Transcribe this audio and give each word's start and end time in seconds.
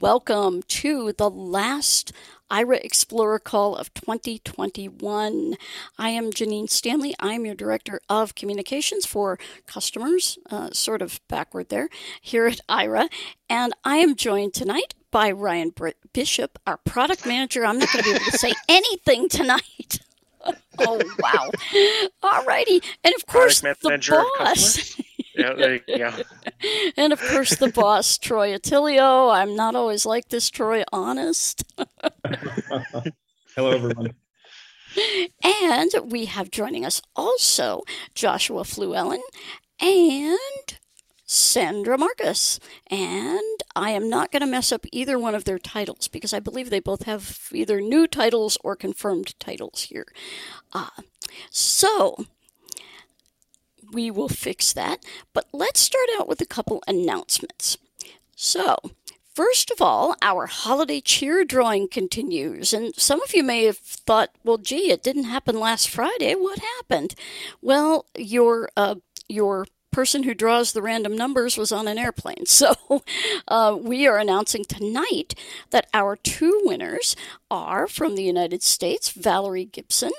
Welcome 0.00 0.62
to 0.62 1.12
the 1.12 1.28
last 1.28 2.12
Aira 2.50 2.82
Explorer 2.82 3.38
call 3.38 3.76
of 3.76 3.92
2021. 3.92 5.56
I 5.98 6.08
am 6.08 6.30
Janine 6.30 6.70
Stanley. 6.70 7.14
I'm 7.20 7.44
your 7.44 7.54
Director 7.54 8.00
of 8.08 8.34
Communications 8.34 9.04
for 9.04 9.38
customers, 9.66 10.38
uh, 10.50 10.70
sort 10.72 11.02
of 11.02 11.20
backward 11.28 11.68
there, 11.68 11.90
here 12.20 12.46
at 12.46 12.60
Aira. 12.66 13.08
And 13.50 13.74
I 13.84 13.96
am 13.96 14.16
joined 14.16 14.54
tonight 14.54 14.94
by 15.10 15.30
Ryan 15.30 15.74
Bishop, 16.12 16.58
our 16.66 16.78
product 16.78 17.26
manager. 17.26 17.66
I'm 17.66 17.78
not 17.78 17.92
going 17.92 18.04
to 18.04 18.10
be 18.10 18.16
able 18.16 18.24
to 18.30 18.38
say 18.38 18.54
anything 18.68 19.28
tonight. 19.28 20.00
oh, 20.78 21.00
wow. 21.18 21.50
All 22.22 22.44
righty. 22.44 22.82
And 23.04 23.14
of 23.14 23.26
course, 23.26 23.60
the 23.60 23.76
boss. 24.38 24.96
Yeah, 25.34 25.54
there 25.54 25.74
you 25.74 25.98
go. 25.98 26.12
and 26.96 27.12
of 27.12 27.20
course, 27.20 27.56
the 27.56 27.68
boss, 27.68 28.18
Troy 28.18 28.56
Otillio. 28.56 29.34
I'm 29.34 29.56
not 29.56 29.74
always 29.74 30.06
like 30.06 30.28
this, 30.28 30.50
Troy, 30.50 30.84
honest. 30.92 31.64
Hello, 33.56 33.70
everyone. 33.70 34.14
And 35.42 35.90
we 36.04 36.26
have 36.26 36.50
joining 36.50 36.84
us 36.84 37.02
also 37.16 37.82
Joshua 38.14 38.62
Fluellen 38.62 39.20
and 39.80 40.78
Sandra 41.26 41.98
Marcus. 41.98 42.60
And 42.90 43.40
I 43.74 43.90
am 43.90 44.08
not 44.08 44.30
going 44.30 44.42
to 44.42 44.46
mess 44.46 44.70
up 44.70 44.86
either 44.92 45.18
one 45.18 45.34
of 45.34 45.44
their 45.44 45.58
titles 45.58 46.06
because 46.06 46.32
I 46.32 46.40
believe 46.40 46.70
they 46.70 46.80
both 46.80 47.04
have 47.04 47.48
either 47.52 47.80
new 47.80 48.06
titles 48.06 48.56
or 48.62 48.76
confirmed 48.76 49.38
titles 49.40 49.82
here. 49.82 50.06
Uh, 50.72 50.88
so, 51.50 52.26
we 53.94 54.10
will 54.10 54.28
fix 54.28 54.72
that. 54.72 55.04
But 55.32 55.46
let's 55.52 55.80
start 55.80 56.08
out 56.18 56.28
with 56.28 56.40
a 56.40 56.46
couple 56.46 56.82
announcements. 56.86 57.78
So, 58.36 58.76
First 59.34 59.72
of 59.72 59.82
all, 59.82 60.14
our 60.22 60.46
holiday 60.46 61.00
cheer 61.00 61.44
drawing 61.44 61.88
continues. 61.88 62.72
And 62.72 62.94
some 62.94 63.20
of 63.20 63.34
you 63.34 63.42
may 63.42 63.64
have 63.64 63.78
thought, 63.78 64.30
well, 64.44 64.58
gee, 64.58 64.92
it 64.92 65.02
didn't 65.02 65.24
happen 65.24 65.58
last 65.58 65.88
Friday. 65.90 66.36
What 66.36 66.60
happened? 66.60 67.16
Well, 67.60 68.06
your, 68.16 68.68
uh, 68.76 68.94
your 69.28 69.66
person 69.94 70.24
who 70.24 70.34
draws 70.34 70.72
the 70.72 70.82
random 70.82 71.16
numbers 71.16 71.56
was 71.56 71.70
on 71.70 71.86
an 71.86 71.98
airplane. 71.98 72.44
So 72.54 73.02
uh, 73.48 73.76
we 73.78 74.06
are 74.06 74.16
announcing 74.16 74.64
tonight 74.64 75.34
that 75.70 75.88
our 75.92 76.16
two 76.16 76.62
winners 76.64 77.14
are 77.50 77.86
from 77.86 78.14
the 78.14 78.22
United 78.22 78.62
States, 78.62 79.10
Valerie 79.10 79.66
Gibson, 79.66 80.12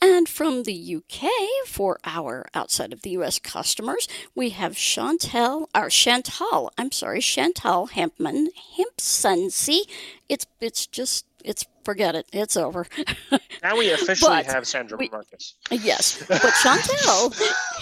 and 0.00 0.28
from 0.28 0.62
the 0.62 0.96
UK 0.96 1.30
for 1.66 1.98
our 2.04 2.46
outside 2.54 2.92
of 2.92 3.02
the 3.02 3.10
US 3.10 3.38
customers, 3.38 4.08
we 4.34 4.50
have 4.50 4.72
Chantel, 4.72 5.68
our 5.74 5.90
Chantal, 5.90 6.72
I'm 6.78 6.90
sorry, 6.92 7.20
Chantal 7.20 7.88
Hempman, 7.88 8.48
Hempson. 8.76 9.50
See, 9.50 9.84
it's 10.28 10.46
it's 10.60 10.86
just 10.86 11.26
it's 11.44 11.64
forget 11.84 12.14
it. 12.14 12.26
It's 12.32 12.56
over. 12.56 12.86
now 13.62 13.76
we 13.76 13.90
officially 13.90 14.36
but 14.36 14.46
have 14.46 14.66
Sandra 14.66 14.98
we, 14.98 15.08
Marcus. 15.08 15.54
Yes, 15.70 16.22
but 16.28 16.40
Chantel 16.40 17.34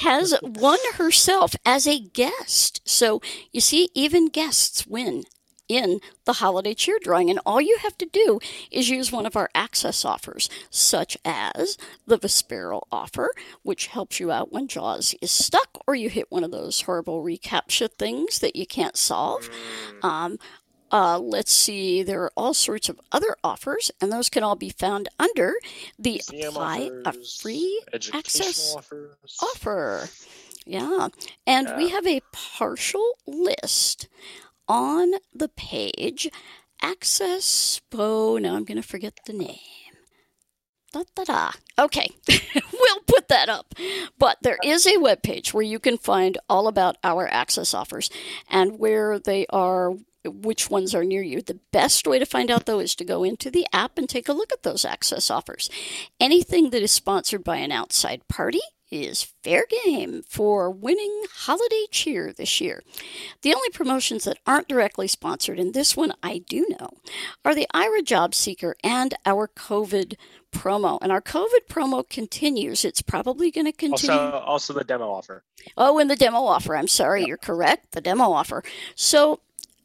has 0.02 0.34
won 0.42 0.78
herself 0.94 1.54
as 1.64 1.86
a 1.86 2.00
guest. 2.00 2.80
So 2.84 3.20
you 3.52 3.60
see, 3.60 3.90
even 3.94 4.28
guests 4.28 4.86
win 4.86 5.24
in 5.70 6.00
the 6.24 6.34
holiday 6.34 6.74
cheer 6.74 6.98
drawing. 7.00 7.30
And 7.30 7.38
all 7.46 7.60
you 7.60 7.78
have 7.80 7.96
to 7.98 8.06
do 8.06 8.40
is 8.72 8.90
use 8.90 9.12
one 9.12 9.24
of 9.24 9.36
our 9.36 9.48
access 9.54 10.04
offers, 10.04 10.50
such 10.68 11.16
as 11.24 11.78
the 12.06 12.18
Vispero 12.18 12.82
offer, 12.90 13.30
which 13.62 13.86
helps 13.86 14.18
you 14.18 14.32
out 14.32 14.52
when 14.52 14.66
JAWS 14.66 15.14
is 15.22 15.30
stuck 15.30 15.78
or 15.86 15.94
you 15.94 16.08
hit 16.08 16.26
one 16.28 16.42
of 16.42 16.50
those 16.50 16.82
horrible 16.82 17.22
reCAPTCHA 17.22 17.92
things 17.92 18.40
that 18.40 18.56
you 18.56 18.66
can't 18.66 18.96
solve. 18.96 19.48
Mm. 20.02 20.04
Um, 20.04 20.38
uh, 20.90 21.18
let's 21.18 21.52
see, 21.52 22.02
there 22.02 22.22
are 22.22 22.32
all 22.36 22.54
sorts 22.54 22.88
of 22.88 23.00
other 23.12 23.36
offers, 23.44 23.90
and 24.00 24.10
those 24.12 24.28
can 24.28 24.42
all 24.42 24.56
be 24.56 24.70
found 24.70 25.08
under 25.18 25.54
the 25.98 26.22
Museum 26.30 26.50
Apply 26.50 26.90
offers, 27.04 27.38
a 27.38 27.42
Free 27.42 27.82
Access 28.12 28.74
offers. 28.76 29.36
offer. 29.42 30.08
Yeah, 30.66 31.08
and 31.46 31.68
yeah. 31.68 31.76
we 31.76 31.88
have 31.90 32.06
a 32.06 32.20
partial 32.32 33.14
list 33.26 34.08
on 34.68 35.12
the 35.34 35.48
page. 35.48 36.28
Access, 36.82 37.80
oh, 37.92 38.38
now 38.38 38.54
I'm 38.54 38.64
going 38.64 38.80
to 38.80 38.86
forget 38.86 39.18
the 39.26 39.32
name. 39.32 39.58
Da, 40.92 41.04
da, 41.14 41.24
da. 41.24 41.50
Okay, 41.78 42.10
we'll 42.28 43.00
put 43.06 43.28
that 43.28 43.48
up. 43.48 43.74
But 44.18 44.38
there 44.42 44.58
is 44.64 44.86
a 44.86 44.96
web 44.96 45.22
page 45.22 45.54
where 45.54 45.62
you 45.62 45.78
can 45.78 45.98
find 45.98 46.36
all 46.48 46.66
about 46.66 46.96
our 47.04 47.28
access 47.28 47.74
offers 47.74 48.10
and 48.48 48.78
where 48.78 49.18
they 49.18 49.46
are 49.50 49.94
which 50.24 50.70
ones 50.70 50.94
are 50.94 51.04
near 51.04 51.22
you. 51.22 51.40
The 51.40 51.60
best 51.72 52.06
way 52.06 52.18
to 52.18 52.26
find 52.26 52.50
out, 52.50 52.66
though, 52.66 52.80
is 52.80 52.94
to 52.96 53.04
go 53.04 53.24
into 53.24 53.50
the 53.50 53.66
app 53.72 53.98
and 53.98 54.08
take 54.08 54.28
a 54.28 54.32
look 54.32 54.52
at 54.52 54.62
those 54.62 54.84
access 54.84 55.30
offers. 55.30 55.70
Anything 56.18 56.70
that 56.70 56.82
is 56.82 56.92
sponsored 56.92 57.44
by 57.44 57.56
an 57.56 57.72
outside 57.72 58.26
party 58.28 58.60
is 58.90 59.22
fair 59.44 59.64
game 59.84 60.22
for 60.28 60.70
winning 60.70 61.24
holiday 61.32 61.86
cheer 61.90 62.32
this 62.32 62.60
year. 62.60 62.82
The 63.42 63.54
only 63.54 63.68
promotions 63.70 64.24
that 64.24 64.38
aren't 64.46 64.68
directly 64.68 65.06
sponsored, 65.06 65.60
and 65.60 65.72
this 65.72 65.96
one 65.96 66.12
I 66.22 66.38
do 66.38 66.66
know, 66.68 66.90
are 67.44 67.54
the 67.54 67.68
Aira 67.72 68.04
Job 68.04 68.34
Seeker 68.34 68.74
and 68.82 69.14
our 69.24 69.48
COVID 69.48 70.14
promo. 70.52 70.98
And 71.00 71.12
our 71.12 71.22
COVID 71.22 71.68
promo 71.68 72.08
continues. 72.08 72.84
It's 72.84 73.02
probably 73.02 73.50
going 73.50 73.66
to 73.66 73.72
continue. 73.72 74.20
Also, 74.20 74.38
also 74.38 74.72
the 74.72 74.84
demo 74.84 75.08
offer. 75.08 75.44
Oh, 75.76 75.98
and 75.98 76.10
the 76.10 76.16
demo 76.16 76.38
offer. 76.38 76.74
I'm 76.74 76.88
sorry, 76.88 77.24
you're 77.24 77.36
correct. 77.36 77.92
The 77.92 78.00
demo 78.00 78.32
offer. 78.32 78.64
So 78.96 79.40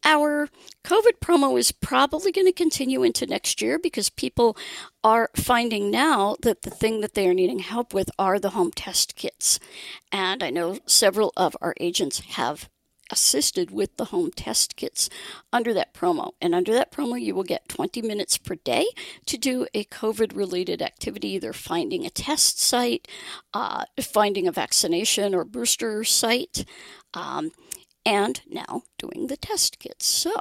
our 0.06 0.48
COVID 0.84 1.20
promo 1.20 1.60
is 1.60 1.72
probably 1.72 2.32
going 2.32 2.46
to 2.46 2.54
continue 2.54 3.04
into 3.04 3.26
next 3.26 3.62
year 3.62 3.80
because 3.80 4.10
people 4.10 4.56
are 5.04 5.32
finding 5.36 5.90
now 5.90 6.36
that 6.44 6.62
the 6.62 6.70
thing 6.70 7.02
that 7.02 7.16
they 7.16 7.28
are 7.28 7.34
needing 7.34 7.60
help 7.60 7.94
with 7.94 8.10
are 8.20 8.40
the 8.40 8.52
home 8.52 8.72
test 8.72 9.16
kits. 9.16 9.60
And 10.12 10.44
I 10.44 10.52
know 10.52 10.80
several 10.86 11.34
of 11.36 11.58
our 11.60 11.74
agents 11.80 12.20
have 12.20 12.70
assisted 13.12 13.72
with 13.72 13.98
the 13.98 14.06
home 14.06 14.32
test 14.32 14.76
kits 14.76 15.10
under 15.54 15.74
that 15.74 15.94
promo. 15.94 16.32
And 16.42 16.56
under 16.56 16.74
that 16.74 16.92
promo, 16.92 17.22
you 17.22 17.36
will 17.36 17.44
get 17.44 17.70
20 17.70 18.02
minutes 18.02 18.38
per 18.38 18.56
day 18.56 18.88
to 19.26 19.38
do 19.38 19.68
a 19.74 19.86
COVID 19.86 20.36
related 20.36 20.82
activity, 20.82 21.30
either 21.30 21.54
finding 21.54 22.06
a 22.06 22.10
test 22.10 22.60
site, 22.60 23.08
uh, 23.54 23.86
finding 24.02 24.48
a 24.48 24.52
vaccination 24.52 25.36
or 25.36 25.44
booster 25.44 26.04
site. 26.04 26.66
Um, 27.14 27.52
and 28.06 28.42
now 28.48 28.84
doing 28.98 29.28
the 29.28 29.38
test 29.38 29.80
kits. 29.80 30.06
So 30.06 30.34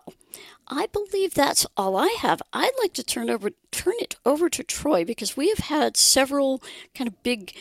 I 0.69 0.87
believe 0.87 1.35
that's 1.35 1.67
all 1.77 1.97
I 1.97 2.17
have. 2.21 2.43
I'd 2.53 2.73
like 2.81 2.93
to 2.95 3.03
turn 3.03 3.31
over 3.31 3.51
turn 3.71 3.95
it 3.99 4.17
over 4.25 4.49
to 4.51 4.63
Troy 4.63 5.05
because 5.05 5.37
we 5.37 5.49
have 5.49 5.59
had 5.59 5.97
several 5.97 6.63
kind 6.95 7.09
of 7.09 7.23
big 7.23 7.55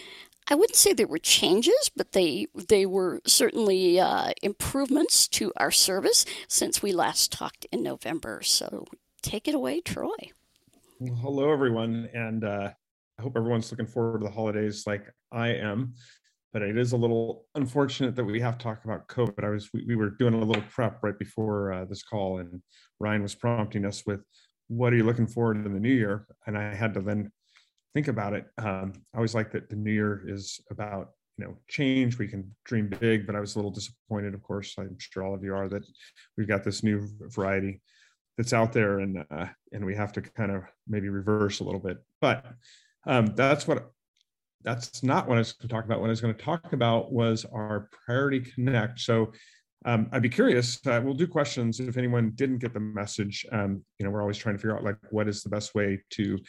I 0.47 0.55
wouldn't 0.55 0.75
say 0.75 0.91
they 0.91 1.05
were 1.05 1.19
changes, 1.19 1.89
but 1.95 2.11
they 2.11 2.47
they 2.53 2.85
were 2.85 3.21
certainly 3.25 3.99
uh, 3.99 4.31
improvements 4.41 5.27
to 5.29 5.53
our 5.57 5.71
service 5.71 6.25
since 6.47 6.81
we 6.81 6.91
last 6.91 7.31
talked 7.31 7.65
in 7.71 7.81
November. 7.81 8.41
So 8.43 8.85
take 9.21 9.47
it 9.47 9.55
away, 9.55 9.79
Troy. 9.79 10.31
Well, 10.99 11.15
hello, 11.15 11.51
everyone, 11.51 12.09
and 12.13 12.43
uh, 12.43 12.71
I 13.17 13.21
hope 13.21 13.37
everyone's 13.37 13.71
looking 13.71 13.87
forward 13.87 14.19
to 14.19 14.25
the 14.25 14.31
holidays 14.31 14.85
like 14.85 15.05
I 15.31 15.49
am 15.49 15.93
but 16.53 16.61
it 16.61 16.77
is 16.77 16.93
a 16.93 16.97
little 16.97 17.45
unfortunate 17.55 18.15
that 18.15 18.23
we 18.23 18.39
have 18.39 18.59
to 18.59 18.63
talk 18.63 18.85
about 18.85 19.07
COVID. 19.07 19.43
I 19.43 19.49
was 19.49 19.69
we, 19.73 19.83
we 19.85 19.95
were 19.95 20.11
doing 20.11 20.35
a 20.35 20.37
little 20.37 20.63
prep 20.69 21.01
right 21.01 21.17
before 21.17 21.73
uh, 21.73 21.85
this 21.85 22.03
call, 22.03 22.37
and 22.37 22.61
Ryan 22.99 23.23
was 23.23 23.33
prompting 23.33 23.85
us 23.85 24.05
with, 24.05 24.21
"What 24.67 24.93
are 24.93 24.95
you 24.95 25.03
looking 25.03 25.27
forward 25.27 25.55
to 25.55 25.65
in 25.65 25.73
the 25.73 25.79
new 25.79 25.91
year?" 25.91 26.27
And 26.45 26.57
I 26.57 26.75
had 26.75 26.93
to 26.93 27.01
then 27.01 27.31
think 27.95 28.07
about 28.07 28.33
it. 28.33 28.45
Um, 28.59 28.93
I 29.13 29.17
always 29.17 29.35
like 29.35 29.51
that 29.51 29.69
the 29.69 29.75
new 29.75 29.91
year 29.91 30.23
is 30.27 30.61
about 30.69 31.09
you 31.37 31.45
know 31.45 31.57
change. 31.67 32.19
We 32.19 32.27
can 32.27 32.55
dream 32.65 32.87
big, 32.87 33.25
but 33.25 33.35
I 33.35 33.39
was 33.39 33.55
a 33.55 33.57
little 33.57 33.71
disappointed. 33.71 34.35
Of 34.35 34.43
course, 34.43 34.75
I'm 34.77 34.97
sure 34.99 35.23
all 35.23 35.33
of 35.33 35.43
you 35.43 35.55
are 35.55 35.67
that 35.69 35.83
we've 36.37 36.47
got 36.47 36.63
this 36.63 36.83
new 36.83 37.09
variety 37.29 37.81
that's 38.37 38.53
out 38.53 38.73
there, 38.73 38.99
and 38.99 39.25
uh, 39.31 39.47
and 39.71 39.83
we 39.83 39.95
have 39.95 40.13
to 40.13 40.21
kind 40.21 40.51
of 40.51 40.63
maybe 40.87 41.09
reverse 41.09 41.61
a 41.61 41.63
little 41.63 41.81
bit. 41.81 41.97
But 42.21 42.45
um, 43.07 43.33
that's 43.35 43.67
what 43.67 43.91
that's 44.63 45.03
not 45.03 45.27
what 45.27 45.35
I 45.35 45.39
was 45.39 45.53
going 45.53 45.69
to 45.69 45.73
talk 45.73 45.85
about. 45.85 45.99
What 45.99 46.07
I 46.07 46.09
was 46.09 46.21
going 46.21 46.35
to 46.35 46.43
talk 46.43 46.73
about 46.73 47.11
was 47.11 47.45
our 47.45 47.89
Priority 48.05 48.39
Connect. 48.39 48.99
So 48.99 49.31
um, 49.85 50.07
I'd 50.11 50.21
be 50.21 50.29
curious. 50.29 50.79
Uh, 50.85 51.01
we'll 51.03 51.13
do 51.13 51.27
questions 51.27 51.79
if 51.79 51.97
anyone 51.97 52.31
didn't 52.35 52.59
get 52.59 52.73
the 52.73 52.79
message. 52.79 53.45
Um, 53.51 53.83
you 53.99 54.05
know, 54.05 54.11
we're 54.11 54.21
always 54.21 54.37
trying 54.37 54.55
to 54.55 54.59
figure 54.59 54.75
out 54.75 54.83
like 54.83 54.97
what 55.11 55.27
is 55.27 55.43
the 55.43 55.49
best 55.49 55.75
way 55.75 56.01
to 56.11 56.39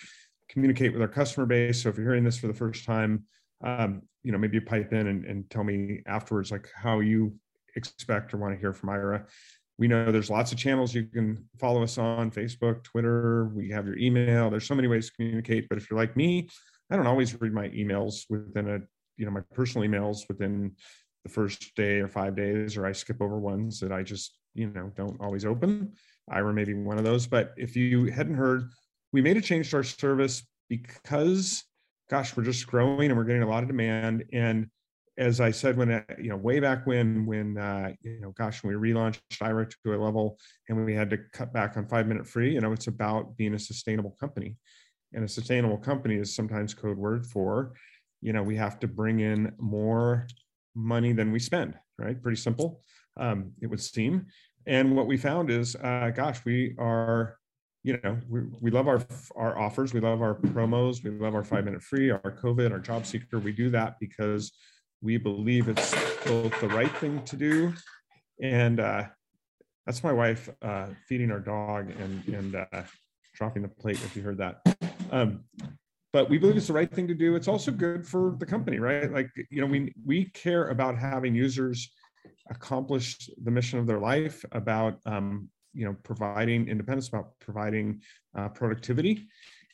communicate 0.49 0.93
with 0.93 1.02
our 1.02 1.08
customer 1.08 1.46
base. 1.46 1.82
So 1.82 1.88
if 1.88 1.96
you're 1.96 2.06
hearing 2.06 2.25
this 2.25 2.38
for 2.38 2.46
the 2.46 2.55
first 2.55 2.84
time, 2.84 3.25
um, 3.62 4.02
you 4.22 4.32
know, 4.32 4.38
maybe 4.38 4.61
pipe 4.61 4.93
in 4.93 5.06
and, 5.08 5.25
and 5.25 5.49
tell 5.50 5.64
me 5.64 6.02
afterwards 6.06 6.50
like 6.50 6.69
how 6.75 7.00
you 7.00 7.34
expect 7.76 8.32
or 8.32 8.37
want 8.37 8.55
to 8.55 8.61
hear 8.61 8.72
from 8.72 8.90
Aira. 8.90 9.26
We 9.78 9.88
know 9.88 10.12
there's 10.12 10.31
lots 10.31 10.52
of 10.52 10.58
channels 10.58 10.94
you 10.94 11.05
can 11.05 11.49
follow 11.58 11.82
us 11.82 11.99
on 11.99 12.31
Facebook, 12.31 12.84
Twitter. 12.84 13.46
We 13.46 13.70
have 13.70 13.87
your 13.87 13.99
email. 13.99 14.49
There's 14.49 14.66
so 14.66 14.75
many 14.75 14.87
ways 14.87 15.08
to 15.08 15.16
communicate. 15.16 15.69
But 15.69 15.78
if 15.78 15.90
you're 15.90 15.99
like 15.99 16.16
me, 16.16 16.49
I 16.90 16.96
don't 16.96 17.06
always 17.06 17.40
read 17.40 17.52
my 17.52 17.69
emails 17.69 18.25
within 18.28 18.69
a, 18.69 18.78
you 19.16 19.25
know, 19.25 19.31
my 19.31 19.42
personal 19.52 19.88
emails 19.88 20.28
within 20.28 20.72
the 21.25 21.31
first 21.31 21.75
day 21.75 22.00
or 22.00 22.08
five 22.08 22.36
days, 22.36 22.76
or 22.76 22.86
I 22.86 22.92
skip 22.92 23.20
over 23.20 23.38
ones 23.38 23.81
that 23.81 23.92
I 23.92 24.02
just, 24.02 24.38
you 24.54 24.69
know, 24.69 24.92
don't 24.96 25.20
always 25.20 25.44
open. 25.44 25.92
Aira 26.31 26.54
may 26.54 26.64
be 26.64 26.75
one 26.75 26.98
of 26.98 27.04
those. 27.04 27.26
But 27.26 27.54
if 27.56 27.76
you 27.76 28.06
hadn't 28.06 28.34
heard, 28.34 28.70
we 29.12 29.22
made 29.22 29.36
a 29.36 29.40
change 29.40 29.70
to 29.70 29.76
our 29.76 29.82
service 29.82 30.46
because, 30.69 31.64
gosh, 32.10 32.36
we're 32.36 32.44
just 32.44 32.66
growing 32.66 33.10
and 33.10 33.16
we're 33.16 33.25
getting 33.25 33.42
a 33.42 33.48
lot 33.48 33.62
of 33.62 33.69
demand. 33.69 34.25
And 34.32 34.69
as 35.16 35.40
I 35.40 35.52
said, 35.52 35.76
when 35.76 36.04
you 36.19 36.30
know, 36.30 36.37
way 36.37 36.60
back 36.60 36.87
when, 36.87 37.25
when 37.25 37.56
uh, 37.56 37.92
you 38.02 38.20
know, 38.20 38.32
gosh, 38.37 38.62
when 38.62 38.78
we 38.78 38.92
relaunched 38.92 39.20
Aira 39.40 39.70
to 39.84 39.94
a 39.94 39.96
level 39.96 40.38
and 40.69 40.84
we 40.84 40.94
had 40.94 41.10
to 41.10 41.19
cut 41.32 41.52
back 41.52 41.76
on 41.76 41.87
five 41.87 42.06
minute 42.06 42.26
free, 42.26 42.52
you 42.52 42.60
know, 42.60 42.72
it's 42.72 42.88
about 42.88 43.37
being 43.37 43.54
a 43.54 43.58
sustainable 43.58 44.16
company, 44.19 44.56
and 45.14 45.25
a 45.25 45.28
sustainable 45.28 45.78
company 45.78 46.16
is 46.16 46.34
sometimes 46.34 46.75
code 46.75 46.99
word 46.99 47.26
for, 47.26 47.72
you 48.20 48.32
know, 48.32 48.43
we 48.43 48.56
have 48.56 48.78
to 48.81 48.88
bring 48.88 49.20
in 49.20 49.52
more 49.58 50.26
money 50.75 51.12
than 51.12 51.31
we 51.31 51.38
spend, 51.38 51.75
right? 51.99 52.20
Pretty 52.22 52.37
simple, 52.37 52.82
um, 53.16 53.52
it 53.61 53.66
would 53.66 53.81
seem. 53.81 54.26
And 54.66 54.96
what 54.96 55.06
we 55.06 55.16
found 55.16 55.50
is, 55.50 55.76
uh, 55.76 56.11
gosh, 56.14 56.44
we 56.44 56.75
are 56.78 57.37
you 57.84 58.00
know 58.02 58.19
we, 58.28 58.40
we 58.61 58.70
love 58.70 58.88
our 58.88 59.00
our 59.37 59.58
offers 59.58 59.93
we 59.93 60.00
love 60.00 60.22
our 60.22 60.34
promos 60.34 61.05
we 61.05 61.11
love 61.11 61.34
our 61.34 61.44
five 61.44 61.64
minute 61.64 61.82
free 61.82 62.11
our 62.11 62.34
covid 62.43 62.72
our 62.72 62.78
job 62.78 63.06
seeker 63.06 63.38
we 63.38 63.52
do 63.52 63.70
that 63.70 63.96
because 64.00 64.52
we 65.02 65.19
believe 65.19 65.69
it's 65.69 65.94
both 66.25 66.58
the 66.61 66.69
right 66.69 66.90
thing 66.96 67.22
to 67.25 67.37
do 67.37 67.72
and 68.43 68.81
uh, 68.81 69.05
that's 69.87 70.02
my 70.02 70.12
wife 70.12 70.49
uh, 70.62 70.87
feeding 71.06 71.31
our 71.31 71.40
dog 71.40 71.90
and 72.00 72.26
and 72.34 72.56
uh, 72.56 72.82
dropping 73.34 73.62
the 73.62 73.69
plate 73.69 73.99
if 74.02 74.16
you 74.16 74.22
heard 74.22 74.38
that 74.38 74.62
um, 75.14 75.44
but 76.12 76.28
we 76.28 76.38
believe 76.38 76.56
it's 76.56 76.66
the 76.66 76.72
right 76.72 76.93
thing 76.93 77.08
to 77.08 77.14
do. 77.14 77.37
It's 77.37 77.49
also 77.49 77.70
good 77.70 78.06
for 78.06 78.37
the 78.38 78.46
company 78.46 78.78
right? 78.78 79.11
Like 79.12 79.31
you 79.50 79.61
know 79.61 79.66
we 79.66 79.94
we 80.05 80.26
care 80.26 80.69
about 80.69 80.99
having 80.99 81.34
users 81.34 81.90
accomplish 82.50 83.31
the 83.43 83.50
mission 83.50 83.78
of 83.78 83.87
their 83.87 84.00
life 84.00 84.44
about 84.52 84.99
um, 85.06 85.49
you 85.72 85.84
know 85.84 85.96
providing 86.02 86.69
independence 86.69 87.08
about 87.08 87.31
providing 87.40 88.00
uh, 88.37 88.49
productivity. 88.49 89.28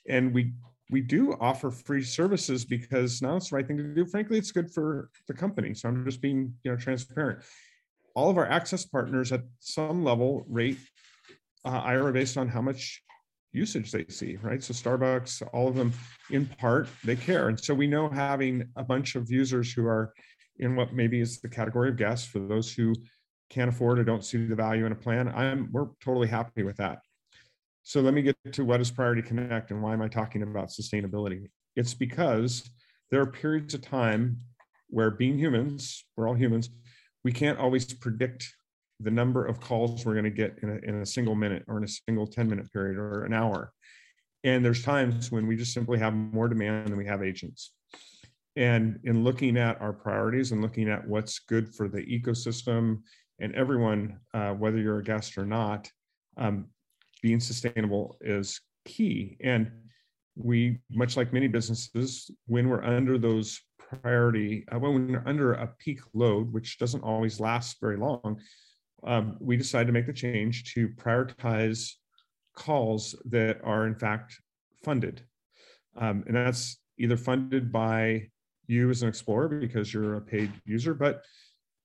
And 0.09 0.35
we 0.35 0.53
we 0.91 1.01
do 1.01 1.35
offer 1.41 1.71
free 1.71 2.03
services 2.03 2.65
because 2.65 3.23
now 3.23 3.37
it's 3.37 3.51
the 3.51 3.57
right 3.57 3.67
thing 3.67 3.79
to 3.79 3.95
do. 3.95 4.05
Frankly 4.07 4.37
it's 4.39 4.53
good 4.53 4.71
for 4.71 5.11
the 5.27 5.35
company. 5.35 5.73
So 5.75 5.89
i'm 5.89 6.05
just 6.05 6.21
being 6.21 6.55
you 6.65 6.71
know 6.71 6.77
transparent. 6.77 7.41
All 8.15 8.29
of 8.29 8.37
our 8.37 8.47
access 8.47 8.85
partners 8.85 9.33
at 9.33 9.43
some 9.61 10.05
level 10.05 10.45
rate 10.49 10.79
uh, 11.65 11.83
Aira 11.83 12.13
based 12.13 12.37
on 12.37 12.49
how 12.49 12.61
much 12.61 13.03
usage 13.53 13.91
they 13.91 14.05
see, 14.09 14.37
right? 14.43 14.63
So 14.63 14.73
Starbucks, 14.73 15.43
all 15.53 15.69
of 15.69 15.75
them 15.75 15.93
in 16.31 16.47
part, 16.47 16.89
they 17.05 17.17
care. 17.17 17.49
And 17.49 17.59
so 17.59 17.75
we 17.75 17.87
know 17.87 18.09
having 18.09 18.69
a 18.77 18.85
bunch 18.85 19.17
of 19.17 19.31
users 19.31 19.73
who 19.73 19.87
are 19.87 20.13
in 20.59 20.77
what 20.77 20.93
maybe 20.93 21.21
is 21.21 21.41
the 21.41 21.49
category 21.49 21.89
of 21.89 21.97
guests 21.97 22.27
for 22.29 22.39
those 22.39 22.73
who 22.73 22.95
can't 23.49 23.69
afford 23.69 23.99
or 23.99 24.05
don't 24.05 24.25
see 24.25 24.45
the 24.47 24.55
value 24.55 24.87
in 24.87 24.93
a 24.93 24.97
plan, 24.97 25.29
I'm 25.29 25.69
we're 25.73 25.89
totally 26.03 26.29
happy 26.29 26.63
with 26.63 26.77
that. 26.77 27.01
So 27.83 28.01
let 28.01 28.15
me 28.15 28.23
get 28.23 28.37
to 28.53 28.65
what 28.65 28.81
is 28.81 28.91
Priority 28.91 29.23
Connect 29.23 29.71
and 29.71 29.83
why 29.83 29.95
am 29.95 30.03
I 30.03 30.09
talking 30.09 30.43
about 30.43 30.69
sustainability? 30.69 31.47
It's 31.75 31.95
because 31.95 32.71
there 33.11 33.21
are 33.21 33.27
periods 33.27 33.75
of 33.75 33.81
time 33.81 34.39
where 34.89 35.11
being 35.11 35.39
humans, 35.39 36.05
we're 36.17 36.29
all 36.29 36.35
humans, 36.35 36.71
we 37.25 37.33
can't 37.33 37.59
always 37.59 37.93
predict 37.93 38.55
the 39.03 39.11
number 39.11 39.45
of 39.47 39.61
calls 39.61 40.05
we're 40.05 40.13
going 40.13 40.25
to 40.25 40.31
get 40.31 40.59
in 40.63 40.71
a, 40.71 40.89
in 40.89 40.95
a 41.03 41.07
single 41.07 41.35
minute 41.35 41.65
or 41.69 41.79
in 41.79 41.85
a 41.85 41.89
single 41.89 42.27
10 42.27 42.49
minute 42.49 42.71
period 42.73 42.99
or 42.99 43.25
an 43.25 43.33
hour. 43.33 43.73
And 44.45 44.65
there's 44.65 44.83
times 44.83 45.31
when 45.31 45.47
we 45.47 45.57
just 45.57 45.75
simply 45.75 45.99
have 45.99 46.15
more 46.15 46.49
demand 46.49 46.89
than 46.89 46.97
we 46.97 47.07
have 47.07 47.23
agents. 47.23 47.73
And 48.57 48.99
in 49.05 49.23
looking 49.23 49.57
at 49.57 49.81
our 49.81 49.93
priorities 49.93 50.53
and 50.53 50.63
looking 50.63 50.89
at 50.89 51.07
what's 51.07 51.39
good 51.41 51.75
for 51.75 51.89
the 51.89 52.03
ecosystem 52.03 53.03
and 53.39 53.55
everyone, 53.55 54.19
uh, 54.35 54.51
whether 54.51 54.79
you're 54.79 54.99
a 54.99 55.05
guest 55.05 55.39
or 55.39 55.47
not, 55.47 55.91
um, 56.37 56.67
being 57.23 57.41
sustainable 57.41 58.17
is 58.21 58.61
key. 58.85 59.37
And 59.43 59.71
we, 60.37 60.79
much 60.91 61.17
like 61.17 61.33
many 61.33 61.49
businesses, 61.49 62.31
when 62.47 62.69
we're 62.69 62.83
under 62.83 63.19
those 63.19 63.61
priority, 63.79 64.65
uh, 64.73 64.79
when 64.79 65.09
we're 65.09 65.23
under 65.27 65.55
a 65.55 65.69
peak 65.79 66.01
load, 66.15 66.53
which 66.53 66.79
doesn't 66.79 67.03
always 67.03 67.41
last 67.41 67.79
very 67.81 67.97
long, 67.97 68.41
um, 69.05 69.37
we 69.41 69.57
decided 69.57 69.87
to 69.87 69.93
make 69.93 70.07
the 70.07 70.13
change 70.13 70.75
to 70.75 70.89
prioritize 70.89 71.93
calls 72.57 73.15
that 73.27 73.61
are 73.65 73.87
in 73.87 73.95
fact 73.95 74.39
funded. 74.85 75.23
Um, 75.97 76.25
and 76.27 76.37
that's 76.37 76.79
either 76.99 77.17
funded 77.17 77.73
by 77.73 78.29
you 78.67 78.91
as 78.91 79.03
an 79.03 79.09
explorer 79.09 79.49
because 79.49 79.93
you're 79.93 80.15
a 80.15 80.21
paid 80.21 80.53
user, 80.65 80.95
but 80.95 81.23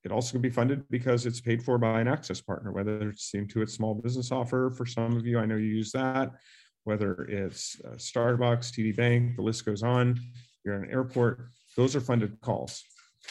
it 0.03 0.11
also 0.11 0.33
can 0.33 0.41
be 0.41 0.51
funded 0.51 0.83
because 0.89 1.25
it's 1.25 1.41
paid 1.41 1.63
for 1.63 1.77
by 1.79 1.99
an 1.99 2.07
access 2.07 2.39
partner, 2.39 2.71
whether 2.71 3.09
it's 3.09 3.31
the 3.31 3.39
Intuit 3.39 3.69
small 3.69 3.95
business 3.95 4.31
offer 4.31 4.69
for 4.69 4.85
some 4.85 5.17
of 5.17 5.25
you, 5.25 5.39
I 5.39 5.45
know 5.45 5.55
you 5.55 5.65
use 5.65 5.91
that, 5.93 6.31
whether 6.83 7.23
it's 7.23 7.81
uh, 7.85 7.95
Starbucks, 7.95 8.71
TD 8.71 8.95
Bank, 8.95 9.35
the 9.35 9.41
list 9.41 9.65
goes 9.65 9.81
on, 9.81 10.19
you're 10.63 10.75
in 10.75 10.83
an 10.83 10.91
airport, 10.91 11.47
those 11.75 11.95
are 11.95 12.01
funded 12.01 12.39
calls. 12.41 12.83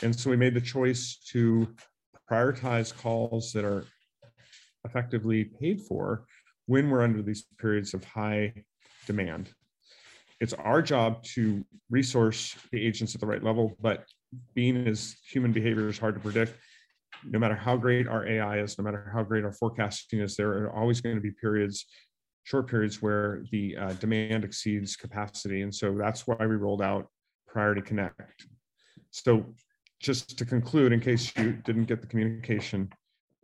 And 0.02 0.14
so 0.14 0.30
we 0.30 0.36
made 0.36 0.54
the 0.54 0.60
choice 0.60 1.18
to 1.28 1.68
prioritize 2.30 2.96
calls 2.96 3.52
that 3.52 3.64
are 3.64 3.84
effectively 4.84 5.44
paid 5.44 5.80
for 5.82 6.26
when 6.66 6.90
we're 6.90 7.02
under 7.02 7.22
these 7.22 7.46
periods 7.58 7.94
of 7.94 8.04
high 8.04 8.52
demand. 9.06 9.50
It's 10.40 10.52
our 10.54 10.82
job 10.82 11.22
to 11.34 11.64
resource 11.90 12.56
the 12.72 12.84
agents 12.84 13.14
at 13.14 13.20
the 13.20 13.26
right 13.26 13.42
level, 13.42 13.76
but 13.80 14.04
being 14.54 14.86
as 14.86 15.16
human 15.30 15.52
behavior 15.52 15.88
is 15.88 15.98
hard 15.98 16.14
to 16.14 16.20
predict, 16.20 16.54
no 17.24 17.38
matter 17.38 17.54
how 17.54 17.76
great 17.76 18.08
our 18.08 18.26
AI 18.26 18.58
is, 18.58 18.76
no 18.78 18.84
matter 18.84 19.10
how 19.14 19.22
great 19.22 19.44
our 19.44 19.52
forecasting 19.52 20.20
is, 20.20 20.36
there 20.36 20.50
are 20.64 20.72
always 20.72 21.00
going 21.00 21.14
to 21.14 21.22
be 21.22 21.30
periods, 21.30 21.86
short 22.42 22.68
periods 22.68 23.00
where 23.00 23.44
the 23.52 23.76
uh, 23.76 23.92
demand 23.94 24.44
exceeds 24.44 24.96
capacity. 24.96 25.62
And 25.62 25.74
so 25.74 25.96
that's 25.96 26.26
why 26.26 26.36
we 26.40 26.56
rolled 26.56 26.82
out 26.82 27.06
Priority 27.46 27.82
Connect. 27.82 28.46
So 29.12 29.46
just 30.00 30.38
to 30.38 30.44
conclude, 30.44 30.92
in 30.92 31.00
case 31.00 31.32
you 31.36 31.52
didn't 31.64 31.84
get 31.84 32.00
the 32.00 32.06
communication, 32.06 32.92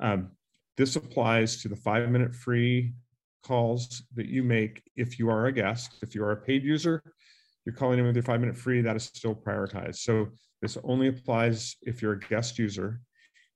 um, 0.01 0.31
this 0.77 0.97
applies 0.97 1.61
to 1.63 1.69
the 1.69 1.77
five 1.77 2.09
minute 2.11 2.35
free 2.35 2.93
calls 3.43 4.03
that 4.15 4.27
you 4.27 4.43
make 4.43 4.83
if 4.97 5.19
you 5.19 5.29
are 5.31 5.47
a 5.47 5.53
guest. 5.53 5.99
If 6.03 6.15
you 6.15 6.25
are 6.25 6.33
a 6.33 6.37
paid 6.37 6.63
user, 6.63 7.03
you're 7.65 7.75
calling 7.75 7.99
in 7.99 8.07
with 8.07 8.17
your 8.17 8.23
five 8.23 8.41
minute 8.41 8.57
free, 8.57 8.81
that 8.83 8.97
is 8.97 9.05
still 9.05 9.35
prioritized. 9.35 9.97
So 9.97 10.29
this 10.63 10.77
only 10.85 11.09
applies 11.09 11.77
if 11.83 12.03
you're 12.03 12.13
a 12.13 12.21
guest 12.21 12.59
user, 12.59 13.01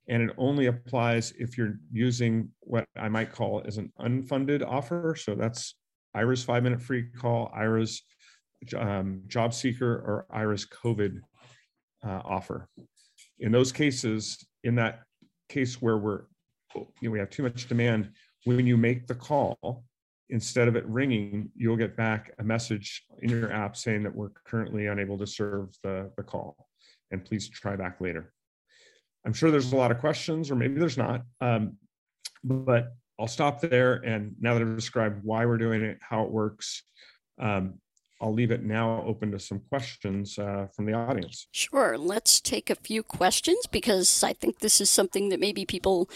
and 0.07 0.23
it 0.23 0.35
only 0.37 0.67
applies 0.67 1.33
if 1.37 1.57
you're 1.57 1.79
using 1.91 2.49
what 2.61 2.85
I 2.95 3.09
might 3.09 3.31
call 3.31 3.61
as 3.65 3.77
an 3.77 3.91
unfunded 3.99 4.65
offer. 4.65 5.15
So 5.15 5.35
that's 5.35 5.75
Aira's 6.15 6.43
five 6.43 6.63
minute 6.63 6.81
free 6.81 7.03
call, 7.11 7.51
Aira's 7.55 8.01
um, 8.75 9.21
job 9.27 9.53
seeker, 9.53 9.93
or 9.93 10.25
Aira's 10.33 10.65
COVID 10.65 11.19
uh, 12.05 12.21
offer. 12.23 12.67
In 13.39 13.51
those 13.51 13.71
cases, 13.71 14.45
in 14.63 14.75
that 14.75 15.01
case 15.49 15.81
where 15.81 15.97
we're 15.97 16.23
you 16.75 16.85
know, 17.03 17.11
we 17.11 17.19
have 17.19 17.29
too 17.29 17.43
much 17.43 17.67
demand, 17.67 18.11
when 18.45 18.67
you 18.67 18.77
make 18.77 19.07
the 19.07 19.15
call, 19.15 19.83
instead 20.29 20.67
of 20.67 20.75
it 20.75 20.85
ringing, 20.87 21.49
you'll 21.55 21.77
get 21.77 21.95
back 21.95 22.31
a 22.39 22.43
message 22.43 23.03
in 23.21 23.29
your 23.29 23.51
app 23.51 23.75
saying 23.77 24.03
that 24.03 24.13
we're 24.13 24.31
currently 24.45 24.87
unable 24.87 25.17
to 25.17 25.27
serve 25.27 25.69
the, 25.83 26.11
the 26.17 26.23
call 26.23 26.55
and 27.11 27.23
please 27.23 27.47
try 27.49 27.75
back 27.75 28.01
later. 28.01 28.33
I'm 29.25 29.33
sure 29.33 29.51
there's 29.51 29.71
a 29.71 29.75
lot 29.75 29.91
of 29.91 29.99
questions, 29.99 30.51
or 30.51 30.55
maybe 30.55 30.79
there's 30.79 30.97
not, 30.97 31.21
um, 31.41 31.77
but 32.43 32.93
I'll 33.19 33.27
stop 33.27 33.61
there. 33.61 33.93
And 34.05 34.35
now 34.39 34.53
that 34.53 34.61
I've 34.61 34.75
described 34.75 35.23
why 35.23 35.45
we're 35.45 35.57
doing 35.57 35.81
it, 35.81 35.97
how 36.01 36.23
it 36.23 36.31
works, 36.31 36.83
um, 37.39 37.79
I'll 38.21 38.33
leave 38.33 38.51
it 38.51 38.63
now 38.63 39.03
open 39.05 39.31
to 39.31 39.39
some 39.39 39.59
questions 39.69 40.39
uh, 40.39 40.67
from 40.73 40.85
the 40.85 40.93
audience. 40.93 41.47
Sure. 41.51 41.97
Let's 41.97 42.39
take 42.39 42.69
a 42.69 42.75
few 42.75 43.03
questions 43.03 43.65
because 43.71 44.23
I 44.23 44.33
think 44.33 44.59
this 44.59 44.79
is 44.79 44.89
something 44.89 45.29
that 45.29 45.39
maybe 45.39 45.65
people 45.65 46.09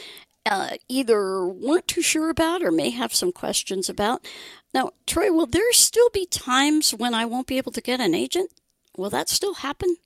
uh, 0.45 0.77
either 0.87 1.45
weren't 1.45 1.87
too 1.87 2.01
sure 2.01 2.29
about 2.29 2.63
or 2.63 2.71
may 2.71 2.89
have 2.91 3.13
some 3.13 3.31
questions 3.31 3.89
about. 3.89 4.25
Now, 4.73 4.91
Troy, 5.05 5.31
will 5.31 5.45
there 5.45 5.73
still 5.73 6.09
be 6.09 6.25
times 6.25 6.91
when 6.91 7.13
I 7.13 7.25
won't 7.25 7.47
be 7.47 7.57
able 7.57 7.73
to 7.73 7.81
get 7.81 7.99
an 7.99 8.15
agent? 8.15 8.51
Will 8.97 9.09
that 9.09 9.29
still 9.29 9.55
happen? 9.55 9.97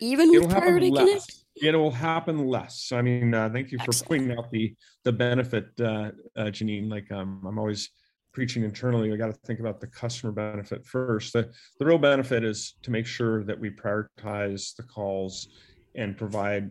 even 0.00 0.30
with 0.30 0.50
priority 0.50 0.90
connect 0.90 1.36
it 1.56 1.74
will 1.74 1.90
happen 1.90 2.46
less 2.46 2.90
i 2.92 3.02
mean 3.02 3.34
uh, 3.34 3.48
thank 3.52 3.70
you 3.70 3.78
for 3.78 3.90
Excellent. 3.90 4.08
pointing 4.08 4.38
out 4.38 4.50
the 4.50 4.74
the 5.04 5.12
benefit 5.12 5.68
uh, 5.80 6.10
uh, 6.36 6.44
janine 6.46 6.90
like 6.90 7.10
um, 7.12 7.42
i'm 7.46 7.58
always 7.58 7.90
preaching 8.32 8.62
internally 8.64 9.10
we 9.10 9.16
got 9.16 9.26
to 9.26 9.46
think 9.46 9.60
about 9.60 9.80
the 9.80 9.86
customer 9.86 10.32
benefit 10.32 10.84
first 10.86 11.32
the, 11.32 11.50
the 11.78 11.84
real 11.84 11.98
benefit 11.98 12.44
is 12.44 12.76
to 12.82 12.90
make 12.90 13.06
sure 13.06 13.44
that 13.44 13.58
we 13.58 13.70
prioritize 13.70 14.74
the 14.76 14.82
calls 14.82 15.48
and 15.96 16.16
provide 16.16 16.70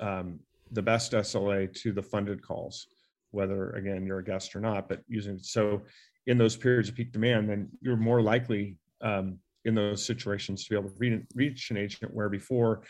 um, 0.00 0.38
the 0.72 0.82
best 0.82 1.12
sla 1.12 1.72
to 1.72 1.92
the 1.92 2.02
funded 2.02 2.42
calls 2.42 2.86
whether 3.30 3.70
again 3.70 4.06
you're 4.06 4.18
a 4.18 4.24
guest 4.24 4.56
or 4.56 4.60
not 4.60 4.88
but 4.88 5.00
using 5.08 5.38
so 5.38 5.82
in 6.26 6.36
those 6.36 6.56
periods 6.56 6.88
of 6.88 6.94
peak 6.94 7.12
demand 7.12 7.48
then 7.48 7.68
you're 7.80 7.96
more 7.96 8.20
likely 8.20 8.76
um, 9.02 9.38
in 9.64 9.74
those 9.74 10.04
situations 10.04 10.64
to 10.64 10.70
be 10.70 10.76
able 10.76 10.88
to 10.88 10.96
re- 10.98 11.26
reach 11.34 11.70
an 11.70 11.76
agent 11.76 12.12
where 12.12 12.28
before 12.28 12.82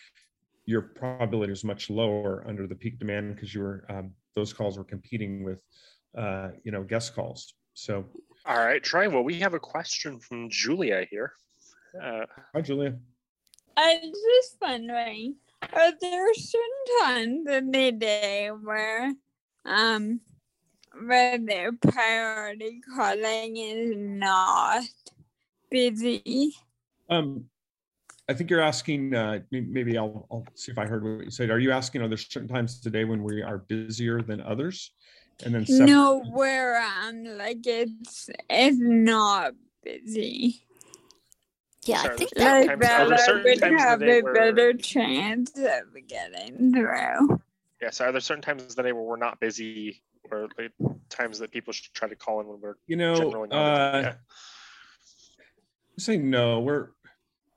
your 0.65 0.83
probability 0.83 1.51
was 1.51 1.65
much 1.65 1.89
lower 1.89 2.45
under 2.47 2.67
the 2.67 2.75
peak 2.75 2.99
demand 2.99 3.35
because 3.35 3.55
you 3.55 3.61
were 3.61 3.85
um, 3.89 4.11
those 4.37 4.53
calls 4.53 4.79
were 4.79 4.85
competing 4.85 5.43
with 5.43 5.63
uh, 6.17 6.49
you 6.65 6.73
know, 6.73 6.83
guest 6.83 7.15
calls. 7.15 7.55
So, 7.79 8.05
all 8.45 8.59
right, 8.59 8.83
Troy. 8.83 9.09
Well, 9.09 9.23
we 9.23 9.39
have 9.39 9.55
a 9.55 9.61
question 9.61 10.19
from 10.19 10.51
Julia 10.51 11.07
here. 11.09 11.35
Uh, 11.95 12.27
Hi, 12.53 12.61
Julia. 12.61 12.97
I 13.77 14.01
was 14.03 14.21
just 14.35 14.57
wondering, 14.61 15.37
are 15.63 15.93
there 16.01 16.35
certain 16.35 16.85
times 17.03 17.49
in 17.49 17.71
the 17.71 17.93
day 17.93 18.49
where, 18.49 19.13
um, 19.65 20.21
where 21.07 21.39
their 21.39 21.71
priority 21.71 22.81
calling 22.97 23.57
is 23.57 23.95
not 23.97 24.83
busy? 25.71 26.57
Um, 27.09 27.45
I 28.29 28.35
think 28.35 28.51
you're 28.51 28.61
asking. 28.61 29.15
Uh, 29.15 29.39
maybe 29.53 29.97
I'll, 29.97 30.27
I'll 30.33 30.47
see 30.57 30.73
if 30.73 30.79
I 30.79 30.87
heard 30.87 31.05
what 31.05 31.27
you 31.27 31.31
said. 31.31 31.51
Are 31.51 31.61
you 31.61 31.71
asking? 31.71 32.03
Are 32.03 32.09
there 32.09 32.19
certain 32.19 32.49
times 32.49 32.81
today 32.81 33.05
when 33.05 33.23
we 33.23 33.41
are 33.41 33.59
busier 33.59 34.21
than 34.21 34.41
others? 34.41 34.91
And 35.45 35.55
then 35.55 35.67
separate- 35.67 35.87
no, 35.87 36.21
where 36.31 36.83
um, 36.83 37.25
like 37.37 37.67
it's 37.67 38.29
it's 38.51 38.79
not 38.79 39.55
busy. 39.85 40.63
Yeah, 41.85 42.03
I 42.03 42.09
think 42.17 42.31
that 42.35 42.67
like 42.67 42.81
that 42.81 43.01
I 43.01 43.07
would 43.07 43.63
have 43.79 44.03
a 44.03 44.21
where, 44.21 44.35
better 44.35 44.75
chance 44.75 45.53
of 45.57 46.07
getting 46.07 46.73
through. 46.73 47.41
Yeah, 47.81 47.91
so 47.91 48.07
are 48.07 48.13
there 48.13 48.21
certain 48.21 48.43
times 48.43 48.63
of 48.63 48.77
the 48.77 48.83
day 48.83 48.93
where 48.93 49.03
we're 49.03 49.17
not 49.17 49.41
busy, 49.41 50.03
or 50.31 50.49
like, 50.59 50.73
times 51.09 51.39
that 51.39 51.53
people 51.53 51.73
should 51.73 51.95
try 51.95 52.09
to 52.09 52.17
call 52.17 52.41
in 52.41 52.49
when 52.49 52.61
we're 52.61 52.75
you 52.87 52.97
know? 52.97 53.15
Uh, 53.51 54.01
yeah. 54.03 54.15
Say 55.99 56.17
no. 56.19 56.61
We're 56.61 56.89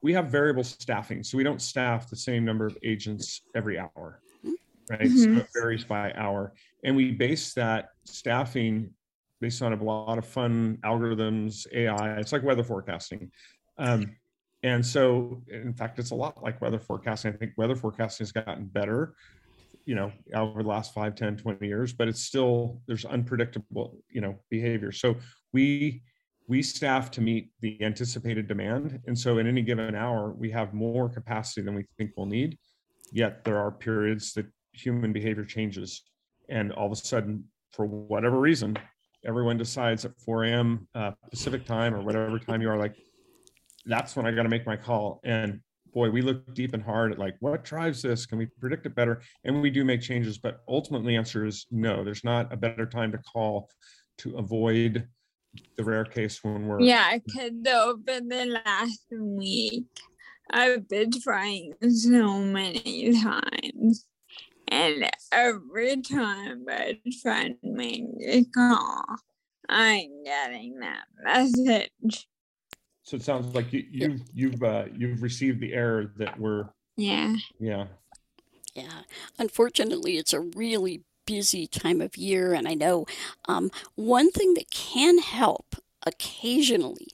we 0.02 0.14
have 0.14 0.28
variable 0.28 0.64
staffing, 0.64 1.24
so 1.24 1.38
we 1.38 1.44
don't 1.44 1.62
staff 1.62 2.10
the 2.10 2.16
same 2.16 2.46
number 2.46 2.66
of 2.66 2.78
agents 2.84 3.42
every 3.56 3.78
hour, 3.78 4.22
right? 4.90 5.02
Mm-hmm. 5.02 5.36
So 5.36 5.42
it 5.42 5.48
varies 5.54 5.84
by 5.84 6.14
hour, 6.14 6.54
and 6.84 6.96
we 6.96 7.12
base 7.12 7.54
that 7.54 7.90
staffing 8.06 8.92
based 9.40 9.62
on 9.62 9.74
a 9.74 9.84
lot 9.84 10.18
of 10.18 10.26
fun 10.26 10.78
algorithms, 10.84 11.66
AI. 11.74 12.20
It's 12.20 12.32
like 12.32 12.44
weather 12.44 12.64
forecasting. 12.64 13.32
Um, 13.78 14.16
and 14.64 14.86
so, 14.86 15.42
in 15.48 15.74
fact, 15.74 15.98
it's 15.98 16.12
a 16.12 16.16
lot 16.16 16.44
like 16.44 16.62
weather 16.62 16.80
forecasting. 16.80 17.34
I 17.34 17.38
think 17.38 17.54
weather 17.58 17.76
forecasting 17.76 18.26
has 18.26 18.32
gotten 18.32 18.66
better, 18.66 19.16
you 19.86 19.96
know, 19.96 20.12
over 20.36 20.62
the 20.62 20.70
last 20.70 20.94
5, 20.94 21.16
10, 21.16 21.38
20 21.38 21.68
years, 21.68 21.94
but 21.94 22.08
it's 22.08 22.22
still, 22.22 22.80
there's 22.86 23.04
unpredictable, 23.04 23.98
you 24.10 24.22
know, 24.22 24.40
behavior. 24.52 24.92
So 24.92 25.16
we, 25.52 26.04
we 26.48 26.62
staff 26.62 27.10
to 27.12 27.22
meet 27.22 27.50
the 27.62 27.82
anticipated 27.84 28.48
demand. 28.48 29.00
And 29.08 29.18
so 29.18 29.40
in 29.40 29.48
any 29.48 29.64
given 29.64 29.96
hour, 29.96 30.32
we 30.32 30.52
have 30.52 30.74
more 30.74 31.10
capacity 31.10 31.62
than 31.62 31.74
we 31.74 31.86
think 31.98 32.12
we'll 32.16 32.28
need. 32.28 32.60
Yet 33.12 33.44
there 33.44 33.58
are 33.58 33.72
periods 33.72 34.34
that 34.34 34.46
human 34.74 35.12
behavior 35.12 35.46
changes. 35.46 36.04
And 36.51 36.72
all 36.74 36.86
of 36.86 36.91
a 36.91 36.96
sudden, 36.96 37.46
for 37.72 37.86
whatever 37.86 38.39
reason, 38.39 38.77
everyone 39.25 39.58
decides 39.58 40.05
at 40.05 40.12
4 40.20 40.43
a.m. 40.43 40.88
Uh, 40.93 41.12
Pacific 41.29 41.65
time 41.65 41.96
or 41.96 42.01
whatever 42.01 42.38
time 42.38 42.62
you 42.62 42.70
are, 42.70 42.77
like, 42.77 42.96
that's 43.86 44.15
when 44.15 44.27
I 44.27 44.31
got 44.31 44.43
to 44.43 44.50
make 44.50 44.67
my 44.67 44.75
call. 44.75 45.22
And 45.24 45.62
boy, 45.93 46.10
we 46.10 46.22
look 46.22 46.53
deep 46.53 46.74
and 46.74 46.84
hard 46.84 47.12
at 47.12 47.20
like 47.20 47.36
what 47.39 47.63
drives 47.63 48.01
this? 48.01 48.25
Can 48.25 48.38
we 48.38 48.48
predict 48.60 48.86
it 48.86 48.96
better? 48.96 49.22
And 49.43 49.62
we 49.62 49.70
do 49.70 49.84
make 49.84 50.01
changes, 50.01 50.38
but 50.38 50.62
ultimately, 50.67 51.13
the 51.13 51.17
answer 51.17 51.46
is 51.46 51.65
no. 51.72 52.03
There's 52.03 52.24
not 52.24 52.51
a 52.53 52.58
better 52.58 52.86
time 52.86 53.12
to 53.13 53.17
call 53.20 53.70
to 54.20 54.38
avoid 54.38 55.08
the 55.77 55.84
rare 55.84 56.05
case 56.05 56.43
when 56.43 56.67
we're 56.67 56.81
yeah. 56.81 57.17
Because 57.25 57.51
over 57.67 58.20
the 58.20 58.62
last 58.65 59.05
week, 59.12 59.86
I've 60.51 60.88
been 60.88 61.12
trying 61.22 61.74
so 61.89 62.39
many 62.39 63.20
times. 63.22 64.05
And 64.72 65.10
every 65.34 66.01
time 66.01 66.66
I 66.70 66.98
try 67.22 67.50
to 67.50 67.56
make 67.62 68.04
a 68.25 68.46
call, 68.46 69.04
I'm 69.68 70.24
getting 70.24 70.80
that 70.80 71.04
message. 71.22 72.28
So 73.04 73.18
it 73.18 73.24
sounds 73.24 73.54
like 73.54 73.74
you, 73.74 73.84
you've 73.92 74.22
you've 74.34 74.63
uh, 74.63 74.86
you've 74.96 75.22
received 75.22 75.60
the 75.60 75.74
error 75.74 76.13
that 76.18 76.40
we're 76.40 76.70
yeah 76.96 77.36
yeah 77.60 77.88
yeah. 78.74 79.01
Unfortunately, 79.38 80.18
it's 80.18 80.34
a 80.34 80.40
really 80.40 81.01
busy 81.25 81.68
time 81.68 82.00
of 82.00 82.16
year, 82.16 82.54
and 82.54 82.68
I 82.68 82.74
know 82.74 83.06
um, 83.48 83.72
one 83.96 84.32
thing 84.32 84.54
that 84.54 84.70
can 84.72 85.20
help 85.20 85.75
occasionally 86.06 87.08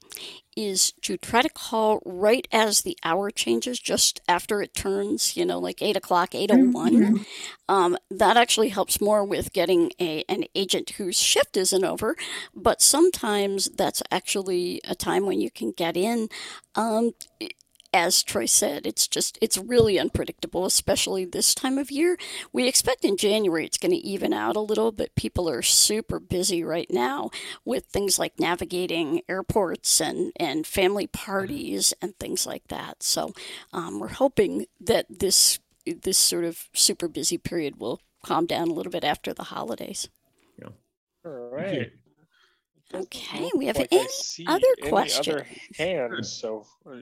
is 0.58 0.92
to 1.04 1.18
try 1.18 1.44
to 1.44 1.50
call 1.50 2.02
right 2.04 2.48
as 2.52 2.82
the 2.82 2.98
hour 3.04 3.30
changes, 3.30 3.80
just 3.80 4.20
after 4.28 4.60
it 4.64 4.74
turns, 4.74 5.38
you 5.38 5.46
know, 5.46 5.60
like 5.60 5.84
8 5.84 5.96
o'clock, 5.96 6.34
801. 6.34 6.94
Mm-hmm. 6.94 7.24
Um, 7.70 7.96
that 8.10 8.38
actually 8.38 8.70
helps 8.70 9.00
more 9.00 9.24
with 9.24 9.54
getting 9.54 9.92
a, 10.00 10.24
an 10.28 10.46
agent 10.56 10.92
whose 10.92 11.18
shift 11.18 11.56
isn't 11.56 11.84
over. 11.84 12.16
But 12.56 12.82
sometimes 12.82 13.66
that's 13.66 14.02
actually 14.10 14.82
a 14.84 14.96
time 14.96 15.28
when 15.28 15.40
you 15.40 15.52
can 15.52 15.72
get 15.72 15.96
in. 15.96 16.28
Um, 16.74 17.12
as 17.98 18.22
Troy 18.22 18.46
said, 18.46 18.86
it's 18.86 19.08
just, 19.08 19.40
it's 19.42 19.58
really 19.58 19.98
unpredictable, 19.98 20.66
especially 20.66 21.26
this 21.26 21.56
time 21.56 21.80
of 21.80 21.90
year. 21.90 22.16
We 22.54 22.68
expect 22.68 23.04
in 23.04 23.18
January 23.18 23.66
it's 23.66 23.80
going 23.80 23.92
to 23.92 23.98
even 23.98 24.34
out 24.34 24.56
a 24.56 24.60
little, 24.60 24.92
but 24.92 25.16
people 25.16 25.50
are 25.50 25.64
super 25.64 26.20
busy 26.20 26.64
right 26.64 26.90
now 26.92 27.32
with 27.66 27.86
things 27.86 28.20
like 28.20 28.40
navigating 28.40 29.22
airports 29.28 30.00
and, 30.00 30.32
and 30.36 30.68
family 30.68 31.08
parties 31.08 31.92
and 32.00 32.16
things 32.20 32.46
like 32.46 32.68
that. 32.68 33.02
So 33.02 33.34
um, 33.74 34.00
we're 34.00 34.10
hoping 34.10 34.68
that 34.80 35.08
this, 35.10 35.58
this 35.86 36.20
sort 36.20 36.44
of 36.44 36.70
super 36.74 37.08
busy 37.08 37.40
period 37.40 37.80
will 37.80 38.00
calm 38.24 38.46
down 38.46 38.68
a 38.68 38.74
little 38.74 38.92
bit 38.92 39.04
after 39.04 39.34
the 39.34 39.46
holidays. 39.46 40.08
Yeah. 40.62 40.70
All 41.26 41.50
right. 41.52 41.92
Okay, 42.94 43.52
we 43.56 43.66
have 43.66 43.78
like 43.78 43.92
any 43.92 44.08
other 44.48 44.74
questions? 44.84 45.28
Other 45.28 45.48
hands, 45.78 46.32
so 46.32 46.66
uh, 46.86 47.00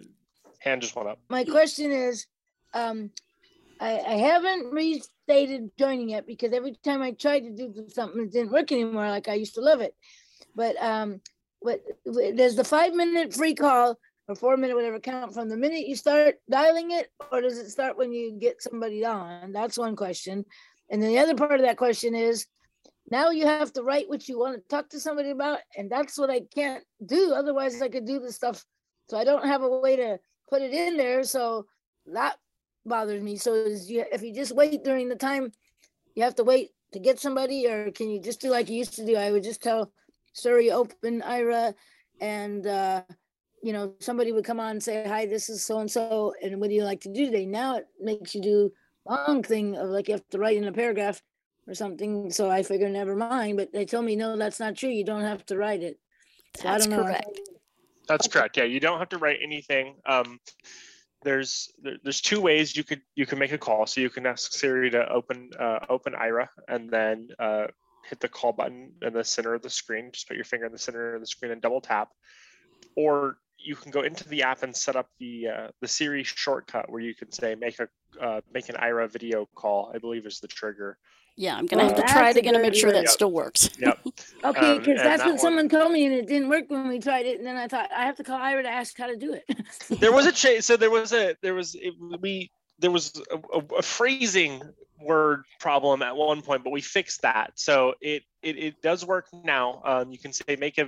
Hand 0.65 0.81
just 0.81 0.95
went 0.95 1.07
up. 1.07 1.19
My 1.29 1.43
question 1.43 1.91
is, 1.91 2.25
um, 2.73 3.11
I, 3.79 3.99
I 3.99 4.13
haven't 4.13 4.71
restated 4.73 5.69
joining 5.77 6.09
yet 6.09 6.25
because 6.25 6.53
every 6.53 6.77
time 6.83 7.01
I 7.01 7.11
tried 7.11 7.41
to 7.41 7.51
do 7.51 7.85
something, 7.89 8.23
it 8.23 8.31
didn't 8.31 8.51
work 8.51 8.71
anymore 8.71 9.09
like 9.09 9.27
I 9.27 9.35
used 9.35 9.55
to 9.55 9.61
love 9.61 9.81
it. 9.81 9.93
But 10.55 10.75
um, 10.81 11.21
what 11.59 11.81
does 12.03 12.55
the 12.55 12.63
five 12.63 12.93
minute 12.93 13.33
free 13.33 13.53
call 13.53 13.97
or 14.27 14.35
four 14.35 14.57
minute 14.57 14.75
whatever 14.75 14.99
count 14.99 15.33
from 15.33 15.49
the 15.49 15.57
minute 15.57 15.87
you 15.87 15.95
start 15.95 16.35
dialing 16.49 16.91
it, 16.91 17.09
or 17.31 17.41
does 17.41 17.59
it 17.59 17.69
start 17.69 17.97
when 17.97 18.11
you 18.11 18.37
get 18.39 18.61
somebody 18.61 19.05
on? 19.05 19.51
That's 19.51 19.77
one 19.77 19.95
question. 19.95 20.45
And 20.89 21.01
then 21.01 21.09
the 21.09 21.19
other 21.19 21.35
part 21.35 21.59
of 21.59 21.61
that 21.61 21.77
question 21.77 22.15
is, 22.15 22.47
now 23.11 23.29
you 23.29 23.45
have 23.45 23.71
to 23.73 23.83
write 23.83 24.09
what 24.09 24.27
you 24.27 24.39
want 24.39 24.55
to 24.55 24.67
talk 24.67 24.89
to 24.89 24.99
somebody 24.99 25.29
about, 25.29 25.59
and 25.77 25.91
that's 25.91 26.17
what 26.17 26.31
I 26.31 26.41
can't 26.55 26.83
do. 27.05 27.33
Otherwise, 27.35 27.79
I 27.81 27.89
could 27.89 28.05
do 28.05 28.19
the 28.19 28.31
stuff. 28.31 28.65
So 29.09 29.17
I 29.17 29.23
don't 29.23 29.45
have 29.45 29.61
a 29.61 29.69
way 29.69 29.95
to 29.97 30.17
put 30.49 30.61
it 30.61 30.73
in 30.73 30.97
there. 30.97 31.23
So 31.23 31.65
that 32.07 32.37
bothers 32.85 33.21
me. 33.21 33.37
So 33.37 33.53
is 33.53 33.89
you, 33.89 34.05
if 34.11 34.21
you 34.21 34.33
just 34.33 34.55
wait 34.55 34.83
during 34.83 35.09
the 35.09 35.15
time, 35.15 35.51
you 36.15 36.23
have 36.23 36.35
to 36.35 36.43
wait 36.43 36.71
to 36.93 36.99
get 36.99 37.19
somebody, 37.19 37.67
or 37.67 37.91
can 37.91 38.09
you 38.09 38.21
just 38.21 38.41
do 38.41 38.49
like 38.49 38.69
you 38.69 38.77
used 38.77 38.95
to 38.95 39.05
do? 39.05 39.15
I 39.15 39.31
would 39.31 39.43
just 39.43 39.61
tell 39.61 39.91
Siri 40.33 40.71
open 40.71 41.21
Aira, 41.21 41.73
and 42.21 42.65
uh, 42.65 43.01
you 43.61 43.73
know 43.73 43.93
somebody 43.99 44.31
would 44.31 44.45
come 44.45 44.59
on 44.59 44.71
and 44.71 44.83
say, 44.83 45.05
"Hi, 45.07 45.25
this 45.25 45.49
is 45.49 45.65
so 45.65 45.79
and 45.79 45.91
so, 45.91 46.33
and 46.41 46.59
what 46.61 46.69
do 46.69 46.75
you 46.75 46.83
like 46.83 47.01
to 47.01 47.13
do 47.13 47.25
today?" 47.25 47.45
Now 47.45 47.77
it 47.77 47.87
makes 47.99 48.33
you 48.33 48.41
do 48.41 48.71
long 49.07 49.43
thing 49.43 49.75
of 49.75 49.89
like 49.89 50.07
you 50.07 50.13
have 50.13 50.27
to 50.29 50.39
write 50.39 50.57
in 50.57 50.63
a 50.65 50.71
paragraph 50.71 51.21
or 51.67 51.73
something. 51.73 52.31
So 52.31 52.49
I 52.49 52.63
figure 52.63 52.89
never 52.89 53.15
mind. 53.15 53.57
But 53.57 53.73
they 53.73 53.85
told 53.85 54.05
me 54.05 54.15
no, 54.15 54.37
that's 54.37 54.59
not 54.59 54.75
true. 54.75 54.89
You 54.89 55.03
don't 55.03 55.21
have 55.21 55.45
to 55.47 55.57
write 55.57 55.83
it. 55.83 55.99
So 56.55 56.63
that's 56.63 56.85
I 56.85 56.89
don't 56.89 56.97
know. 56.97 57.03
correct. 57.03 57.39
That's 58.07 58.27
correct. 58.27 58.57
Yeah, 58.57 58.63
you 58.63 58.79
don't 58.79 58.99
have 58.99 59.09
to 59.09 59.17
write 59.17 59.39
anything. 59.41 59.95
Um, 60.05 60.39
there's 61.23 61.71
there's 62.03 62.21
two 62.21 62.39
ways 62.39 62.77
you 62.77 62.83
could 62.83 63.01
you 63.15 63.25
can 63.25 63.39
make 63.39 63.51
a 63.51 63.57
call. 63.57 63.87
So 63.87 63.99
you 63.99 64.09
can 64.09 64.25
ask 64.25 64.53
Siri 64.53 64.91
to 64.91 65.09
open 65.09 65.49
uh, 65.59 65.79
open 65.89 66.13
Aira 66.13 66.47
and 66.67 66.89
then 66.89 67.29
uh, 67.39 67.67
hit 68.07 68.19
the 68.19 68.29
call 68.29 68.53
button 68.53 68.91
in 69.01 69.13
the 69.13 69.23
center 69.23 69.53
of 69.53 69.61
the 69.61 69.69
screen. 69.69 70.11
Just 70.13 70.27
put 70.27 70.37
your 70.37 70.45
finger 70.45 70.65
in 70.65 70.71
the 70.71 70.77
center 70.77 71.15
of 71.15 71.21
the 71.21 71.27
screen 71.27 71.51
and 71.51 71.61
double 71.61 71.81
tap. 71.81 72.09
Or 72.95 73.37
you 73.57 73.75
can 73.75 73.91
go 73.91 74.01
into 74.01 74.27
the 74.29 74.43
app 74.43 74.63
and 74.63 74.75
set 74.75 74.95
up 74.95 75.09
the 75.19 75.47
uh, 75.47 75.67
the 75.81 75.87
Siri 75.87 76.23
shortcut 76.23 76.91
where 76.91 77.01
you 77.01 77.15
can 77.15 77.31
say 77.31 77.55
make 77.55 77.79
a 77.79 77.87
uh, 78.21 78.41
make 78.53 78.69
an 78.69 78.75
Aira 78.75 79.11
video 79.11 79.47
call. 79.55 79.91
I 79.93 79.97
believe 79.97 80.25
is 80.25 80.39
the 80.39 80.47
trigger. 80.47 80.97
Yeah, 81.37 81.57
I'm 81.57 81.65
gonna 81.65 81.83
have 81.83 81.95
to 81.95 82.03
try 82.03 82.29
it 82.29 82.37
again 82.37 82.53
to 82.53 82.61
make 82.61 82.75
sure 82.75 82.91
that 82.93 83.03
yep. 83.03 83.09
still 83.09 83.31
works. 83.31 83.69
Yep. 83.79 83.99
okay, 84.45 84.79
because 84.79 84.99
um, 84.99 85.05
that's 85.05 85.21
that 85.21 85.25
what 85.25 85.29
one, 85.31 85.39
someone 85.39 85.69
told 85.69 85.91
me, 85.91 86.05
and 86.05 86.15
it 86.15 86.27
didn't 86.27 86.47
work 86.47 86.65
when 86.69 86.87
we 86.87 86.99
tried 86.99 87.25
it. 87.25 87.37
And 87.37 87.45
then 87.45 87.57
I 87.57 87.67
thought 87.67 87.89
I 87.95 88.05
have 88.05 88.15
to 88.17 88.23
call 88.23 88.39
Aira 88.39 88.63
to 88.63 88.69
ask 88.69 88.97
how 88.97 89.07
to 89.07 89.17
do 89.17 89.33
it. 89.33 89.43
there 89.99 90.13
was 90.13 90.25
a 90.25 90.31
change. 90.31 90.63
So 90.63 90.77
there 90.77 90.91
was 90.91 91.11
a 91.11 91.35
there 91.41 91.53
was 91.53 91.75
it, 91.75 91.93
we 92.21 92.51
there 92.79 92.91
was 92.91 93.21
a, 93.31 93.57
a, 93.57 93.77
a, 93.79 93.81
phrasing 93.81 94.61
word 95.01 95.43
problem 95.59 96.01
at 96.01 96.15
one 96.15 96.41
point, 96.41 96.63
but 96.63 96.71
we 96.71 96.79
fixed 96.79 97.21
that. 97.23 97.51
So 97.55 97.95
it 97.99 98.23
it, 98.41 98.57
it 98.57 98.81
does 98.81 99.05
work 99.05 99.27
now. 99.43 99.81
Um, 99.83 100.11
you 100.11 100.17
can 100.17 100.31
say 100.31 100.55
make 100.57 100.77
a 100.77 100.87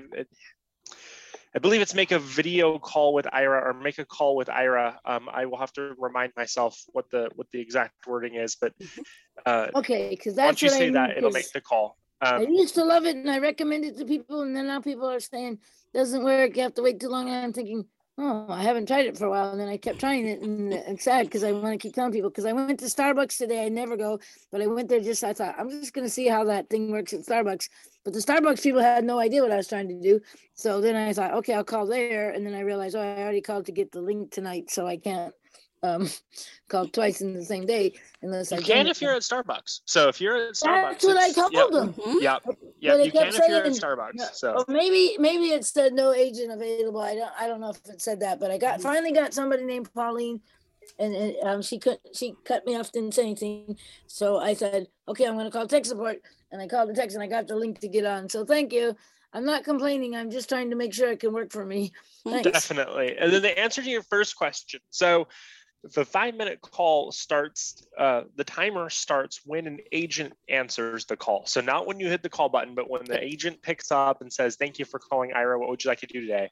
I 1.55 1.59
believe 1.59 1.81
it's 1.81 1.93
make 1.93 2.11
a 2.11 2.19
video 2.19 2.77
call 2.77 3.13
with 3.13 3.25
Aira 3.25 3.65
or 3.65 3.73
make 3.73 3.97
a 3.99 4.05
call 4.05 4.35
with 4.35 4.47
Aira. 4.47 4.97
Um, 5.05 5.29
I 5.31 5.45
will 5.45 5.57
have 5.57 5.73
to 5.73 5.95
remind 5.97 6.33
myself 6.35 6.79
what 6.91 7.09
the 7.09 7.29
what 7.35 7.47
the 7.51 7.59
exact 7.59 8.05
wording 8.05 8.35
is, 8.35 8.55
but 8.55 8.73
uh, 9.45 9.67
okay, 9.75 10.09
because 10.09 10.35
that's 10.35 10.45
once 10.45 10.61
you 10.61 10.69
say 10.69 10.89
that, 10.89 11.17
it'll 11.17 11.31
make 11.31 11.51
the 11.51 11.61
call. 11.61 11.97
I 12.21 12.35
Um, 12.35 12.51
used 12.51 12.75
to 12.75 12.83
love 12.83 13.05
it 13.05 13.15
and 13.15 13.29
I 13.29 13.39
recommend 13.39 13.85
it 13.85 13.97
to 13.97 14.05
people, 14.05 14.41
and 14.41 14.55
then 14.55 14.67
now 14.67 14.81
people 14.81 15.09
are 15.09 15.19
saying 15.19 15.59
doesn't 15.93 16.23
work. 16.23 16.55
You 16.57 16.63
have 16.63 16.73
to 16.75 16.81
wait 16.81 16.99
too 16.99 17.09
long. 17.09 17.29
And 17.29 17.37
I'm 17.43 17.53
thinking, 17.53 17.85
oh, 18.17 18.47
I 18.49 18.63
haven't 18.63 18.87
tried 18.87 19.05
it 19.05 19.17
for 19.17 19.25
a 19.25 19.29
while. 19.29 19.51
And 19.51 19.59
then 19.59 19.67
I 19.67 19.77
kept 19.77 19.99
trying 19.99 20.27
it, 20.27 20.41
and 20.41 20.73
it's 20.73 21.03
sad 21.03 21.25
because 21.25 21.43
I 21.43 21.51
want 21.51 21.73
to 21.73 21.77
keep 21.77 21.93
telling 21.93 22.11
people. 22.11 22.29
Because 22.29 22.45
I 22.45 22.53
went 22.53 22.79
to 22.79 22.85
Starbucks 22.85 23.37
today. 23.37 23.65
I 23.65 23.69
never 23.69 23.95
go, 23.95 24.19
but 24.51 24.61
I 24.61 24.67
went 24.67 24.89
there 24.89 24.99
just. 24.99 25.23
I 25.23 25.33
thought 25.33 25.55
I'm 25.57 25.69
just 25.69 25.93
gonna 25.93 26.09
see 26.09 26.27
how 26.27 26.43
that 26.45 26.69
thing 26.69 26.91
works 26.91 27.13
at 27.13 27.21
Starbucks. 27.21 27.69
But 28.03 28.13
the 28.13 28.19
Starbucks 28.19 28.63
people 28.63 28.81
had 28.81 29.03
no 29.03 29.19
idea 29.19 29.41
what 29.41 29.51
I 29.51 29.57
was 29.57 29.67
trying 29.67 29.89
to 29.89 30.01
do. 30.01 30.21
So 30.55 30.81
then 30.81 30.95
I 30.95 31.13
thought, 31.13 31.33
okay, 31.35 31.53
I'll 31.53 31.63
call 31.63 31.85
there, 31.85 32.31
and 32.31 32.45
then 32.45 32.55
I 32.55 32.61
realized, 32.61 32.95
oh, 32.95 33.01
I 33.01 33.21
already 33.21 33.41
called 33.41 33.65
to 33.67 33.71
get 33.71 33.91
the 33.91 34.01
link 34.01 34.31
tonight, 34.31 34.71
so 34.71 34.87
I 34.87 34.97
can't 34.97 35.33
um 35.83 36.09
call 36.69 36.87
twice 36.87 37.21
in 37.21 37.33
the 37.33 37.43
same 37.43 37.65
day 37.65 37.93
unless 38.21 38.51
I 38.51 38.57
you 38.57 38.63
join 38.63 38.77
can 38.77 38.87
if 38.87 39.01
you're 39.01 39.13
at 39.13 39.21
Starbucks. 39.21 39.81
So 39.85 40.07
if 40.07 40.19
you're 40.19 40.35
at 40.35 40.53
Starbucks, 40.53 40.81
That's 40.81 41.03
what 41.05 41.17
I 41.17 41.31
told 41.31 41.53
yep, 41.53 41.69
them. 41.71 41.93
Mhm. 41.93 42.21
Yep, 42.21 42.41
But 42.45 42.55
yep, 42.79 43.05
you 43.05 43.11
can 43.11 43.31
kept 43.31 43.35
if 43.35 43.47
you're 43.47 43.63
at 43.63 43.71
Starbucks. 43.73 44.11
Yeah, 44.15 44.31
So 44.33 44.55
Or 44.57 44.65
maybe 44.67 45.17
maybe 45.19 45.45
it 45.47 45.65
said 45.65 45.93
no 45.93 46.13
agent 46.13 46.51
available. 46.51 47.01
I 47.01 47.15
don't 47.15 47.31
I 47.39 47.47
don't 47.47 47.61
know 47.61 47.69
if 47.69 47.77
it 47.89 48.01
said 48.01 48.19
that, 48.21 48.39
but 48.39 48.51
I 48.51 48.57
got 48.57 48.81
finally 48.81 49.11
got 49.11 49.33
somebody 49.33 49.63
named 49.63 49.93
Pauline, 49.93 50.41
and, 50.99 51.15
and 51.15 51.35
um 51.43 51.61
she 51.61 51.79
cut 51.79 51.99
she 52.13 52.35
cut 52.43 52.65
me 52.65 52.75
off 52.75 52.91
didn't 52.91 53.13
say 53.13 53.23
anything. 53.23 53.77
So 54.07 54.37
I 54.39 54.53
said 54.53 54.87
okay 55.07 55.25
I'm 55.25 55.37
gonna 55.37 55.51
call 55.51 55.67
tech 55.67 55.85
support, 55.85 56.17
and 56.51 56.61
I 56.61 56.67
called 56.67 56.89
the 56.89 56.93
text 56.93 57.15
and 57.15 57.23
I 57.23 57.27
got 57.27 57.47
the 57.47 57.55
link 57.55 57.79
to 57.79 57.87
get 57.87 58.05
on. 58.05 58.29
So 58.29 58.45
thank 58.45 58.73
you. 58.73 58.95
I'm 59.33 59.45
not 59.45 59.63
complaining. 59.65 60.15
I'm 60.15 60.31
just 60.31 60.49
trying 60.49 60.69
to 60.69 60.75
make 60.75 60.93
sure 60.93 61.11
it 61.11 61.19
can 61.19 61.33
work 61.33 61.51
for 61.51 61.65
me. 61.65 61.91
Thanks. 62.23 62.49
definitely. 62.49 63.17
And 63.17 63.31
then 63.31 63.41
the 63.41 63.59
answer 63.59 63.83
to 63.83 63.89
your 63.89 64.01
first 64.03 64.35
question. 64.37 64.79
So 64.89 65.27
the 65.93 66.05
five 66.05 66.35
minute 66.35 66.61
call 66.61 67.11
starts, 67.11 67.83
uh, 67.97 68.23
the 68.35 68.43
timer 68.43 68.89
starts 68.89 69.41
when 69.45 69.67
an 69.67 69.79
agent 69.91 70.33
answers 70.49 71.05
the 71.05 71.17
call. 71.17 71.45
So 71.45 71.61
not 71.61 71.87
when 71.87 71.99
you 71.99 72.09
hit 72.09 72.23
the 72.23 72.29
call 72.29 72.49
button, 72.49 72.75
but 72.75 72.89
when 72.89 73.05
the 73.05 73.21
agent 73.21 73.61
picks 73.61 73.91
up 73.91 74.21
and 74.21 74.31
says, 74.31 74.55
Thank 74.55 74.79
you 74.79 74.85
for 74.85 74.99
calling 74.99 75.31
Aira. 75.31 75.59
What 75.59 75.69
would 75.69 75.83
you 75.83 75.89
like 75.89 75.99
to 75.99 76.07
do 76.07 76.21
today? 76.21 76.49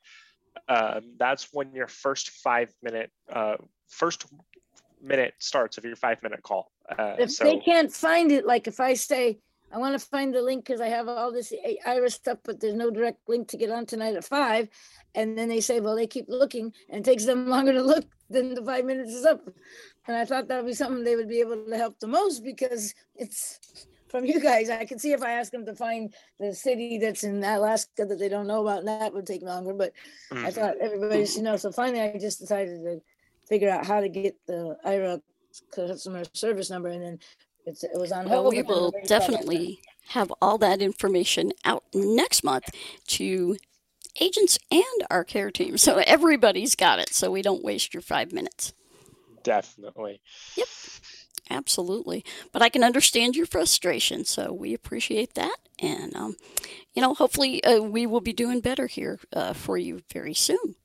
Um, 0.68 1.15
that's 1.18 1.50
when 1.51 1.74
your 1.74 1.88
first 1.88 2.30
five 2.30 2.74
minute, 2.82 3.12
uh, 3.32 3.56
first 3.89 4.25
minute 5.01 5.34
starts 5.39 5.77
of 5.77 5.86
your 5.86 5.96
five 5.96 6.22
minute 6.24 6.42
call. 6.44 6.72
Uh, 6.98 7.15
if 7.20 7.32
so 7.32 7.44
they 7.44 7.58
can't 7.58 7.92
find 7.92 8.32
it, 8.32 8.46
like 8.46 8.68
if 8.68 8.80
I 8.80 8.94
say 8.94 9.39
I 9.72 9.77
want 9.77 10.00
to 10.00 10.05
find 10.05 10.34
the 10.34 10.41
link 10.41 10.65
because 10.65 10.81
I 10.81 10.88
have 10.88 11.07
all 11.07 11.31
this 11.31 11.51
I- 11.53 11.77
Iris 11.86 12.15
stuff, 12.15 12.39
but 12.43 12.60
there's 12.60 12.75
no 12.75 12.89
direct 12.89 13.27
link 13.27 13.48
to 13.50 13.57
get 13.57 13.72
on 13.72 13.86
tonight 13.86 14.15
at 14.15 14.24
five, 14.24 14.69
and 15.13 15.38
then 15.38 15.50
they 15.50 15.62
say, 15.62 15.79
well, 15.79 15.95
they 15.95 16.07
keep 16.07 16.25
looking, 16.27 16.74
and 16.89 17.05
it 17.05 17.10
takes 17.10 17.25
them 17.25 17.48
longer 17.50 17.74
to 17.74 17.81
look 17.81 18.05
than 18.29 18.53
the 18.53 18.63
five 18.63 18.86
minutes 18.86 19.12
is 19.12 19.25
up. 19.25 19.41
And 20.07 20.15
I 20.15 20.25
thought 20.25 20.48
that 20.48 20.57
would 20.57 20.69
be 20.69 20.74
something 20.74 21.03
they 21.03 21.15
would 21.15 21.29
be 21.29 21.39
able 21.39 21.65
to 21.65 21.77
help 21.77 22.00
the 22.00 22.07
most 22.07 22.43
because 22.43 22.93
it's 23.15 23.60
from 24.07 24.25
you 24.25 24.39
guys. 24.39 24.69
I 24.69 24.86
can 24.86 25.00
see 25.00 25.12
if 25.12 25.22
I 25.22 25.31
ask 25.31 25.51
them 25.51 25.65
to 25.65 25.75
find 25.75 26.13
the 26.39 26.53
city 26.53 26.98
that's 26.98 27.24
in 27.24 27.43
Alaska 27.43 28.05
that 28.05 28.19
they 28.19 28.29
don't 28.29 28.48
know 28.48 28.62
about, 28.62 28.79
and 28.79 28.88
that 28.88 29.13
would 29.13 29.25
take 29.25 29.41
longer. 29.41 29.74
But 29.74 29.93
I 30.31 30.36
mhm. 30.36 30.53
thought 30.53 30.77
everybody 30.79 31.25
should 31.25 31.43
know. 31.43 31.57
So 31.57 31.72
finally, 31.72 32.01
I 32.01 32.17
just 32.17 32.39
decided 32.39 32.84
to 32.84 33.01
figure 33.48 33.69
out 33.69 33.86
how 33.86 34.00
to 34.00 34.10
get 34.10 34.36
the 34.48 34.77
Aira 34.86 35.22
customer 35.74 36.24
service 36.34 36.69
number, 36.69 36.89
and 36.89 37.01
then 37.01 37.19
it's, 37.65 37.84
it 37.84 37.91
was 37.95 38.12
on 38.12 38.29
Well, 38.29 38.50
we 38.50 38.62
will 38.62 38.86
nobody 38.86 39.07
called 39.07 39.07
definitely 39.07 39.81
have 40.10 40.31
all 40.41 40.57
that 40.60 40.81
information 40.81 41.51
out 41.63 41.84
next 41.93 42.43
month 42.43 42.65
to 43.07 43.57
agents 44.22 44.60
and 44.72 44.84
our 45.10 45.24
care 45.24 45.51
team. 45.51 45.77
So 45.77 45.98
everybody's 45.98 46.75
got 46.75 47.00
it. 47.00 47.13
So 47.13 47.31
we 47.31 47.41
don't 47.41 47.63
waste 47.63 47.93
your 47.93 48.01
five 48.01 48.31
minutes. 48.31 48.74
definitely. 49.43 50.22
Yep. 50.55 50.67
Absolutely. 51.50 52.25
But 52.51 52.62
I 52.63 52.69
can 52.69 52.84
understand 52.84 53.36
your 53.36 53.45
frustration. 53.45 54.25
So 54.25 54.51
we 54.51 54.74
appreciate 54.74 55.36
that. 55.36 55.57
And, 55.79 56.15
um, 56.15 56.36
you 56.93 57.01
know, 57.01 57.13
hopefully 57.13 57.63
uh, 57.63 57.81
we 57.81 58.05
will 58.07 58.22
be 58.22 58.34
doing 58.34 58.62
better 58.62 58.88
here 58.88 59.19
uh, 59.34 59.53
for 59.53 59.77
you 59.77 60.01
very 60.12 60.34
soon. 60.34 60.75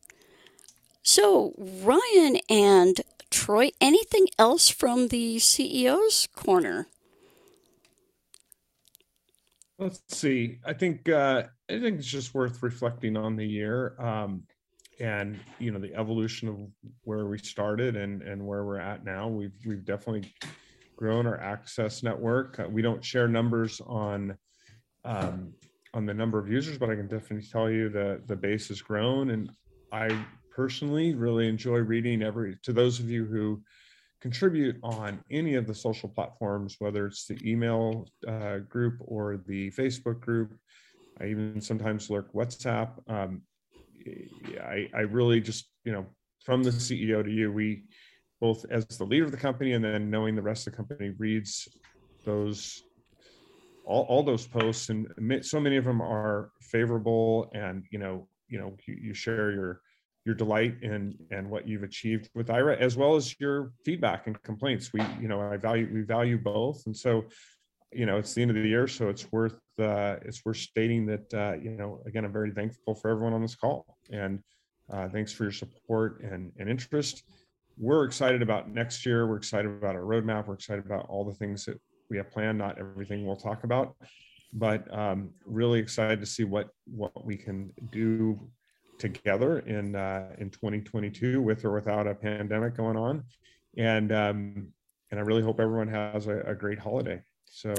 So, 1.02 1.54
Ryan 1.56 2.40
and 2.50 3.00
Troy, 3.30 3.71
anything 3.80 4.26
else 4.38 4.69
from 4.69 5.08
the 5.08 5.36
CEO's 5.36 6.28
corner? 6.34 6.88
Let's 9.78 10.02
see. 10.08 10.58
I 10.64 10.75
think 10.75 11.08
uh, 11.08 11.45
I 11.71 11.80
think 11.80 11.99
it's 11.99 12.06
just 12.06 12.34
worth 12.34 12.62
reflecting 12.62 13.16
on 13.16 13.36
the 13.36 13.47
year, 13.47 13.95
um, 13.99 14.43
and 15.00 15.40
you 15.58 15.71
know 15.71 15.78
the 15.78 15.95
evolution 15.95 16.49
of 16.49 16.58
where 17.04 17.25
we 17.25 17.38
started 17.38 17.97
and 17.97 18.21
and 18.21 18.47
where 18.47 18.64
we're 18.64 18.78
at 18.78 19.04
now. 19.04 19.28
We've 19.28 19.56
we've 19.64 19.84
definitely 19.84 20.34
grown 20.97 21.26
our 21.26 21.40
access 21.40 22.02
network. 22.02 22.60
Uh, 22.60 22.69
we 22.69 22.82
don't 22.82 23.02
share 23.02 23.26
numbers 23.26 23.80
on 23.86 24.36
um, 25.06 25.54
on 25.95 26.04
the 26.04 26.12
number 26.12 26.38
of 26.38 26.47
users, 26.47 26.76
but 26.76 26.90
I 26.90 26.95
can 26.95 27.08
definitely 27.08 27.47
tell 27.50 27.71
you 27.71 27.88
that 27.88 28.28
the 28.28 28.36
base 28.36 28.69
has 28.69 28.82
grown, 28.82 29.30
and 29.30 29.50
I 29.90 30.08
personally 30.50 31.15
really 31.15 31.49
enjoy 31.49 31.78
reading 31.78 32.23
every 32.23 32.56
to 32.63 32.73
those 32.73 33.00
of 33.00 33.08
you 33.08 33.25
who 33.25 33.63
contribute 34.21 34.76
on 34.82 35.23
any 35.30 35.54
of 35.54 35.67
the 35.67 35.75
social 35.75 36.08
platforms, 36.08 36.76
whether 36.78 37.06
it's 37.06 37.26
the 37.26 37.39
email 37.50 38.06
uh, 38.28 38.58
group 38.58 38.97
or 39.00 39.39
the 39.47 39.71
Facebook 39.71 40.21
group. 40.21 40.54
I 41.21 41.26
even 41.26 41.60
sometimes 41.60 42.10
lurk 42.10 42.32
WhatsApp. 42.32 42.93
Um, 43.08 43.43
I, 44.60 44.89
I 44.95 45.00
really 45.00 45.41
just, 45.41 45.71
you 45.84 45.93
know, 45.93 46.06
from 46.45 46.63
the 46.63 46.71
CEO 46.71 47.25
to 47.25 47.30
you, 47.30 47.52
we 47.52 47.84
both 48.41 48.65
as 48.71 48.86
the 48.86 49.04
leader 49.04 49.25
of 49.25 49.30
the 49.30 49.36
company 49.36 49.73
and 49.73 49.84
then 49.84 50.10
knowing 50.10 50.34
the 50.34 50.43
rest 50.43 50.67
of 50.67 50.73
the 50.73 50.76
company 50.76 51.10
reads 51.19 51.69
those 52.25 52.82
all, 53.84 54.04
all 54.04 54.23
those 54.23 54.47
posts 54.47 54.89
and 54.89 55.06
so 55.45 55.60
many 55.60 55.76
of 55.76 55.84
them 55.84 56.00
are 56.00 56.50
favorable 56.60 57.50
and 57.54 57.84
you 57.91 57.99
know 57.99 58.26
you 58.49 58.58
know 58.58 58.75
you, 58.86 58.95
you 58.95 59.15
share 59.15 59.50
your 59.50 59.80
your 60.25 60.35
delight 60.35 60.76
in 60.83 61.17
and 61.30 61.49
what 61.49 61.67
you've 61.67 61.83
achieved 61.83 62.28
with 62.35 62.49
Aira, 62.49 62.78
as 62.78 62.97
well 62.97 63.17
as 63.17 63.35
your 63.41 63.73
feedback 63.85 64.26
and 64.26 64.41
complaints. 64.43 64.93
We, 64.93 65.00
you 65.21 65.28
know, 65.28 65.41
I 65.41 65.56
value 65.56 65.89
we 65.93 66.02
value 66.02 66.39
both, 66.39 66.85
and 66.87 66.97
so, 66.97 67.25
you 67.93 68.06
know, 68.06 68.19
it's 68.19 68.35
the 68.35 68.43
end 68.43 68.50
of 68.50 68.56
the 68.56 68.69
year, 68.69 68.87
so 68.87 69.09
it's 69.09 69.30
worth 69.33 69.56
uh, 69.78 70.17
it's 70.23 70.45
worth 70.45 70.59
stating 70.59 71.06
that 71.06 71.35
uh, 71.35 71.54
you 71.61 71.71
know, 71.71 72.02
again, 72.06 72.25
I'm 72.25 72.33
very 72.33 72.50
thankful 72.50 72.95
for 72.95 73.11
everyone 73.11 73.33
on 73.33 73.43
this 73.43 73.56
call, 73.56 73.97
and 74.11 74.41
uh, 74.93 75.09
thanks 75.09 75.33
for 75.33 75.45
your 75.45 75.52
support 75.52 76.21
and 76.23 76.52
and 76.59 76.69
interest. 76.69 77.23
We're 77.78 78.04
excited 78.04 78.43
about 78.43 78.69
next 78.69 79.06
year. 79.06 79.26
We're 79.26 79.39
excited 79.39 79.71
about 79.71 79.95
our 79.95 80.02
roadmap. 80.02 80.49
We're 80.49 80.54
excited 80.54 80.85
about 80.85 81.06
all 81.09 81.25
the 81.25 81.35
things 81.35 81.65
that 81.65 81.80
we 82.11 82.19
have 82.19 82.30
planned. 82.30 82.59
Not 82.59 82.78
everything 82.78 83.25
we'll 83.25 83.37
talk 83.37 83.65
about, 83.65 83.97
but 84.52 84.93
um, 84.95 85.30
really 85.47 85.78
excited 85.78 86.21
to 86.21 86.26
see 86.26 86.45
what 86.45 86.69
what 86.85 87.25
we 87.25 87.39
can 87.39 87.73
do 87.91 88.39
together 89.00 89.60
in 89.60 89.97
uh, 89.97 90.34
in 90.39 90.50
2022 90.50 91.43
with 91.43 91.65
or 91.65 91.73
without 91.73 92.06
a 92.06 92.15
pandemic 92.15 92.76
going 92.76 92.97
on. 92.97 93.25
And 93.76 94.13
um, 94.13 94.69
and 95.10 95.19
i 95.19 95.23
really 95.23 95.43
hope 95.43 95.58
everyone 95.58 95.89
has 95.89 96.28
a, 96.28 96.41
a 96.43 96.54
great 96.54 96.78
holiday. 96.78 97.21
So 97.47 97.75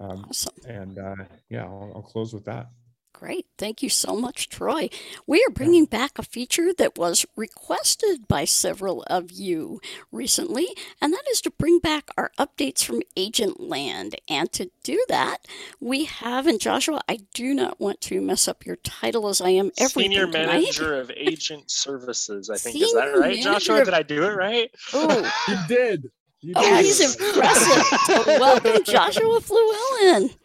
um, 0.00 0.24
Awesome. 0.28 0.54
and 0.66 0.98
uh, 0.98 1.24
yeah 1.48 1.64
I'll, 1.64 1.92
I'll 1.94 2.02
close 2.02 2.34
with 2.34 2.44
that 2.46 2.68
Great. 3.18 3.46
Thank 3.56 3.82
you 3.82 3.88
so 3.88 4.14
much, 4.14 4.50
Troy. 4.50 4.90
We 5.26 5.42
are 5.42 5.50
bringing 5.50 5.86
back 5.86 6.18
a 6.18 6.22
feature 6.22 6.74
that 6.74 6.98
was 6.98 7.24
requested 7.34 8.28
by 8.28 8.44
several 8.44 9.04
of 9.04 9.32
you 9.32 9.80
recently, 10.12 10.66
and 11.00 11.14
that 11.14 11.22
is 11.30 11.40
to 11.40 11.50
bring 11.50 11.78
back 11.78 12.10
our 12.18 12.30
updates 12.38 12.84
from 12.84 13.00
Agent 13.16 13.58
Land. 13.58 14.16
And 14.28 14.52
to 14.52 14.70
do 14.84 15.02
that, 15.08 15.38
we 15.80 16.04
have, 16.04 16.46
and 16.46 16.60
Joshua, 16.60 17.00
I 17.08 17.20
do 17.32 17.54
not 17.54 17.80
want 17.80 18.02
to 18.02 18.20
mess 18.20 18.46
up 18.48 18.66
your 18.66 18.76
title 18.76 19.28
as 19.28 19.40
I 19.40 19.48
am 19.48 19.70
everything 19.78 20.10
Senior 20.12 20.26
tonight. 20.26 20.46
manager 20.48 21.00
of 21.00 21.10
agent 21.16 21.70
services. 21.70 22.50
I 22.50 22.58
think 22.58 22.76
is 22.76 22.92
that 22.92 23.04
Senior 23.06 23.18
right, 23.20 23.42
Joshua? 23.42 23.74
manager 23.76 23.84
Did 23.92 23.94
I 23.94 24.02
do 24.02 24.24
it 24.24 24.36
right? 24.36 24.70
Oh, 24.92 25.32
You 25.48 25.56
did. 25.68 26.10
You 26.42 26.52
oh, 26.54 26.62
did. 26.62 26.84
he's 26.84 27.00
impressive. 27.00 28.26
Welcome, 28.26 28.84
Joshua 28.84 29.40
Fluellen. 29.40 30.36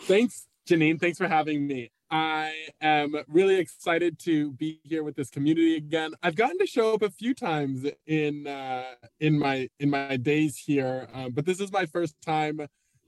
Thanks, 0.00 0.46
Janine. 0.66 0.98
Thanks 0.98 1.18
for 1.18 1.28
having 1.28 1.66
me. 1.66 1.90
I 2.10 2.52
am 2.80 3.14
really 3.28 3.56
excited 3.56 4.18
to 4.20 4.52
be 4.52 4.80
here 4.82 5.02
with 5.02 5.14
this 5.14 5.28
community 5.28 5.76
again. 5.76 6.12
I've 6.22 6.36
gotten 6.36 6.58
to 6.58 6.66
show 6.66 6.94
up 6.94 7.02
a 7.02 7.10
few 7.10 7.34
times 7.34 7.86
in 8.06 8.46
uh, 8.46 8.84
in 9.20 9.38
my 9.38 9.68
in 9.78 9.90
my 9.90 10.16
days 10.16 10.56
here, 10.56 11.08
um, 11.12 11.32
but 11.32 11.44
this 11.44 11.60
is 11.60 11.70
my 11.70 11.84
first 11.84 12.16
time 12.22 12.66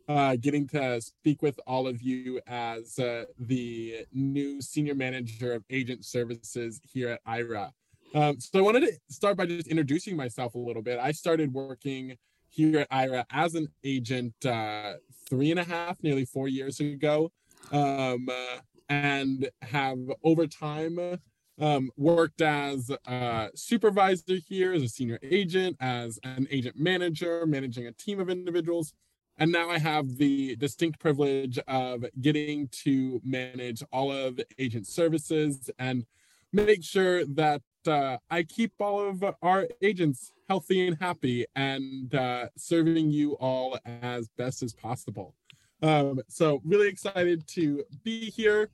uh, 0.09 0.37
getting 0.37 0.67
to 0.69 1.01
speak 1.01 1.41
with 1.41 1.59
all 1.67 1.87
of 1.87 2.03
you 2.03 2.41
as 2.47 2.99
uh, 2.99 3.25
the 3.39 4.05
new 4.13 4.61
senior 4.61 4.95
manager 4.95 5.55
of 5.55 5.65
agent 5.71 6.05
services 6.05 6.81
here 6.85 7.09
at 7.11 7.25
Aira. 7.25 7.71
Um, 8.15 8.39
so 8.39 8.59
I 8.59 8.63
wanted 8.63 8.81
to 8.81 8.93
start 9.09 9.37
by 9.37 9.47
just 9.47 9.69
introducing 9.69 10.15
myself 10.15 10.55
a 10.55 10.59
little 10.59 10.83
bit. 10.83 10.99
I 10.99 11.13
started 11.13 11.55
working 11.55 12.17
here 12.49 12.81
at 12.81 12.91
Aira 12.91 13.25
as 13.31 13.55
an 13.55 13.69
agent 13.83 14.35
uh, 14.45 14.95
three 15.29 15.51
and 15.51 15.61
a 15.61 15.65
half, 15.65 16.03
nearly 16.03 16.25
four 16.25 16.49
years 16.49 16.81
ago, 16.81 17.31
um, 17.73 18.29
uh, 18.29 18.59
and 18.89 19.49
have 19.63 19.99
over 20.23 20.47
time 20.47 21.19
um, 21.61 21.91
worked 21.97 22.43
as 22.43 22.91
a 23.07 23.51
supervisor 23.55 24.37
here, 24.49 24.73
as 24.73 24.83
a 24.83 24.89
senior 24.89 25.19
agent, 25.23 25.77
as 25.81 26.19
an 26.23 26.47
agent 26.51 26.77
manager, 26.79 27.47
managing 27.47 27.87
a 27.87 27.93
team 27.93 28.21
of 28.21 28.29
individuals. 28.29 28.93
and 29.39 29.53
now 29.53 29.69
I 29.69 29.79
have 29.79 30.17
the 30.17 30.57
distinct 30.57 30.99
privilege 30.99 31.59
of 31.69 32.07
getting 32.23 32.69
to 32.85 33.21
manage 33.23 33.83
all 33.93 34.11
of 34.11 34.41
agent 34.59 34.87
services 34.87 35.71
and 35.79 36.07
make 36.53 36.83
sure 36.83 37.27
that 37.27 37.61
uh, 37.87 38.17
I 38.31 38.45
keep 38.45 38.73
all 38.81 39.09
of 39.09 39.23
our 39.43 39.69
agents 39.83 40.33
healthy 40.49 40.87
and 40.87 40.97
happy 41.01 41.45
and 41.55 42.15
uh, 42.15 42.47
serving 42.57 43.11
you 43.11 43.33
all 43.35 43.79
as 43.85 44.29
best 44.39 44.63
as 44.63 44.73
possible. 44.73 45.35
Um, 45.83 46.21
so 46.29 46.61
really 46.65 46.89
excited 46.89 47.47
to 47.49 47.85
be 48.03 48.31
here, 48.31 48.71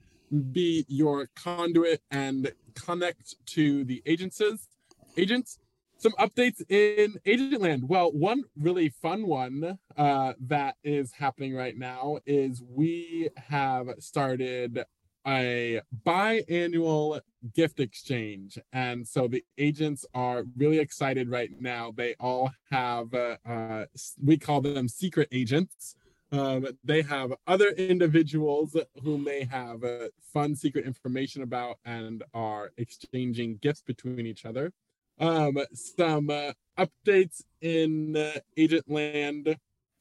be 0.53 0.85
your 0.88 1.29
conduit 1.35 2.01
and 2.11 2.53
connect 2.75 3.35
to 3.47 3.85
the 3.85 4.03
agencies, 4.07 4.69
agents. 5.17 5.59
Some 5.99 6.12
updates 6.12 6.61
in 6.69 7.15
Agentland. 7.25 7.85
Well, 7.85 8.11
one 8.11 8.43
really 8.59 8.88
fun 8.88 9.25
one 9.25 9.79
uh, 9.97 10.33
that 10.49 10.75
is 10.83 11.12
happening 11.12 11.55
right 11.55 11.79
now 11.79 12.19
is 12.27 12.61
we 12.69 13.29
have 13.37 13.87
started 14.01 14.85
a 15.27 15.81
biannual 16.05 17.21
gift 17.55 17.79
exchange. 17.79 18.59
And 18.73 19.07
so 19.07 19.29
the 19.29 19.45
agents 19.59 20.05
are 20.15 20.43
really 20.57 20.81
excited 20.81 21.29
right 21.29 21.51
now. 21.61 21.93
They 21.95 22.17
all 22.19 22.51
have, 22.71 23.15
uh, 23.15 23.37
uh, 23.49 23.85
we 24.21 24.38
call 24.38 24.61
them 24.61 24.88
secret 24.88 25.29
agents. 25.31 25.95
Um, 26.33 26.66
they 26.83 27.03
have 27.03 27.35
other 27.47 27.68
individuals 27.71 28.75
whom 29.03 29.25
they 29.25 29.45
have 29.45 29.85
uh, 29.85 30.09
fun 30.33 30.57
secret 30.57 30.87
information 30.87 31.42
about 31.42 31.77
and 31.85 32.25
are 32.33 32.73
exchanging 32.79 33.59
gifts 33.59 33.83
between 33.83 34.27
each 34.27 34.47
other. 34.47 34.73
Um, 35.21 35.59
some 35.75 36.31
uh, 36.31 36.53
updates 36.79 37.42
in 37.61 38.16
uh, 38.16 38.33
agent 38.57 38.90
land 38.90 39.57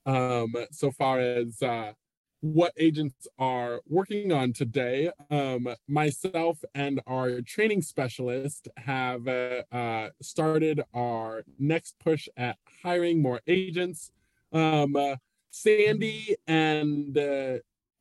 um, 0.06 0.56
so 0.72 0.90
far 0.92 1.20
as 1.20 1.62
uh, 1.62 1.92
what 2.40 2.74
agents 2.78 3.28
are 3.38 3.82
working 3.88 4.32
on 4.32 4.54
today. 4.54 5.12
Um, 5.30 5.68
myself 5.88 6.64
and 6.74 7.02
our 7.06 7.42
training 7.42 7.84
specialist 7.84 8.68
have 8.78 9.28
uh, 9.28 9.64
uh, 9.72 10.10
started 10.22 10.82
our 10.94 11.44
next 11.60 12.00
push 12.00 12.28
at 12.36 12.58
hiring 12.84 13.22
more 13.22 13.42
agents. 13.48 14.12
Um, 14.52 14.96
uh, 14.96 15.16
Sandy 15.52 16.36
and 16.48 17.18
uh, 17.18 17.58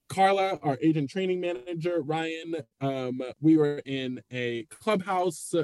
Carla, 0.08 0.58
our 0.62 0.78
agent 0.80 1.10
training 1.10 1.40
manager, 1.40 2.00
Ryan, 2.00 2.56
um, 2.80 3.20
we 3.40 3.56
were 3.56 3.82
in 3.84 4.20
a 4.32 4.64
clubhouse 4.70 5.54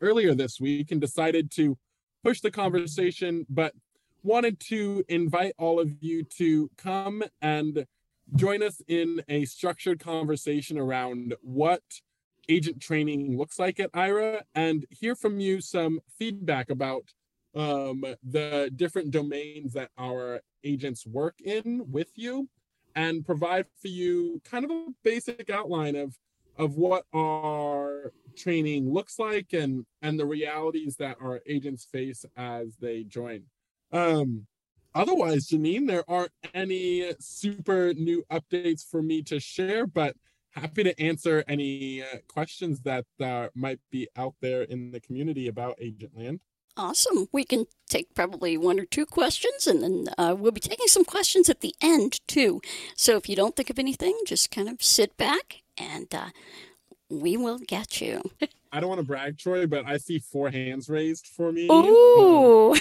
earlier 0.00 0.34
this 0.34 0.60
week 0.60 0.90
and 0.90 1.00
decided 1.00 1.50
to 1.52 1.78
push 2.22 2.40
the 2.40 2.50
conversation, 2.50 3.46
but 3.48 3.72
wanted 4.22 4.58
to 4.60 5.04
invite 5.08 5.52
all 5.58 5.80
of 5.80 5.90
you 6.00 6.24
to 6.24 6.68
come 6.76 7.22
and 7.40 7.86
join 8.34 8.62
us 8.62 8.82
in 8.88 9.22
a 9.28 9.44
structured 9.44 10.00
conversation 10.00 10.76
around 10.76 11.34
what 11.40 11.82
agent 12.48 12.80
training 12.80 13.36
looks 13.36 13.58
like 13.58 13.78
at 13.78 13.92
Aira 13.92 14.42
and 14.54 14.86
hear 14.90 15.14
from 15.14 15.38
you 15.38 15.60
some 15.60 16.00
feedback 16.18 16.70
about 16.70 17.04
um, 17.54 18.04
the 18.22 18.70
different 18.74 19.10
domains 19.10 19.72
that 19.74 19.90
our 19.98 20.40
agents 20.64 21.06
work 21.06 21.40
in 21.40 21.84
with 21.90 22.10
you 22.16 22.48
and 22.94 23.24
provide 23.24 23.66
for 23.80 23.88
you 23.88 24.40
kind 24.44 24.64
of 24.64 24.70
a 24.70 24.86
basic 25.02 25.50
outline 25.50 25.96
of 25.96 26.16
of 26.56 26.74
what 26.74 27.04
our 27.14 28.12
training 28.36 28.92
looks 28.92 29.18
like 29.18 29.52
and 29.52 29.86
and 30.02 30.18
the 30.18 30.26
realities 30.26 30.96
that 30.96 31.16
our 31.22 31.40
agents 31.46 31.84
face 31.84 32.24
as 32.36 32.76
they 32.80 33.04
join 33.04 33.42
um 33.92 34.46
otherwise, 34.94 35.48
Janine, 35.48 35.86
there 35.86 36.08
aren't 36.08 36.32
any 36.54 37.12
super 37.20 37.94
new 37.94 38.24
updates 38.30 38.84
for 38.84 39.02
me 39.02 39.22
to 39.22 39.38
share, 39.40 39.86
but 39.86 40.16
happy 40.52 40.82
to 40.82 41.00
answer 41.00 41.44
any 41.48 42.02
uh, 42.02 42.18
questions 42.26 42.80
that 42.80 43.04
uh, 43.20 43.48
might 43.54 43.80
be 43.90 44.08
out 44.16 44.34
there 44.40 44.62
in 44.62 44.90
the 44.90 45.00
community 45.00 45.48
about 45.48 45.78
Agent 45.80 46.16
Land. 46.16 46.40
Awesome. 46.76 47.28
We 47.32 47.44
can 47.44 47.66
take 47.88 48.14
probably 48.14 48.56
one 48.56 48.78
or 48.78 48.84
two 48.84 49.06
questions, 49.06 49.66
and 49.66 49.82
then 49.82 50.08
uh, 50.16 50.34
we'll 50.38 50.52
be 50.52 50.60
taking 50.60 50.86
some 50.86 51.04
questions 51.04 51.48
at 51.48 51.60
the 51.60 51.74
end 51.80 52.20
too. 52.28 52.60
So 52.96 53.16
if 53.16 53.28
you 53.28 53.34
don't 53.34 53.56
think 53.56 53.70
of 53.70 53.78
anything, 53.78 54.16
just 54.26 54.50
kind 54.50 54.68
of 54.68 54.82
sit 54.82 55.16
back 55.16 55.62
and 55.76 56.12
uh, 56.14 56.28
we 57.08 57.36
will 57.36 57.58
get 57.58 58.00
you. 58.00 58.22
I 58.72 58.80
don't 58.80 58.88
want 58.90 59.00
to 59.00 59.06
brag, 59.06 59.38
Troy, 59.38 59.66
but 59.66 59.86
I 59.86 59.96
see 59.96 60.18
four 60.18 60.50
hands 60.50 60.88
raised 60.88 61.26
for 61.28 61.52
me. 61.52 61.66
Ooh. 61.66 62.74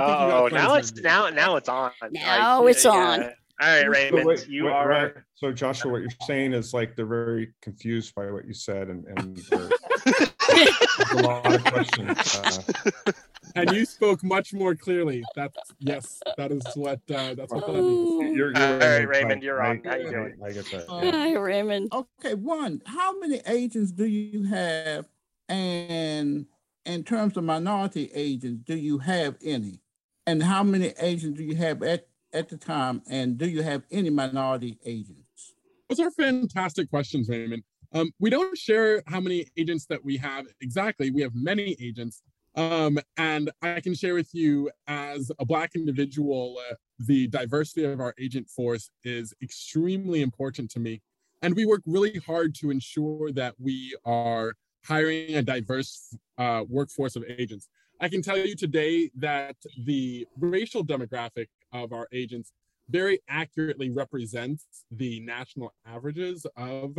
Oh, 0.00 0.48
now 0.52 0.74
it's 0.74 0.94
now 0.96 1.28
now 1.30 1.56
it's 1.56 1.68
on. 1.68 1.90
Now 2.10 2.62
like, 2.62 2.70
it's 2.70 2.84
yeah, 2.84 2.90
on. 2.90 3.22
All 3.60 3.68
right, 3.68 3.90
Raymond, 3.90 4.22
so 4.22 4.28
wait, 4.28 4.48
you 4.48 4.64
wait, 4.66 4.72
are. 4.72 4.88
Right. 4.88 5.12
So, 5.34 5.52
Joshua, 5.52 5.90
what 5.90 6.00
you're 6.00 6.10
saying 6.26 6.52
is 6.52 6.72
like 6.72 6.94
they're 6.94 7.06
very 7.06 7.52
confused 7.60 8.14
by 8.14 8.30
what 8.30 8.46
you 8.46 8.54
said, 8.54 8.88
and 8.88 9.04
and 9.06 9.36
a 10.48 11.22
lot 11.22 11.54
of 11.54 11.64
questions. 11.64 12.36
Uh, 12.36 13.12
and 13.54 13.70
you 13.72 13.84
spoke 13.84 14.22
much 14.22 14.52
more 14.52 14.74
clearly. 14.74 15.22
That's 15.34 15.56
yes, 15.78 16.20
that 16.36 16.52
is 16.52 16.62
what 16.74 17.00
uh, 17.10 17.34
that's 17.34 17.52
what 17.52 17.66
that 17.66 17.72
means. 17.72 18.36
You're, 18.36 18.52
you're 18.52 18.56
All 18.56 18.78
right, 18.78 19.08
Raymond, 19.08 19.42
you're 19.42 19.62
on. 19.62 19.82
How 19.84 19.96
you 19.96 20.10
doing? 20.10 20.38
I 20.44 20.52
get 20.52 20.70
that. 20.70 20.84
Yeah. 20.88 21.10
Hi, 21.10 21.34
Raymond. 21.34 21.92
Okay, 21.92 22.34
one. 22.34 22.82
How 22.86 23.18
many 23.18 23.40
agents 23.46 23.92
do 23.92 24.04
you 24.06 24.44
have, 24.44 25.08
and 25.48 26.46
in 26.84 27.04
terms 27.04 27.36
of 27.36 27.44
minority 27.44 28.10
agents, 28.14 28.62
do 28.64 28.76
you 28.76 28.98
have 28.98 29.36
any? 29.44 29.80
And 30.26 30.42
how 30.42 30.62
many 30.62 30.92
agents 31.00 31.38
do 31.38 31.44
you 31.44 31.56
have 31.56 31.82
at 31.82 32.06
at 32.32 32.48
the 32.48 32.56
time, 32.56 33.02
and 33.08 33.38
do 33.38 33.48
you 33.48 33.62
have 33.62 33.82
any 33.90 34.10
minority 34.10 34.78
agents? 34.84 35.54
Those 35.88 36.00
are 36.00 36.10
fantastic 36.10 36.90
questions, 36.90 37.28
Raymond. 37.28 37.62
Um, 37.92 38.12
we 38.18 38.30
don't 38.30 38.56
share 38.56 39.02
how 39.06 39.20
many 39.20 39.46
agents 39.56 39.86
that 39.86 40.04
we 40.04 40.16
have 40.18 40.46
exactly. 40.60 41.10
We 41.10 41.22
have 41.22 41.34
many 41.34 41.76
agents. 41.80 42.22
Um, 42.54 42.98
and 43.16 43.50
I 43.62 43.80
can 43.80 43.94
share 43.94 44.14
with 44.14 44.34
you 44.34 44.70
as 44.86 45.30
a 45.38 45.44
Black 45.44 45.74
individual, 45.74 46.56
uh, 46.70 46.74
the 46.98 47.28
diversity 47.28 47.84
of 47.84 48.00
our 48.00 48.14
agent 48.18 48.48
force 48.48 48.90
is 49.04 49.32
extremely 49.42 50.22
important 50.22 50.70
to 50.72 50.80
me. 50.80 51.00
And 51.42 51.54
we 51.54 51.66
work 51.66 51.82
really 51.86 52.18
hard 52.18 52.54
to 52.56 52.70
ensure 52.70 53.30
that 53.32 53.54
we 53.58 53.96
are 54.04 54.54
hiring 54.84 55.36
a 55.36 55.42
diverse 55.42 56.16
uh, 56.36 56.64
workforce 56.68 57.14
of 57.14 57.24
agents. 57.28 57.68
I 58.00 58.08
can 58.08 58.22
tell 58.22 58.38
you 58.38 58.56
today 58.56 59.10
that 59.16 59.56
the 59.84 60.26
racial 60.38 60.84
demographic 60.84 61.46
of 61.72 61.92
our 61.92 62.08
agents 62.12 62.52
very 62.88 63.20
accurately 63.28 63.90
represents 63.90 64.84
the 64.90 65.20
national 65.20 65.74
averages 65.86 66.46
of 66.56 66.98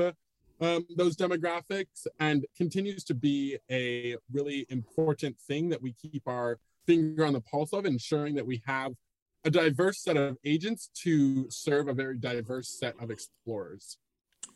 um, 0.62 0.86
those 0.96 1.16
demographics 1.16 2.06
and 2.20 2.46
continues 2.56 3.04
to 3.06 3.14
be 3.14 3.58
a 3.72 4.16
really 4.32 4.66
important 4.70 5.38
thing 5.40 5.70
that 5.70 5.82
we 5.82 5.94
keep 5.94 6.28
our 6.28 6.60
finger 6.86 7.26
on 7.26 7.34
the 7.34 7.42
pulse 7.42 7.74
of, 7.74 7.86
ensuring 7.86 8.36
that 8.36 8.46
we 8.46 8.62
have 8.66 8.94
a 9.46 9.50
diverse 9.50 10.00
set 10.00 10.18
of 10.18 10.38
agents 10.44 10.90
to 10.94 11.50
serve 11.50 11.88
a 11.88 11.94
very 11.94 12.18
diverse 12.18 12.68
set 12.68 12.94
of 13.02 13.10
explorers. 13.10 13.98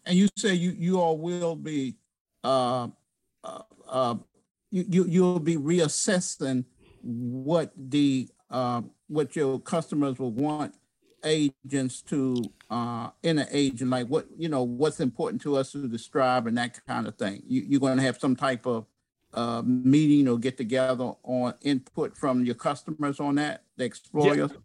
And 0.05 0.17
you 0.17 0.27
say 0.37 0.53
you 0.53 0.71
you 0.71 0.99
all 0.99 1.17
will 1.17 1.55
be 1.55 1.95
uh, 2.43 2.89
uh, 3.43 3.61
uh, 3.87 4.15
you, 4.71 4.85
you 4.89 5.05
you'll 5.07 5.39
be 5.39 5.55
reassessing 5.55 6.65
what 7.01 7.71
the 7.77 8.27
uh, 8.49 8.81
what 9.07 9.35
your 9.35 9.59
customers 9.59 10.19
will 10.19 10.31
want 10.31 10.75
agents 11.23 12.01
to 12.03 12.43
uh, 12.69 13.09
in 13.21 13.39
an 13.39 13.47
agent, 13.51 13.89
like 13.89 14.07
what 14.07 14.27
you 14.37 14.49
know, 14.49 14.63
what's 14.63 14.99
important 14.99 15.41
to 15.43 15.57
us 15.57 15.71
to 15.71 15.87
describe 15.87 16.47
and 16.47 16.57
that 16.57 16.85
kind 16.85 17.07
of 17.07 17.15
thing. 17.15 17.43
You, 17.47 17.61
you're 17.67 17.79
going 17.79 17.97
to 17.97 18.03
have 18.03 18.19
some 18.19 18.35
type 18.35 18.65
of 18.65 18.85
uh, 19.33 19.61
meeting 19.65 20.27
or 20.27 20.37
get 20.37 20.57
together 20.57 21.13
on 21.23 21.53
input 21.61 22.17
from 22.17 22.45
your 22.45 22.55
customers 22.55 23.19
on 23.19 23.35
that, 23.35 23.63
the 23.77 23.85
explorers. 23.85 24.51
Yeah. 24.51 24.57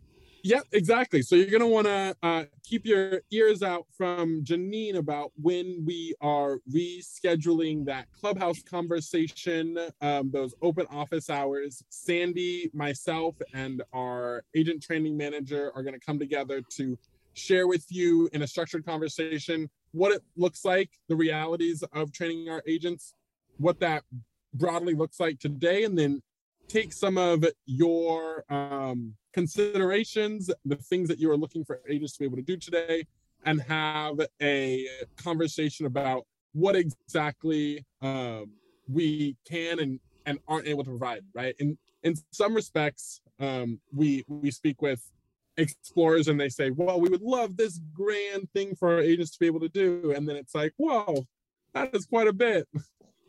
Yep, 0.48 0.68
exactly. 0.72 1.20
So 1.20 1.36
you're 1.36 1.50
going 1.50 1.60
to 1.60 1.66
want 1.66 1.88
to 1.88 2.16
uh, 2.22 2.44
keep 2.64 2.86
your 2.86 3.20
ears 3.30 3.62
out 3.62 3.84
from 3.94 4.42
Janine 4.44 4.94
about 4.94 5.30
when 5.36 5.84
we 5.84 6.14
are 6.22 6.60
rescheduling 6.74 7.84
that 7.84 8.06
clubhouse 8.18 8.62
conversation, 8.62 9.78
um, 10.00 10.30
those 10.30 10.54
open 10.62 10.86
office 10.90 11.28
hours. 11.28 11.82
Sandy, 11.90 12.70
myself, 12.72 13.34
and 13.52 13.82
our 13.92 14.42
agent 14.56 14.82
training 14.82 15.18
manager 15.18 15.70
are 15.74 15.82
going 15.82 15.92
to 15.92 16.00
come 16.00 16.18
together 16.18 16.62
to 16.76 16.98
share 17.34 17.68
with 17.68 17.84
you 17.90 18.30
in 18.32 18.40
a 18.40 18.46
structured 18.46 18.86
conversation 18.86 19.68
what 19.92 20.12
it 20.12 20.22
looks 20.34 20.64
like, 20.64 20.88
the 21.10 21.16
realities 21.16 21.84
of 21.92 22.10
training 22.10 22.48
our 22.48 22.62
agents, 22.66 23.12
what 23.58 23.80
that 23.80 24.02
broadly 24.54 24.94
looks 24.94 25.20
like 25.20 25.38
today, 25.40 25.84
and 25.84 25.98
then 25.98 26.22
take 26.68 26.94
some 26.94 27.18
of 27.18 27.44
your 27.66 28.44
um, 28.50 29.14
considerations, 29.38 30.50
the 30.64 30.74
things 30.74 31.08
that 31.08 31.20
you 31.20 31.30
are 31.30 31.36
looking 31.36 31.64
for 31.64 31.80
agents 31.88 32.14
to 32.14 32.18
be 32.18 32.24
able 32.24 32.36
to 32.36 32.42
do 32.42 32.56
today, 32.56 33.06
and 33.44 33.62
have 33.62 34.18
a 34.42 34.84
conversation 35.16 35.86
about 35.86 36.26
what 36.54 36.74
exactly 36.74 37.84
um, 38.02 38.50
we 38.88 39.36
can 39.48 39.78
and, 39.78 40.00
and 40.26 40.40
aren't 40.48 40.66
able 40.66 40.82
to 40.82 40.90
provide, 40.90 41.22
right? 41.34 41.54
In, 41.60 41.78
in 42.02 42.16
some 42.32 42.52
respects, 42.52 43.20
um, 43.38 43.80
we, 43.94 44.24
we 44.26 44.50
speak 44.50 44.82
with 44.82 45.08
explorers 45.56 46.26
and 46.26 46.40
they 46.40 46.48
say, 46.48 46.70
well, 46.70 47.00
we 47.00 47.08
would 47.08 47.22
love 47.22 47.56
this 47.56 47.78
grand 47.94 48.50
thing 48.52 48.74
for 48.74 48.94
our 48.94 49.00
agents 49.00 49.30
to 49.30 49.38
be 49.38 49.46
able 49.46 49.60
to 49.60 49.68
do. 49.68 50.12
And 50.16 50.28
then 50.28 50.34
it's 50.34 50.54
like, 50.56 50.74
whoa, 50.78 51.24
that 51.74 51.94
is 51.94 52.06
quite 52.06 52.26
a 52.26 52.32
bit. 52.32 52.66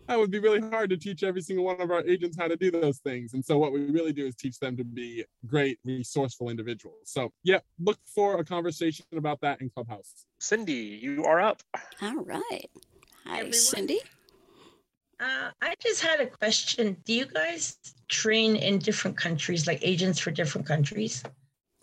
That 0.10 0.18
would 0.18 0.32
be 0.32 0.40
really 0.40 0.60
hard 0.60 0.90
to 0.90 0.98
teach 0.98 1.22
every 1.22 1.42
single 1.44 1.66
one 1.66 1.80
of 1.80 1.92
our 1.92 2.04
agents 2.04 2.36
how 2.36 2.48
to 2.48 2.56
do 2.56 2.72
those 2.72 2.98
things. 2.98 3.36
And 3.36 3.46
so 3.46 3.60
what 3.60 3.72
we 3.72 3.82
really 3.92 4.12
do 4.12 4.26
is 4.26 4.34
teach 4.34 4.58
them 4.58 4.76
to 4.78 4.84
be 4.84 5.24
great, 5.46 5.78
resourceful 5.86 6.50
individuals. 6.50 6.98
So 7.06 7.32
yeah, 7.44 7.60
look 7.80 8.00
for 8.16 8.40
a 8.40 8.44
conversation 8.44 9.06
about 9.16 9.40
that 9.42 9.62
in 9.62 9.70
Clubhouse. 9.70 10.26
Cindy, 10.40 11.00
you 11.00 11.26
are 11.26 11.40
up. 11.40 11.62
All 12.02 12.24
right. 12.24 12.72
Hi, 13.28 13.36
everyone. 13.36 13.54
Cindy. 13.54 14.00
Uh, 15.20 15.52
I 15.62 15.76
just 15.80 16.02
had 16.02 16.22
a 16.22 16.26
question. 16.26 16.98
Do 17.06 17.14
you 17.14 17.28
guys 17.28 17.78
train 18.08 18.56
in 18.56 18.80
different 18.80 19.16
countries, 19.16 19.68
like 19.68 19.78
agents 19.84 20.18
for 20.18 20.32
different 20.32 20.66
countries? 20.66 21.24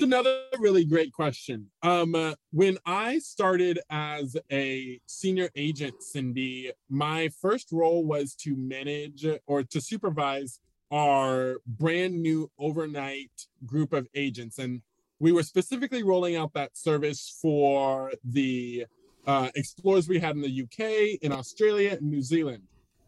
Another 0.02 0.42
really 0.58 0.84
great 0.84 1.12
question. 1.12 1.66
Um, 1.82 2.14
uh, 2.14 2.34
when 2.52 2.78
I 2.86 3.18
started 3.18 3.78
as 3.90 4.36
a 4.50 5.00
senior 5.06 5.50
agent, 5.54 6.02
Cindy, 6.02 6.72
my 6.88 7.30
first 7.40 7.72
role 7.72 8.04
was 8.04 8.34
to 8.36 8.56
manage 8.56 9.26
or 9.46 9.62
to 9.62 9.80
supervise 9.80 10.60
our 10.92 11.56
brand 11.66 12.20
new 12.20 12.50
overnight 12.58 13.30
group 13.64 13.92
of 13.92 14.06
agents. 14.14 14.58
And 14.58 14.82
we 15.18 15.32
were 15.32 15.42
specifically 15.42 16.02
rolling 16.02 16.36
out 16.36 16.52
that 16.54 16.76
service 16.76 17.38
for 17.40 18.12
the 18.24 18.86
uh, 19.26 19.48
explorers 19.54 20.08
we 20.08 20.18
had 20.18 20.36
in 20.36 20.42
the 20.42 20.62
UK, 20.62 21.18
in 21.22 21.32
Australia, 21.32 21.96
and 21.98 22.10
New 22.10 22.22
Zealand. 22.22 22.62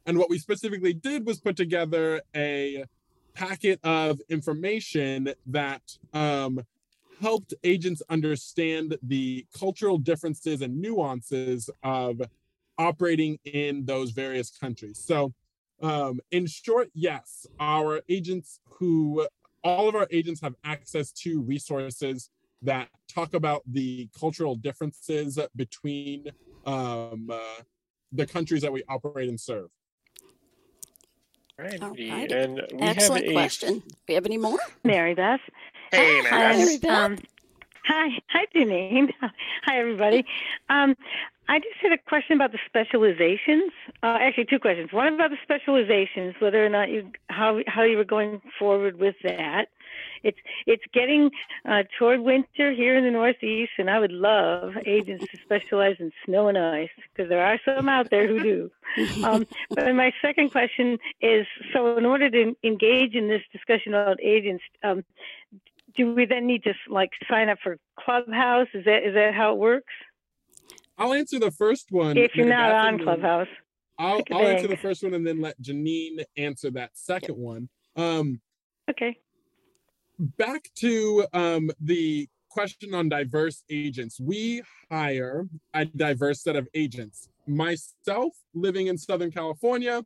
And 0.07 0.19
what 0.19 0.31
we 0.31 0.39
specifically 0.39 0.95
did 0.95 1.27
was 1.27 1.39
put 1.39 1.57
together 1.57 2.23
a 2.35 2.85
packet 3.35 3.79
of 3.85 4.21
information 4.29 5.33
that 5.47 5.83
um, 6.13 6.61
helped 7.21 7.55
agents 7.65 8.03
understand 8.09 8.97
the 9.03 9.47
cultural 9.59 9.99
differences 9.99 10.63
and 10.63 10.81
nuances 10.81 11.71
of 11.83 12.21
operating 12.79 13.39
in 13.45 13.85
those 13.85 14.11
various 14.11 14.51
countries. 14.51 14.99
So, 14.99 15.33
um, 15.81 16.21
in 16.31 16.47
short, 16.47 16.91
yes, 16.95 17.47
our 17.61 18.01
agents 18.09 18.61
who 18.65 19.27
all 19.63 19.89
of 19.89 19.95
our 19.95 20.07
agents 20.11 20.41
have 20.41 20.55
access 20.65 21.13
to 21.13 21.41
resources 21.43 22.31
that 22.63 22.89
talk 23.09 23.35
about 23.35 23.63
the 23.67 24.09
cultural 24.19 24.57
differences 24.57 25.39
between 25.55 26.31
um, 26.67 27.29
uh, 27.31 27.63
the 28.13 28.27
countries 28.27 28.63
that 28.63 28.73
we 28.73 28.83
operate 28.89 29.29
and 29.29 29.39
serve. 29.39 29.69
Right. 31.59 31.81
Alrighty. 31.81 32.33
And 32.33 32.63
we 32.73 32.79
Excellent 32.81 33.25
have 33.25 33.31
a 33.31 33.35
question. 33.35 33.83
We 34.09 34.15
have 34.15 34.27
any 34.27 34.39
more? 34.39 34.59
Mary 34.85 35.15
Beth. 35.15 35.41
Hey. 35.91 36.21
Mary 36.23 36.79
Beth. 36.79 36.91
Um, 36.91 37.19
hi, 37.85 38.09
hi, 38.29 38.47
Janine. 38.55 39.13
Hi, 39.65 39.79
everybody. 39.79 40.25
Um, 40.69 40.95
I 41.49 41.59
just 41.59 41.77
had 41.81 41.93
a 41.93 41.99
question 41.99 42.37
about 42.37 42.53
the 42.53 42.59
specializations. 42.67 43.73
Uh, 44.03 44.19
actually, 44.21 44.45
two 44.45 44.59
questions. 44.59 44.93
One 44.93 45.15
about 45.15 45.31
the 45.31 45.39
specializations, 45.43 46.35
whether 46.41 46.65
or 46.65 46.69
not 46.69 46.91
you 46.91 47.11
how 47.29 47.61
how 47.67 47.85
you 47.85 47.97
were 47.97 48.05
going 48.05 48.43
forward 48.59 48.99
with 48.99 49.17
that. 49.23 49.69
It's 50.23 50.39
it's 50.67 50.83
getting 50.93 51.31
uh, 51.67 51.85
toward 51.99 52.21
winter 52.21 52.73
here 52.73 52.97
in 52.97 53.05
the 53.05 53.11
Northeast, 53.11 53.73
and 53.79 53.89
I 53.89 53.99
would 53.99 54.13
love 54.13 54.75
agents 54.85 55.25
to 55.31 55.39
specialize 55.43 55.97
in 56.01 56.13
snow 56.27 56.49
and 56.49 56.59
ice 56.59 56.91
because 57.15 57.31
there 57.31 57.45
are 57.45 57.59
some 57.65 57.89
out 57.89 58.11
there 58.11 58.29
who 58.29 58.41
do. 58.41 58.71
Um, 59.23 59.47
but 59.71 59.95
my 59.95 60.13
second 60.23 60.51
question 60.51 60.99
is: 61.21 61.47
so, 61.73 61.97
in 61.97 62.05
order 62.05 62.31
to 62.31 62.57
engage 62.65 63.15
in 63.15 63.29
this 63.29 63.43
discussion 63.53 63.95
about 63.95 64.19
agents, 64.23 64.65
um, 64.83 65.05
do 65.99 66.15
we 66.15 66.25
then 66.25 66.47
need 66.47 66.63
to 66.63 66.73
like 66.89 67.11
sign 67.29 67.51
up 67.51 67.59
for 67.63 67.77
Clubhouse? 67.99 68.69
Is 68.73 68.85
that 68.87 69.03
is 69.05 69.15
that 69.15 69.35
how 69.35 69.53
it 69.53 69.59
works? 69.59 69.93
I'll 70.97 71.13
answer 71.13 71.39
the 71.39 71.51
first 71.51 71.89
one. 71.91 72.17
If 72.17 72.35
you're 72.35 72.49
not 72.49 72.73
on 72.73 72.99
Clubhouse, 73.01 73.49
I'll, 73.99 74.23
I'll 74.33 74.47
answer 74.47 74.69
the 74.69 74.77
first 74.77 75.03
one 75.03 75.13
and 75.15 75.27
then 75.27 75.41
let 75.41 75.61
Janine 75.61 76.25
answer 76.37 76.71
that 76.71 76.91
second 76.95 77.37
one. 77.37 77.69
Um, 77.97 78.41
okay. 78.89 79.19
back 80.19 80.71
to 80.77 81.27
um, 81.33 81.71
the 81.81 82.29
question 82.49 82.95
on 82.95 83.09
diverse 83.09 83.65
agents. 83.71 84.21
We 84.21 84.63
hire 84.91 85.49
a 85.75 85.85
diverse 85.85 86.43
set 86.43 86.57
of 86.57 86.69
agents. 86.75 87.29
Myself, 87.47 88.35
living 88.55 88.87
in 88.87 88.99
Southern 88.99 89.31
California, 89.31 90.03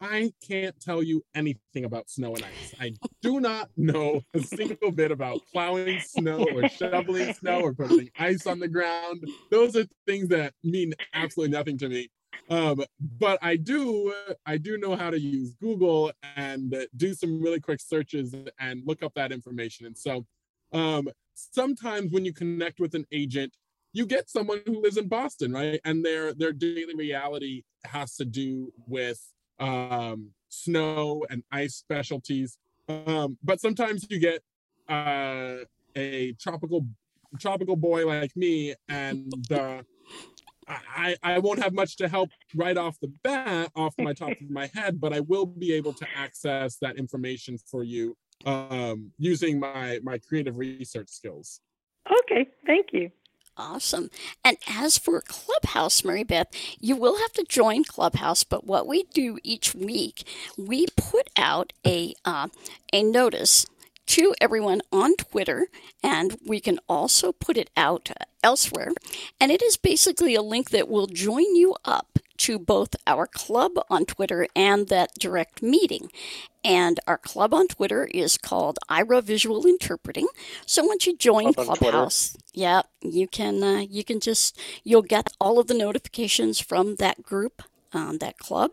I 0.00 0.32
can't 0.46 0.78
tell 0.80 1.02
you 1.02 1.22
anything 1.34 1.84
about 1.84 2.10
snow 2.10 2.34
and 2.34 2.44
ice. 2.44 2.74
I 2.80 2.92
do 3.22 3.40
not 3.40 3.70
know 3.76 4.20
a 4.34 4.40
single 4.40 4.90
bit 4.90 5.10
about 5.10 5.40
plowing 5.52 6.00
snow 6.00 6.46
or 6.52 6.68
shoveling 6.68 7.32
snow 7.34 7.60
or 7.60 7.74
putting 7.74 8.10
ice 8.18 8.46
on 8.46 8.58
the 8.58 8.68
ground. 8.68 9.24
Those 9.50 9.74
are 9.76 9.86
things 10.06 10.28
that 10.28 10.52
mean 10.62 10.92
absolutely 11.14 11.56
nothing 11.56 11.78
to 11.78 11.88
me. 11.88 12.10
Um, 12.50 12.84
but 13.18 13.38
I 13.42 13.56
do, 13.56 14.14
I 14.44 14.58
do 14.58 14.78
know 14.78 14.96
how 14.96 15.10
to 15.10 15.18
use 15.18 15.54
Google 15.60 16.12
and 16.36 16.74
do 16.96 17.14
some 17.14 17.40
really 17.42 17.60
quick 17.60 17.80
searches 17.80 18.34
and 18.60 18.82
look 18.84 19.02
up 19.02 19.14
that 19.14 19.32
information. 19.32 19.86
And 19.86 19.96
so, 19.96 20.26
um, 20.72 21.08
sometimes 21.34 22.12
when 22.12 22.24
you 22.24 22.32
connect 22.32 22.80
with 22.80 22.94
an 22.94 23.06
agent, 23.12 23.54
you 23.92 24.04
get 24.06 24.28
someone 24.28 24.60
who 24.66 24.82
lives 24.82 24.98
in 24.98 25.08
Boston, 25.08 25.52
right? 25.52 25.80
And 25.84 26.04
their 26.04 26.34
their 26.34 26.52
daily 26.52 26.94
reality 26.94 27.62
has 27.84 28.14
to 28.16 28.24
do 28.26 28.70
with 28.86 29.20
um, 29.58 30.30
snow 30.48 31.24
and 31.30 31.42
ice 31.50 31.74
specialties. 31.74 32.58
Um, 32.88 33.38
but 33.42 33.60
sometimes 33.60 34.06
you 34.10 34.18
get 34.18 34.42
uh, 34.88 35.64
a 35.96 36.32
tropical 36.40 36.86
tropical 37.40 37.76
boy 37.76 38.06
like 38.06 38.36
me, 38.36 38.74
and 38.88 39.32
uh, 39.52 39.82
I, 40.68 41.16
I 41.22 41.38
won't 41.38 41.62
have 41.62 41.72
much 41.72 41.96
to 41.96 42.08
help 42.08 42.30
right 42.54 42.76
off 42.76 42.98
the 43.00 43.12
bat, 43.22 43.70
off 43.76 43.94
my 43.98 44.12
top 44.12 44.30
of 44.30 44.50
my 44.50 44.70
head, 44.72 45.00
but 45.00 45.12
I 45.12 45.20
will 45.20 45.46
be 45.46 45.72
able 45.72 45.92
to 45.94 46.06
access 46.16 46.76
that 46.78 46.96
information 46.96 47.58
for 47.58 47.84
you 47.84 48.16
um, 48.44 49.12
using 49.18 49.58
my 49.58 50.00
my 50.02 50.18
creative 50.18 50.56
research 50.56 51.08
skills. 51.08 51.60
Okay. 52.24 52.48
Thank 52.66 52.88
you. 52.92 53.10
Awesome. 53.56 54.10
And 54.44 54.58
as 54.68 54.98
for 54.98 55.22
Clubhouse, 55.22 56.04
Mary 56.04 56.24
Beth, 56.24 56.48
you 56.80 56.96
will 56.96 57.18
have 57.18 57.32
to 57.34 57.44
join 57.48 57.84
Clubhouse. 57.84 58.44
But 58.44 58.66
what 58.66 58.88
we 58.88 59.04
do 59.14 59.38
each 59.44 59.74
week, 59.76 60.24
we 60.58 60.86
put 60.96 61.30
out 61.36 61.72
a 61.86 62.14
uh, 62.24 62.48
a 62.92 63.04
notice 63.04 63.66
to 64.08 64.34
everyone 64.40 64.82
on 64.92 65.16
Twitter, 65.16 65.68
and 66.02 66.38
we 66.46 66.60
can 66.60 66.80
also 66.88 67.32
put 67.32 67.56
it 67.56 67.70
out 67.76 68.10
uh, 68.10 68.24
elsewhere. 68.42 68.90
And 69.40 69.52
it 69.52 69.62
is 69.62 69.76
basically 69.78 70.34
a 70.34 70.42
link 70.42 70.70
that 70.70 70.88
will 70.88 71.06
join 71.06 71.54
you 71.56 71.76
up 71.84 72.18
to 72.38 72.58
both 72.58 72.96
our 73.06 73.26
club 73.26 73.72
on 73.90 74.04
Twitter 74.06 74.46
and 74.54 74.88
that 74.88 75.10
direct 75.18 75.62
meeting. 75.62 76.10
And 76.64 76.98
our 77.06 77.18
club 77.18 77.54
on 77.54 77.68
Twitter 77.68 78.06
is 78.12 78.36
called 78.36 78.78
Aira 78.90 79.22
Visual 79.22 79.66
Interpreting. 79.66 80.26
So 80.66 80.84
once 80.84 81.06
you 81.06 81.16
join 81.16 81.52
Club. 81.54 81.78
Clubhouse, 81.78 82.36
yeah, 82.54 82.82
you 83.02 83.28
can 83.28 83.62
uh, 83.62 83.84
you 83.88 84.02
can 84.02 84.18
just 84.18 84.58
you'll 84.82 85.02
get 85.02 85.28
all 85.40 85.60
of 85.60 85.68
the 85.68 85.74
notifications 85.74 86.60
from 86.60 86.96
that 86.96 87.22
group. 87.22 87.62
Um, 87.92 88.18
that 88.18 88.36
club, 88.36 88.72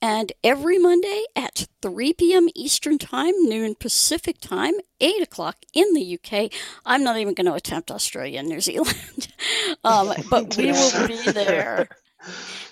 and 0.00 0.32
every 0.44 0.78
Monday 0.78 1.24
at 1.34 1.66
3 1.82 2.12
p.m. 2.12 2.48
Eastern 2.54 2.98
Time, 2.98 3.32
noon 3.48 3.74
Pacific 3.74 4.38
Time, 4.40 4.74
8 5.00 5.22
o'clock 5.22 5.56
in 5.72 5.92
the 5.94 6.18
UK. 6.22 6.52
I'm 6.86 7.02
not 7.02 7.16
even 7.16 7.34
going 7.34 7.46
to 7.46 7.54
attempt 7.54 7.90
Australia 7.90 8.38
and 8.38 8.48
New 8.48 8.60
Zealand, 8.60 9.28
um, 9.84 10.12
but 10.30 10.56
we 10.56 10.70
will 10.72 11.08
be 11.08 11.32
there. 11.32 11.88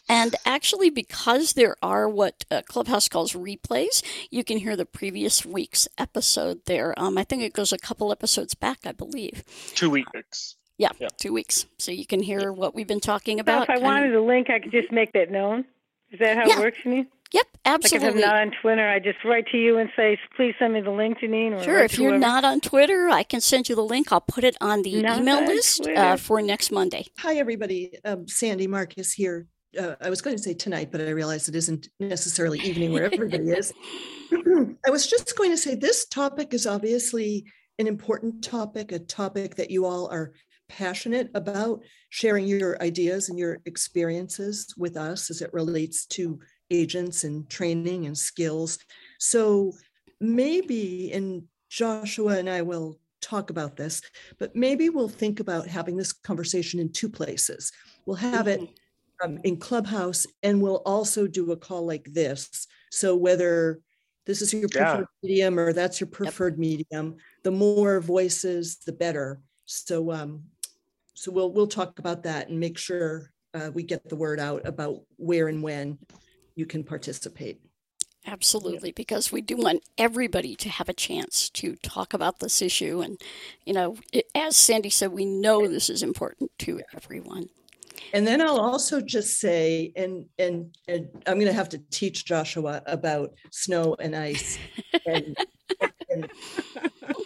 And 0.08 0.34
actually, 0.44 0.90
because 0.90 1.54
there 1.54 1.76
are 1.82 2.08
what 2.08 2.44
uh, 2.50 2.62
Clubhouse 2.66 3.08
calls 3.08 3.32
replays, 3.32 4.02
you 4.30 4.44
can 4.44 4.58
hear 4.58 4.76
the 4.76 4.86
previous 4.86 5.44
week's 5.44 5.88
episode 5.98 6.60
there. 6.66 6.98
Um, 6.98 7.18
I 7.18 7.24
think 7.24 7.42
it 7.42 7.52
goes 7.52 7.72
a 7.72 7.78
couple 7.78 8.10
episodes 8.12 8.54
back, 8.54 8.78
I 8.84 8.92
believe. 8.92 9.44
Two 9.74 9.90
weeks. 9.90 10.56
Yeah, 10.78 10.90
Yeah. 10.98 11.08
two 11.18 11.32
weeks. 11.32 11.66
So 11.78 11.90
you 11.92 12.06
can 12.06 12.22
hear 12.22 12.52
what 12.52 12.74
we've 12.74 12.86
been 12.86 13.00
talking 13.00 13.38
So 13.38 13.40
about. 13.40 13.62
if 13.64 13.70
I 13.70 13.78
wanted 13.78 14.14
a 14.14 14.22
link, 14.22 14.48
I 14.50 14.58
could 14.60 14.70
just 14.72 14.92
make 14.92 15.12
that 15.12 15.30
known. 15.30 15.64
Is 16.10 16.20
that 16.20 16.36
how 16.36 16.46
Yeah. 16.46 16.58
it 16.58 16.60
works, 16.60 16.78
Janine? 16.84 17.06
Yep, 17.32 17.46
Like 17.66 17.92
if 17.92 18.02
I'm 18.02 18.18
not 18.18 18.36
on 18.36 18.52
Twitter, 18.62 18.88
I 18.88 18.98
just 18.98 19.18
write 19.24 19.46
to 19.48 19.58
you 19.58 19.76
and 19.76 19.90
say, 19.94 20.18
please 20.34 20.54
send 20.58 20.72
me 20.72 20.80
the 20.80 20.90
link, 20.90 21.18
Janine. 21.18 21.58
Or 21.58 21.62
Sure, 21.62 21.78
if 21.80 21.98
you're 21.98 22.10
whoever. 22.10 22.20
not 22.20 22.44
on 22.44 22.60
Twitter, 22.60 23.10
I 23.10 23.22
can 23.22 23.42
send 23.42 23.68
you 23.68 23.74
the 23.74 23.84
link. 23.84 24.10
I'll 24.10 24.22
put 24.22 24.44
it 24.44 24.56
on 24.62 24.82
the 24.82 25.02
Not 25.02 25.20
email 25.20 25.38
on 25.38 25.46
list 25.46 25.86
uh, 25.86 26.16
for 26.16 26.40
next 26.40 26.72
Monday. 26.72 27.06
Hi, 27.18 27.36
everybody. 27.36 27.92
Um, 28.04 28.26
Sandy 28.26 28.66
Marcus 28.66 29.12
here. 29.12 29.46
Uh, 29.78 29.96
I 30.00 30.08
was 30.08 30.22
going 30.22 30.36
to 30.36 30.42
say 30.42 30.54
tonight, 30.54 30.90
but 30.90 31.02
I 31.02 31.10
realize 31.10 31.46
it 31.48 31.54
isn't 31.54 31.88
necessarily 32.00 32.60
evening 32.60 32.92
where 32.92 33.04
everybody 33.04 33.50
is. 33.50 33.74
I 34.86 34.90
was 34.90 35.06
just 35.06 35.36
going 35.36 35.50
to 35.50 35.58
say 35.58 35.74
this 35.74 36.06
topic 36.06 36.54
is 36.54 36.66
obviously 36.66 37.44
an 37.78 37.86
important 37.86 38.42
topic, 38.42 38.90
a 38.92 38.98
topic 38.98 39.56
that 39.56 39.70
you 39.70 39.84
all 39.84 40.10
are 40.10 40.32
passionate 40.70 41.30
about 41.34 41.80
sharing 42.08 42.46
your 42.46 42.80
ideas 42.82 43.28
and 43.28 43.38
your 43.38 43.58
experiences 43.66 44.74
with 44.78 44.96
us 44.96 45.30
as 45.30 45.42
it 45.42 45.52
relates 45.52 46.06
to 46.06 46.38
agents 46.70 47.24
and 47.24 47.48
training 47.48 48.06
and 48.06 48.16
skills. 48.16 48.78
So 49.18 49.72
maybe, 50.20 51.12
and 51.12 51.44
Joshua 51.68 52.38
and 52.38 52.48
I 52.48 52.62
will 52.62 52.98
talk 53.20 53.50
about 53.50 53.76
this, 53.76 54.02
but 54.38 54.54
maybe 54.54 54.88
we'll 54.88 55.08
think 55.08 55.40
about 55.40 55.66
having 55.66 55.96
this 55.96 56.12
conversation 56.12 56.80
in 56.80 56.92
two 56.92 57.08
places. 57.08 57.72
We'll 58.06 58.16
have 58.16 58.46
it 58.46 58.60
um, 59.22 59.38
in 59.44 59.56
Clubhouse 59.56 60.26
and 60.42 60.62
we'll 60.62 60.82
also 60.86 61.26
do 61.26 61.52
a 61.52 61.56
call 61.56 61.86
like 61.86 62.12
this. 62.12 62.66
So 62.90 63.16
whether 63.16 63.80
this 64.26 64.42
is 64.42 64.52
your 64.52 64.68
Yeah. 64.74 64.84
preferred 64.84 65.06
medium 65.22 65.58
or 65.58 65.72
that's 65.72 66.00
your 66.00 66.08
preferred 66.08 66.58
medium, 66.58 67.16
the 67.42 67.50
more 67.50 68.00
voices, 68.00 68.76
the 68.86 68.92
better. 68.92 69.40
So 69.66 70.12
um, 70.12 70.44
so 71.14 71.32
we'll 71.32 71.52
we'll 71.52 71.66
talk 71.66 71.98
about 71.98 72.22
that 72.22 72.48
and 72.48 72.60
make 72.60 72.78
sure 72.78 73.32
uh, 73.54 73.70
we 73.74 73.82
get 73.82 74.08
the 74.08 74.16
word 74.16 74.38
out 74.38 74.66
about 74.66 75.02
where 75.16 75.48
and 75.48 75.62
when 75.62 75.98
you 76.58 76.66
can 76.66 76.82
participate. 76.82 77.60
Absolutely, 78.26 78.92
because 78.92 79.30
we 79.30 79.40
do 79.40 79.56
want 79.56 79.84
everybody 79.96 80.56
to 80.56 80.68
have 80.68 80.88
a 80.88 80.92
chance 80.92 81.48
to 81.50 81.76
talk 81.76 82.12
about 82.12 82.40
this 82.40 82.60
issue. 82.60 83.00
And, 83.00 83.18
you 83.64 83.72
know, 83.72 83.96
it, 84.12 84.26
as 84.34 84.56
Sandy 84.56 84.90
said, 84.90 85.12
we 85.12 85.24
know 85.24 85.66
this 85.68 85.88
is 85.88 86.02
important 86.02 86.50
to 86.58 86.82
everyone. 86.94 87.48
And 88.12 88.26
then 88.26 88.40
I'll 88.40 88.60
also 88.60 89.00
just 89.00 89.38
say, 89.38 89.92
and 89.96 90.26
and 90.38 90.74
and 90.86 91.08
I'm 91.26 91.34
going 91.34 91.46
to 91.46 91.52
have 91.52 91.68
to 91.70 91.82
teach 91.90 92.24
Joshua 92.24 92.82
about 92.86 93.34
snow 93.50 93.96
and 93.98 94.14
ice. 94.14 94.58
And, 95.06 95.36
and 96.10 96.30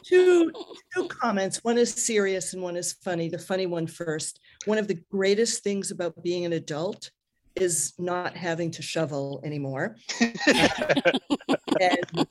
two 0.04 0.52
two 0.94 1.08
comments. 1.08 1.64
One 1.64 1.78
is 1.78 1.92
serious 1.92 2.54
and 2.54 2.62
one 2.62 2.76
is 2.76 2.92
funny. 2.92 3.28
The 3.28 3.38
funny 3.38 3.66
one 3.66 3.86
first. 3.86 4.40
One 4.66 4.78
of 4.78 4.88
the 4.88 5.00
greatest 5.10 5.64
things 5.64 5.90
about 5.90 6.22
being 6.22 6.44
an 6.44 6.52
adult 6.52 7.10
is 7.56 7.94
not 7.98 8.36
having 8.36 8.70
to 8.72 8.82
shovel 8.82 9.40
anymore. 9.44 9.96
and 10.20 12.26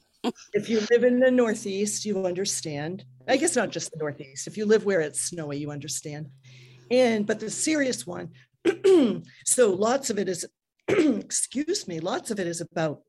if 0.54 0.70
you 0.70 0.82
live 0.92 1.04
in 1.04 1.20
the 1.20 1.32
Northeast, 1.32 2.06
you 2.06 2.26
understand. 2.26 3.06
I 3.28 3.38
guess 3.38 3.56
not 3.56 3.70
just 3.70 3.92
the 3.92 4.00
Northeast. 4.00 4.48
If 4.48 4.58
you 4.58 4.66
live 4.66 4.86
where 4.86 5.02
it's 5.02 5.22
snowy, 5.22 5.58
you 5.58 5.72
understand. 5.72 6.30
And 6.90 7.26
but 7.26 7.40
the 7.40 7.50
serious 7.50 8.06
one, 8.06 8.32
so 9.46 9.74
lots 9.74 10.10
of 10.10 10.20
it 10.20 10.28
is, 10.28 10.46
excuse 10.88 11.88
me, 11.88 12.00
lots 12.00 12.32
of 12.32 12.40
it 12.40 12.48
is 12.48 12.62
about 12.62 13.02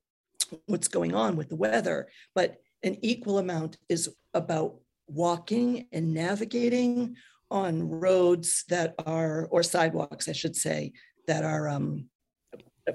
what's 0.67 0.89
going 0.89 1.15
on 1.15 1.37
with 1.37 1.49
the 1.49 1.57
weather, 1.57 2.09
but 2.35 2.57
an 2.83 2.97
equal 3.03 3.39
amount 3.39 3.79
is 3.89 4.15
about 4.35 4.77
walking 5.07 5.87
and 5.93 6.15
navigating 6.15 7.17
on 7.51 7.89
roads 7.89 8.65
that 8.69 8.95
are, 9.07 9.47
or 9.51 9.63
sidewalks, 9.63 10.29
I 10.29 10.33
should 10.33 10.57
say, 10.57 10.93
that 11.27 11.45
are 11.45 11.69
um, 11.69 12.09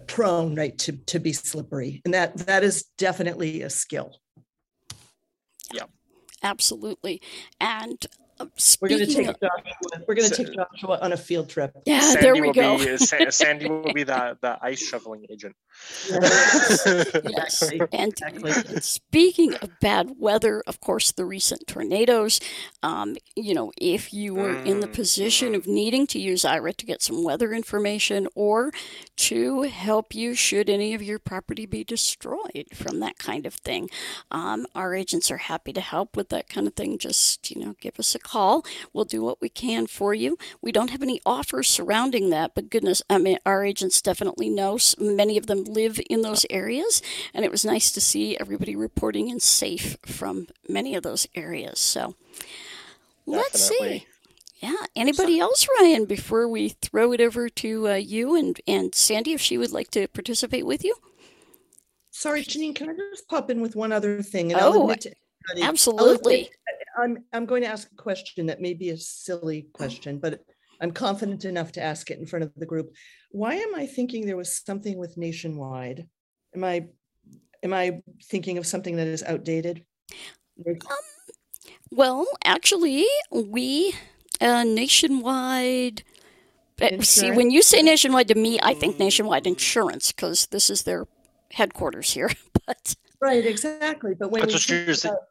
prone, 0.07 0.55
right, 0.55 0.77
to, 0.79 0.93
to 0.93 1.19
be 1.19 1.33
slippery. 1.33 2.01
And 2.05 2.13
that 2.13 2.37
that 2.37 2.63
is 2.63 2.85
definitely 2.97 3.61
a 3.61 3.69
skill. 3.69 4.19
Yeah. 5.73 5.83
Absolutely. 6.43 7.21
And 7.59 8.05
uh, 8.39 8.45
We're 8.81 8.89
going 8.89 9.05
to 9.05 9.13
take 9.13 9.27
of, 9.27 9.39
Joshua, 9.39 10.03
we're 10.07 10.15
going 10.15 10.29
to 10.29 10.35
So- 10.35 10.43
take 10.43 10.53
Joshua 10.53 10.99
on 11.01 11.13
a 11.13 11.17
field 11.17 11.49
trip. 11.49 11.71
yeah, 11.85 11.99
Sandy 12.01 12.21
there 12.21 12.33
we 12.33 12.41
will 12.41 12.53
go. 12.53 12.77
Be, 12.77 12.97
Sa- 12.97 13.29
Sandy 13.29 13.69
will 13.69 13.93
be 13.93 14.03
the, 14.03 14.37
the 14.41 14.57
ice 14.61 14.79
shoveling 14.87 15.25
agent. 15.29 15.55
Yes. 16.09 16.85
Exactly. 17.67 17.81
And, 17.93 18.11
Exactly. 18.13 18.51
and 18.73 18.83
speaking 18.83 19.53
of 19.55 19.79
bad 19.79 20.13
weather, 20.17 20.63
of 20.67 20.79
course, 20.79 21.11
the 21.11 21.25
recent 21.25 21.67
tornadoes, 21.67 22.39
um, 22.83 23.15
you 23.35 23.53
know, 23.53 23.71
if 23.79 24.13
you 24.13 24.33
were 24.35 24.55
in 24.63 24.79
the 24.79 24.87
Mm, 24.87 24.93
position 24.93 25.53
mhm. 25.53 25.57
of 25.57 25.67
needing 25.67 26.07
to 26.07 26.19
use 26.19 26.43
Aira 26.43 26.75
to 26.75 26.85
get 26.85 27.01
some 27.01 27.23
weather 27.23 27.53
information 27.53 28.27
or 28.35 28.71
to 29.17 29.63
help 29.63 30.15
you 30.15 30.33
should 30.33 30.69
any 30.69 30.93
of 30.93 31.01
your 31.03 31.19
property 31.19 31.65
be 31.65 31.83
destroyed 31.83 32.65
from 32.73 32.99
that 32.99 33.17
kind 33.17 33.45
of 33.45 33.53
thing, 33.53 33.89
um, 34.31 34.65
our 34.75 34.93
agents 34.95 35.29
are 35.31 35.37
happy 35.37 35.73
to 35.73 35.81
help 35.81 36.15
with 36.15 36.29
that 36.29 36.49
kind 36.49 36.67
of 36.67 36.73
thing. 36.73 36.97
Just, 36.97 37.51
you 37.51 37.63
know, 37.63 37.75
give 37.81 37.99
us 37.99 38.15
a 38.15 38.19
call. 38.27 38.65
We'll 38.93 39.05
do 39.05 39.23
what 39.23 39.41
we 39.41 39.49
can 39.49 39.87
for 39.87 40.13
you. 40.13 40.37
We 40.61 40.71
don't 40.71 40.89
have 40.89 41.01
any 41.01 41.21
offers 41.25 41.67
surrounding 41.69 42.29
that, 42.31 42.53
but 42.55 42.69
goodness, 42.69 43.01
I 43.09 43.17
mean, 43.17 43.37
our 43.45 43.63
agents 43.63 44.01
definitely 44.01 44.49
know. 44.49 44.77
Many 44.99 45.37
of 45.37 45.47
them 45.47 45.63
live 45.63 45.99
in 46.09 46.21
those 46.21 46.45
areas, 46.49 47.01
and 47.33 47.45
it 47.45 47.51
was 47.51 47.63
nice 47.65 47.91
to 47.91 48.01
see 48.01 48.37
everybody 48.37 48.75
reporting 48.75 49.29
in 49.29 49.39
safe 49.39 49.97
from 50.05 50.47
many 50.67 50.95
of 50.95 51.03
those 51.03 51.27
areas. 51.35 51.79
So 51.79 52.15
let's 53.25 53.59
see. 53.67 54.05
Yeah. 54.59 54.73
Anybody 54.95 55.39
else, 55.39 55.67
Ryan, 55.79 56.05
before 56.05 56.47
we 56.47 56.69
throw 56.69 57.11
it 57.13 57.21
over 57.21 57.47
to 57.47 57.89
uh, 57.89 57.93
you 57.93 58.35
and, 58.35 58.59
and 58.67 58.93
Sandy, 58.95 59.33
if 59.33 59.41
she 59.41 59.57
would 59.57 59.71
like 59.71 59.91
to 59.91 60.07
participate 60.07 60.65
with 60.65 60.83
you? 60.83 60.95
Sorry, 62.11 62.41
Janine, 62.43 62.75
can 62.75 62.89
I 62.89 62.93
just 63.11 63.27
pop 63.27 63.51
in 63.51 63.61
with 63.61 63.75
one 63.75 63.91
other 63.91 64.21
thing? 64.23 64.51
And 64.51 64.59
I'll 64.59 64.73
Oh, 64.75 64.81
admit 64.83 65.01
to 65.01 65.09
everybody- 65.09 65.63
I'll 65.63 65.69
Absolutely. 65.69 66.49
Admit- 67.03 67.23
I'm, 67.33 67.41
I'm 67.41 67.45
going 67.45 67.61
to 67.63 67.67
ask 67.69 67.91
a 67.91 67.95
question 67.95 68.45
that 68.47 68.61
may 68.61 68.73
be 68.73 68.89
a 68.89 68.97
silly 68.97 69.67
question, 69.73 70.19
but 70.19 70.41
I'm 70.81 70.91
confident 70.91 71.45
enough 71.45 71.71
to 71.73 71.81
ask 71.81 72.11
it 72.11 72.19
in 72.19 72.25
front 72.25 72.43
of 72.43 72.51
the 72.55 72.65
group. 72.65 72.93
Why 73.31 73.55
am 73.55 73.75
I 73.75 73.85
thinking 73.85 74.25
there 74.25 74.37
was 74.37 74.61
something 74.65 74.97
with 74.97 75.17
nationwide? 75.17 76.07
Am 76.55 76.63
I, 76.63 76.87
am 77.63 77.73
I 77.73 78.01
thinking 78.23 78.57
of 78.57 78.67
something 78.67 78.95
that 78.97 79.07
is 79.07 79.23
outdated? 79.23 79.83
Well, 81.91 82.25
actually, 82.43 83.05
we 83.31 83.93
uh, 84.41 84.63
nationwide. 84.63 86.03
uh, 86.81 87.01
See, 87.01 87.31
when 87.31 87.49
you 87.49 87.61
say 87.61 87.81
nationwide 87.81 88.27
to 88.29 88.35
me, 88.35 88.59
I 88.61 88.73
think 88.73 88.99
nationwide 88.99 89.47
insurance 89.47 90.11
because 90.11 90.47
this 90.47 90.69
is 90.69 90.83
their 90.83 91.05
headquarters 91.51 92.13
here. 92.13 92.29
But 92.67 92.95
Right, 93.21 93.45
exactly. 93.45 94.13
But 94.13 94.29
when 94.29 94.41
That's 94.41 94.51
we 94.53 94.55
what 94.55 94.61
think 94.63 94.87
you're 94.87 94.95
saying. 94.95 95.13
about, 95.13 95.23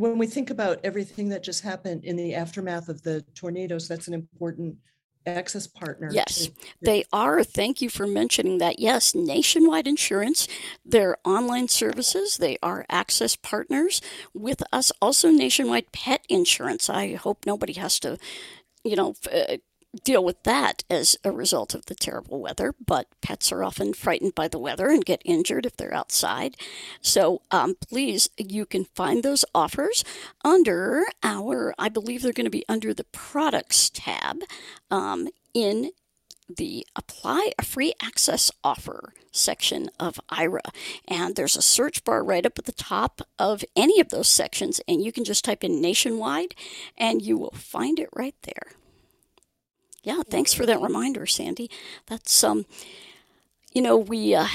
when 0.00 0.16
we 0.18 0.26
think 0.26 0.48
about 0.50 0.80
everything 0.82 1.28
that 1.28 1.42
just 1.42 1.62
happened 1.62 2.04
in 2.04 2.16
the 2.16 2.34
aftermath 2.34 2.88
of 2.88 3.02
the 3.02 3.20
tornadoes, 3.34 3.86
that's 3.86 4.08
an 4.08 4.14
important 4.14 4.76
access 5.26 5.66
partner. 5.66 6.08
to- 6.08 6.14
Yes, 6.14 6.50
they 6.80 7.04
are. 7.12 7.44
Thank 7.44 7.82
you 7.82 7.90
for 7.90 8.06
mentioning 8.06 8.56
that. 8.58 8.78
Yes, 8.78 9.14
nationwide 9.14 9.86
insurance, 9.86 10.48
their 10.84 11.18
online 11.26 11.68
services, 11.68 12.38
they 12.38 12.56
are 12.62 12.86
access 12.88 13.36
partners 13.36 14.00
with 14.32 14.62
us. 14.72 14.90
Also, 15.02 15.30
nationwide 15.30 15.92
pet 15.92 16.24
insurance. 16.30 16.88
I 16.88 17.14
hope 17.16 17.44
nobody 17.44 17.74
has 17.74 18.00
to, 18.00 18.16
you 18.82 18.96
know, 18.96 19.14
uh, 19.30 19.58
deal 20.04 20.24
with 20.24 20.42
that 20.44 20.84
as 20.88 21.16
a 21.24 21.32
result 21.32 21.74
of 21.74 21.86
the 21.86 21.94
terrible 21.94 22.40
weather. 22.40 22.74
But 22.84 23.08
pets 23.20 23.50
are 23.52 23.64
often 23.64 23.92
frightened 23.92 24.34
by 24.34 24.48
the 24.48 24.58
weather 24.58 24.88
and 24.88 25.04
get 25.04 25.22
injured 25.24 25.66
if 25.66 25.76
they're 25.76 25.94
outside. 25.94 26.56
So 27.00 27.42
um, 27.50 27.76
please, 27.80 28.28
you 28.38 28.66
can 28.66 28.84
find 28.84 29.22
those 29.22 29.44
offers 29.54 30.04
under 30.44 31.04
our, 31.22 31.74
I 31.78 31.88
believe 31.88 32.22
they're 32.22 32.32
going 32.32 32.44
to 32.44 32.50
be 32.50 32.64
under 32.68 32.94
the 32.94 33.04
products 33.04 33.90
tab 33.90 34.38
um, 34.90 35.28
in 35.54 35.90
the 36.56 36.86
apply 36.96 37.52
a 37.58 37.64
free 37.64 37.94
access 38.02 38.50
offer 38.64 39.12
section 39.30 39.88
of 40.00 40.20
Aira. 40.32 40.60
And 41.06 41.36
there's 41.36 41.56
a 41.56 41.62
search 41.62 42.02
bar 42.04 42.24
right 42.24 42.44
up 42.44 42.58
at 42.58 42.64
the 42.64 42.72
top 42.72 43.22
of 43.38 43.64
any 43.76 44.00
of 44.00 44.08
those 44.08 44.28
sections, 44.28 44.80
and 44.88 45.02
you 45.02 45.12
can 45.12 45.24
just 45.24 45.44
type 45.44 45.62
in 45.62 45.80
nationwide 45.80 46.54
and 46.98 47.22
you 47.22 47.38
will 47.38 47.52
find 47.52 47.98
it 47.98 48.08
right 48.14 48.34
there. 48.42 48.72
Yeah, 50.02 50.22
thanks 50.28 50.54
for 50.54 50.64
that 50.66 50.80
reminder, 50.80 51.26
Sandy. 51.26 51.70
That's 52.06 52.42
um 52.42 52.66
you 53.72 53.82
know, 53.82 53.96
we 53.96 54.34
uh 54.34 54.48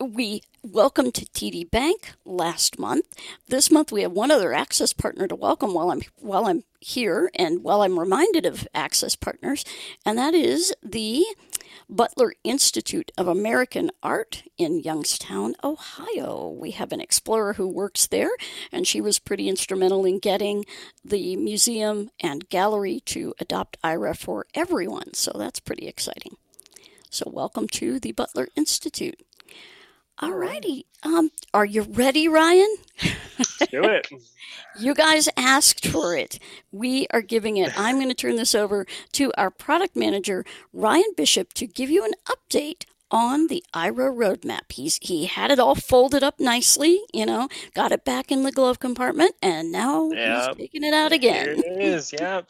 we 0.00 0.42
welcomed 0.62 1.14
to 1.14 1.26
TD 1.26 1.70
Bank 1.70 2.12
last 2.24 2.78
month. 2.78 3.06
This 3.48 3.70
month 3.70 3.90
we 3.90 4.02
have 4.02 4.12
one 4.12 4.30
other 4.30 4.52
access 4.52 4.92
partner 4.92 5.26
to 5.28 5.34
welcome 5.34 5.74
while 5.74 5.90
I'm 5.90 6.02
while 6.18 6.46
I'm 6.46 6.64
here 6.80 7.30
and 7.34 7.62
while 7.62 7.82
I'm 7.82 7.98
reminded 7.98 8.44
of 8.46 8.66
access 8.74 9.16
partners, 9.16 9.64
and 10.04 10.18
that 10.18 10.34
is 10.34 10.74
the 10.82 11.24
Butler 11.92 12.32
Institute 12.42 13.12
of 13.18 13.28
American 13.28 13.90
Art 14.02 14.44
in 14.56 14.80
Youngstown, 14.80 15.54
Ohio. 15.62 16.48
We 16.48 16.70
have 16.70 16.90
an 16.90 17.02
explorer 17.02 17.52
who 17.52 17.68
works 17.68 18.06
there, 18.06 18.30
and 18.72 18.86
she 18.86 19.02
was 19.02 19.18
pretty 19.18 19.46
instrumental 19.46 20.06
in 20.06 20.18
getting 20.18 20.64
the 21.04 21.36
museum 21.36 22.08
and 22.18 22.48
gallery 22.48 23.00
to 23.06 23.34
adopt 23.38 23.76
Aira 23.82 24.16
for 24.16 24.46
everyone. 24.54 25.12
So 25.12 25.32
that's 25.34 25.60
pretty 25.60 25.86
exciting. 25.86 26.38
So 27.10 27.30
welcome 27.30 27.68
to 27.72 28.00
the 28.00 28.12
Butler 28.12 28.48
Institute. 28.56 29.20
All 30.20 30.32
righty. 30.34 30.86
Um, 31.02 31.30
are 31.52 31.64
you 31.64 31.82
ready, 31.82 32.28
Ryan? 32.28 32.76
Do 33.70 33.84
it. 33.84 34.08
You 34.78 34.94
guys 34.94 35.28
asked 35.36 35.86
for 35.86 36.16
it. 36.16 36.38
We 36.70 37.06
are 37.10 37.20
giving 37.20 37.58
it. 37.58 37.72
I'm 37.78 37.96
going 37.96 38.08
to 38.08 38.14
turn 38.14 38.36
this 38.36 38.54
over 38.54 38.86
to 39.12 39.30
our 39.36 39.50
product 39.50 39.96
manager, 39.96 40.46
Ryan 40.72 41.12
Bishop, 41.14 41.52
to 41.54 41.66
give 41.66 41.90
you 41.90 42.04
an 42.04 42.12
update 42.26 42.84
on 43.12 43.46
the 43.48 43.62
Aira 43.74 44.10
roadmap. 44.10 44.72
He's 44.72 44.98
he 45.02 45.26
had 45.26 45.50
it 45.50 45.58
all 45.60 45.74
folded 45.74 46.24
up 46.24 46.40
nicely, 46.40 47.00
you 47.12 47.26
know, 47.26 47.48
got 47.74 47.92
it 47.92 48.04
back 48.04 48.32
in 48.32 48.42
the 48.42 48.50
glove 48.50 48.80
compartment, 48.80 49.34
and 49.42 49.70
now 49.70 50.10
Yeah. 50.10 50.48
he's 50.48 50.56
taking 50.56 50.82
it 50.82 50.94
out 50.94 51.12
again. 51.12 51.56
Here 51.56 51.64
it 51.64 51.82
is. 51.84 52.12
Yeah. 52.22 52.42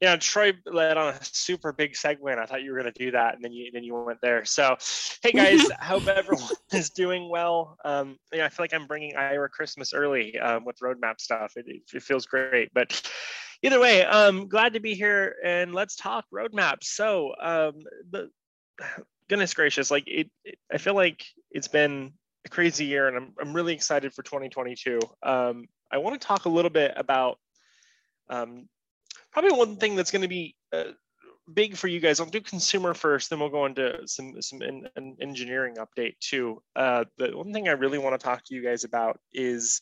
Yeah. 0.00 0.16
Troy 0.16 0.52
led 0.66 0.96
on 0.96 1.14
a 1.14 1.18
super 1.24 1.72
big 1.72 1.92
segue, 1.92 2.18
and 2.30 2.40
I 2.40 2.46
thought 2.46 2.62
you 2.62 2.72
were 2.72 2.80
going 2.80 2.92
to 2.92 2.98
do 3.04 3.10
that, 3.12 3.34
and 3.36 3.44
then 3.44 3.52
you 3.52 3.70
then 3.72 3.84
you 3.84 3.94
went 3.94 4.20
there. 4.20 4.44
So, 4.44 4.76
hey 5.22 5.32
guys, 5.32 5.60
hope 5.80 6.06
everyone 6.08 6.48
is 6.72 6.90
doing 6.90 7.28
well. 7.30 7.76
Um, 7.84 8.16
yeah, 8.32 8.46
I 8.46 8.48
feel 8.48 8.64
like 8.64 8.74
I'm 8.74 8.86
bringing 8.86 9.14
Ira 9.16 9.48
Christmas 9.48 9.92
early 9.94 10.38
um, 10.38 10.64
with 10.64 10.78
roadmap 10.80 11.20
stuff. 11.20 11.52
It, 11.56 11.66
it, 11.68 11.82
it 11.94 12.02
feels 12.02 12.26
great, 12.26 12.70
but 12.74 13.00
either 13.62 13.78
way, 13.78 14.04
um, 14.04 14.48
glad 14.48 14.72
to 14.74 14.80
be 14.80 14.94
here 14.94 15.36
and 15.44 15.74
let's 15.74 15.94
talk 15.94 16.24
roadmaps. 16.34 16.84
So, 16.84 17.34
um, 17.40 17.74
the 18.10 18.30
goodness 19.28 19.54
gracious, 19.54 19.90
like 19.90 20.04
it, 20.06 20.30
it, 20.44 20.58
I 20.72 20.78
feel 20.78 20.94
like 20.94 21.24
it's 21.50 21.68
been 21.68 22.12
a 22.44 22.48
crazy 22.48 22.86
year, 22.86 23.08
and 23.08 23.16
I'm 23.16 23.34
I'm 23.40 23.54
really 23.54 23.74
excited 23.74 24.12
for 24.12 24.22
2022. 24.22 25.00
Um, 25.22 25.66
I 25.90 25.98
want 25.98 26.20
to 26.20 26.26
talk 26.26 26.44
a 26.44 26.50
little 26.50 26.70
bit 26.70 26.92
about 26.96 27.38
um, 28.28 28.68
probably 29.32 29.52
one 29.52 29.76
thing 29.76 29.96
that's 29.96 30.10
going 30.10 30.22
to 30.22 30.28
be 30.28 30.54
uh, 30.72 30.92
big 31.52 31.76
for 31.76 31.88
you 31.88 32.00
guys. 32.00 32.20
I'll 32.20 32.26
do 32.26 32.40
consumer 32.40 32.94
first, 32.94 33.30
then 33.30 33.40
we'll 33.40 33.48
go 33.48 33.66
into 33.66 34.06
some 34.06 34.40
some 34.40 34.62
in, 34.62 34.88
in 34.96 35.16
engineering 35.20 35.76
update 35.76 36.18
too. 36.20 36.62
Uh, 36.76 37.04
the 37.16 37.36
one 37.36 37.52
thing 37.52 37.68
I 37.68 37.72
really 37.72 37.98
want 37.98 38.18
to 38.18 38.24
talk 38.24 38.44
to 38.46 38.54
you 38.54 38.62
guys 38.62 38.84
about 38.84 39.20
is 39.32 39.80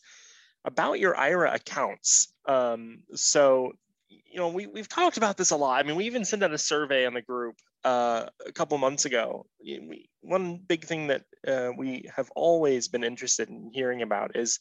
about 0.64 0.99
your 0.99 1.14
Aira 1.14 1.55
accounts. 1.55 2.32
Um, 2.47 2.99
so, 3.14 3.72
you 4.09 4.36
know, 4.36 4.49
we, 4.49 4.66
we've 4.66 4.88
talked 4.88 5.16
about 5.16 5.36
this 5.36 5.53
a 5.53 5.57
lot. 5.57 5.82
I 5.82 5.86
mean, 5.86 5.97
we 5.97 6.07
even 6.07 6.24
sent 6.24 6.42
out 6.42 6.53
a 6.53 6.59
survey 6.59 7.07
on 7.07 7.14
the 7.14 7.22
group 7.22 7.57
uh, 7.87 8.26
a 8.45 8.53
couple 8.53 8.76
months 8.78 9.05
ago. 9.05 9.47
We, 9.61 10.09
one 10.20 10.61
big 10.66 10.84
thing 10.84 11.07
that 11.07 11.22
uh, 11.47 11.70
we 11.76 12.11
have 12.14 12.28
always 12.34 12.89
been 12.89 13.05
interested 13.05 13.49
in 13.49 13.70
hearing 13.72 14.03
about 14.03 14.34
is 14.34 14.59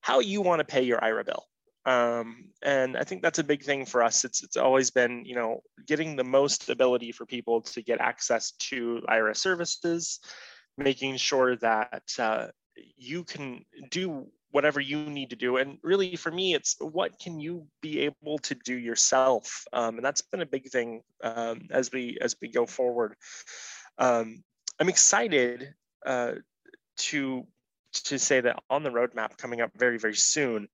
how 0.00 0.18
you 0.18 0.42
want 0.42 0.58
to 0.58 0.64
pay 0.64 0.82
your 0.82 0.98
Aira 0.98 1.24
bill. 1.24 1.44
Um, 1.86 2.50
and 2.62 2.96
I 2.96 3.04
think 3.04 3.22
that's 3.22 3.38
a 3.38 3.44
big 3.44 3.62
thing 3.62 3.86
for 3.86 4.02
us. 4.02 4.24
It's 4.24 4.42
it's 4.42 4.56
always 4.56 4.90
been, 4.90 5.24
you 5.24 5.36
know, 5.36 5.60
getting 5.86 6.16
the 6.16 6.24
most 6.24 6.68
ability 6.68 7.12
for 7.12 7.24
people 7.24 7.62
to 7.62 7.82
get 7.82 8.00
access 8.00 8.50
to 8.70 9.00
Aira 9.08 9.36
services, 9.36 10.18
making 10.76 11.18
sure 11.18 11.54
that 11.56 12.02
uh, 12.18 12.48
you 12.96 13.22
can 13.22 13.64
do 13.92 14.26
whatever 14.56 14.80
you 14.80 14.96
need 15.04 15.28
to 15.28 15.36
do. 15.36 15.58
And 15.58 15.76
really, 15.82 16.16
for 16.16 16.30
me, 16.30 16.54
it's 16.54 16.76
what 16.80 17.18
can 17.18 17.38
you 17.38 17.66
be 17.82 18.00
able 18.00 18.38
to 18.38 18.54
do 18.54 18.74
yourself, 18.74 19.64
um, 19.74 19.96
and 19.96 20.04
that's 20.04 20.22
been 20.22 20.40
a 20.40 20.46
big 20.46 20.70
thing 20.70 21.02
um, 21.22 21.68
as 21.70 21.92
we 21.92 22.16
as 22.22 22.34
we 22.40 22.48
go 22.48 22.64
forward. 22.64 23.16
Um, 23.98 24.42
I'm 24.80 24.88
excited 24.88 25.74
uh, 26.06 26.32
to 27.08 27.46
to 28.08 28.18
say 28.18 28.40
that 28.40 28.62
on 28.70 28.82
the 28.82 28.88
roadmap 28.88 29.36
coming 29.36 29.60
up 29.60 29.72
very 29.76 29.98
very 29.98 30.16
soon 30.16 30.68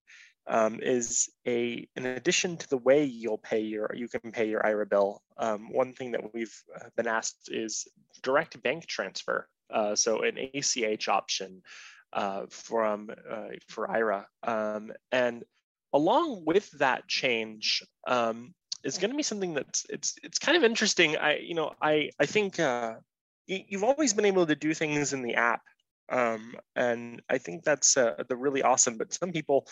um, 0.47 0.79
is 0.81 1.29
a 1.45 1.85
in 1.97 2.07
addition 2.07 2.57
to 2.59 2.69
the 2.69 2.83
way 2.89 3.03
you'll 3.03 3.45
pay 3.53 3.63
your 3.63 3.91
you 3.95 4.07
can 4.07 4.31
pay 4.31 4.49
your 4.49 4.61
Aira 4.61 4.89
bill. 4.89 5.23
Um, 5.39 5.73
one 5.73 5.93
thing 5.93 6.13
that 6.13 6.33
we've 6.33 6.57
uh, 6.77 6.89
been 6.97 7.09
asked 7.09 7.49
is 7.51 7.89
direct 8.23 8.63
bank 8.63 8.87
transfer. 8.87 9.49
Uh, 9.75 9.97
so 9.97 10.23
an 10.23 10.37
ACH 10.55 11.09
option 11.09 11.63
uh, 12.13 12.47
from 12.51 13.11
uh, 13.31 13.49
for 13.69 13.87
Aira. 13.87 14.25
Um, 14.43 14.93
and 15.11 15.45
along 15.93 16.45
with 16.45 16.71
that 16.73 17.09
change 17.09 17.83
um, 18.07 18.55
is 18.85 18.99
going 18.99 19.11
to 19.11 19.17
be 19.17 19.23
something 19.23 19.55
that's 19.55 19.87
it's 19.89 20.15
it's 20.23 20.39
kind 20.39 20.57
of 20.57 20.65
interesting. 20.65 21.17
I 21.17 21.39
you 21.39 21.55
know 21.55 21.73
I 21.81 22.11
I 22.19 22.27
think 22.27 22.59
uh, 22.59 22.95
you, 23.47 23.61
you've 23.69 23.85
always 23.85 24.13
been 24.13 24.25
able 24.25 24.47
to 24.47 24.55
do 24.55 24.75
things 24.75 25.13
in 25.13 25.23
the 25.23 25.35
app, 25.35 25.63
um, 26.11 26.55
and 26.77 27.23
I 27.29 27.39
think 27.39 27.65
that's 27.65 27.97
uh, 27.97 28.23
the 28.29 28.37
really 28.37 28.63
awesome. 28.63 28.99
But 28.99 29.13
some 29.13 29.33
people, 29.33 29.67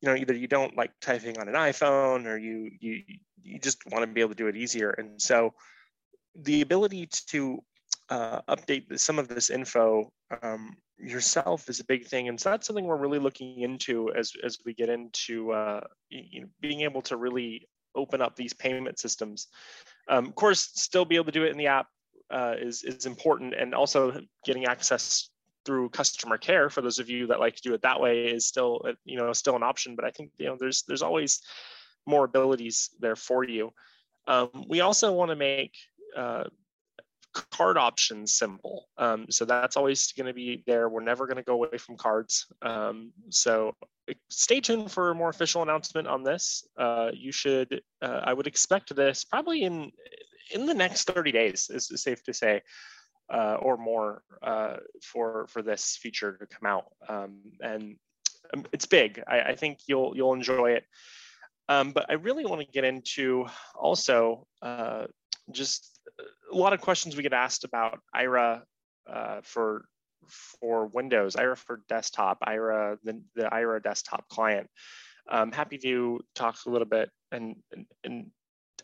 you 0.00 0.08
know, 0.08 0.14
either 0.14 0.34
you 0.34 0.48
don't 0.48 0.76
like 0.76 0.92
typing 1.00 1.38
on 1.38 1.48
an 1.48 1.54
iPhone 1.54 2.26
or 2.26 2.36
you 2.36 2.70
you 2.80 3.02
you 3.42 3.58
just 3.58 3.78
want 3.90 4.02
to 4.02 4.12
be 4.12 4.20
able 4.20 4.30
to 4.30 4.36
do 4.36 4.48
it 4.48 4.56
easier, 4.56 4.90
and 4.90 5.20
so 5.20 5.54
the 6.34 6.60
ability 6.60 7.08
to 7.28 7.62
uh, 8.10 8.40
update 8.48 8.98
some 8.98 9.18
of 9.18 9.28
this 9.28 9.50
info 9.50 10.10
um, 10.42 10.76
yourself 10.98 11.68
is 11.68 11.80
a 11.80 11.84
big 11.84 12.06
thing 12.06 12.28
and 12.28 12.40
so 12.40 12.50
that's 12.50 12.66
something 12.66 12.84
we're 12.84 12.96
really 12.96 13.18
looking 13.18 13.60
into 13.60 14.12
as 14.14 14.32
as 14.44 14.58
we 14.64 14.74
get 14.74 14.88
into 14.88 15.52
uh, 15.52 15.80
you 16.10 16.42
know, 16.42 16.48
being 16.60 16.80
able 16.80 17.02
to 17.02 17.16
really 17.16 17.68
open 17.94 18.20
up 18.20 18.36
these 18.36 18.52
payment 18.52 18.98
systems. 18.98 19.48
Um, 20.08 20.26
of 20.26 20.34
course 20.34 20.70
still 20.74 21.04
be 21.04 21.16
able 21.16 21.26
to 21.26 21.32
do 21.32 21.44
it 21.44 21.50
in 21.50 21.58
the 21.58 21.66
app 21.66 21.86
uh, 22.30 22.54
is 22.58 22.82
is 22.82 23.06
important 23.06 23.54
and 23.54 23.74
also 23.74 24.20
getting 24.44 24.66
access 24.66 25.30
through 25.64 25.90
customer 25.90 26.38
care 26.38 26.70
for 26.70 26.80
those 26.80 26.98
of 26.98 27.10
you 27.10 27.26
that 27.26 27.40
like 27.40 27.56
to 27.56 27.62
do 27.62 27.74
it 27.74 27.82
that 27.82 28.00
way 28.00 28.26
is 28.26 28.46
still 28.46 28.80
uh, 28.86 28.92
you 29.04 29.18
know 29.18 29.32
still 29.32 29.56
an 29.56 29.62
option 29.62 29.94
but 29.94 30.04
i 30.04 30.10
think 30.10 30.30
you 30.38 30.46
know 30.46 30.56
there's 30.58 30.82
there's 30.88 31.02
always 31.02 31.42
more 32.08 32.24
abilities 32.24 32.90
there 32.98 33.14
for 33.16 33.44
you. 33.44 33.72
Um, 34.26 34.48
we 34.68 34.80
also 34.80 35.12
want 35.12 35.30
to 35.30 35.36
make 35.36 35.76
uh, 36.16 36.44
card 37.50 37.76
options 37.76 38.34
symbol. 38.34 38.88
Um, 38.96 39.26
so 39.30 39.44
that's 39.44 39.76
always 39.76 40.12
going 40.12 40.26
to 40.26 40.34
be 40.34 40.62
there. 40.66 40.88
We're 40.88 41.02
never 41.02 41.26
going 41.26 41.36
to 41.36 41.42
go 41.42 41.54
away 41.54 41.78
from 41.78 41.96
cards. 41.96 42.46
Um, 42.62 43.12
so 43.30 43.74
stay 44.28 44.60
tuned 44.60 44.90
for 44.90 45.10
a 45.10 45.14
more 45.14 45.28
official 45.28 45.62
announcement 45.62 46.08
on 46.08 46.22
this. 46.22 46.66
Uh, 46.76 47.10
you 47.12 47.32
should, 47.32 47.82
uh, 48.02 48.20
I 48.24 48.32
would 48.32 48.46
expect 48.46 48.94
this 48.94 49.24
probably 49.24 49.62
in 49.62 49.92
in 50.50 50.66
the 50.66 50.74
next 50.74 51.04
30 51.04 51.32
days 51.32 51.70
is 51.70 51.90
safe 51.96 52.22
to 52.24 52.32
say, 52.32 52.62
uh, 53.32 53.56
or 53.60 53.76
more 53.76 54.22
uh, 54.42 54.76
for 55.02 55.46
for 55.48 55.62
this 55.62 55.96
feature 55.96 56.36
to 56.38 56.46
come 56.46 56.66
out. 56.66 56.86
Um, 57.08 57.40
and 57.60 57.96
um, 58.54 58.64
it's 58.72 58.86
big. 58.86 59.22
I, 59.26 59.40
I, 59.40 59.54
think 59.54 59.80
you'll 59.86 60.16
you'll 60.16 60.32
enjoy 60.32 60.72
it. 60.72 60.84
Um, 61.68 61.92
but 61.92 62.06
I 62.08 62.14
really 62.14 62.46
want 62.46 62.62
to 62.62 62.66
get 62.66 62.84
into 62.84 63.46
also 63.74 64.46
uh, 64.62 65.04
just 65.50 65.97
a 66.52 66.56
lot 66.56 66.72
of 66.72 66.80
questions 66.80 67.16
we 67.16 67.22
get 67.22 67.32
asked 67.32 67.64
about 67.64 68.00
Aira 68.14 68.62
uh, 69.06 69.40
for 69.42 69.84
for 70.26 70.86
Windows, 70.86 71.36
Aira 71.36 71.56
for 71.56 71.80
desktop, 71.88 72.40
Aira 72.46 72.98
the, 73.02 73.22
the 73.34 73.44
Aira 73.44 73.82
desktop 73.82 74.28
client. 74.28 74.68
I'm 75.28 75.52
happy 75.52 75.78
to 75.78 76.20
talk 76.34 76.56
a 76.66 76.70
little 76.70 76.88
bit, 76.88 77.10
and, 77.30 77.56
and, 77.72 77.86
and 78.02 78.30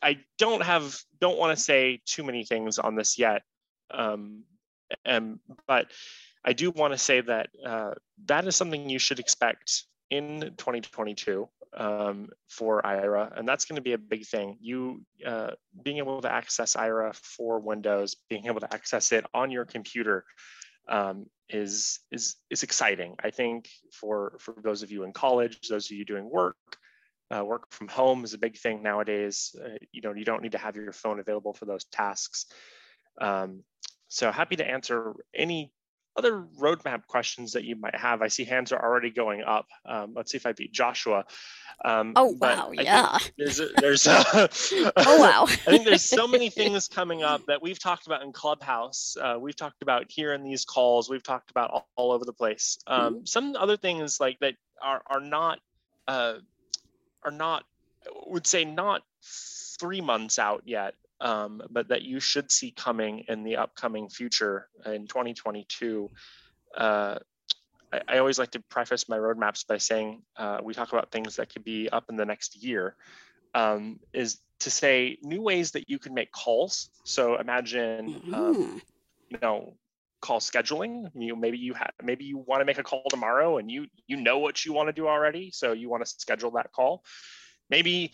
I 0.03 0.19
don't 0.39 0.63
have 0.63 0.97
don't 1.21 1.39
want 1.39 1.57
to 1.57 1.63
say 1.63 2.01
too 2.05 2.23
many 2.23 2.45
things 2.45 2.79
on 2.79 2.95
this 2.95 3.19
yet, 3.19 3.43
um, 3.91 4.45
and 5.05 5.39
but 5.67 5.91
I 6.45 6.53
do 6.53 6.71
want 6.71 6.93
to 6.93 6.99
say 6.99 7.21
that 7.23 7.49
uh, 7.65 7.93
that 8.27 8.47
is 8.47 8.57
something 8.57 8.91
you 8.91 8.99
should 8.99 9.19
expect 9.19 9.85
in 10.11 10.41
2022 10.59 11.49
um, 11.77 12.29
for 12.49 12.83
Aira, 12.83 13.37
and 13.37 13.49
that's 13.49 13.65
going 13.65 13.77
to 13.77 13.83
be 13.83 13.93
a 13.93 13.99
big 13.99 14.27
thing. 14.27 14.57
You 14.61 15.03
uh, 15.27 15.51
being 15.83 15.99
able 15.99 16.21
to 16.23 16.33
access 16.33 16.77
Aira 16.77 17.15
for 17.15 17.61
Windows, 17.61 18.17
being 18.29 18.47
able 18.47 18.61
to 18.61 18.73
access 18.73 19.13
it 19.13 19.25
on 19.35 19.51
your 19.51 19.65
computer 19.65 20.25
um, 20.89 21.27
is 21.49 22.01
is 22.11 22.37
is 22.51 22.63
exciting. 22.63 23.17
I 23.23 23.31
think 23.31 23.69
for 23.93 24.37
for 24.39 24.55
those 24.63 24.83
of 24.83 24.91
you 24.91 25.05
in 25.05 25.13
college, 25.13 25.69
those 25.69 25.91
of 25.91 25.97
you 25.97 26.05
doing 26.05 26.31
work, 26.31 26.57
uh, 27.31 27.45
work 27.45 27.73
from 27.73 27.89
home 27.89 28.25
is 28.25 28.35
a 28.35 28.39
big 28.39 28.57
thing 28.57 28.83
nowadays. 28.83 29.55
Uh, 29.63 29.79
you 29.93 30.01
know, 30.03 30.15
you 30.15 30.25
don't 30.25 30.43
need 30.43 30.53
to 30.53 30.59
have 30.59 30.77
your 30.77 30.93
phone 30.93 31.21
available 31.21 31.53
for 31.53 31.65
those 31.65 31.85
tasks. 31.85 32.47
Um, 33.21 33.63
so 34.09 34.31
happy 34.31 34.57
to 34.57 34.67
answer 34.67 35.15
any 35.35 35.73
other 36.17 36.45
roadmap 36.59 37.07
questions 37.07 37.53
that 37.53 37.65
you 37.65 37.77
might 37.77 37.95
have. 37.97 38.23
I 38.23 38.29
see 38.29 38.45
hands 38.45 38.73
are 38.73 38.83
already 38.83 39.11
going 39.11 39.43
up. 39.43 39.67
Um, 39.85 40.13
let's 40.15 40.31
see 40.33 40.37
if 40.37 40.47
I 40.47 40.53
beat 40.53 40.73
Joshua. 40.73 41.25
Um, 41.85 42.13
oh 42.15 42.37
wow! 42.41 42.71
Yeah. 42.73 43.19
There's 43.37 43.59
a, 43.59 43.69
there's 43.77 44.07
a, 44.07 44.25
oh 44.97 45.21
wow! 45.21 45.45
I 45.49 45.55
think 45.57 45.85
there's 45.85 46.05
so 46.05 46.29
many 46.29 46.51
things 46.51 46.89
coming 46.89 47.23
up 47.23 47.47
that 47.47 47.63
we've 47.63 47.79
talked 47.79 48.07
about 48.07 48.23
in 48.23 48.33
Clubhouse. 48.33 49.17
Uh, 49.21 49.37
we've 49.41 49.57
talked 49.57 49.83
about 49.83 50.07
here 50.09 50.33
in 50.35 50.45
these 50.45 50.65
calls. 50.65 51.11
We've 51.11 51.23
talked 51.23 51.51
about 51.51 51.71
all, 51.71 51.89
all 51.97 52.13
over 52.13 52.25
the 52.25 52.33
place. 52.33 52.79
Um, 52.87 53.15
mm-hmm. 53.15 53.25
Some 53.25 53.57
other 53.57 53.77
things 53.77 54.21
like 54.21 54.39
that 54.41 54.55
are 54.81 55.03
are 55.07 55.21
not 55.21 55.59
uh, 56.07 56.35
are 57.25 57.33
not 57.33 57.65
would 58.27 58.47
say 58.47 58.65
not 58.65 59.03
three 59.81 60.01
months 60.01 60.39
out 60.39 60.63
yet 60.67 60.95
um, 61.21 61.63
but 61.71 61.89
that 61.89 62.03
you 62.03 62.21
should 62.21 62.51
see 62.51 62.71
coming 62.71 63.25
in 63.29 63.45
the 63.45 63.57
upcoming 63.57 64.09
future 64.09 64.69
in 64.87 65.07
2022. 65.07 66.11
Uh, 66.77 67.19
I, 67.93 68.01
I, 68.09 68.19
always 68.19 68.39
like 68.39 68.51
to 68.53 68.61
preface 68.69 69.09
my 69.09 69.17
roadmaps 69.17 69.67
by 69.67 69.79
saying 69.79 70.23
uh, 70.37 70.59
we 70.63 70.75
talk 70.75 70.93
about 70.93 71.13
things 71.13 71.37
that 71.37 71.53
could 71.53 71.65
be 71.65 71.89
up 71.89 72.07
in 72.09 72.17
the 72.17 72.27
next 72.27 72.63
year. 72.63 72.97
Um, 73.55 74.01
is 74.13 74.39
to 74.61 74.71
say 74.71 75.19
new 75.23 75.41
ways 75.41 75.71
that 75.73 75.89
you 75.89 75.99
can 76.01 76.15
make 76.15 76.33
calls. 76.33 76.91
So 77.05 77.39
imagine, 77.39 78.07
um, 78.07 78.15
mm-hmm. 78.15 78.35
um, 78.35 78.83
you 79.29 79.39
know, 79.41 79.77
call 80.21 80.41
scheduling. 80.41 81.11
You 81.15 81.37
maybe 81.37 81.59
you 81.59 81.75
have 81.75 81.93
maybe 82.03 82.25
you 82.25 82.39
want 82.39 82.63
to 82.63 82.65
make 82.65 82.79
a 82.79 82.83
call 82.83 83.05
tomorrow 83.11 83.59
and 83.59 83.71
you 83.71 83.87
you 84.07 84.17
know 84.17 84.39
what 84.39 84.65
you 84.65 84.73
want 84.73 84.89
to 84.89 84.93
do 84.93 85.07
already, 85.07 85.51
so 85.53 85.73
you 85.73 85.89
want 85.89 86.05
to 86.05 86.11
schedule 86.11 86.51
that 86.53 86.73
call. 86.73 87.05
Maybe 87.71 88.13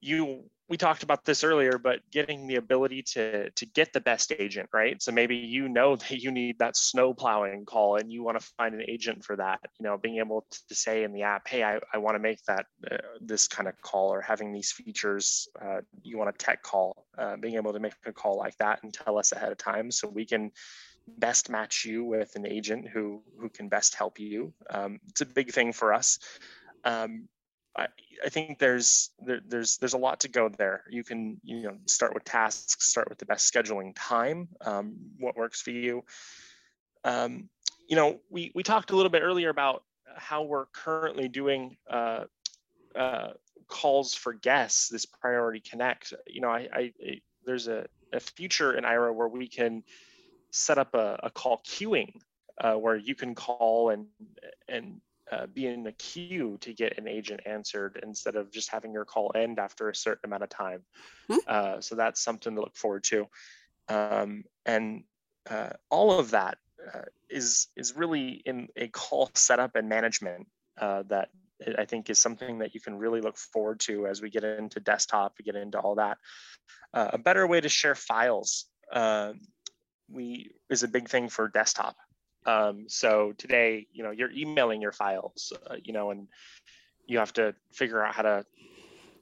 you 0.00 0.44
we 0.70 0.76
talked 0.76 1.02
about 1.02 1.24
this 1.24 1.42
earlier, 1.42 1.78
but 1.78 1.98
getting 2.12 2.46
the 2.46 2.54
ability 2.54 3.02
to 3.02 3.50
to 3.50 3.66
get 3.66 3.92
the 3.92 4.00
best 4.00 4.32
agent, 4.38 4.68
right? 4.72 5.02
So 5.02 5.10
maybe 5.10 5.36
you 5.36 5.68
know 5.68 5.96
that 5.96 6.12
you 6.12 6.30
need 6.30 6.60
that 6.60 6.76
snow 6.76 7.12
plowing 7.12 7.66
call 7.66 7.96
and 7.96 8.10
you 8.10 8.22
want 8.22 8.38
to 8.40 8.46
find 8.56 8.74
an 8.74 8.84
agent 8.88 9.24
for 9.24 9.36
that. 9.36 9.58
You 9.80 9.84
know, 9.84 9.98
being 9.98 10.18
able 10.18 10.46
to 10.68 10.74
say 10.74 11.02
in 11.02 11.12
the 11.12 11.22
app, 11.22 11.48
hey, 11.48 11.64
I, 11.64 11.80
I 11.92 11.98
want 11.98 12.14
to 12.14 12.20
make 12.20 12.38
that 12.46 12.66
uh, 12.90 12.98
this 13.20 13.48
kind 13.48 13.68
of 13.68 13.74
call 13.82 14.14
or 14.14 14.20
having 14.20 14.52
these 14.52 14.70
features, 14.70 15.48
uh, 15.60 15.80
you 16.02 16.16
want 16.16 16.30
a 16.30 16.38
tech 16.38 16.62
call, 16.62 17.04
uh, 17.18 17.36
being 17.36 17.56
able 17.56 17.72
to 17.72 17.80
make 17.80 17.94
a 18.06 18.12
call 18.12 18.38
like 18.38 18.56
that 18.58 18.78
and 18.84 18.94
tell 18.94 19.18
us 19.18 19.32
ahead 19.32 19.50
of 19.50 19.58
time 19.58 19.90
so 19.90 20.08
we 20.08 20.24
can 20.24 20.52
best 21.18 21.50
match 21.50 21.84
you 21.84 22.04
with 22.04 22.36
an 22.36 22.46
agent 22.46 22.86
who 22.86 23.22
who 23.40 23.48
can 23.48 23.68
best 23.68 23.96
help 23.96 24.20
you. 24.20 24.54
Um, 24.70 25.00
it's 25.08 25.20
a 25.20 25.26
big 25.26 25.50
thing 25.50 25.72
for 25.72 25.92
us. 25.92 26.20
Um, 26.84 27.28
I, 27.76 27.86
I 28.24 28.28
think 28.28 28.58
there's 28.58 29.10
there, 29.24 29.40
there's 29.46 29.78
there's 29.78 29.94
a 29.94 29.98
lot 29.98 30.20
to 30.20 30.28
go 30.28 30.48
there. 30.48 30.84
You 30.90 31.04
can 31.04 31.40
you 31.42 31.62
know 31.62 31.76
start 31.86 32.14
with 32.14 32.24
tasks, 32.24 32.88
start 32.88 33.08
with 33.08 33.18
the 33.18 33.26
best 33.26 33.52
scheduling 33.52 33.92
time, 33.94 34.48
um, 34.60 34.96
what 35.18 35.36
works 35.36 35.62
for 35.62 35.70
you. 35.70 36.04
Um, 37.04 37.48
you 37.88 37.96
know, 37.96 38.20
we 38.28 38.52
we 38.54 38.62
talked 38.62 38.90
a 38.90 38.96
little 38.96 39.10
bit 39.10 39.22
earlier 39.22 39.48
about 39.48 39.84
how 40.16 40.42
we're 40.42 40.66
currently 40.66 41.28
doing 41.28 41.76
uh, 41.88 42.24
uh, 42.94 43.28
calls 43.68 44.14
for 44.14 44.32
guests. 44.32 44.88
This 44.88 45.06
Priority 45.06 45.60
Connect. 45.60 46.12
You 46.26 46.40
know, 46.40 46.50
I, 46.50 46.68
I, 46.72 46.92
I 47.04 47.20
there's 47.44 47.68
a, 47.68 47.86
a 48.12 48.20
feature 48.20 48.76
in 48.76 48.84
Aira 48.84 49.14
where 49.14 49.28
we 49.28 49.48
can 49.48 49.82
set 50.50 50.78
up 50.78 50.94
a, 50.94 51.18
a 51.22 51.30
call 51.30 51.62
queuing 51.66 52.12
uh, 52.60 52.74
where 52.74 52.96
you 52.96 53.14
can 53.14 53.34
call 53.34 53.90
and 53.90 54.06
and 54.68 55.00
uh, 55.30 55.46
be 55.46 55.66
in 55.66 55.82
the 55.82 55.92
queue 55.92 56.58
to 56.60 56.72
get 56.72 56.98
an 56.98 57.06
agent 57.06 57.40
answered 57.46 58.00
instead 58.02 58.36
of 58.36 58.50
just 58.50 58.70
having 58.70 58.92
your 58.92 59.04
call 59.04 59.32
end 59.34 59.58
after 59.58 59.88
a 59.88 59.94
certain 59.94 60.28
amount 60.28 60.42
of 60.42 60.48
time. 60.48 60.82
Hmm. 61.28 61.38
Uh, 61.46 61.80
so 61.80 61.94
that's 61.94 62.20
something 62.20 62.54
to 62.54 62.60
look 62.60 62.76
forward 62.76 63.04
to. 63.04 63.26
Um, 63.88 64.44
and 64.66 65.04
uh, 65.48 65.70
all 65.88 66.18
of 66.18 66.32
that 66.32 66.58
uh, 66.94 67.02
is 67.28 67.68
is 67.76 67.96
really 67.96 68.42
in 68.44 68.68
a 68.76 68.88
call 68.88 69.30
setup 69.34 69.76
and 69.76 69.88
management 69.88 70.46
uh, 70.78 71.02
that 71.08 71.28
I 71.78 71.84
think 71.84 72.08
is 72.10 72.18
something 72.18 72.58
that 72.58 72.74
you 72.74 72.80
can 72.80 72.96
really 72.96 73.20
look 73.20 73.36
forward 73.36 73.80
to 73.80 74.06
as 74.06 74.22
we 74.22 74.30
get 74.30 74.44
into 74.44 74.80
desktop, 74.80 75.34
we 75.38 75.44
get 75.44 75.56
into 75.56 75.78
all 75.78 75.96
that. 75.96 76.18
Uh, 76.94 77.10
a 77.12 77.18
better 77.18 77.46
way 77.46 77.60
to 77.60 77.68
share 77.68 77.94
files 77.94 78.66
we 80.12 80.50
is 80.68 80.82
a 80.82 80.88
big 80.88 81.08
thing 81.08 81.28
for 81.28 81.48
desktop. 81.48 81.96
Um, 82.46 82.86
so 82.88 83.32
today, 83.36 83.86
you 83.92 84.02
know, 84.02 84.10
you're 84.10 84.30
emailing 84.30 84.80
your 84.80 84.92
files, 84.92 85.52
uh, 85.68 85.76
you 85.82 85.92
know, 85.92 86.10
and 86.10 86.28
you 87.06 87.18
have 87.18 87.32
to 87.34 87.54
figure 87.72 88.02
out 88.04 88.14
how 88.14 88.22
to 88.22 88.46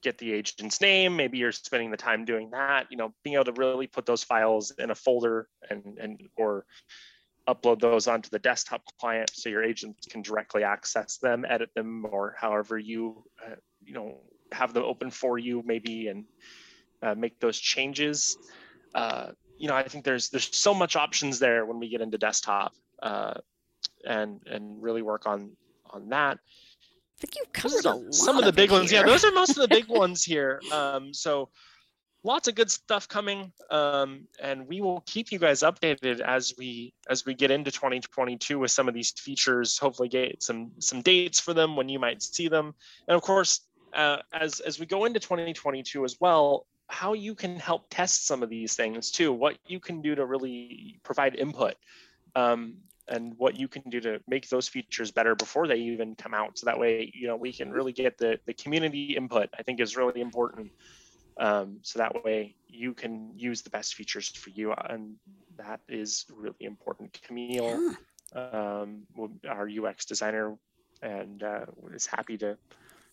get 0.03 0.19
the 0.19 0.33
agent's 0.33 0.81
name. 0.81 1.17
Maybe 1.17 1.39
you're 1.39 1.53
spending 1.53 1.91
the 1.91 1.97
time 1.97 2.25
doing 2.25 2.51
that. 2.51 2.87
You 2.91 2.97
know, 2.97 3.13
being 3.25 3.35
able 3.35 3.47
to 3.47 3.53
really 3.53 3.87
put 3.87 4.07
those 4.07 4.23
files 4.23 4.71
in 4.79 4.91
a 4.91 4.95
folder 4.95 5.49
and 5.71 5.99
and 6.01 6.21
or 6.37 6.65
upload 7.49 7.81
those 7.81 8.07
onto 8.07 8.29
the 8.29 8.39
desktop 8.39 8.83
client 9.01 9.31
so 9.33 9.49
your 9.49 9.65
agents 9.65 10.07
can 10.07 10.21
directly 10.21 10.63
access 10.63 11.17
them, 11.17 11.47
edit 11.49 11.71
them, 11.75 12.05
or 12.11 12.37
however 12.39 12.79
you 12.79 13.25
uh, 13.45 13.57
you 13.83 13.95
know 13.95 14.21
have 14.53 14.73
them 14.75 14.85
open 14.85 15.11
for 15.11 15.39
you, 15.39 15.63
maybe 15.65 16.09
and 16.09 16.25
uh, 17.03 17.15
make 17.15 17.41
those 17.41 17.59
changes. 17.59 18.37
Uh, 18.95 19.29
you 19.57 19.67
know, 19.67 19.75
I 19.75 19.83
think 19.83 20.05
there's 20.05 20.29
there's 20.29 20.57
so 20.57 20.73
much 20.73 20.95
options 20.95 21.39
there 21.39 21.67
when 21.67 21.81
we 21.81 21.89
get 21.89 22.01
into 22.01 22.19
desktop 22.19 22.75
uh, 23.03 23.35
and 24.07 24.41
and 24.47 24.83
really 24.83 25.03
work 25.03 25.27
on 25.27 25.51
on 25.91 26.09
that. 26.11 26.39
I 26.39 27.21
think 27.21 27.35
you've 27.37 27.53
covered 27.53 27.85
a 27.85 27.95
lot. 27.95 28.15
Some 28.15 28.39
of 28.39 28.45
the 28.45 28.53
big 28.53 28.71
ones, 28.71 28.93
yeah. 28.93 29.03
Those 29.03 29.25
are 29.25 29.33
most 29.33 29.51
of 29.51 29.57
the 29.57 29.69
big 29.69 29.89
ones 29.89 30.25
here. 30.25 30.61
Um, 30.71 31.13
so 31.13 31.49
lots 32.23 32.49
of 32.49 32.55
good 32.55 32.71
stuff 32.71 33.09
coming, 33.09 33.53
um, 33.71 34.27
and 34.41 34.67
we 34.69 34.81
will 34.81 35.03
keep 35.07 35.33
you 35.33 35.39
guys 35.39 35.61
updated 35.61 36.21
as 36.21 36.55
we 36.57 36.93
as 37.09 37.25
we 37.27 37.35
get 37.35 37.51
into 37.51 37.71
2022 37.71 38.59
with 38.59 38.71
some 38.71 38.89
of 38.89 38.95
these 38.95 39.11
features. 39.11 39.79
Hopefully, 39.79 40.09
get 40.09 40.43
some 40.43 40.71
some 40.79 41.03
dates 41.03 41.41
for 41.41 41.55
them 41.55 41.77
when 41.77 41.89
you 41.89 41.99
might 41.99 42.23
see 42.23 42.49
them, 42.49 42.75
and 43.09 43.17
of 43.17 43.23
course, 43.23 43.61
uh, 43.95 44.19
as 44.33 44.61
as 44.61 44.79
we 44.79 44.87
go 44.87 45.05
into 45.05 45.21
2022 45.21 46.05
as 46.05 46.17
well, 46.21 46.67
how 46.89 47.13
you 47.13 47.35
can 47.35 47.57
help 47.57 47.87
test 47.91 48.27
some 48.27 48.43
of 48.43 48.51
these 48.51 48.75
things 48.75 49.11
too. 49.11 49.33
What 49.33 49.59
you 49.67 49.81
can 49.81 50.01
do 50.03 50.15
to 50.15 50.25
really 50.25 51.01
provide 51.03 51.35
input. 51.35 51.75
Um, 52.39 52.75
and 53.09 53.35
what 53.39 53.59
you 53.59 53.69
can 53.69 53.83
do 53.89 54.01
to 54.01 54.21
make 54.29 54.49
those 54.49 54.69
features 54.69 55.11
better 55.11 55.35
before 55.35 55.67
they 55.67 55.77
even 55.77 56.15
come 56.15 56.35
out. 56.35 56.59
So 56.59 56.67
that 56.67 56.79
way, 56.79 57.11
you 57.15 57.27
know, 57.27 57.37
we 57.37 57.53
can 57.53 57.71
really 57.71 57.93
get 57.93 58.19
the, 58.19 58.39
the 58.47 58.53
community 58.53 59.17
input, 59.17 59.49
I 59.59 59.63
think 59.63 59.81
is 59.81 59.97
really 59.97 60.21
important. 60.21 60.71
Um, 61.39 61.79
so 61.83 62.01
that 62.01 62.25
way 62.25 62.55
you 62.69 62.93
can 62.93 63.33
use 63.35 63.63
the 63.63 63.71
best 63.71 63.95
features 63.95 64.29
for 64.29 64.51
you. 64.51 64.73
And 64.73 65.15
that 65.57 65.81
is 65.89 66.27
really 66.35 66.67
important. 66.67 67.19
Camille, 67.27 67.95
um, 68.35 69.05
our 69.49 69.69
UX 69.69 70.05
designer, 70.05 70.57
and 71.01 71.43
uh, 71.43 71.65
is 71.95 72.07
happy 72.07 72.37
to 72.39 72.59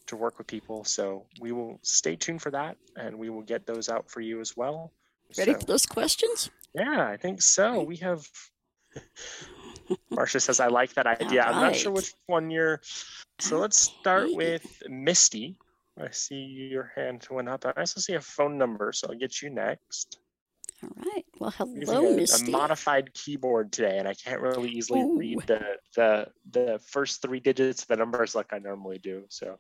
to 0.08 0.16
work 0.16 0.38
with 0.38 0.46
people. 0.46 0.84
So 0.84 1.26
we 1.40 1.52
will 1.52 1.80
stay 1.82 2.16
tuned 2.16 2.42
for 2.42 2.52
that, 2.52 2.78
and 2.96 3.18
we 3.18 3.30
will 3.30 3.42
get 3.42 3.66
those 3.66 3.90
out 3.90 4.10
for 4.10 4.22
you 4.22 4.40
as 4.40 4.56
well. 4.56 4.92
Ready 5.38 5.54
so, 5.54 5.60
for 5.60 5.66
those 5.66 5.86
questions? 5.86 6.50
Yeah, 6.76 7.08
I 7.08 7.18
think 7.18 7.42
so. 7.42 7.82
We 7.82 7.98
have 7.98 8.28
Marcia 10.10 10.40
says, 10.40 10.60
I 10.60 10.68
like 10.68 10.94
that 10.96 11.08
idea. 11.08 11.44
I'm 11.44 11.62
not 11.62 11.76
sure 11.76 11.92
which 11.92 12.14
one 12.28 12.50
you're. 12.50 12.82
So 13.40 13.60
let's 13.60 13.78
start 13.78 14.30
with 14.34 14.66
Misty. 14.90 15.56
I 16.00 16.10
see 16.12 16.36
your 16.36 16.92
hand 16.96 17.28
went 17.30 17.48
up. 17.48 17.66
I 17.66 17.72
also 17.78 18.02
see 18.02 18.14
a 18.14 18.22
phone 18.22 18.58
number, 18.58 18.92
so 18.92 19.08
I'll 19.10 19.18
get 19.18 19.42
you 19.42 19.50
next. 19.50 20.20
All 20.84 20.90
right. 20.98 21.26
Well, 21.40 21.52
hello, 21.52 22.14
a, 22.14 22.16
Misty. 22.16 22.52
A 22.52 22.56
modified 22.56 23.14
keyboard 23.14 23.72
today, 23.72 23.98
and 23.98 24.08
I 24.08 24.14
can't 24.14 24.42
really 24.42 24.70
easily 24.70 25.02
Ooh. 25.02 25.18
read 25.18 25.40
the, 25.48 25.78
the 25.96 26.28
the 26.52 26.80
first 26.86 27.22
three 27.22 27.40
digits 27.40 27.84
of 27.84 27.88
the 27.88 27.96
numbers 27.96 28.36
like 28.36 28.52
I 28.52 28.60
normally 28.60 28.98
do. 28.98 29.24
So 29.30 29.58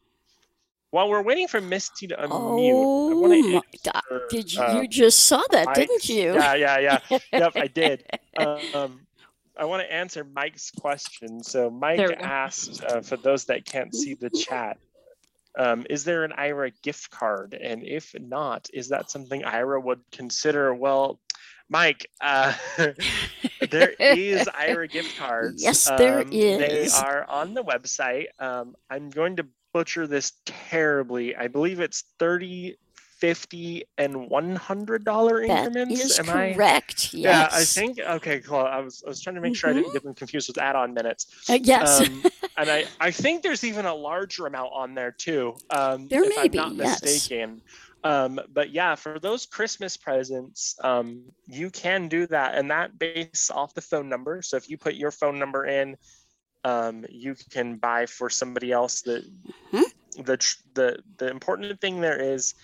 while 0.91 1.09
we're 1.09 1.23
waiting 1.23 1.47
for 1.47 1.61
Misty 1.61 2.07
to 2.07 2.15
unmute, 2.15 2.29
oh 2.31 3.27
my 3.27 3.61
God. 3.83 4.01
did 4.29 4.53
you, 4.53 4.61
uh, 4.61 4.81
you 4.81 4.87
just 4.87 5.23
saw 5.23 5.41
that, 5.51 5.73
didn't 5.75 6.07
you? 6.07 6.33
Yeah, 6.33 6.55
yeah, 6.55 6.99
yeah. 7.09 7.19
yep, 7.31 7.53
I 7.55 7.67
did. 7.67 8.05
Um, 8.37 9.04
I 9.57 9.65
want 9.65 9.83
to 9.83 9.93
answer 9.93 10.23
Mike's 10.23 10.71
question. 10.71 11.43
So 11.43 11.69
Mike 11.69 11.99
asked, 12.19 12.83
uh, 12.83 13.01
for 13.01 13.17
those 13.17 13.45
that 13.45 13.65
can't 13.65 13.93
see 13.93 14.13
the 14.13 14.29
chat, 14.29 14.77
um, 15.57 15.85
is 15.89 16.03
there 16.03 16.23
an 16.23 16.33
Aira 16.37 16.71
gift 16.83 17.09
card? 17.09 17.53
And 17.53 17.83
if 17.83 18.13
not, 18.19 18.69
is 18.73 18.89
that 18.89 19.09
something 19.09 19.41
Aira 19.43 19.81
would 19.81 20.01
consider? 20.11 20.73
Well, 20.73 21.19
Mike, 21.69 22.07
uh, 22.21 22.53
there 22.77 23.91
is 23.99 24.47
Aira 24.47 24.89
gift 24.89 25.17
cards. 25.17 25.63
Yes, 25.63 25.85
there 25.97 26.21
um, 26.21 26.29
is. 26.31 26.93
They 26.93 27.05
are 27.05 27.25
on 27.27 27.53
the 27.53 27.63
website. 27.63 28.27
Um, 28.39 28.75
I'm 28.89 29.09
going 29.09 29.37
to 29.37 29.47
butcher 29.73 30.07
this 30.07 30.33
terribly. 30.45 31.35
I 31.35 31.47
believe 31.47 31.79
it's 31.79 32.03
30 32.19 32.77
50 33.17 33.83
and 33.97 34.29
100 34.29 35.03
dollar 35.05 35.41
increments 35.41 35.97
that 35.97 36.05
is 36.05 36.19
am 36.19 36.25
correct 36.25 37.11
I, 37.13 37.17
yes. 37.17 37.51
yeah 37.51 37.57
i 37.57 37.63
think 37.63 37.99
okay 37.99 38.39
cool 38.41 38.59
i 38.59 38.79
was 38.79 39.03
i 39.05 39.09
was 39.09 39.21
trying 39.21 39.35
to 39.35 39.41
make 39.41 39.55
sure 39.55 39.69
mm-hmm. 39.69 39.79
i 39.79 39.81
didn't 39.81 39.93
get 39.93 40.03
them 40.03 40.13
confused 40.13 40.49
with 40.49 40.57
add-on 40.57 40.93
minutes 40.93 41.27
uh, 41.49 41.57
yes 41.61 42.01
um, 42.01 42.23
and 42.57 42.69
i 42.69 42.85
i 42.99 43.11
think 43.11 43.41
there's 43.41 43.63
even 43.63 43.85
a 43.85 43.93
larger 43.93 44.47
amount 44.47 44.71
on 44.73 44.93
there 44.93 45.11
too 45.11 45.55
um 45.69 46.07
there 46.09 46.23
if 46.23 46.29
may 46.29 46.43
i'm 46.43 46.51
be, 46.51 46.57
not 46.57 46.75
yes. 46.75 47.01
mistaken 47.01 47.61
um 48.03 48.39
but 48.53 48.71
yeah 48.71 48.95
for 48.95 49.17
those 49.19 49.45
christmas 49.45 49.95
presents 49.95 50.75
um 50.83 51.23
you 51.47 51.69
can 51.69 52.09
do 52.09 52.27
that 52.27 52.55
and 52.55 52.69
that 52.69 52.99
based 52.99 53.49
off 53.51 53.73
the 53.73 53.81
phone 53.81 54.09
number 54.09 54.41
so 54.41 54.57
if 54.57 54.69
you 54.69 54.77
put 54.77 54.95
your 54.95 55.11
phone 55.11 55.39
number 55.39 55.65
in 55.65 55.95
um, 56.65 57.05
you 57.09 57.35
can 57.51 57.77
buy 57.77 58.07
for 58.07 58.29
somebody 58.29 58.71
else 58.71 59.01
the 59.01 59.23
mm-hmm. 59.71 60.23
the 60.23 60.55
the 60.73 60.97
the 61.17 61.29
important 61.29 61.79
thing 61.79 62.01
there 62.01 62.19
is 62.19 62.55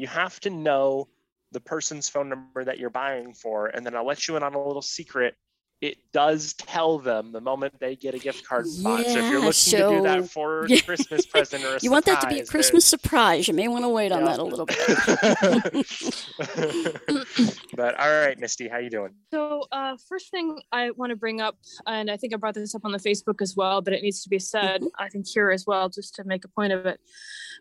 you 0.00 0.06
have 0.06 0.40
to 0.40 0.50
know 0.50 1.08
the 1.52 1.60
person's 1.60 2.08
phone 2.08 2.30
number 2.30 2.64
that 2.64 2.78
you're 2.78 2.88
buying 2.88 3.34
for. 3.34 3.66
And 3.66 3.84
then 3.84 3.94
I'll 3.94 4.06
let 4.06 4.26
you 4.26 4.36
in 4.36 4.42
on 4.42 4.54
a 4.54 4.66
little 4.66 4.80
secret. 4.80 5.34
It 5.80 5.96
does 6.12 6.52
tell 6.52 6.98
them 6.98 7.32
the 7.32 7.40
moment 7.40 7.80
they 7.80 7.96
get 7.96 8.14
a 8.14 8.18
gift 8.18 8.46
card 8.46 8.66
spot. 8.66 9.00
Yeah, 9.00 9.14
so 9.14 9.18
if 9.18 9.30
you're 9.30 9.40
looking 9.40 9.52
so, 9.52 9.90
to 9.90 9.96
do 9.96 10.02
that 10.02 10.28
for 10.28 10.64
a 10.70 10.80
Christmas 10.82 11.24
present 11.24 11.64
or 11.64 11.68
a 11.68 11.72
you 11.72 11.78
surprise, 11.78 11.90
want 11.90 12.04
that 12.04 12.20
to 12.20 12.26
be 12.26 12.40
a 12.40 12.44
Christmas 12.44 12.84
surprise. 12.84 13.48
You 13.48 13.54
may 13.54 13.66
want 13.66 13.84
to 13.84 13.88
wait 13.88 14.12
on 14.12 14.24
that 14.24 14.38
a 14.38 14.44
little 14.44 14.66
bit. 14.66 14.76
but 17.76 17.98
all 17.98 18.10
right, 18.10 18.38
Misty, 18.38 18.68
how 18.68 18.76
you 18.76 18.90
doing? 18.90 19.14
So 19.32 19.64
uh, 19.72 19.96
first 20.06 20.30
thing 20.30 20.60
I 20.70 20.90
want 20.90 21.10
to 21.10 21.16
bring 21.16 21.40
up, 21.40 21.56
and 21.86 22.10
I 22.10 22.18
think 22.18 22.34
I 22.34 22.36
brought 22.36 22.54
this 22.54 22.74
up 22.74 22.84
on 22.84 22.92
the 22.92 22.98
Facebook 22.98 23.40
as 23.40 23.56
well, 23.56 23.80
but 23.80 23.94
it 23.94 24.02
needs 24.02 24.22
to 24.22 24.28
be 24.28 24.38
said, 24.38 24.82
I 24.98 25.08
think 25.08 25.26
here 25.26 25.50
as 25.50 25.64
well, 25.66 25.88
just 25.88 26.14
to 26.16 26.24
make 26.24 26.44
a 26.44 26.48
point 26.48 26.74
of 26.74 26.84
it. 26.84 27.00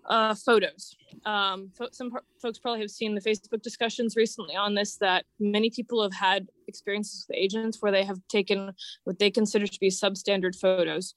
Uh, 0.09 0.33
photos. 0.33 0.95
Um, 1.25 1.71
some 1.91 2.11
folks 2.41 2.59
probably 2.59 2.81
have 2.81 2.91
seen 2.91 3.15
the 3.15 3.21
Facebook 3.21 3.61
discussions 3.61 4.15
recently 4.15 4.55
on 4.55 4.73
this 4.73 4.97
that 4.97 5.25
many 5.39 5.69
people 5.69 6.01
have 6.01 6.13
had 6.13 6.47
experiences 6.69 7.25
with 7.27 7.37
agents 7.37 7.81
where 7.81 7.91
they 7.91 8.03
have 8.05 8.19
taken 8.29 8.71
what 9.03 9.19
they 9.19 9.29
consider 9.29 9.67
to 9.67 9.79
be 9.79 9.89
substandard 9.89 10.55
photos 10.55 11.13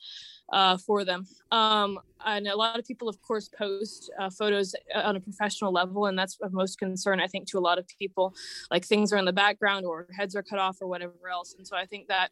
uh, 0.52 0.76
for 0.76 1.04
them. 1.04 1.26
Um, 1.50 1.98
and 2.26 2.46
a 2.46 2.56
lot 2.56 2.78
of 2.78 2.84
people, 2.84 3.08
of 3.08 3.20
course, 3.22 3.48
post 3.48 4.10
uh, 4.18 4.30
photos 4.30 4.74
on 4.94 5.16
a 5.16 5.20
professional 5.20 5.72
level, 5.72 6.06
and 6.06 6.18
that's 6.18 6.38
of 6.42 6.52
most 6.52 6.78
concern, 6.78 7.20
I 7.20 7.26
think, 7.26 7.46
to 7.48 7.58
a 7.58 7.60
lot 7.60 7.78
of 7.78 7.86
people. 7.86 8.34
Like 8.70 8.84
things 8.84 9.12
are 9.12 9.16
in 9.16 9.24
the 9.24 9.32
background, 9.32 9.86
or 9.86 10.06
heads 10.16 10.36
are 10.36 10.42
cut 10.42 10.58
off, 10.58 10.78
or 10.80 10.86
whatever 10.88 11.14
else. 11.30 11.54
And 11.56 11.66
so 11.66 11.76
I 11.76 11.86
think 11.86 12.08
that 12.08 12.30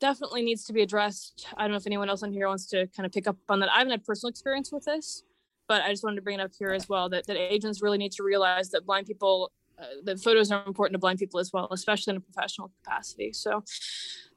definitely 0.00 0.42
needs 0.42 0.64
to 0.64 0.72
be 0.72 0.82
addressed. 0.82 1.46
I 1.56 1.62
don't 1.62 1.72
know 1.72 1.76
if 1.76 1.86
anyone 1.86 2.08
else 2.08 2.22
on 2.22 2.32
here 2.32 2.48
wants 2.48 2.66
to 2.68 2.86
kind 2.88 3.06
of 3.06 3.12
pick 3.12 3.28
up 3.28 3.36
on 3.48 3.60
that. 3.60 3.70
I 3.70 3.78
haven't 3.78 3.92
had 3.92 4.04
personal 4.04 4.30
experience 4.30 4.72
with 4.72 4.84
this, 4.84 5.22
but 5.68 5.82
I 5.82 5.90
just 5.90 6.02
wanted 6.02 6.16
to 6.16 6.22
bring 6.22 6.40
it 6.40 6.42
up 6.42 6.52
here 6.58 6.70
as 6.70 6.88
well 6.88 7.08
that, 7.10 7.26
that 7.26 7.36
agents 7.36 7.82
really 7.82 7.98
need 7.98 8.12
to 8.12 8.22
realize 8.22 8.70
that 8.70 8.86
blind 8.86 9.06
people, 9.06 9.52
uh, 9.80 9.84
that 10.04 10.20
photos 10.20 10.50
are 10.50 10.64
important 10.66 10.94
to 10.94 10.98
blind 10.98 11.18
people 11.18 11.40
as 11.40 11.52
well, 11.52 11.68
especially 11.70 12.12
in 12.12 12.16
a 12.18 12.20
professional 12.20 12.70
capacity. 12.82 13.32
So 13.32 13.64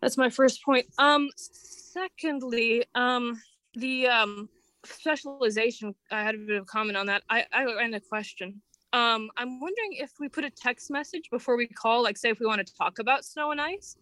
that's 0.01 0.17
my 0.17 0.29
first 0.29 0.63
point. 0.63 0.85
Um, 0.97 1.29
secondly, 1.35 2.85
um, 2.95 3.41
the 3.75 4.07
um, 4.07 4.49
specialization, 4.85 5.95
I 6.11 6.23
had 6.23 6.35
a 6.35 6.37
bit 6.37 6.57
of 6.57 6.65
comment 6.67 6.97
on 6.97 7.07
that. 7.07 7.23
I, 7.29 7.45
I 7.51 7.65
ran 7.65 7.93
a 7.93 7.99
question. 7.99 8.61
Um, 8.93 9.31
I'm 9.37 9.59
wondering 9.59 9.93
if 9.93 10.11
we 10.19 10.29
put 10.29 10.43
a 10.43 10.51
text 10.51 10.91
message 10.91 11.29
before 11.31 11.57
we 11.57 11.67
call, 11.67 12.03
like 12.03 12.15
say 12.15 12.29
if 12.29 12.39
we 12.39 12.45
want 12.45 12.65
to 12.65 12.73
talk 12.75 12.99
about 12.99 13.25
snow 13.25 13.51
and 13.51 13.59
ice, 13.59 13.95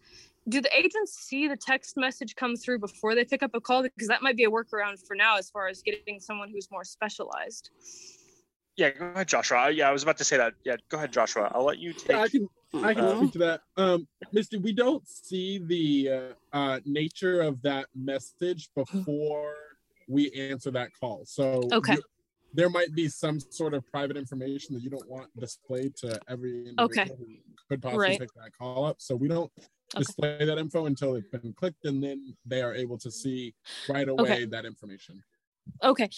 do 0.48 0.60
the 0.60 0.76
agents 0.76 1.14
see 1.14 1.48
the 1.48 1.56
text 1.56 1.96
message 1.96 2.34
come 2.36 2.56
through 2.56 2.80
before 2.80 3.14
they 3.14 3.24
pick 3.24 3.42
up 3.42 3.52
a 3.54 3.60
call? 3.60 3.82
Because 3.82 4.08
that 4.08 4.22
might 4.22 4.36
be 4.36 4.44
a 4.44 4.50
workaround 4.50 5.04
for 5.06 5.16
now 5.16 5.38
as 5.38 5.48
far 5.48 5.68
as 5.68 5.82
getting 5.82 6.20
someone 6.20 6.50
who's 6.50 6.70
more 6.70 6.84
specialized. 6.84 7.70
Yeah, 8.76 8.90
go 8.90 9.06
ahead, 9.06 9.28
Joshua. 9.28 9.70
Yeah, 9.70 9.88
I 9.88 9.92
was 9.92 10.02
about 10.02 10.16
to 10.18 10.24
say 10.24 10.36
that. 10.38 10.54
Yeah, 10.64 10.76
go 10.88 10.96
ahead, 10.96 11.12
Joshua. 11.12 11.50
I'll 11.54 11.64
let 11.64 11.78
you 11.78 11.92
take. 11.92 12.10
Yeah, 12.10 12.20
I 12.22 12.28
can 12.28 12.48
I 12.82 12.94
can 12.94 13.04
uh, 13.04 13.16
speak 13.18 13.32
to 13.32 13.38
that. 13.40 13.60
Um, 13.76 14.08
Misty, 14.32 14.56
we 14.56 14.72
don't 14.72 15.06
see 15.06 15.58
the 15.58 16.34
uh, 16.54 16.56
uh, 16.56 16.80
nature 16.86 17.42
of 17.42 17.60
that 17.62 17.86
message 17.94 18.70
before 18.76 19.54
we 20.08 20.32
answer 20.32 20.70
that 20.70 20.90
call. 20.98 21.22
So 21.26 21.68
Okay. 21.72 21.94
you- 21.94 22.02
there 22.54 22.68
might 22.68 22.94
be 22.94 23.08
some 23.08 23.40
sort 23.40 23.72
of 23.72 23.82
private 23.90 24.14
information 24.14 24.74
that 24.74 24.82
you 24.82 24.90
don't 24.90 25.08
want 25.08 25.26
displayed 25.40 25.96
to 25.96 26.20
every 26.28 26.68
individual 26.68 26.84
Okay. 26.84 27.08
who 27.08 27.26
could 27.66 27.80
possibly 27.80 28.08
Right. 28.08 28.20
pick 28.20 28.28
that 28.34 28.50
call 28.58 28.84
up. 28.84 29.00
So 29.00 29.16
we 29.16 29.26
don't 29.26 29.50
display 29.96 30.36
that 30.44 30.58
info 30.58 30.84
until 30.84 31.14
it's 31.14 31.28
been 31.28 31.54
clicked, 31.54 31.86
and 31.86 32.02
then 32.04 32.36
they 32.44 32.60
are 32.60 32.74
able 32.74 32.98
to 32.98 33.10
see 33.10 33.54
right 33.88 34.06
away 34.06 34.22
Okay. 34.22 34.44
that 34.46 34.66
information. 34.66 35.22
Okay, 35.82 36.08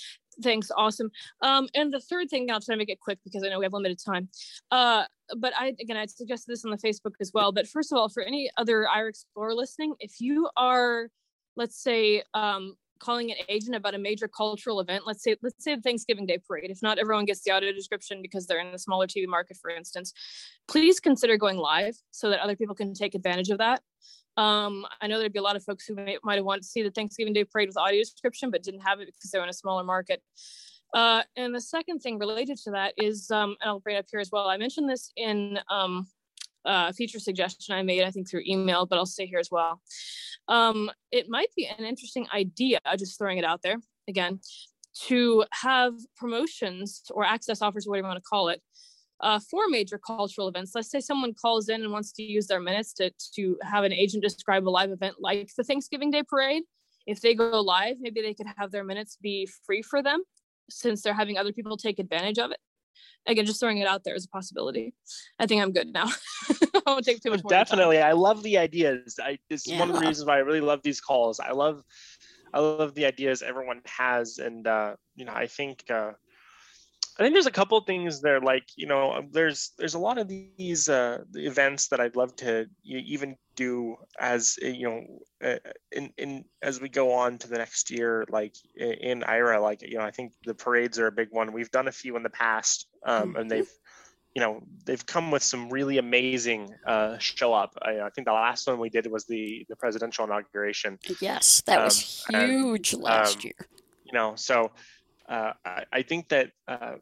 thanks. 0.42 0.70
Awesome. 0.76 1.10
Um, 1.42 1.68
and 1.74 1.92
the 1.92 2.00
third 2.00 2.28
thing, 2.30 2.50
I'll 2.50 2.60
try 2.60 2.74
to 2.74 2.78
make 2.78 2.88
it 2.88 3.00
quick 3.00 3.18
because 3.24 3.42
I 3.44 3.48
know 3.48 3.58
we 3.58 3.64
have 3.64 3.72
limited 3.72 3.98
time. 4.04 4.28
Uh, 4.70 5.04
but 5.38 5.52
I 5.58 5.74
again, 5.80 5.96
I 5.96 6.06
suggested 6.06 6.50
this 6.52 6.64
on 6.64 6.70
the 6.70 6.78
Facebook 6.78 7.14
as 7.20 7.30
well. 7.32 7.52
But 7.52 7.66
first 7.66 7.92
of 7.92 7.98
all, 7.98 8.08
for 8.08 8.22
any 8.22 8.50
other 8.56 8.86
Aira 8.94 9.08
Explorer 9.08 9.54
listening, 9.54 9.94
if 10.00 10.20
you 10.20 10.48
are, 10.56 11.08
let's 11.56 11.82
say, 11.82 12.22
um, 12.34 12.76
calling 12.98 13.30
an 13.30 13.36
agent 13.48 13.76
about 13.76 13.94
a 13.94 13.98
major 13.98 14.28
cultural 14.28 14.80
event, 14.80 15.04
let's 15.06 15.22
say, 15.22 15.36
let's 15.42 15.62
say 15.62 15.74
the 15.74 15.82
Thanksgiving 15.82 16.26
Day 16.26 16.38
parade. 16.46 16.70
If 16.70 16.80
not 16.82 16.98
everyone 16.98 17.24
gets 17.24 17.42
the 17.42 17.50
audio 17.50 17.72
description 17.72 18.22
because 18.22 18.46
they're 18.46 18.60
in 18.60 18.68
a 18.68 18.78
smaller 18.78 19.06
TV 19.06 19.26
market, 19.26 19.56
for 19.60 19.70
instance, 19.70 20.12
please 20.68 21.00
consider 21.00 21.36
going 21.36 21.58
live 21.58 21.96
so 22.10 22.30
that 22.30 22.40
other 22.40 22.56
people 22.56 22.74
can 22.74 22.94
take 22.94 23.14
advantage 23.14 23.50
of 23.50 23.58
that. 23.58 23.82
Um, 24.36 24.86
I 25.00 25.06
know 25.06 25.18
there'd 25.18 25.32
be 25.32 25.38
a 25.38 25.42
lot 25.42 25.56
of 25.56 25.64
folks 25.64 25.86
who 25.86 25.94
might 25.94 26.36
have 26.36 26.44
wanted 26.44 26.62
to 26.62 26.68
see 26.68 26.82
the 26.82 26.90
Thanksgiving 26.90 27.32
Day 27.32 27.44
parade 27.44 27.68
with 27.68 27.76
audio 27.76 28.00
description, 28.00 28.50
but 28.50 28.62
didn't 28.62 28.80
have 28.80 29.00
it 29.00 29.06
because 29.06 29.30
they're 29.30 29.42
in 29.42 29.48
a 29.48 29.54
smaller 29.54 29.84
market. 29.84 30.22
Uh, 30.92 31.22
and 31.36 31.54
the 31.54 31.60
second 31.60 32.00
thing 32.00 32.18
related 32.18 32.56
to 32.56 32.70
that 32.70 32.94
is, 32.96 33.30
um, 33.30 33.56
and 33.60 33.68
I'll 33.68 33.80
bring 33.80 33.96
it 33.96 34.00
up 34.00 34.06
here 34.10 34.20
as 34.20 34.30
well. 34.30 34.48
I 34.48 34.56
mentioned 34.56 34.88
this 34.88 35.10
in 35.16 35.58
um, 35.70 36.06
a 36.64 36.92
feature 36.92 37.18
suggestion 37.18 37.74
I 37.74 37.82
made, 37.82 38.04
I 38.04 38.10
think 38.10 38.28
through 38.28 38.42
email, 38.46 38.86
but 38.86 38.96
I'll 38.96 39.06
say 39.06 39.26
here 39.26 39.40
as 39.40 39.50
well. 39.50 39.80
Um, 40.48 40.90
it 41.10 41.28
might 41.28 41.48
be 41.56 41.66
an 41.66 41.84
interesting 41.84 42.26
idea, 42.34 42.78
just 42.98 43.18
throwing 43.18 43.38
it 43.38 43.44
out 43.44 43.62
there 43.62 43.76
again, 44.08 44.40
to 45.06 45.44
have 45.50 45.94
promotions 46.16 47.02
or 47.10 47.24
access 47.24 47.60
offers, 47.60 47.86
whatever 47.86 48.06
you 48.06 48.10
want 48.10 48.22
to 48.22 48.28
call 48.28 48.48
it, 48.48 48.62
uh, 49.24 49.40
for 49.40 49.68
major 49.68 49.98
cultural 49.98 50.48
events. 50.48 50.72
Let's 50.74 50.90
say 50.90 51.00
someone 51.00 51.32
calls 51.34 51.68
in 51.68 51.82
and 51.82 51.90
wants 51.90 52.12
to 52.12 52.22
use 52.22 52.46
their 52.46 52.60
minutes 52.60 52.92
to, 52.94 53.10
to 53.34 53.58
have 53.62 53.82
an 53.82 53.92
agent 53.92 54.22
describe 54.22 54.68
a 54.68 54.70
live 54.70 54.90
event 54.90 55.16
like 55.18 55.50
the 55.56 55.64
Thanksgiving 55.64 56.10
Day 56.10 56.22
parade. 56.22 56.62
If 57.06 57.22
they 57.22 57.34
go 57.34 57.60
live, 57.60 57.96
maybe 58.00 58.20
they 58.20 58.34
could 58.34 58.46
have 58.58 58.70
their 58.70 58.84
minutes 58.84 59.16
be 59.20 59.48
free 59.66 59.82
for 59.82 60.02
them 60.02 60.22
since 60.70 61.02
they're 61.02 61.14
having 61.14 61.38
other 61.38 61.52
people 61.52 61.76
take 61.76 61.98
advantage 61.98 62.38
of 62.38 62.50
it. 62.50 62.58
Again, 63.26 63.46
just 63.46 63.60
throwing 63.60 63.78
it 63.78 63.88
out 63.88 64.04
there 64.04 64.14
as 64.14 64.26
a 64.26 64.28
possibility. 64.28 64.94
I 65.38 65.46
think 65.46 65.62
I'm 65.62 65.72
good 65.72 65.88
now. 65.88 66.10
I 66.74 66.82
won't 66.86 67.04
take 67.06 67.22
too 67.22 67.30
much 67.30 67.42
more. 67.42 67.52
of 67.52 67.56
time. 67.56 67.64
Definitely, 67.64 67.98
I 68.00 68.12
love 68.12 68.42
the 68.42 68.58
ideas. 68.58 69.18
I 69.22 69.38
it's 69.48 69.66
one 69.70 69.88
of 69.88 69.94
the 69.94 70.06
reasons 70.06 70.26
why 70.26 70.36
I 70.36 70.40
really 70.40 70.60
love 70.60 70.80
these 70.82 71.00
calls. 71.00 71.40
I 71.40 71.52
love, 71.52 71.82
I 72.52 72.60
love 72.60 72.94
the 72.94 73.06
ideas 73.06 73.40
everyone 73.40 73.80
has, 73.86 74.36
and 74.36 74.66
uh, 74.66 74.96
you 75.16 75.24
know, 75.24 75.32
I 75.32 75.46
think, 75.46 75.84
uh, 75.90 76.12
I 77.18 77.22
think 77.22 77.34
there's 77.34 77.46
a 77.46 77.52
couple 77.52 77.78
of 77.78 77.86
things 77.86 78.20
there. 78.20 78.40
Like 78.40 78.64
you 78.76 78.86
know, 78.86 79.12
um, 79.12 79.28
there's 79.30 79.72
there's 79.78 79.94
a 79.94 79.98
lot 79.98 80.18
of 80.18 80.28
these 80.28 80.88
uh, 80.88 81.18
events 81.34 81.88
that 81.88 82.00
I'd 82.00 82.16
love 82.16 82.34
to 82.36 82.66
even 82.84 83.36
do 83.54 83.96
as 84.18 84.58
uh, 84.64 84.66
you 84.66 84.88
know, 84.88 85.48
uh, 85.48 85.58
in 85.92 86.12
in 86.18 86.44
as 86.60 86.80
we 86.80 86.88
go 86.88 87.12
on 87.12 87.38
to 87.38 87.48
the 87.48 87.58
next 87.58 87.90
year. 87.90 88.24
Like 88.28 88.56
in 88.76 89.20
Aira, 89.22 89.62
like 89.62 89.82
you 89.82 89.98
know, 89.98 90.04
I 90.04 90.10
think 90.10 90.32
the 90.44 90.54
parades 90.54 90.98
are 90.98 91.06
a 91.06 91.12
big 91.12 91.28
one. 91.30 91.52
We've 91.52 91.70
done 91.70 91.86
a 91.86 91.92
few 91.92 92.16
in 92.16 92.24
the 92.24 92.30
past, 92.30 92.88
um, 93.06 93.36
and 93.36 93.48
they've 93.48 93.70
you 94.34 94.42
know 94.42 94.62
they've 94.84 95.06
come 95.06 95.30
with 95.30 95.44
some 95.44 95.70
really 95.70 95.98
amazing 95.98 96.74
uh, 96.84 97.18
show 97.18 97.54
up. 97.54 97.78
I, 97.80 98.00
I 98.00 98.10
think 98.10 98.26
the 98.26 98.32
last 98.32 98.66
one 98.66 98.80
we 98.80 98.90
did 98.90 99.06
was 99.06 99.24
the 99.26 99.64
the 99.68 99.76
presidential 99.76 100.24
inauguration. 100.24 100.98
Yes, 101.20 101.62
that 101.66 101.84
was 101.84 102.24
Um, 102.28 102.40
and, 102.40 102.50
huge 102.50 102.94
last 102.94 103.36
um, 103.36 103.42
year. 103.44 103.68
You 104.04 104.12
know, 104.12 104.34
so 104.34 104.72
uh, 105.28 105.52
I, 105.64 105.84
I 105.92 106.02
think 106.02 106.28
that. 106.28 106.52
Uh, 106.68 106.96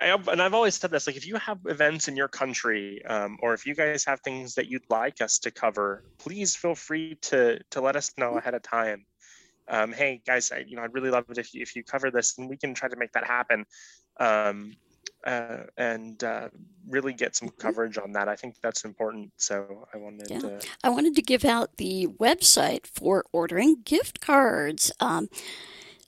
I, 0.00 0.12
I- 0.12 0.32
and 0.32 0.40
I've 0.40 0.54
always 0.54 0.76
said 0.76 0.90
this: 0.90 1.06
like, 1.06 1.16
if 1.16 1.26
you 1.26 1.36
have 1.36 1.58
events 1.66 2.08
in 2.08 2.16
your 2.16 2.28
country, 2.28 3.04
um, 3.06 3.38
or 3.42 3.54
if 3.54 3.66
you 3.66 3.74
guys 3.74 4.04
have 4.04 4.20
things 4.20 4.54
that 4.54 4.68
you'd 4.68 4.88
like 4.88 5.20
us 5.20 5.38
to 5.40 5.50
cover, 5.50 6.04
please 6.18 6.54
feel 6.54 6.74
free 6.74 7.16
to 7.22 7.58
to 7.70 7.80
let 7.80 7.96
us 7.96 8.12
know 8.16 8.38
ahead 8.38 8.54
of 8.54 8.62
time. 8.62 9.04
Um, 9.66 9.92
hey, 9.92 10.22
guys, 10.26 10.52
I, 10.52 10.58
you 10.58 10.76
know, 10.76 10.82
I'd 10.82 10.94
really 10.94 11.10
love 11.10 11.24
it 11.30 11.38
if 11.38 11.54
you, 11.54 11.62
if 11.62 11.74
you 11.74 11.82
cover 11.82 12.10
this, 12.10 12.38
and 12.38 12.48
we 12.48 12.56
can 12.56 12.74
try 12.74 12.88
to 12.88 12.96
make 12.96 13.12
that 13.12 13.26
happen. 13.26 13.64
Um, 14.20 14.74
uh, 15.26 15.64
and 15.78 16.22
uh, 16.22 16.48
really 16.86 17.14
get 17.14 17.34
some 17.34 17.48
coverage 17.48 17.96
on 17.96 18.12
that. 18.12 18.28
I 18.28 18.36
think 18.36 18.56
that's 18.62 18.84
important. 18.84 19.32
So 19.38 19.86
I 19.92 19.96
wanted 19.96 20.30
Yeah. 20.30 20.38
to. 20.40 20.60
I 20.82 20.90
wanted 20.90 21.14
to 21.16 21.22
give 21.22 21.44
out 21.46 21.78
the 21.78 22.06
website 22.06 22.86
for 22.86 23.24
ordering 23.32 23.82
gift 23.84 24.20
cards. 24.20 24.92
Um, 25.00 25.28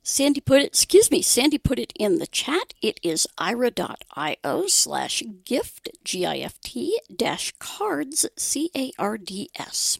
Sandy 0.09 0.41
put 0.41 0.63
it, 0.63 0.67
excuse 0.67 1.11
me, 1.11 1.21
Sandy 1.21 1.59
put 1.59 1.81
it 1.81 1.93
in 1.99 2.19
the 2.21 2.29
chat. 2.29 2.75
It 2.81 3.01
is 3.03 3.27
aira.io 3.39 4.67
slash 4.69 5.25
gift, 5.45 5.91
G-I-F-T, 6.05 7.01
dash 7.15 7.53
cards, 7.59 8.25
C-A-R-D-S. 8.37 9.99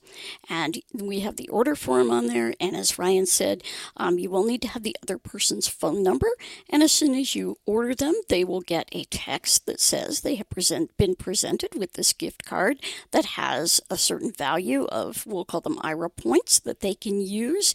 And 0.49 0.79
we 0.95 1.21
have 1.21 1.35
the 1.35 1.49
order 1.49 1.75
form 1.75 2.13
on 2.13 2.29
there. 2.29 2.55
And 2.61 2.77
as 2.77 3.01
Ryan 3.01 3.27
said, 3.27 3.65
um, 3.97 4.17
you 4.21 4.31
will 4.31 4.45
need 4.45 4.63
to 4.63 4.69
have 4.69 4.85
the 4.85 4.97
other 5.03 5.19
person's 5.19 5.67
phone 5.67 6.05
number. 6.05 6.29
And 6.71 6.85
as 6.85 6.93
soon 6.93 7.17
as 7.17 7.35
you 7.35 7.59
order 7.67 7.93
them, 7.93 8.15
they 8.29 8.45
will 8.45 8.61
get 8.61 8.89
a 8.93 9.07
text 9.07 9.67
that 9.67 9.81
says 9.81 10.21
they 10.21 10.37
have 10.37 10.49
present, 10.49 10.97
been 10.97 11.17
presented 11.17 11.75
with 11.75 11.95
this 11.95 12.13
gift 12.13 12.45
card 12.45 12.79
that 13.11 13.25
has 13.25 13.81
a 13.91 13.97
certain 13.97 14.31
value 14.31 14.85
of, 14.85 15.27
we'll 15.27 15.45
call 15.45 15.63
them 15.63 15.79
Aira 15.79 16.15
points 16.15 16.61
that 16.61 16.79
they 16.79 16.95
can 16.95 17.21
use. 17.21 17.75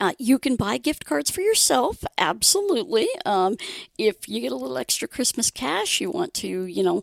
Uh, 0.00 0.12
you 0.20 0.38
can 0.38 0.54
buy 0.54 0.78
gift 0.78 1.04
cards 1.04 1.28
for 1.28 1.40
yourself, 1.40 1.71
absolutely. 2.18 3.08
Um, 3.24 3.56
if 3.98 4.28
you 4.28 4.40
get 4.40 4.52
a 4.52 4.56
little 4.56 4.78
extra 4.78 5.08
Christmas 5.08 5.50
cash, 5.50 6.00
you 6.00 6.10
want 6.10 6.34
to, 6.34 6.66
you 6.66 6.82
know, 6.82 7.02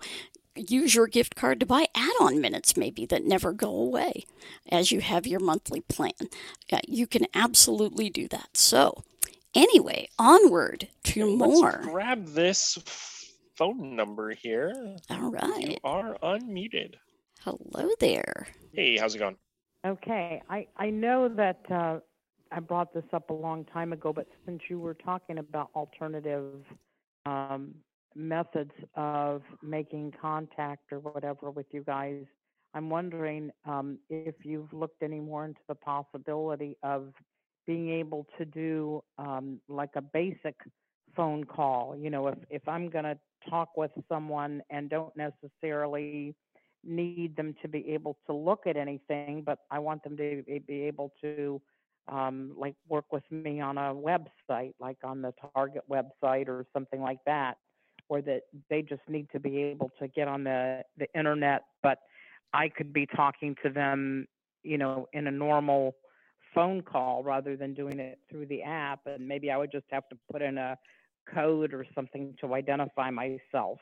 use 0.55 0.95
your 0.95 1.07
gift 1.07 1.35
card 1.35 1.59
to 1.59 1.65
buy 1.65 1.87
add-on 1.95 2.41
minutes 2.41 2.75
maybe 2.75 3.05
that 3.05 3.23
never 3.23 3.53
go 3.53 3.69
away 3.69 4.25
as 4.71 4.91
you 4.91 5.01
have 5.01 5.25
your 5.25 5.39
monthly 5.39 5.81
plan. 5.81 6.11
Uh, 6.71 6.79
you 6.87 7.07
can 7.07 7.25
absolutely 7.33 8.09
do 8.09 8.27
that. 8.27 8.57
So, 8.57 9.03
anyway, 9.55 10.09
onward 10.17 10.89
to 11.03 11.35
more. 11.35 11.71
Let's 11.71 11.85
grab 11.87 12.27
this 12.27 12.77
phone 13.55 13.95
number 13.95 14.31
here. 14.31 14.97
All 15.09 15.31
right. 15.31 15.69
You 15.69 15.77
are 15.83 16.17
unmuted. 16.21 16.95
Hello 17.41 17.89
there. 17.99 18.47
Hey, 18.73 18.97
how's 18.97 19.15
it 19.15 19.19
going? 19.19 19.37
Okay, 19.87 20.41
I, 20.49 20.67
I 20.75 20.89
know 20.89 21.29
that 21.29 21.59
uh, 21.71 21.99
I 22.51 22.59
brought 22.59 22.93
this 22.93 23.03
up 23.13 23.29
a 23.29 23.33
long 23.33 23.65
time 23.65 23.93
ago, 23.93 24.11
but 24.11 24.27
since 24.45 24.61
you 24.69 24.79
were 24.79 24.95
talking 24.95 25.37
about 25.37 25.69
alternative 25.75 26.63
um, 27.25 27.75
methods 28.15 28.71
of 28.95 29.43
making 29.61 30.13
contact 30.19 30.91
or 30.91 30.99
whatever 30.99 31.51
with 31.51 31.67
you 31.71 31.83
guys, 31.83 32.23
I'm 32.73 32.89
wondering 32.89 33.51
um, 33.65 33.99
if 34.09 34.35
you've 34.43 34.71
looked 34.73 35.01
any 35.01 35.19
more 35.19 35.45
into 35.45 35.61
the 35.67 35.75
possibility 35.75 36.77
of 36.83 37.13
being 37.65 37.89
able 37.91 38.25
to 38.37 38.45
do 38.45 39.03
um, 39.17 39.59
like 39.67 39.91
a 39.95 40.01
basic 40.01 40.55
phone 41.15 41.43
call. 41.43 41.95
You 41.97 42.09
know, 42.09 42.27
if, 42.27 42.37
if 42.49 42.67
I'm 42.67 42.89
going 42.89 43.05
to 43.05 43.17
talk 43.49 43.77
with 43.77 43.91
someone 44.07 44.61
and 44.69 44.89
don't 44.89 45.13
necessarily 45.15 46.35
need 46.83 47.35
them 47.35 47.55
to 47.61 47.67
be 47.67 47.89
able 47.89 48.17
to 48.27 48.33
look 48.33 48.65
at 48.65 48.77
anything, 48.77 49.43
but 49.45 49.59
I 49.69 49.79
want 49.79 50.03
them 50.03 50.17
to 50.17 50.43
be 50.45 50.59
be 50.59 50.81
able 50.83 51.13
to 51.21 51.61
um, 52.11 52.53
like 52.57 52.75
work 52.87 53.05
with 53.11 53.23
me 53.31 53.61
on 53.61 53.77
a 53.77 53.93
website, 53.93 54.73
like 54.79 54.97
on 55.03 55.21
the 55.21 55.33
Target 55.53 55.83
website 55.89 56.47
or 56.47 56.65
something 56.73 57.01
like 57.01 57.19
that, 57.25 57.57
or 58.09 58.21
that 58.21 58.41
they 58.69 58.81
just 58.81 59.01
need 59.07 59.27
to 59.31 59.39
be 59.39 59.61
able 59.63 59.91
to 59.99 60.07
get 60.07 60.27
on 60.27 60.43
the, 60.43 60.83
the 60.97 61.07
internet, 61.17 61.63
but 61.83 61.99
I 62.53 62.69
could 62.69 62.91
be 62.91 63.05
talking 63.05 63.55
to 63.63 63.69
them, 63.69 64.27
you 64.63 64.77
know, 64.77 65.07
in 65.13 65.27
a 65.27 65.31
normal 65.31 65.95
phone 66.53 66.81
call 66.81 67.23
rather 67.23 67.55
than 67.55 67.73
doing 67.73 67.99
it 67.99 68.19
through 68.29 68.47
the 68.47 68.63
app. 68.63 69.01
And 69.05 69.27
maybe 69.27 69.51
I 69.51 69.57
would 69.57 69.71
just 69.71 69.85
have 69.91 70.09
to 70.09 70.17
put 70.31 70.41
in 70.41 70.57
a 70.57 70.77
code 71.33 71.73
or 71.73 71.85
something 71.93 72.35
to 72.41 72.55
identify 72.55 73.11
myself. 73.11 73.79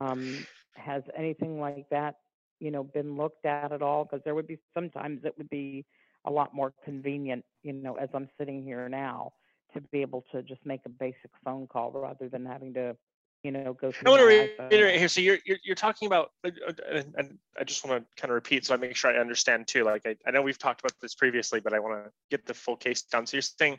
Um, 0.00 0.44
has 0.74 1.02
anything 1.16 1.60
like 1.60 1.86
that, 1.90 2.16
you 2.58 2.72
know, 2.72 2.82
been 2.82 3.16
looked 3.16 3.46
at 3.46 3.70
at 3.72 3.82
all? 3.82 4.04
Because 4.04 4.20
there 4.24 4.34
would 4.34 4.48
be 4.48 4.58
sometimes 4.74 5.20
it 5.24 5.34
would 5.38 5.50
be 5.50 5.84
a 6.24 6.30
lot 6.30 6.54
more 6.54 6.72
convenient, 6.84 7.44
you 7.62 7.72
know, 7.72 7.94
as 7.94 8.08
I'm 8.14 8.28
sitting 8.38 8.62
here 8.62 8.88
now, 8.88 9.32
to 9.74 9.80
be 9.80 10.02
able 10.02 10.24
to 10.32 10.42
just 10.42 10.64
make 10.64 10.80
a 10.86 10.88
basic 10.88 11.30
phone 11.44 11.66
call 11.66 11.90
rather 11.92 12.28
than 12.28 12.44
having 12.44 12.74
to, 12.74 12.96
you 13.42 13.50
know, 13.50 13.72
go 13.72 13.90
I 13.90 14.02
through. 14.02 14.10
want 14.10 14.20
to 14.20 14.26
reiterate 14.70 14.98
here. 14.98 15.08
So 15.08 15.20
you're, 15.20 15.38
you're 15.44 15.58
you're 15.64 15.74
talking 15.76 16.06
about, 16.06 16.30
uh, 16.44 16.50
uh, 16.68 16.72
and 16.90 17.14
and 17.16 17.38
I 17.58 17.64
just 17.64 17.86
want 17.86 18.02
to 18.02 18.20
kind 18.20 18.30
of 18.30 18.34
repeat 18.34 18.66
so 18.66 18.74
I 18.74 18.76
make 18.76 18.96
sure 18.96 19.10
I 19.10 19.18
understand 19.18 19.66
too. 19.66 19.84
Like 19.84 20.02
I, 20.06 20.16
I 20.26 20.30
know 20.30 20.42
we've 20.42 20.58
talked 20.58 20.80
about 20.80 20.92
this 21.00 21.14
previously, 21.14 21.60
but 21.60 21.72
I 21.72 21.78
want 21.78 22.04
to 22.04 22.10
get 22.30 22.46
the 22.46 22.54
full 22.54 22.76
case 22.76 23.02
down. 23.02 23.26
So 23.26 23.36
you're 23.36 23.42
saying 23.42 23.78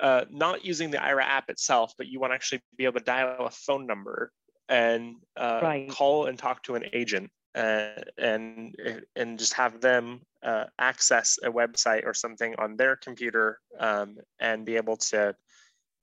uh, 0.00 0.24
not 0.30 0.64
using 0.64 0.90
the 0.90 0.98
Aira 0.98 1.22
app 1.22 1.48
itself, 1.48 1.94
but 1.96 2.06
you 2.06 2.20
want 2.20 2.32
to 2.32 2.34
actually 2.34 2.60
be 2.76 2.84
able 2.84 2.98
to 3.00 3.04
dial 3.04 3.46
a 3.46 3.50
phone 3.50 3.86
number 3.86 4.30
and 4.68 5.16
uh, 5.36 5.60
Right. 5.62 5.88
call 5.88 6.26
and 6.26 6.38
talk 6.38 6.62
to 6.64 6.74
an 6.74 6.84
agent 6.92 7.30
uh, 7.54 7.88
and 8.18 8.76
and 9.16 9.38
just 9.38 9.54
have 9.54 9.80
them 9.80 10.20
uh, 10.46 10.64
access 10.78 11.38
a 11.44 11.50
website 11.50 12.06
or 12.06 12.14
something 12.14 12.54
on 12.58 12.76
their 12.76 12.96
computer 12.96 13.58
um, 13.78 14.16
and 14.40 14.64
be 14.64 14.76
able 14.76 14.96
to 14.96 15.34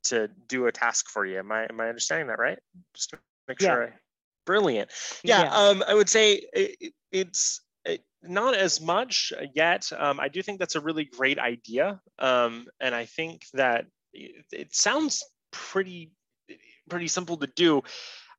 to 0.03 0.27
do 0.47 0.67
a 0.67 0.71
task 0.71 1.07
for 1.09 1.25
you. 1.25 1.39
Am 1.39 1.51
I 1.51 1.63
am 1.69 1.79
I 1.79 1.87
understanding 1.87 2.27
that 2.27 2.39
right? 2.39 2.59
Just 2.93 3.11
to 3.11 3.19
make 3.47 3.61
Yeah. 3.61 3.67
sure. 3.69 3.83
I, 3.87 3.93
brilliant. 4.45 4.91
Yeah. 5.23 5.43
Yeah. 5.43 5.53
Um, 5.55 5.83
I 5.87 5.93
would 5.93 6.09
say 6.09 6.33
it, 6.53 6.75
it- 6.79 6.93
it's 7.11 7.61
uh, 7.87 7.97
not 8.23 8.55
as 8.55 8.81
much 8.81 9.31
yet. 9.53 9.89
Um, 9.95 10.19
I 10.19 10.27
do 10.27 10.41
think 10.41 10.57
that's 10.59 10.75
a 10.75 10.81
really 10.81 11.05
great 11.05 11.37
idea. 11.39 12.01
Um, 12.17 12.65
and 12.79 12.95
I 12.95 13.05
think 13.05 13.45
that 13.53 13.85
it, 14.13 14.45
it 14.51 14.75
sounds 14.75 15.23
pretty 15.51 16.11
pretty 16.89 17.07
simple 17.07 17.37
to 17.37 17.47
do. 17.55 17.81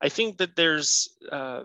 I 0.01 0.09
think 0.09 0.37
that 0.37 0.55
there's 0.55 1.07
uh, 1.31 1.63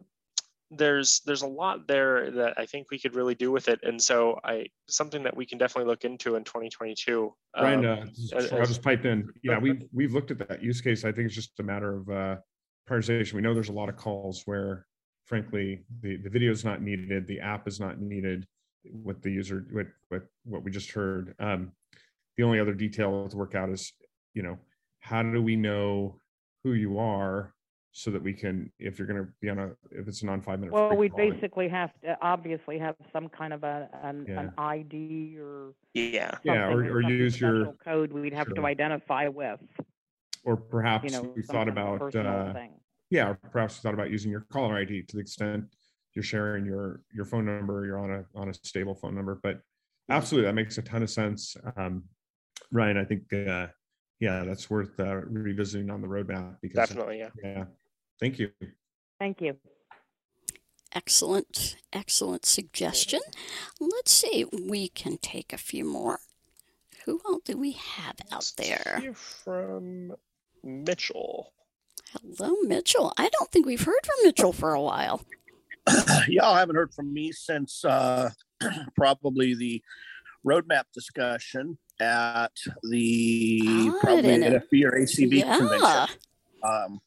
there's 0.71 1.21
there's 1.27 1.43
a 1.43 1.47
lot 1.47 1.89
there 1.89 2.31
that 2.31 2.55
I 2.57 2.67
think 2.67 2.91
we 2.91 2.99
could 2.99 3.15
really 3.15 3.35
do 3.35 3.51
with 3.51 3.69
it, 3.69 3.81
and 3.83 4.01
so 4.01 4.39
I 4.45 4.67
something 4.89 5.23
that 5.25 5.37
we 5.37 5.47
can 5.47 5.59
definitely 5.59 5.91
look 5.91 6.05
into 6.05 6.37
in 6.37 6.45
2022. 6.45 7.33
Brian, 7.59 7.85
um, 7.85 8.11
uh, 8.33 8.43
I'll 8.53 8.67
just 8.67 8.83
pipe 8.83 9.05
in. 9.05 9.29
Yeah, 9.43 9.59
we've, 9.59 9.83
we've 9.93 10.13
looked 10.13 10.31
at 10.31 10.39
that 10.49 10.63
use 10.63 10.81
case. 10.81 11.05
I 11.05 11.13
think 11.13 11.27
it's 11.27 11.35
just 11.35 11.59
a 11.59 11.63
matter 11.63 11.97
of 11.97 12.09
uh, 12.09 12.37
prioritization. 12.89 13.35
We 13.35 13.41
know 13.41 13.55
there's 13.55 13.69
a 13.69 13.73
lot 13.73 13.89
of 13.89 13.97
calls 13.97 14.43
where 14.45 14.87
frankly, 15.31 15.85
the, 16.03 16.17
the 16.17 16.29
video 16.29 16.51
is 16.51 16.65
not 16.65 16.83
needed, 16.83 17.25
the 17.29 17.39
app 17.39 17.69
is 17.69 17.79
not 17.79 18.01
needed 18.01 18.45
with 18.93 19.23
the 19.23 19.31
user, 19.31 19.65
with, 19.73 19.87
with 20.11 20.25
what 20.45 20.65
we 20.65 20.73
just 20.73 20.91
heard. 20.91 21.37
Um, 21.39 21.71
The 22.37 22.43
only 22.43 22.59
other 22.59 22.75
detail 22.75 23.29
to 23.29 23.37
work 23.37 23.55
out 23.55 23.71
is, 23.71 23.93
you 24.35 24.43
know, 24.43 24.59
how 24.99 25.23
do 25.23 25.41
we 25.41 25.55
know 25.55 26.19
who 26.65 26.73
you 26.73 26.99
are 26.99 27.55
so 27.93 28.11
that 28.11 28.23
we 28.23 28.33
can, 28.33 28.71
if 28.79 28.99
you're 28.99 29.09
gonna 29.09 29.27
be 29.41 29.49
on 29.49 29.59
a, 29.59 29.67
if 29.91 30.07
it's 30.07 30.23
a 30.23 30.27
non-five 30.27 30.61
minute. 30.61 30.73
Well, 30.73 30.97
we 30.97 31.09
call, 31.09 31.19
basically 31.19 31.69
have 31.69 31.91
to 32.03 32.17
obviously 32.23 32.79
have 32.79 32.95
some 33.13 33.29
kind 33.29 33.53
of 33.53 33.65
a, 33.65 33.89
an, 34.03 34.27
Yeah. 34.29 34.41
an 34.41 34.53
ID 34.59 35.37
or 35.39 35.75
yeah. 35.95 36.31
Yeah, 36.45 36.69
or, 36.69 36.85
something, 36.85 36.91
or 36.91 37.01
use 37.03 37.41
your, 37.41 37.73
code 37.85 38.13
we'd 38.13 38.33
have 38.33 38.55
to 38.55 38.65
identify 38.65 39.29
with, 39.29 39.61
or 40.45 40.57
perhaps 40.57 41.05
you 41.05 41.11
perhaps 41.11 41.25
know, 41.25 41.33
we 41.35 41.43
thought 41.43 41.69
about, 41.69 42.15
uh, 42.15 42.53
thing. 42.53 42.73
yeah, 43.11 43.31
or 43.31 43.35
perhaps 43.51 43.77
you 43.77 43.83
thought 43.83 43.95
about 43.95 44.11
using 44.11 44.31
your 44.31 44.47
caller 44.53 44.77
ID 44.77 45.03
to 45.03 45.17
the 45.17 45.21
extent 45.21 45.65
you're 46.15 46.23
sharing 46.23 46.65
your 46.65 47.03
your 47.15 47.25
phone 47.25 47.47
number, 47.47 47.85
you're 47.87 47.99
on 47.99 48.11
a 48.11 48.25
on 48.35 48.49
a 48.49 48.55
stable 48.55 48.95
phone 48.95 49.15
number. 49.15 49.39
But 49.43 49.61
absolutely, 50.09 50.47
that 50.49 50.55
makes 50.55 50.79
a 50.79 50.83
ton 50.83 51.03
of 51.03 51.11
sense. 51.11 51.57
Um, 51.77 52.05
Ryan, 52.73 52.97
I 52.97 53.05
think 53.05 53.33
uh, 53.33 53.69
yeah, 54.19 54.45
that's 54.45 54.69
worth 54.69 54.99
uh, 54.99 55.17
revisiting 55.17 55.91
on 55.91 56.01
the 56.01 56.09
roadmap 56.09 56.57
because 56.61 56.89
Definitely, 56.89 57.19
yeah. 57.19 57.29
yeah. 57.43 57.65
Thank 58.21 58.39
you. 58.39 58.51
Thank 59.19 59.41
you. 59.41 59.57
Excellent, 60.93 61.77
excellent 61.93 62.45
suggestion. 62.45 63.21
Let's 63.81 64.11
see, 64.13 64.45
we 64.69 64.89
can 64.89 65.19
take 65.19 65.53
a 65.53 65.59
few 65.59 65.85
more. 65.85 66.19
Who 67.05 67.21
all 67.25 67.41
do 67.45 67.57
we 67.57 67.73
have 67.73 68.17
out 68.31 68.53
there? 68.57 68.99
Hear 69.01 69.15
from 69.15 70.13
Mitchell. 70.65 71.53
Hello, 72.13 72.57
Mitchell. 72.63 73.13
I 73.17 73.29
don't 73.29 73.51
think 73.53 73.67
we've 73.67 73.83
heard 73.85 74.05
from 74.05 74.17
Mitchell 74.25 74.53
for 74.53 74.75
a 74.75 74.83
while. 74.83 75.23
Y'all 76.29 76.57
haven't 76.57 76.77
heard 76.77 76.93
from 76.93 77.13
me 77.15 77.31
since 77.33 77.85
uh, 77.85 78.31
probably 78.97 79.55
the 79.55 79.83
roadmap 80.45 80.85
discussion 80.93 81.79
at 82.01 82.53
the 82.83 83.61
I 83.65 83.99
probably 84.01 84.31
NFB 84.39 84.85
or 84.85 84.93
ACB 84.99 85.33
Yeah. 85.39 85.57
convention. 85.57 86.17
Um, 86.63 87.01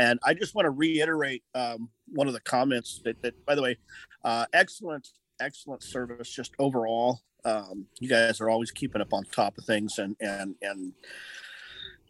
and 0.00 0.18
I 0.24 0.32
just 0.32 0.54
want 0.54 0.64
to 0.64 0.70
reiterate 0.70 1.42
um, 1.54 1.90
one 2.08 2.26
of 2.26 2.32
the 2.32 2.40
comments 2.40 3.02
that, 3.04 3.20
that 3.20 3.44
by 3.44 3.54
the 3.54 3.60
way, 3.60 3.76
uh, 4.24 4.46
excellent, 4.54 5.08
excellent 5.40 5.82
service 5.82 6.30
just 6.30 6.52
overall. 6.58 7.20
Um, 7.44 7.84
you 7.98 8.08
guys 8.08 8.40
are 8.40 8.48
always 8.48 8.70
keeping 8.70 9.02
up 9.02 9.12
on 9.12 9.24
top 9.24 9.58
of 9.58 9.64
things 9.64 9.98
and 9.98 10.16
and 10.20 10.54
and 10.62 10.94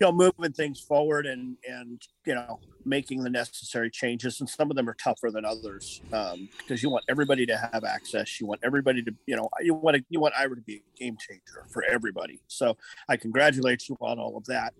you 0.01 0.07
know 0.07 0.13
moving 0.13 0.53
things 0.53 0.81
forward 0.81 1.27
and 1.27 1.57
and 1.69 2.03
you 2.25 2.35
know 2.35 2.59
making 2.85 3.23
the 3.23 3.29
necessary 3.29 3.91
changes. 3.91 4.41
And 4.41 4.49
some 4.49 4.71
of 4.71 4.77
them 4.77 4.89
are 4.89 4.95
tougher 4.95 5.31
than 5.31 5.45
others 5.45 6.01
um, 6.15 6.49
because 6.59 6.83
you 6.83 6.89
want 6.89 7.05
everybody 7.09 7.45
to 7.45 7.57
have 7.57 7.85
access. 7.85 8.41
You 8.41 8.47
want 8.47 8.61
everybody 8.65 9.03
to 9.03 9.15
you 9.27 9.37
know 9.37 9.49
you 9.61 9.75
want 9.75 9.97
to 9.97 10.05
you 10.09 10.19
want 10.19 10.35
Aira 10.35 10.55
to 10.55 10.63
be 10.63 10.77
a 10.77 10.99
game 10.99 11.17
changer 11.19 11.67
for 11.71 11.85
everybody. 11.85 12.41
So 12.49 12.77
i 13.09 13.17
congratulate 13.17 13.89
you 13.89 13.97
on 14.01 14.19
all 14.19 14.37
of 14.37 14.45
that. 14.47 14.73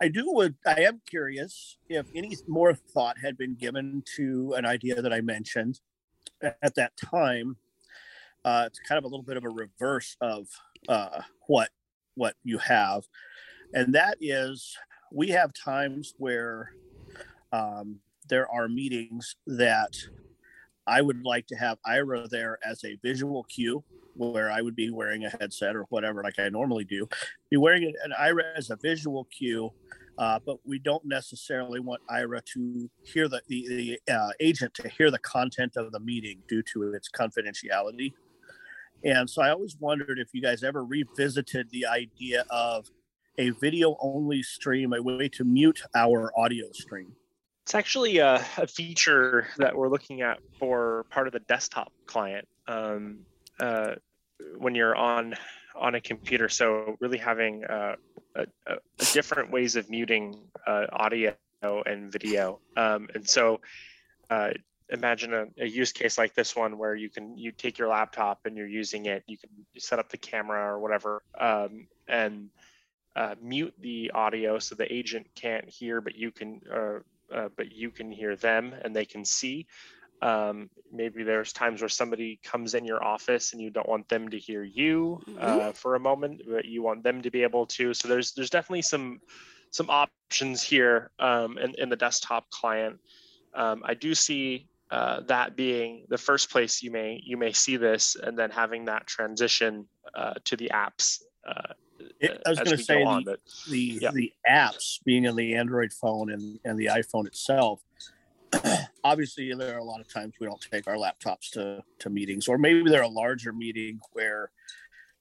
I 0.00 0.08
do 0.08 0.24
would 0.26 0.56
i 0.66 0.80
am 0.80 1.00
curious 1.08 1.76
if 1.88 2.06
any 2.14 2.36
more 2.48 2.74
thought 2.74 3.16
had 3.18 3.38
been 3.38 3.54
given 3.54 4.02
to 4.16 4.54
an 4.56 4.66
idea 4.66 5.00
that 5.00 5.12
i 5.12 5.20
mentioned 5.20 5.80
at 6.42 6.74
that 6.74 6.96
time. 6.96 7.56
Uh, 8.44 8.64
it's 8.66 8.78
kind 8.78 8.98
of 8.98 9.04
a 9.04 9.08
little 9.08 9.24
bit 9.24 9.36
of 9.36 9.44
a 9.44 9.48
reverse 9.48 10.16
of 10.20 10.46
uh, 10.88 11.22
what 11.46 11.70
what 12.14 12.34
you 12.44 12.58
have 12.58 13.04
and 13.74 13.94
that 13.94 14.16
is 14.20 14.76
we 15.12 15.28
have 15.28 15.52
times 15.52 16.14
where 16.18 16.72
um, 17.52 18.00
there 18.28 18.50
are 18.50 18.68
meetings 18.68 19.36
that 19.46 19.96
I 20.86 21.00
would 21.00 21.24
like 21.24 21.46
to 21.48 21.56
have 21.56 21.78
Aira 21.86 22.28
there 22.28 22.58
as 22.64 22.84
a 22.84 22.96
visual 23.02 23.44
cue 23.44 23.82
where 24.14 24.50
I 24.50 24.62
would 24.62 24.76
be 24.76 24.90
wearing 24.90 25.24
a 25.24 25.30
headset 25.30 25.76
or 25.76 25.82
whatever, 25.90 26.22
like 26.22 26.38
I 26.38 26.48
normally 26.48 26.84
do, 26.84 27.08
be 27.50 27.56
wearing 27.56 27.92
an 28.04 28.12
Aira 28.18 28.56
as 28.56 28.70
a 28.70 28.76
visual 28.76 29.24
cue. 29.24 29.72
Uh, 30.18 30.38
but 30.46 30.56
we 30.64 30.78
don't 30.78 31.04
necessarily 31.04 31.78
want 31.78 32.00
Aira 32.10 32.42
to 32.54 32.90
hear 33.02 33.28
the, 33.28 33.42
the, 33.48 33.98
the 34.06 34.14
uh, 34.14 34.30
agent 34.40 34.72
to 34.74 34.88
hear 34.88 35.10
the 35.10 35.18
content 35.18 35.76
of 35.76 35.92
the 35.92 36.00
meeting 36.00 36.38
due 36.48 36.62
to 36.72 36.94
its 36.94 37.10
confidentiality. 37.10 38.14
And 39.04 39.28
so 39.28 39.42
I 39.42 39.50
always 39.50 39.76
wondered 39.78 40.18
if 40.18 40.28
you 40.32 40.40
guys 40.40 40.62
ever 40.62 40.84
revisited 40.84 41.68
the 41.70 41.84
idea 41.84 42.46
of 42.48 42.86
a 43.38 43.50
video 43.50 43.96
only 44.00 44.42
stream, 44.42 44.92
a 44.92 45.02
way 45.02 45.28
to 45.28 45.44
mute 45.44 45.82
our 45.94 46.32
audio 46.38 46.66
stream. 46.72 47.12
It's 47.64 47.74
actually 47.74 48.18
a, 48.18 48.44
a 48.56 48.66
feature 48.66 49.48
that 49.58 49.76
we're 49.76 49.88
looking 49.88 50.22
at 50.22 50.38
for 50.58 51.04
part 51.10 51.26
of 51.26 51.32
the 51.32 51.40
desktop 51.40 51.92
client 52.06 52.46
um, 52.68 53.18
uh, 53.58 53.96
when 54.58 54.74
you're 54.74 54.94
on 54.94 55.34
on 55.74 55.94
a 55.94 56.00
computer. 56.00 56.48
So 56.48 56.96
really 57.00 57.18
having 57.18 57.64
uh, 57.64 57.96
a, 58.34 58.46
a, 58.66 58.74
a 58.74 59.04
different 59.12 59.50
ways 59.50 59.76
of 59.76 59.90
muting 59.90 60.34
uh, 60.66 60.86
audio 60.92 61.34
and 61.62 62.10
video. 62.10 62.60
Um, 62.76 63.08
and 63.14 63.28
so 63.28 63.60
uh, 64.30 64.50
imagine 64.88 65.34
a, 65.34 65.46
a 65.58 65.66
use 65.66 65.92
case 65.92 66.16
like 66.16 66.34
this 66.34 66.54
one 66.54 66.78
where 66.78 66.94
you 66.94 67.10
can 67.10 67.36
you 67.36 67.50
take 67.50 67.78
your 67.78 67.88
laptop 67.88 68.40
and 68.44 68.56
you're 68.56 68.68
using 68.68 69.06
it. 69.06 69.24
You 69.26 69.38
can 69.38 69.50
set 69.78 69.98
up 69.98 70.08
the 70.08 70.18
camera 70.18 70.72
or 70.72 70.78
whatever 70.78 71.22
um, 71.38 71.88
and 72.06 72.50
uh, 73.16 73.34
mute 73.42 73.74
the 73.80 74.10
audio 74.14 74.58
so 74.58 74.74
the 74.74 74.92
agent 74.92 75.26
can't 75.34 75.68
hear, 75.68 76.00
but 76.00 76.14
you 76.14 76.30
can, 76.30 76.60
uh, 76.72 76.98
uh, 77.34 77.48
but 77.56 77.72
you 77.72 77.90
can 77.90 78.12
hear 78.12 78.36
them 78.36 78.74
and 78.84 78.94
they 78.94 79.06
can 79.06 79.24
see. 79.24 79.66
Um, 80.22 80.70
maybe 80.92 81.22
there's 81.22 81.52
times 81.52 81.80
where 81.80 81.88
somebody 81.88 82.38
comes 82.42 82.74
in 82.74 82.84
your 82.84 83.02
office 83.02 83.52
and 83.52 83.60
you 83.60 83.70
don't 83.70 83.88
want 83.88 84.08
them 84.08 84.28
to 84.28 84.38
hear 84.38 84.62
you 84.62 85.20
uh, 85.38 85.72
for 85.72 85.94
a 85.94 86.00
moment, 86.00 86.42
but 86.48 86.66
you 86.66 86.82
want 86.82 87.02
them 87.02 87.22
to 87.22 87.30
be 87.30 87.42
able 87.42 87.66
to. 87.66 87.92
So 87.94 88.08
there's 88.08 88.32
there's 88.32 88.50
definitely 88.50 88.82
some 88.82 89.20
some 89.70 89.90
options 89.90 90.62
here 90.62 91.10
um, 91.18 91.58
in, 91.58 91.74
in 91.78 91.88
the 91.88 91.96
desktop 91.96 92.48
client. 92.50 92.98
Um, 93.54 93.82
I 93.84 93.94
do 93.94 94.14
see 94.14 94.68
uh, 94.90 95.20
that 95.26 95.56
being 95.56 96.04
the 96.08 96.18
first 96.18 96.50
place 96.50 96.82
you 96.82 96.90
may 96.90 97.20
you 97.24 97.36
may 97.36 97.52
see 97.52 97.76
this, 97.76 98.16
and 98.22 98.38
then 98.38 98.50
having 98.50 98.86
that 98.86 99.06
transition 99.06 99.86
uh, 100.14 100.34
to 100.44 100.56
the 100.56 100.70
apps. 100.72 101.22
Uh, 101.46 101.74
It, 102.20 102.42
I 102.46 102.50
was 102.50 102.58
going 102.58 102.76
to 102.76 102.82
say 102.82 103.02
go 103.02 103.08
on, 103.08 103.24
the, 103.24 103.32
but 103.32 103.40
the, 103.70 103.98
yeah. 104.00 104.10
the 104.12 104.32
apps 104.48 105.02
being 105.04 105.24
in 105.24 105.36
the 105.36 105.54
Android 105.54 105.92
phone 105.92 106.30
and, 106.30 106.58
and 106.64 106.78
the 106.78 106.86
iPhone 106.86 107.26
itself. 107.26 107.82
Obviously, 109.04 109.52
there 109.54 109.74
are 109.74 109.78
a 109.78 109.84
lot 109.84 110.00
of 110.00 110.12
times 110.12 110.34
we 110.40 110.46
don't 110.46 110.60
take 110.60 110.86
our 110.86 110.96
laptops 110.96 111.50
to, 111.52 111.82
to 112.00 112.10
meetings, 112.10 112.48
or 112.48 112.58
maybe 112.58 112.88
they're 112.88 113.02
a 113.02 113.08
larger 113.08 113.52
meeting 113.52 114.00
where, 114.12 114.50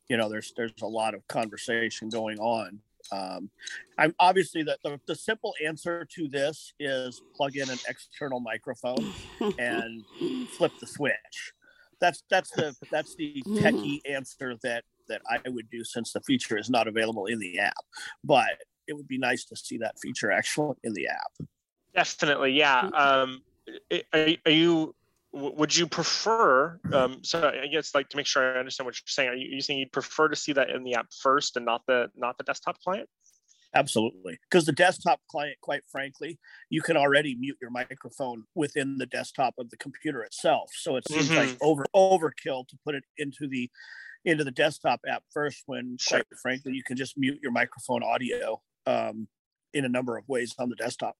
you 0.07 0.17
know, 0.17 0.29
there's 0.29 0.53
there's 0.55 0.73
a 0.81 0.87
lot 0.87 1.13
of 1.13 1.27
conversation 1.27 2.09
going 2.09 2.39
on. 2.39 2.79
Um, 3.11 3.49
I'm 3.97 4.15
obviously 4.19 4.63
the, 4.63 4.77
the 4.83 4.99
the 5.07 5.15
simple 5.15 5.53
answer 5.63 6.05
to 6.15 6.27
this 6.27 6.73
is 6.79 7.21
plug 7.35 7.55
in 7.55 7.69
an 7.69 7.77
external 7.87 8.39
microphone 8.39 9.13
and 9.59 10.03
flip 10.57 10.71
the 10.79 10.87
switch. 10.87 11.53
That's 11.99 12.23
that's 12.29 12.51
the 12.51 12.75
that's 12.91 13.15
the 13.15 13.41
techie 13.47 13.99
answer 14.09 14.55
that 14.63 14.83
that 15.07 15.21
I 15.29 15.49
would 15.49 15.69
do 15.69 15.83
since 15.83 16.13
the 16.13 16.21
feature 16.21 16.57
is 16.57 16.69
not 16.69 16.87
available 16.87 17.25
in 17.25 17.39
the 17.39 17.59
app. 17.59 17.85
But 18.23 18.63
it 18.87 18.93
would 18.93 19.07
be 19.07 19.17
nice 19.17 19.45
to 19.45 19.55
see 19.55 19.77
that 19.79 19.99
feature 19.99 20.31
actually 20.31 20.75
in 20.83 20.93
the 20.93 21.07
app. 21.07 21.47
Definitely, 21.93 22.51
yeah. 22.51 22.89
Um, 22.93 23.43
are, 24.13 24.35
are 24.45 24.51
you? 24.51 24.95
Would 25.31 25.75
you 25.75 25.85
prefer? 25.85 26.79
Um, 26.93 27.21
so 27.21 27.51
I 27.61 27.67
guess 27.67 27.93
like 27.93 28.07
to 28.09 28.17
make 28.17 28.25
sure 28.25 28.55
I 28.55 28.59
understand 28.59 28.85
what 28.85 28.95
you're 28.95 29.03
saying. 29.07 29.29
Are 29.29 29.35
you, 29.35 29.49
are 29.49 29.55
you 29.55 29.61
saying 29.61 29.79
you'd 29.79 29.91
prefer 29.91 30.29
to 30.29 30.35
see 30.35 30.53
that 30.53 30.69
in 30.69 30.83
the 30.83 30.93
app 30.93 31.07
first 31.11 31.57
and 31.57 31.65
not 31.65 31.81
the 31.87 32.09
not 32.15 32.37
the 32.37 32.45
desktop 32.45 32.79
client? 32.79 33.09
Absolutely. 33.73 34.39
Because 34.49 34.65
the 34.65 34.71
desktop 34.71 35.19
client, 35.29 35.57
quite 35.59 35.83
frankly, 35.91 36.39
you 36.69 36.81
can 36.81 36.95
already 36.95 37.35
mute 37.35 37.57
your 37.61 37.69
microphone 37.69 38.45
within 38.55 38.97
the 38.97 39.05
desktop 39.05 39.53
of 39.57 39.69
the 39.69 39.77
computer 39.77 40.23
itself. 40.23 40.71
So 40.73 40.95
it 40.95 41.05
seems 41.05 41.29
Mhm. 41.29 41.35
like 41.35 41.57
over 41.61 41.85
overkill 41.93 42.65
to 42.69 42.77
put 42.85 42.95
it 42.95 43.03
into 43.17 43.47
the 43.49 43.69
into 44.25 44.43
the 44.43 44.51
desktop 44.51 45.01
app 45.07 45.23
first 45.31 45.63
when 45.65 45.97
Sure. 45.99 46.19
quite 46.19 46.39
frankly 46.39 46.73
you 46.73 46.83
can 46.83 46.97
just 46.97 47.17
mute 47.17 47.39
your 47.41 47.51
microphone 47.51 48.03
audio 48.03 48.61
um, 48.85 49.27
in 49.73 49.85
a 49.85 49.89
number 49.89 50.17
of 50.17 50.27
ways 50.27 50.53
on 50.57 50.69
the 50.69 50.75
desktop. 50.75 51.15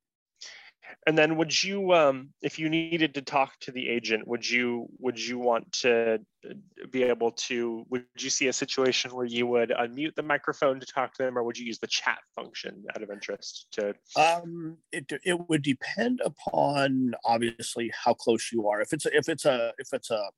And 1.07 1.17
then 1.17 1.37
would 1.37 1.63
you, 1.63 1.93
um, 1.93 2.29
if 2.41 2.59
you 2.59 2.69
needed 2.69 3.15
to 3.15 3.21
talk 3.21 3.59
to 3.61 3.71
the 3.71 3.89
agent, 3.89 4.27
would 4.27 4.47
you 4.47 4.87
would 4.99 5.19
you 5.19 5.39
want 5.39 5.71
to 5.73 6.19
uh, 6.47 6.53
be 6.91 7.03
able 7.03 7.31
to? 7.31 7.85
Would 7.89 8.05
you 8.17 8.29
see 8.29 8.47
a 8.47 8.53
situation 8.53 9.11
where 9.13 9.25
you 9.25 9.47
would 9.47 9.69
unmute 9.69 10.15
the 10.15 10.23
microphone 10.23 10.79
to 10.79 10.85
talk 10.85 11.13
to 11.15 11.23
them, 11.23 11.37
or 11.37 11.43
would 11.43 11.57
you 11.57 11.65
use 11.65 11.79
the 11.79 11.87
chat 11.87 12.19
function 12.35 12.83
out 12.95 13.01
of 13.01 13.09
interest 13.09 13.67
to? 13.73 13.95
Um, 14.15 14.77
it 14.91 15.11
it 15.23 15.49
would 15.49 15.63
depend 15.63 16.21
upon 16.23 17.13
obviously 17.23 17.91
how 18.03 18.13
close 18.13 18.51
you 18.51 18.67
are. 18.67 18.81
If 18.81 18.93
it's 18.93 19.05
a, 19.05 19.15
if 19.15 19.27
it's 19.27 19.45
a 19.45 19.73
if 19.77 19.89
it's 19.91 20.11
a, 20.11 20.29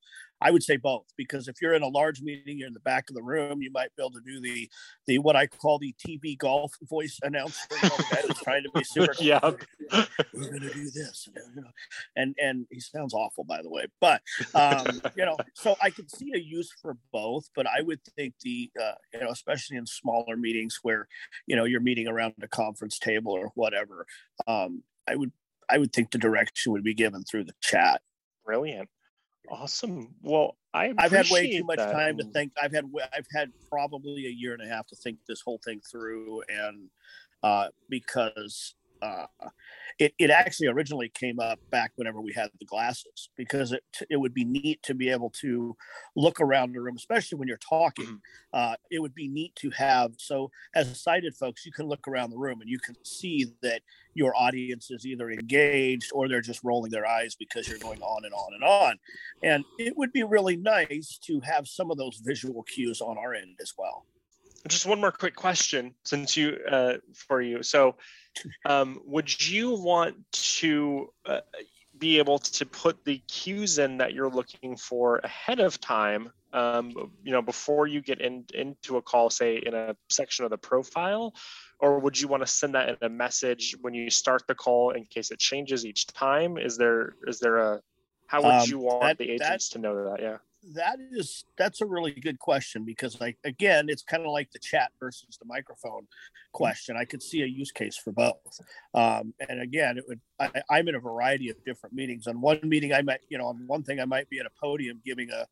I 0.42 0.52
would 0.52 0.64
say 0.64 0.78
both 0.78 1.06
because 1.18 1.48
if 1.48 1.62
you're 1.62 1.74
in 1.74 1.84
a 1.84 1.88
large 1.88 2.22
meeting, 2.22 2.58
you're 2.60 2.68
in 2.68 2.74
the 2.74 2.80
back 2.80 3.10
of 3.10 3.16
the 3.16 3.24
room, 3.24 3.62
you 3.62 3.72
might 3.72 3.96
be 3.96 4.04
able 4.04 4.12
to 4.12 4.22
do 4.22 4.40
the 4.40 4.70
the 5.08 5.20
what 5.20 5.36
I 5.36 5.48
call 5.48 5.80
the 5.80 5.96
TV 6.06 6.38
golf 6.38 6.74
voice 6.84 7.20
announcer. 7.24 7.60
You 7.72 7.90
know, 7.90 7.96
the 7.98 8.06
guy 8.12 8.22
that's 8.28 8.44
trying 8.44 8.64
to 8.64 8.70
be 8.74 8.84
super. 8.84 9.14
Yeah. 9.28 9.40
We're 10.34 10.52
gonna 10.52 10.74
do 10.74 10.90
this, 10.92 11.28
and, 11.56 11.66
and 12.16 12.36
and 12.42 12.68
he 12.70 12.80
sounds 12.80 13.14
awful, 13.14 13.44
by 13.44 13.62
the 13.62 13.70
way. 13.70 13.86
But 14.00 14.22
um, 14.54 15.02
you 15.16 15.26
know, 15.26 15.38
so 15.54 15.76
I 15.82 15.90
could 15.90 16.12
see 16.12 16.32
a 16.36 16.40
use 16.40 16.72
for 16.82 16.98
both. 17.12 17.50
But 17.56 17.68
I 17.68 17.82
would 17.82 18.00
think 18.16 18.36
the 18.44 18.70
uh, 18.82 18.94
you 19.14 19.22
know, 19.22 19.30
especially 19.30 19.78
in 19.78 19.86
smaller 19.86 20.38
meetings 20.38 20.80
where 20.84 21.08
you 21.48 21.56
know 21.56 21.66
you're 21.66 21.82
meeting 21.82 22.08
around 22.08 22.36
a 22.42 22.48
conference 22.48 23.00
table 23.00 23.32
or 23.32 23.52
whatever, 23.56 24.06
um, 24.46 24.84
I 25.08 25.16
would 25.16 25.32
I 25.70 25.78
would 25.78 25.94
think 25.94 26.12
the 26.12 26.18
direction 26.18 26.72
would 26.74 26.84
be 26.84 26.94
given 26.94 27.24
through 27.24 27.46
the 27.46 27.54
chat. 27.62 28.02
Brilliant. 28.46 28.90
Awesome. 29.50 30.14
Well, 30.22 30.58
I 30.74 30.94
I've 30.98 31.12
had 31.12 31.30
way 31.30 31.58
too 31.58 31.64
much 31.64 31.78
that. 31.78 31.92
time 31.92 32.18
to 32.18 32.24
think. 32.26 32.52
I've 32.62 32.74
had 32.74 32.86
I've 33.14 33.28
had 33.34 33.52
probably 33.70 34.28
a 34.28 34.30
year 34.30 34.54
and 34.54 34.62
a 34.62 34.68
half 34.68 34.88
to 34.88 34.96
think 34.96 35.20
this 35.28 35.42
whole 35.42 35.60
thing 35.64 35.82
through, 35.90 36.44
and 36.50 36.90
uh, 37.44 37.70
because 37.90 38.76
uh, 39.02 39.26
it 40.00 40.14
it 40.20 40.30
actually 40.30 40.68
originally 40.68 41.10
came 41.10 41.40
up 41.40 41.60
back 41.70 41.92
whenever 41.96 42.22
we 42.22 42.34
had 42.34 42.50
the 42.60 42.66
glasses, 42.66 43.30
because 43.36 43.72
it 43.72 43.84
it 44.10 44.18
would 44.18 44.34
be 44.34 44.46
neat 44.46 44.82
to 44.84 44.94
be 44.94 45.10
able 45.10 45.30
to 45.42 45.76
look 46.16 46.40
around 46.40 46.72
the 46.72 46.82
room, 46.82 46.96
especially 46.96 47.38
when 47.38 47.48
you're 47.48 47.58
talking. 47.58 48.20
Uh, 48.54 48.76
it 48.90 49.00
would 49.00 49.14
be 49.14 49.28
neat 49.28 49.56
to 49.56 49.70
have 49.72 50.14
so 50.18 50.50
as 50.74 51.00
sighted 51.00 51.36
folks, 51.36 51.66
you 51.66 51.72
can 51.72 51.88
look 51.88 52.08
around 52.08 52.30
the 52.30 52.38
room 52.38 52.62
and 52.62 52.70
you 52.70 52.80
can 52.80 52.96
see 53.04 53.46
that 53.62 53.82
your 54.14 54.36
audience 54.36 54.90
is 54.90 55.06
either 55.06 55.30
engaged 55.30 56.12
or 56.14 56.28
they're 56.28 56.42
just 56.42 56.64
rolling 56.64 56.92
their 56.92 57.06
eyes 57.06 57.36
because 57.36 57.68
you're 57.68 57.78
going 57.78 58.02
on 58.02 58.26
and 58.26 58.34
on 58.34 58.54
and 58.54 58.64
on. 58.64 58.96
And 59.44 59.64
it 59.78 59.96
would 59.96 60.12
be 60.12 60.24
really 60.24 60.58
nice 60.58 61.20
to 61.24 61.40
have 61.42 61.68
some 61.68 61.92
of 61.92 61.98
those 61.98 62.22
visual 62.24 62.64
cues 62.64 63.02
on 63.02 63.18
our 63.18 63.34
end 63.34 63.58
as 63.62 63.74
well. 63.78 64.06
Just 64.68 64.86
one 64.86 65.00
more 65.00 65.12
quick 65.12 65.36
question, 65.36 65.94
since 66.04 66.36
you 66.38 66.58
uh, 66.70 66.98
for 67.14 67.42
you. 67.42 67.64
So, 67.64 67.96
um, 68.66 69.00
would 69.06 69.50
you 69.50 69.72
want 69.76 70.16
to 70.32 71.12
uh, 71.26 71.42
be 71.98 72.18
able 72.20 72.40
to 72.40 72.66
put 72.66 73.04
the 73.06 73.18
cues 73.28 73.80
in 73.80 73.98
that 73.98 74.14
you're 74.14 74.30
looking 74.30 74.76
for 74.78 75.18
ahead 75.20 75.60
of 75.60 75.80
time? 75.80 76.32
Um, 76.54 77.12
you 77.24 77.32
know, 77.32 77.42
before 77.42 77.88
you 77.88 78.02
get 78.02 78.22
in, 78.22 78.46
into 78.54 78.98
a 78.98 79.02
call, 79.02 79.30
say 79.30 79.58
in 79.58 79.74
a 79.74 79.96
section 80.10 80.46
of 80.46 80.52
the 80.52 80.58
profile, 80.58 81.36
or 81.80 82.00
would 82.00 82.20
you 82.20 82.28
want 82.28 82.42
to 82.42 82.48
send 82.48 82.74
that 82.76 82.90
in 82.90 82.98
a 83.02 83.10
message 83.10 83.76
when 83.82 83.94
you 83.94 84.10
start 84.10 84.44
the 84.48 84.56
call 84.56 84.92
in 84.92 85.06
case 85.06 85.30
it 85.32 85.40
changes 85.40 85.86
each 85.86 86.08
time? 86.08 86.58
Is 86.58 86.78
there 86.78 87.16
is 87.28 87.40
there 87.40 87.58
a 87.58 87.82
how 88.28 88.42
would 88.44 88.50
Um, 88.64 88.70
you 88.70 88.80
want 88.80 89.02
that- 89.02 89.18
the 89.18 89.38
that- 89.38 89.46
agents 89.48 89.70
to 89.70 89.80
know 89.80 90.10
that? 90.10 90.22
Yeah. 90.22 90.38
That 90.76 90.98
is 91.12 91.46
that's 91.58 91.82
a 91.82 91.86
really 91.86 92.12
good 92.12 92.40
question 92.40 92.84
because 92.84 93.22
like 93.22 93.38
again, 93.44 93.90
it's 93.90 94.04
kind 94.04 94.26
of 94.26 94.32
like 94.32 94.52
the 94.52 94.60
chat 94.60 94.92
versus 95.00 95.38
the 95.40 95.46
microphone 95.46 96.08
question. 96.52 96.98
I 96.98 97.06
could 97.06 97.22
see 97.22 97.44
a 97.44 97.46
use 97.46 97.72
case 97.72 97.96
for 97.96 98.12
both. 98.12 98.60
Um, 98.94 99.34
and 99.48 99.62
again, 99.62 99.98
it 99.98 100.06
would 100.08 100.20
I, 100.40 100.50
I'm 100.70 100.88
in 100.88 100.96
a 100.96 101.00
variety 101.00 101.50
of 101.50 101.64
different 101.64 101.96
meetings. 101.96 102.28
On 102.28 102.42
one 102.42 102.60
meeting, 102.64 102.92
I 102.92 103.02
might 103.02 103.22
you 103.30 103.38
know 103.38 103.46
on 103.46 103.64
one 103.68 103.84
thing 103.84 104.00
I 104.00 104.06
might 104.06 104.30
be 104.30 104.40
at 104.40 104.46
a 104.46 104.52
podium 104.60 105.00
giving 105.06 105.30
a 105.32 105.46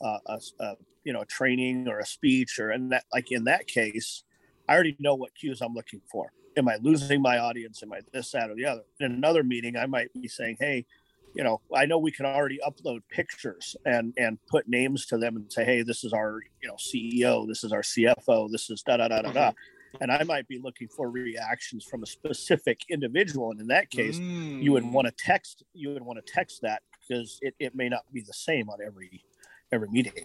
a, 0.00 0.18
a, 0.26 0.40
a 0.60 0.74
you 1.04 1.12
know 1.12 1.22
a 1.22 1.26
training 1.26 1.88
or 1.88 1.98
a 1.98 2.06
speech 2.06 2.58
or 2.58 2.70
and 2.70 2.92
that 2.92 3.04
like 3.12 3.32
in 3.32 3.44
that 3.44 3.66
case, 3.66 4.22
I 4.68 4.74
already 4.74 4.96
know 4.98 5.14
what 5.14 5.34
cues 5.34 5.60
I'm 5.60 5.74
looking 5.74 6.00
for. 6.10 6.32
Am 6.56 6.68
I 6.68 6.76
losing 6.80 7.20
my 7.20 7.38
audience? 7.38 7.82
Am 7.82 7.92
I 7.92 8.00
this, 8.12 8.30
that, 8.30 8.50
or 8.50 8.54
the 8.54 8.66
other? 8.66 8.82
In 9.00 9.10
another 9.10 9.42
meeting, 9.42 9.76
I 9.76 9.86
might 9.86 10.08
be 10.14 10.28
saying, 10.28 10.58
"Hey, 10.60 10.86
you 11.34 11.42
know, 11.42 11.60
I 11.74 11.86
know 11.86 11.98
we 11.98 12.12
can 12.12 12.26
already 12.26 12.58
upload 12.66 13.00
pictures 13.10 13.76
and 13.84 14.14
and 14.16 14.38
put 14.48 14.68
names 14.68 15.06
to 15.06 15.18
them 15.18 15.36
and 15.36 15.52
say, 15.52 15.64
"Hey, 15.64 15.82
this 15.82 16.04
is 16.04 16.12
our 16.12 16.40
you 16.62 16.68
know 16.68 16.76
CEO, 16.76 17.46
this 17.46 17.64
is 17.64 17.72
our 17.72 17.82
CFO, 17.82 18.50
this 18.50 18.70
is 18.70 18.82
da 18.82 18.96
da 18.96 19.08
da 19.08 19.22
da 19.22 19.32
da," 19.32 19.52
and 20.00 20.12
I 20.12 20.22
might 20.22 20.46
be 20.46 20.60
looking 20.62 20.88
for 20.88 21.10
reactions 21.10 21.84
from 21.84 22.02
a 22.02 22.06
specific 22.06 22.80
individual, 22.88 23.50
and 23.50 23.60
in 23.60 23.66
that 23.68 23.90
case, 23.90 24.20
you 24.60 24.72
would 24.72 24.84
want 24.84 25.06
to 25.08 25.14
text 25.18 25.64
you 25.74 25.90
would 25.90 26.02
want 26.02 26.24
to 26.24 26.32
text 26.32 26.60
that 26.62 26.82
because 27.00 27.38
it, 27.42 27.54
it 27.58 27.74
may 27.74 27.88
not 27.88 28.02
be 28.12 28.22
the 28.22 28.32
same 28.32 28.70
on 28.70 28.78
every 28.84 29.24
every 29.72 29.88
meeting. 29.88 30.24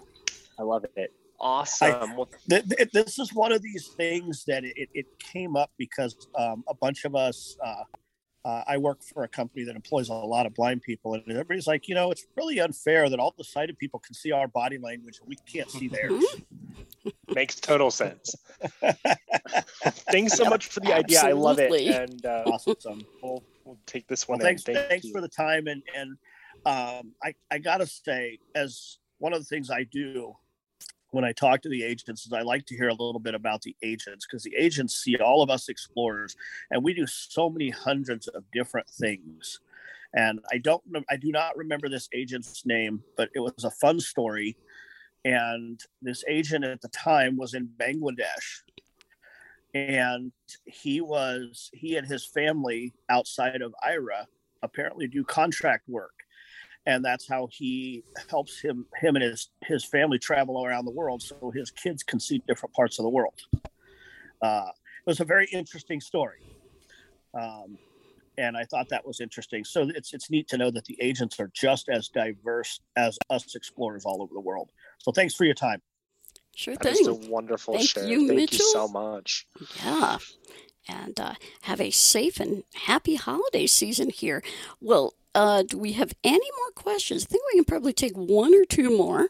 I 0.60 0.64
love 0.64 0.86
it. 0.96 1.12
Awesome. 1.40 2.18
well, 2.18 2.30
Th- 2.50 2.64
th- 2.68 2.92
this 2.92 3.18
is 3.18 3.34
one 3.34 3.54
of 3.54 3.62
these 3.62 3.88
things 3.96 4.44
that 4.46 4.66
it, 4.66 4.90
it 4.94 5.06
came 5.20 5.56
up 5.56 5.72
because 5.78 6.16
um, 6.38 6.66
a 6.68 6.74
bunch 6.74 7.06
of 7.06 7.16
us 7.16 7.56
uh, 7.66 7.84
uh, 8.46 8.64
i 8.68 8.78
work 8.78 9.02
for 9.04 9.24
a 9.24 9.28
company 9.28 9.64
that 9.64 9.76
employs 9.76 10.10
a 10.10 10.14
lot 10.14 10.46
of 10.46 10.54
blind 10.54 10.82
people 10.82 11.14
and 11.14 11.24
everybody's 11.30 11.68
like 11.68 11.88
you 11.88 11.96
know 11.96 12.12
it's 12.12 12.26
really 12.36 12.60
unfair 12.60 13.10
that 13.10 13.20
all 13.20 13.34
the 13.38 13.44
sighted 13.44 13.78
people 13.78 14.00
can 14.00 14.14
see 14.14 14.32
our 14.32 14.48
body 14.48 14.78
language 14.78 15.20
and 15.20 15.28
we 15.28 15.36
can't 15.46 15.70
see 15.70 15.88
theirs 15.88 16.24
Makes 17.34 17.60
total 17.60 17.92
sense. 17.92 18.36
Thanks 20.12 20.34
so 20.34 20.46
much 20.46 20.68
for 20.68 20.80
the 20.80 20.94
idea. 20.94 21.22
I 21.22 21.32
love 21.32 21.60
it. 21.60 21.72
And 21.72 22.26
uh, 22.26 22.44
awesome 22.48 23.06
we'll, 23.22 23.44
we'll 23.64 23.78
take 23.86 24.08
this 24.08 24.28
well 24.28 24.38
one. 24.38 24.46
thanks. 24.46 24.64
Thank 24.64 24.78
thanks 24.90 25.06
you. 25.06 25.14
for 25.14 25.22
the 25.22 25.28
time 25.28 25.68
and 25.68 25.82
and 25.96 26.18
um, 26.66 27.14
i 27.24 27.34
i 27.52 27.58
gotta 27.58 27.86
say 27.86 28.38
as 28.56 28.98
one 29.20 29.32
of 29.32 29.40
the 29.40 29.46
things 29.46 29.70
i 29.72 29.84
do 29.84 30.36
when 31.12 31.26
I 31.26 31.32
talk 31.32 31.62
to 31.62 31.70
the 31.70 31.84
agents 31.84 32.26
is 32.26 32.34
I 32.34 32.42
like 32.42 32.66
to 32.68 32.76
hear 32.76 32.90
a 32.90 32.94
little 32.94 33.20
bit 33.20 33.34
about 33.34 33.62
the 33.62 33.76
agents 33.82 34.26
because 34.26 34.44
the 34.44 34.56
agents 34.56 34.96
see 34.96 35.18
all 35.18 35.42
of 35.42 35.50
us 35.50 35.70
explorers 35.70 36.36
and 36.72 36.84
we 36.84 36.94
do 36.94 37.08
so 37.08 37.50
many 37.50 37.70
hundreds 37.70 38.28
of 38.28 38.44
different 38.52 38.88
things. 38.90 39.60
And 40.14 40.40
I 40.52 40.58
don't 40.58 40.82
I 41.10 41.18
do 41.18 41.32
not 41.32 41.58
remember 41.58 41.90
this 41.90 42.10
agent's 42.14 42.66
name, 42.66 43.04
but 43.16 43.30
it 43.36 43.40
was 43.40 43.64
a 43.64 43.72
fun 43.72 44.00
story. 44.00 44.58
And 45.26 45.80
this 46.02 46.24
agent 46.28 46.64
at 46.64 46.82
the 46.82 46.88
time 46.90 47.38
was 47.38 47.54
in 47.54 47.70
Bangladesh. 47.78 48.64
And 49.76 50.32
he 50.66 51.02
was 51.02 51.70
he 51.74 51.98
and 51.98 52.08
his 52.08 52.26
family 52.26 52.94
outside 53.10 53.62
of 53.62 53.76
Aira 53.88 54.26
apparently 54.64 55.08
do 55.08 55.24
contract 55.24 55.88
work 55.88 56.14
and 56.90 57.06
that's 57.06 57.28
how 57.28 57.48
he 57.52 58.04
helps 58.30 58.60
him 58.60 58.86
him 59.00 59.16
and 59.16 59.24
his 59.24 59.50
his 59.64 59.86
family 59.86 60.18
travel 60.18 60.66
around 60.66 60.86
the 60.86 60.92
world 60.92 61.22
so 61.22 61.52
his 61.56 61.70
kids 61.72 62.02
can 62.04 62.20
see 62.20 62.42
different 62.48 62.74
parts 62.74 62.98
of 63.00 63.04
the 63.04 63.10
world 63.10 63.40
uh, 64.42 64.66
it 64.68 65.10
was 65.10 65.20
a 65.20 65.26
very 65.26 65.48
interesting 65.54 66.02
story 66.02 66.42
um, 67.40 67.78
and 68.38 68.58
i 68.58 68.64
thought 68.66 68.88
that 68.90 69.06
was 69.06 69.22
interesting 69.22 69.64
so 69.64 69.90
it's 69.96 70.14
it's 70.14 70.30
neat 70.32 70.48
to 70.48 70.58
know 70.58 70.72
that 70.72 70.86
the 70.86 70.98
agents 71.00 71.40
are 71.40 71.52
just 71.54 71.90
as 71.90 72.10
diverse 72.10 72.80
as 72.96 73.18
us 73.30 73.56
explorers 73.56 74.04
all 74.06 74.22
over 74.22 74.34
the 74.34 74.42
world 74.42 74.72
so 74.98 75.12
thanks 75.12 75.34
for 75.36 75.46
your 75.46 75.56
time 75.56 75.82
Sure 76.56 76.76
That 76.82 76.92
is 77.00 77.08
a 77.08 77.14
wonderful 77.14 77.76
Thank 77.76 77.90
share. 77.90 78.06
you, 78.06 78.28
Thank 78.28 78.38
Mitchell. 78.52 78.66
you 78.66 78.72
so 78.74 78.88
much. 78.90 79.48
Yeah. 79.82 80.18
And 80.90 81.18
uh, 81.18 81.36
have 81.62 81.80
a 81.80 81.90
safe 81.90 82.38
and 82.38 82.64
happy 82.74 83.16
holiday 83.16 83.66
season 83.66 84.10
here. 84.10 84.44
Well, 84.82 85.14
uh, 85.36 85.64
do 85.64 85.78
we 85.78 85.94
have 85.94 86.14
any 86.24 86.50
more 86.58 86.72
questions? 86.76 87.24
I 87.24 87.28
think 87.28 87.44
we 87.54 87.60
can 87.60 87.66
probably 87.66 87.94
take 87.94 88.16
one 88.16 88.54
or 88.54 88.66
two 88.66 88.96
more 88.98 89.30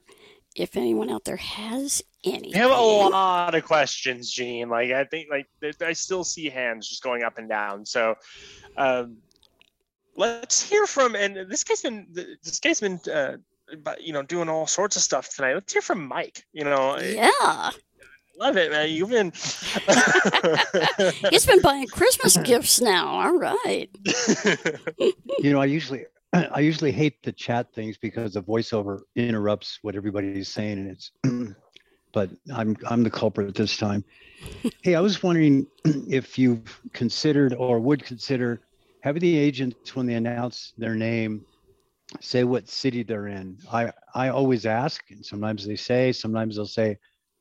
if 0.56 0.76
anyone 0.76 1.10
out 1.10 1.26
there 1.26 1.38
has 1.38 2.02
any. 2.24 2.50
We 2.54 2.60
have 2.60 2.72
a 2.72 2.82
lot 2.82 3.56
of 3.56 3.64
questions, 3.64 4.32
Gene. 4.32 4.70
Like 4.70 4.92
I 4.92 5.04
think, 5.06 5.30
like 5.30 5.48
I 5.82 5.94
still 5.94 6.24
see 6.24 6.50
hands 6.50 6.88
just 6.88 7.04
going 7.04 7.24
up 7.24 7.38
and 7.38 7.48
down. 7.48 7.86
So, 7.86 8.16
um, 8.78 9.18
let's 10.16 10.62
hear 10.62 10.86
from. 10.86 11.16
And 11.16 11.50
this 11.50 11.64
guy's 11.64 11.82
been 11.82 12.08
this 12.12 12.60
guy's 12.60 12.82
been 12.82 13.00
uh, 13.12 13.38
but 13.84 14.04
you 14.04 14.14
know, 14.14 14.24
doing 14.24 14.50
all 14.50 14.68
sorts 14.68 14.96
of 14.96 15.02
stuff 15.02 15.34
tonight. 15.34 15.54
Let's 15.54 15.72
hear 15.72 15.82
from 15.82 16.08
Mike. 16.08 16.46
You 16.54 16.64
know, 16.64 16.98
Yeah. 16.98 17.72
Love 18.40 18.58
it, 18.58 18.72
man. 18.72 18.90
You've 18.90 19.10
been 19.10 19.32
He's 21.30 21.46
been 21.46 21.62
buying 21.62 21.88
Christmas 21.88 22.38
gifts 22.44 22.82
now. 22.82 23.08
All 23.08 23.38
right. 23.38 23.90
you 25.40 25.52
know, 25.52 25.62
I 25.62 25.66
usually 25.66 26.06
I 26.34 26.60
usually 26.62 26.92
hate 26.92 27.22
the 27.24 27.32
chat 27.32 27.74
things 27.74 27.98
because 27.98 28.34
the 28.34 28.44
voiceover 28.44 29.02
interrupts 29.16 29.80
what 29.82 29.96
everybody's 29.96 30.50
saying, 30.50 30.80
and 30.80 30.92
it's. 30.92 31.12
but 32.14 32.30
I'm 32.56 32.76
I'm 32.88 33.04
the 33.04 33.12
culprit 33.12 33.56
this 33.56 33.78
time. 33.78 34.04
Hey, 34.84 34.96
I 34.96 35.02
was 35.02 35.22
wondering 35.22 35.68
if 35.84 36.40
you've 36.40 36.80
considered 36.94 37.54
or 37.54 37.82
would 37.82 38.06
consider 38.06 38.62
having 39.02 39.20
the 39.20 39.38
agents 39.38 39.94
when 39.98 40.06
they 40.06 40.14
announce 40.14 40.72
their 40.78 40.96
name 40.96 41.46
say 42.22 42.46
what 42.46 42.70
city 42.70 43.04
they're 43.04 43.28
in. 43.28 43.58
I 43.72 43.92
I 44.16 44.30
always 44.30 44.66
ask, 44.66 45.04
and 45.12 45.26
sometimes 45.26 45.66
they 45.66 45.76
say, 45.76 46.12
sometimes 46.14 46.56
they'll 46.56 46.66
say, 46.66 46.98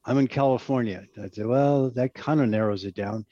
"I'm 0.08 0.18
in 0.18 0.26
California." 0.28 1.06
I 1.22 1.28
say, 1.28 1.44
well, 1.44 1.90
that 1.90 2.14
kind 2.14 2.40
of 2.40 2.48
narrows 2.48 2.84
it 2.84 2.94
down. 2.94 3.26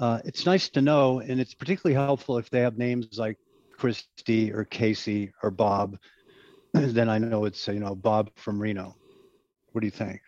Uh, 0.00 0.20
it's 0.24 0.46
nice 0.46 0.68
to 0.70 0.82
know, 0.82 1.20
and 1.20 1.40
it's 1.40 1.54
particularly 1.54 1.94
helpful 1.94 2.38
if 2.38 2.50
they 2.50 2.60
have 2.60 2.78
names 2.78 3.18
like 3.18 3.38
Christy 3.72 4.52
or 4.52 4.64
Casey 4.64 5.32
or 5.42 5.50
Bob. 5.50 5.98
then 6.72 7.08
I 7.08 7.18
know 7.18 7.44
it's 7.44 7.66
you 7.68 7.80
know 7.80 7.94
Bob 7.94 8.30
from 8.36 8.60
Reno. 8.60 8.96
What 9.72 9.80
do 9.80 9.86
you 9.86 9.90
think? 9.90 10.20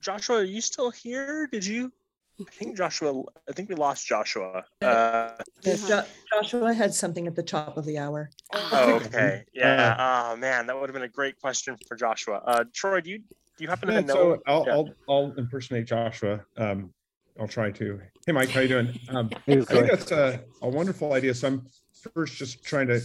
Joshua, 0.00 0.38
are 0.38 0.44
you 0.44 0.60
still 0.60 0.90
here? 0.90 1.48
Did 1.50 1.64
you? 1.64 1.92
I 2.40 2.50
think 2.50 2.76
Joshua. 2.76 3.22
I 3.48 3.52
think 3.52 3.68
we 3.68 3.74
lost 3.74 4.06
Joshua. 4.06 4.64
Uh, 4.80 5.30
Yeah, 5.62 5.76
Jo- 5.76 6.04
Joshua 6.32 6.72
had 6.74 6.94
something 6.94 7.26
at 7.26 7.36
the 7.36 7.42
top 7.42 7.76
of 7.76 7.84
the 7.84 7.98
hour. 7.98 8.30
oh, 8.52 8.94
okay. 8.94 9.44
Yeah. 9.54 9.96
Oh 10.32 10.36
man, 10.36 10.66
that 10.66 10.80
would 10.80 10.88
have 10.88 10.94
been 10.94 11.02
a 11.02 11.08
great 11.08 11.38
question 11.40 11.76
for 11.86 11.96
Joshua. 11.96 12.42
Uh, 12.44 12.64
Troy, 12.72 13.00
do 13.00 13.10
you 13.10 13.22
do 13.62 13.66
you 13.66 13.70
happen 13.70 13.88
to 13.88 13.94
Yeah, 13.94 14.00
know? 14.00 14.14
so 14.14 14.42
I'll, 14.46 14.64
Yeah. 14.66 14.72
I'll 14.72 14.90
I'll 15.08 15.34
impersonate 15.38 15.86
Joshua. 15.86 16.44
Um, 16.56 16.92
I'll 17.38 17.46
try 17.46 17.70
to. 17.70 18.00
Hey, 18.26 18.32
Mike, 18.32 18.48
how 18.50 18.60
you 18.60 18.68
doing? 18.68 18.92
Um, 19.08 19.30
I 19.48 19.62
think 19.62 19.86
that's 19.86 20.10
a, 20.10 20.40
a 20.62 20.68
wonderful 20.68 21.12
idea. 21.12 21.32
So 21.34 21.46
I'm 21.46 21.66
first 22.14 22.36
just 22.36 22.64
trying 22.64 22.88
to 22.88 23.00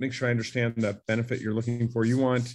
make 0.00 0.12
sure 0.12 0.28
I 0.28 0.30
understand 0.30 0.74
the 0.76 1.00
benefit 1.08 1.40
you're 1.40 1.54
looking 1.54 1.88
for. 1.88 2.04
You 2.04 2.18
want 2.18 2.54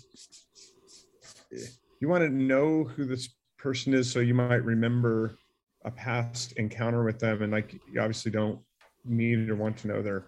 you 1.99 2.07
want 2.07 2.23
to 2.23 2.29
know 2.29 2.83
who 2.83 3.05
this 3.05 3.29
person 3.57 3.93
is, 3.95 4.11
so 4.11 4.19
you 4.19 4.35
might 4.35 4.63
remember 4.63 5.35
a 5.83 5.89
past 5.89 6.53
encounter 6.53 7.03
with 7.03 7.19
them, 7.19 7.41
and 7.41 7.51
like 7.51 7.73
you 7.91 7.99
obviously 7.99 8.31
don't 8.31 8.59
need 9.03 9.49
or 9.49 9.55
want 9.55 9.77
to 9.77 9.87
know 9.87 10.03
their 10.03 10.25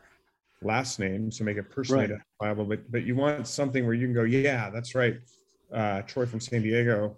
last 0.63 0.99
name, 0.99 1.31
so 1.31 1.43
make 1.43 1.57
it 1.57 1.69
personally 1.69 2.07
Right. 2.07 2.19
identifiable. 2.41 2.65
But 2.65 2.91
but 2.91 3.03
you 3.03 3.15
want 3.15 3.45
something 3.47 3.85
where 3.85 3.93
you 3.93 4.07
can 4.07 4.15
go, 4.15 4.23
yeah, 4.23 4.71
that's 4.71 4.95
right. 4.95 5.19
Uh, 5.73 6.01
Troy 6.03 6.25
from 6.25 6.39
San 6.39 6.61
Diego. 6.61 7.17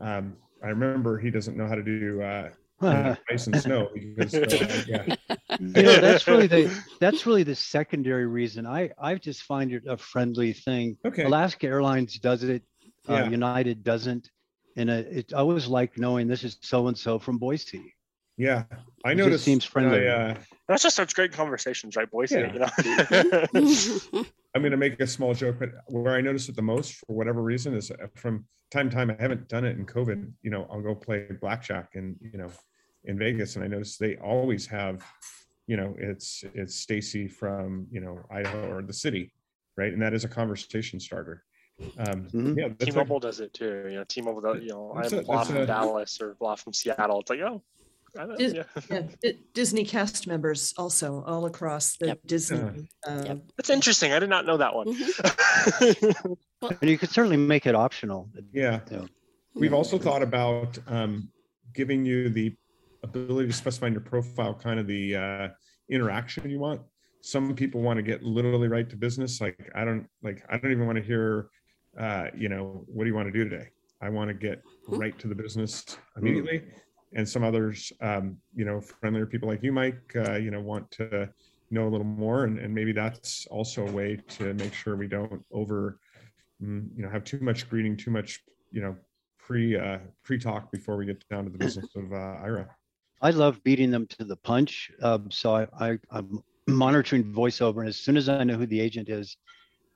Um, 0.00 0.36
I 0.62 0.68
remember 0.68 1.18
he 1.18 1.30
doesn't 1.30 1.56
know 1.56 1.66
how 1.66 1.74
to 1.74 1.82
do 1.82 2.22
uh, 2.22 2.50
uh, 2.80 3.14
ice 3.30 3.46
and 3.46 3.56
snow 3.56 3.88
because 3.94 4.34
uh, 4.34 4.82
yeah. 4.88 5.04
you 5.60 5.82
know 5.82 6.00
that's 6.00 6.26
really 6.26 6.46
the 6.48 6.82
that's 7.00 7.26
really 7.26 7.44
the 7.44 7.54
secondary 7.54 8.26
reason 8.26 8.66
i 8.66 8.90
i 9.00 9.14
just 9.14 9.42
find 9.44 9.72
it 9.72 9.84
a 9.86 9.96
friendly 9.96 10.52
thing 10.52 10.96
Okay. 11.06 11.22
alaska 11.22 11.66
airlines 11.68 12.18
does 12.18 12.42
it 12.42 12.62
uh, 13.08 13.28
united 13.30 13.84
doesn't 13.84 14.28
and 14.76 14.90
uh, 14.90 15.04
it, 15.10 15.32
i 15.32 15.36
always 15.38 15.68
like 15.68 15.96
knowing 15.96 16.26
this 16.26 16.42
is 16.42 16.58
so 16.62 16.88
and 16.88 16.98
so 16.98 17.18
from 17.20 17.38
boise 17.38 17.94
Yeah, 18.36 18.64
I 19.04 19.14
know. 19.14 19.26
It 19.26 19.32
just 19.32 19.44
seems 19.44 19.64
when 19.74 19.84
I, 19.84 19.88
friendly. 19.90 20.08
uh, 20.08 20.34
That's 20.66 20.82
just 20.82 20.96
such 20.96 21.14
great 21.14 21.32
conversations, 21.32 21.96
right, 21.96 22.10
Boise? 22.10 22.36
Yeah. 22.40 22.52
You 22.54 22.60
know. 23.52 24.24
I'm 24.54 24.60
going 24.62 24.72
to 24.72 24.76
make 24.76 25.00
a 25.00 25.06
small 25.06 25.34
joke, 25.34 25.56
but 25.58 25.70
where 25.86 26.14
I 26.14 26.20
notice 26.20 26.48
it 26.48 26.56
the 26.56 26.62
most, 26.62 26.94
for 26.94 27.14
whatever 27.14 27.42
reason, 27.42 27.74
is 27.74 27.90
uh, 27.90 28.06
from 28.14 28.44
time 28.70 28.90
to 28.90 28.96
time. 28.96 29.10
I 29.10 29.16
haven't 29.20 29.48
done 29.48 29.64
it 29.64 29.78
in 29.78 29.86
COVID. 29.86 30.30
You 30.42 30.50
know, 30.50 30.66
I'll 30.70 30.82
go 30.82 30.94
play 30.94 31.26
blackjack 31.40 31.90
and 31.94 32.16
you 32.20 32.38
know, 32.38 32.50
in 33.04 33.18
Vegas, 33.18 33.56
and 33.56 33.64
I 33.64 33.68
notice 33.68 33.96
they 33.96 34.16
always 34.16 34.66
have, 34.66 35.02
you 35.66 35.76
know, 35.76 35.94
it's 35.98 36.44
it's 36.54 36.74
Stacy 36.74 37.28
from 37.28 37.86
you 37.90 38.00
know 38.00 38.20
Idaho 38.30 38.70
or 38.70 38.82
the 38.82 38.92
city, 38.92 39.32
right? 39.76 39.92
And 39.92 40.02
that 40.02 40.12
is 40.12 40.24
a 40.24 40.28
conversation 40.28 41.00
starter. 41.00 41.44
Um, 41.98 42.28
Mm-hmm. 42.32 42.58
Yeah, 42.58 42.68
that's 42.68 42.80
like, 42.82 42.92
T-Mobile 42.92 43.20
does 43.20 43.40
it 43.40 43.54
too. 43.54 43.86
You 43.88 43.96
know, 43.96 44.04
T-Mobile, 44.04 44.40
does, 44.42 44.62
you 44.62 44.68
know, 44.68 44.92
I'm 44.96 45.12
a- 45.12 45.22
blah 45.22 45.44
from 45.44 45.56
a- 45.56 45.66
Dallas 45.66 46.20
or 46.20 46.34
blah 46.38 46.54
from 46.54 46.72
Seattle. 46.74 47.20
It's 47.20 47.30
like, 47.30 47.40
oh, 47.40 47.46
I 47.46 47.48
don't, 47.48 47.62
Dis- 48.36 48.54
yeah. 48.54 49.02
yeah, 49.22 49.32
Disney 49.54 49.84
cast 49.84 50.26
members 50.26 50.74
also 50.76 51.24
all 51.26 51.46
across 51.46 51.96
the 51.96 52.18
Disney. 52.26 52.88
uh, 53.06 53.36
That's 53.56 53.70
interesting. 53.70 54.12
I 54.12 54.18
did 54.18 54.28
not 54.28 54.44
know 54.44 54.58
that 54.58 54.74
one. 54.74 54.88
and 56.80 56.90
you 56.90 56.98
could 56.98 57.10
certainly 57.10 57.38
make 57.38 57.66
it 57.66 57.74
optional 57.74 58.28
Yeah. 58.52 58.80
We've 59.54 59.74
also 59.74 59.98
thought 59.98 60.22
about 60.22 60.78
um, 60.86 61.28
giving 61.74 62.04
you 62.04 62.28
the 62.30 62.56
ability 63.02 63.48
to 63.48 63.52
specify 63.52 63.88
in 63.88 63.92
your 63.92 64.02
profile 64.02 64.54
kind 64.54 64.78
of 64.78 64.86
the 64.86 65.16
uh, 65.16 65.48
interaction 65.90 66.48
you 66.48 66.58
want. 66.58 66.80
Some 67.20 67.54
people 67.54 67.80
want 67.80 67.98
to 67.98 68.02
get 68.02 68.22
literally 68.22 68.68
right 68.68 68.88
to 68.88 68.96
business. 68.96 69.40
Like 69.40 69.70
I 69.74 69.84
don't 69.84 70.06
like 70.22 70.42
I 70.48 70.56
don't 70.58 70.72
even 70.72 70.86
want 70.86 70.96
to 70.98 71.04
hear, 71.04 71.48
uh, 71.98 72.26
you 72.36 72.48
know, 72.48 72.84
what 72.88 73.04
do 73.04 73.10
you 73.10 73.14
want 73.14 73.28
to 73.28 73.32
do 73.32 73.48
today? 73.48 73.68
I 74.00 74.08
want 74.08 74.28
to 74.28 74.34
get 74.34 74.62
right 74.88 75.16
to 75.20 75.28
the 75.28 75.34
business 75.34 75.84
immediately. 76.16 76.62
And 77.14 77.28
some 77.28 77.44
others, 77.44 77.92
um, 78.00 78.38
you 78.54 78.64
know, 78.64 78.80
friendlier 78.80 79.26
people 79.26 79.48
like 79.48 79.62
you, 79.62 79.72
Mike, 79.72 80.00
uh, 80.16 80.36
you 80.36 80.50
know, 80.50 80.60
want 80.60 80.90
to 80.92 81.28
know 81.70 81.86
a 81.86 81.90
little 81.90 82.06
more, 82.06 82.44
and, 82.44 82.58
and 82.58 82.74
maybe 82.74 82.92
that's 82.92 83.46
also 83.46 83.86
a 83.86 83.90
way 83.90 84.18
to 84.28 84.54
make 84.54 84.72
sure 84.72 84.96
we 84.96 85.08
don't 85.08 85.44
over, 85.52 85.98
mm, 86.62 86.88
you 86.96 87.02
know, 87.02 87.10
have 87.10 87.24
too 87.24 87.38
much 87.40 87.68
greeting, 87.68 87.96
too 87.96 88.10
much, 88.10 88.40
you 88.70 88.80
know, 88.80 88.96
pre 89.42 89.76
uh, 89.76 89.98
pre 90.22 90.38
talk 90.38 90.70
before 90.70 90.96
we 90.96 91.04
get 91.04 91.26
down 91.28 91.44
to 91.44 91.50
the 91.50 91.58
business 91.58 91.88
of 91.96 92.12
uh, 92.12 92.38
Aira. 92.44 92.68
i 93.20 93.30
love 93.30 93.62
beating 93.64 93.90
them 93.90 94.06
to 94.06 94.24
the 94.24 94.36
punch 94.36 94.90
um, 95.02 95.30
so 95.30 95.54
I, 95.56 95.66
I 95.78 95.98
i'm 96.10 96.42
monitoring 96.68 97.24
voiceover 97.24 97.80
and 97.80 97.88
as 97.88 97.96
soon 97.96 98.16
as 98.16 98.28
i 98.28 98.44
know 98.44 98.56
who 98.56 98.66
the 98.66 98.80
agent 98.80 99.08
is 99.08 99.36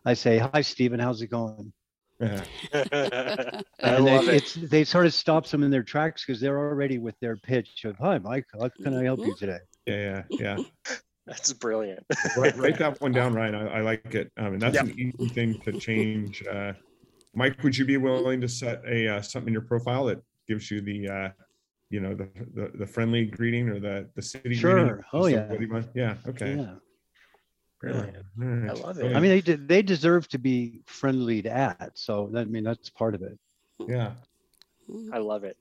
i 0.05 0.15
say 0.15 0.39
hi 0.39 0.61
stephen 0.61 0.99
how's 0.99 1.23
it 1.23 1.29
going 1.29 1.73
I 2.21 3.63
and 3.81 4.07
they, 4.07 4.17
it. 4.17 4.29
it's 4.29 4.55
they 4.55 4.85
sort 4.85 5.07
of 5.07 5.13
stops 5.15 5.51
them 5.51 5.63
in 5.63 5.71
their 5.71 5.83
tracks 5.83 6.25
because 6.25 6.41
they're 6.41 6.59
already 6.59 6.99
with 6.99 7.15
their 7.21 7.37
pitch 7.37 7.85
of 7.85 7.97
hi 7.99 8.19
mike 8.19 8.47
how 8.59 8.69
can 8.83 8.95
i 8.95 9.05
help 9.05 9.21
you 9.21 9.35
today 9.37 9.59
Yeah, 9.87 10.23
yeah, 10.31 10.57
That's 11.27 11.53
brilliant. 11.53 12.05
write, 12.37 12.57
write 12.63 12.79
that 12.79 13.01
one 13.01 13.13
down, 13.13 13.35
Ryan. 13.35 13.55
I, 13.57 13.79
I 13.79 13.81
like 13.81 14.15
it, 14.15 14.31
um, 14.37 14.55
and 14.55 14.63
that's 14.63 14.77
Yeah. 14.77 14.83
an 14.83 14.95
easy 14.99 15.29
thing 15.35 15.61
to 15.65 15.73
change. 15.79 16.45
Uh, 16.47 16.73
Mike, 17.35 17.61
would 17.65 17.77
you 17.77 17.85
be 17.85 17.97
willing 17.97 18.41
to 18.41 18.49
set 18.49 18.81
a 18.89 19.09
uh, 19.17 19.21
something 19.23 19.49
in 19.49 19.53
your 19.53 19.63
profile 19.63 20.05
that 20.07 20.23
gives 20.47 20.71
you 20.71 20.81
the, 20.81 21.09
uh, 21.09 21.29
you 21.91 21.99
know, 22.01 22.15
the, 22.15 22.29
the 22.55 22.71
the 22.79 22.87
friendly 22.87 23.27
greeting 23.27 23.69
or 23.69 23.81
the 23.81 24.09
the 24.15 24.23
city 24.23 24.51
greeting? 24.51 24.61
Sure. 24.61 25.05
Oh, 25.13 25.27
yeah. 25.27 25.47
what 25.49 25.59
do 25.59 25.67
you 25.67 25.73
want- 25.73 25.89
Yeah. 25.95 26.15
Okay. 26.29 26.55
yeah 26.55 26.75
Brilliant. 27.81 28.17
I 28.41 28.73
love 28.73 28.99
it. 28.99 29.15
i 29.15 29.21
mean 29.21 29.31
they 29.31 29.41
de- 29.43 29.57
they 29.57 29.83
deserve 29.83 30.29
to 30.29 30.39
be 30.39 30.81
friendly 30.87 31.43
to 31.43 31.51
at 31.51 31.91
so 31.95 32.29
that, 32.33 32.41
i 32.41 32.45
mean 32.45 32.65
that's 32.65 32.89
part 32.91 33.15
of 33.15 33.23
it 33.23 33.39
Yeah. 33.87 34.13
I 35.13 35.19
love 35.19 35.43
it. 35.45 35.57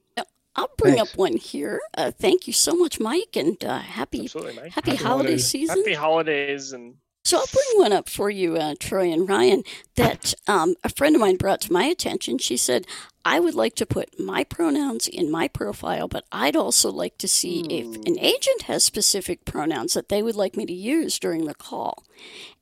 I'll 0.55 0.69
bring 0.77 0.95
Thanks. 0.95 1.11
up 1.13 1.17
one 1.17 1.35
here. 1.35 1.81
Uh, 1.97 2.11
thank 2.11 2.47
you 2.47 2.53
so 2.53 2.75
much, 2.75 2.97
Mike, 2.99 3.35
and 3.35 3.61
uh, 3.63 3.79
happy 3.79 4.21
Absolutely, 4.21 4.53
Mike. 4.55 4.71
happy, 4.71 4.91
Happy 4.91 5.03
holiday 5.03 5.27
holidays. 5.29 5.47
season. 5.47 5.77
Happy 5.79 5.93
holidays 5.95 6.71
and 6.71 6.95
So 7.25 7.39
I'll 7.39 7.45
bring 7.51 7.81
one 7.83 7.91
up 7.91 8.07
for 8.07 8.29
you, 8.29 8.55
uh, 8.55 8.75
Troy 8.79 9.11
and 9.11 9.27
Ryan, 9.27 9.63
that 9.95 10.33
um, 10.47 10.75
a 10.83 10.89
friend 10.89 11.13
of 11.15 11.19
mine 11.21 11.35
brought 11.37 11.59
to 11.61 11.73
my 11.73 11.83
attention. 11.85 12.37
She 12.37 12.55
said, 12.55 12.85
I 13.25 13.39
would 13.39 13.55
like 13.55 13.75
to 13.77 13.87
put 13.87 14.19
my 14.19 14.43
pronouns 14.43 15.07
in 15.07 15.31
my 15.31 15.47
profile, 15.47 16.07
but 16.07 16.25
I'd 16.31 16.55
also 16.55 16.91
like 16.91 17.17
to 17.17 17.27
see 17.27 17.65
if 17.69 17.87
hmm. 17.87 18.03
an 18.05 18.19
agent 18.19 18.63
has 18.63 18.83
specific 18.83 19.43
pronouns 19.45 19.95
that 19.95 20.09
they 20.09 20.21
would 20.21 20.35
like 20.35 20.55
me 20.55 20.67
to 20.67 20.73
use 20.73 21.17
during 21.17 21.45
the 21.45 21.55
call. 21.55 22.03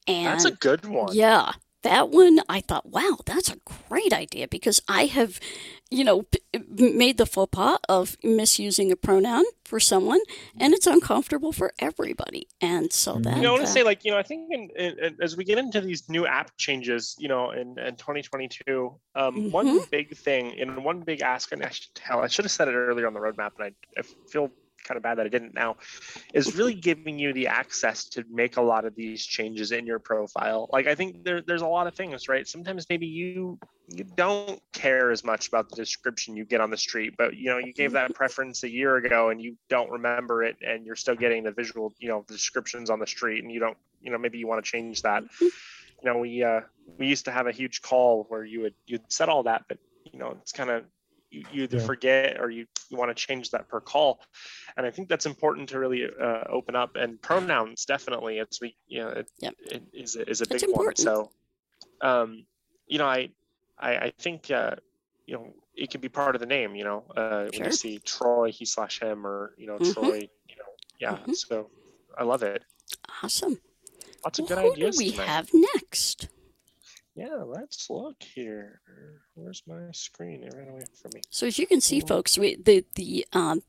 And 0.07 0.27
that's 0.27 0.45
a 0.45 0.51
good 0.51 0.85
one. 0.85 1.13
yeah, 1.13 1.51
that 1.83 2.09
one 2.09 2.39
I 2.49 2.61
thought, 2.61 2.87
wow, 2.89 3.17
that's 3.25 3.49
a 3.51 3.57
great 3.89 4.11
idea 4.13 4.47
because 4.47 4.81
I 4.87 5.05
have, 5.05 5.39
you 5.91 6.03
know, 6.03 6.23
p- 6.23 6.39
made 6.69 7.17
the 7.17 7.25
faux 7.25 7.49
pas 7.51 7.79
of 7.87 8.17
misusing 8.23 8.91
a 8.91 8.95
pronoun 8.95 9.45
for 9.63 9.79
someone, 9.79 10.19
and 10.59 10.73
it's 10.73 10.87
uncomfortable 10.87 11.51
for 11.51 11.73
everybody. 11.79 12.47
And 12.61 12.91
so 12.91 13.19
that 13.19 13.37
You 13.37 13.43
know, 13.43 13.49
I 13.49 13.51
want 13.53 13.63
uh, 13.63 13.65
to 13.67 13.71
say, 13.71 13.83
like, 13.83 14.03
you 14.05 14.11
know, 14.11 14.17
I 14.17 14.23
think 14.23 14.51
in, 14.51 14.69
in, 14.75 14.99
in- 14.99 15.17
as 15.21 15.37
we 15.37 15.43
get 15.43 15.57
into 15.57 15.81
these 15.81 16.09
new 16.09 16.25
app 16.25 16.55
changes, 16.57 17.15
you 17.19 17.27
know, 17.27 17.51
in, 17.51 17.77
in 17.79 17.95
2022, 17.95 18.93
um, 19.15 19.51
one 19.51 19.79
big 19.91 20.15
thing 20.17 20.59
and 20.59 20.83
one 20.83 21.01
big 21.01 21.21
ask, 21.21 21.51
and 21.51 21.63
I 21.63 21.69
should 21.69 21.93
tell, 21.95 22.19
I 22.19 22.27
should 22.27 22.45
have 22.45 22.51
said 22.51 22.67
it 22.67 22.73
earlier 22.75 23.07
on 23.07 23.13
the 23.13 23.19
roadmap, 23.19 23.51
and 23.59 23.73
I, 23.97 23.99
I 23.99 24.03
feel 24.29 24.49
kind 24.83 24.97
of 24.97 25.03
bad 25.03 25.17
that 25.17 25.25
I 25.25 25.29
didn't 25.29 25.53
now, 25.53 25.77
is 26.33 26.55
really 26.55 26.73
giving 26.89 27.19
you 27.19 27.33
the 27.33 27.47
access 27.47 28.05
to 28.09 28.23
make 28.29 28.57
a 28.57 28.61
lot 28.61 28.85
of 28.85 28.95
these 28.95 29.25
changes 29.25 29.71
in 29.71 29.85
your 29.85 29.99
profile. 29.99 30.69
Like, 30.71 30.87
I 30.87 30.95
think 30.95 31.23
there, 31.23 31.41
there's 31.41 31.61
a 31.61 31.67
lot 31.67 31.87
of 31.87 31.95
things, 31.95 32.27
right? 32.27 32.47
Sometimes 32.47 32.85
maybe 32.89 33.07
you 33.07 33.59
you 33.89 34.05
don't 34.15 34.61
care 34.71 35.11
as 35.11 35.25
much 35.25 35.49
about 35.49 35.69
the 35.69 35.75
description 35.75 36.37
you 36.37 36.45
get 36.45 36.61
on 36.61 36.69
the 36.69 36.77
street, 36.77 37.15
but 37.17 37.35
you 37.35 37.49
know, 37.49 37.57
you 37.57 37.73
gave 37.73 37.91
that 37.91 38.13
preference 38.15 38.63
a 38.63 38.69
year 38.69 38.95
ago 38.95 39.29
and 39.29 39.41
you 39.41 39.57
don't 39.69 39.89
remember 39.89 40.43
it, 40.43 40.57
and 40.65 40.85
you're 40.85 40.95
still 40.95 41.15
getting 41.15 41.43
the 41.43 41.51
visual, 41.51 41.93
you 41.99 42.07
know, 42.07 42.23
the 42.27 42.33
descriptions 42.33 42.89
on 42.89 42.99
the 42.99 43.07
street, 43.07 43.43
and 43.43 43.51
you 43.51 43.59
don't, 43.59 43.77
you 44.01 44.11
know, 44.11 44.17
maybe 44.17 44.37
you 44.37 44.47
want 44.47 44.63
to 44.63 44.69
change 44.69 45.01
that 45.01 45.23
you 46.03 46.11
know 46.11 46.19
we 46.19 46.43
uh, 46.43 46.61
we 46.97 47.07
used 47.07 47.25
to 47.25 47.31
have 47.31 47.47
a 47.47 47.51
huge 47.51 47.81
call 47.81 48.25
where 48.29 48.43
you 48.43 48.61
would 48.61 48.73
you'd 48.85 49.11
set 49.11 49.29
all 49.29 49.43
that, 49.43 49.63
but 49.67 49.77
you 50.11 50.19
know 50.19 50.37
it's 50.41 50.51
kind 50.51 50.69
of 50.69 50.83
you, 51.33 51.43
you 51.51 51.63
either 51.63 51.77
Yeah. 51.79 51.85
forget 51.85 52.39
or 52.41 52.49
you, 52.49 52.65
you 52.89 52.97
want 52.97 53.09
to 53.15 53.15
change 53.27 53.49
that 53.51 53.67
per 53.67 53.79
call 53.81 54.21
and 54.77 54.85
i 54.85 54.91
think 54.91 55.09
that's 55.09 55.25
important 55.25 55.69
to 55.69 55.79
really 55.79 56.03
uh, 56.05 56.43
open 56.49 56.75
up 56.75 56.95
and 56.95 57.21
pronouns 57.21 57.85
definitely 57.85 58.37
it's 58.39 58.61
we 58.61 58.75
you 58.87 58.99
know 59.01 59.09
it, 59.09 59.27
Yep. 59.39 59.53
it 59.75 59.83
is, 59.93 60.15
a- 60.15 60.29
is 60.29 60.41
a 60.41 60.45
That's 60.47 60.63
big 60.63 60.69
important. 60.69 60.97
one 60.99 61.05
so 61.15 61.31
um 62.09 62.45
you 62.87 62.97
know 62.99 63.07
i 63.07 63.29
i, 63.79 63.91
I 64.07 64.13
think 64.19 64.51
uh 64.51 64.75
you 65.25 65.33
know 65.35 65.45
it 65.75 65.89
could 65.91 66.01
be 66.01 66.09
part 66.09 66.35
of 66.35 66.39
the 66.41 66.45
name 66.57 66.75
you 66.75 66.83
know 66.83 67.03
uh 67.17 67.47
when 67.55 67.65
you 67.65 67.71
see 67.71 67.99
troy 67.99 68.51
he 68.51 68.65
slash 68.65 68.99
him 69.01 69.25
or 69.25 69.53
you 69.57 69.67
know 69.67 69.77
Mhm. 69.79 69.93
troy 69.93 70.19
you 70.49 70.55
know 70.59 70.69
yeah 70.99 71.17
Mhm. 71.25 71.35
so 71.35 71.69
i 72.17 72.23
love 72.23 72.43
it 72.43 72.63
Awesome. 73.23 73.57
lots 74.25 74.39
of 74.39 74.49
Well, 74.49 74.57
good 74.57 74.63
who 74.69 74.75
do 74.75 74.81
ideas 74.83 74.97
we 74.97 75.11
tonight. 75.11 75.27
have 75.27 75.49
next? 75.53 76.27
Yeah 77.15 77.43
let's 77.45 77.89
look 77.89 78.21
here. 78.21 78.81
Where's 79.35 79.63
my 79.67 79.91
screen? 79.91 80.43
It 80.43 80.53
ran 80.55 80.69
away 80.69 80.85
from 81.01 81.11
me. 81.13 81.21
So 81.29 81.47
as 81.47 81.57
you 81.59 81.67
can 81.67 81.81
see, 81.81 81.99
folks, 81.99 82.37
we, 82.37 82.55
the 82.55 82.85
the 82.95 83.25
um, 83.33 83.61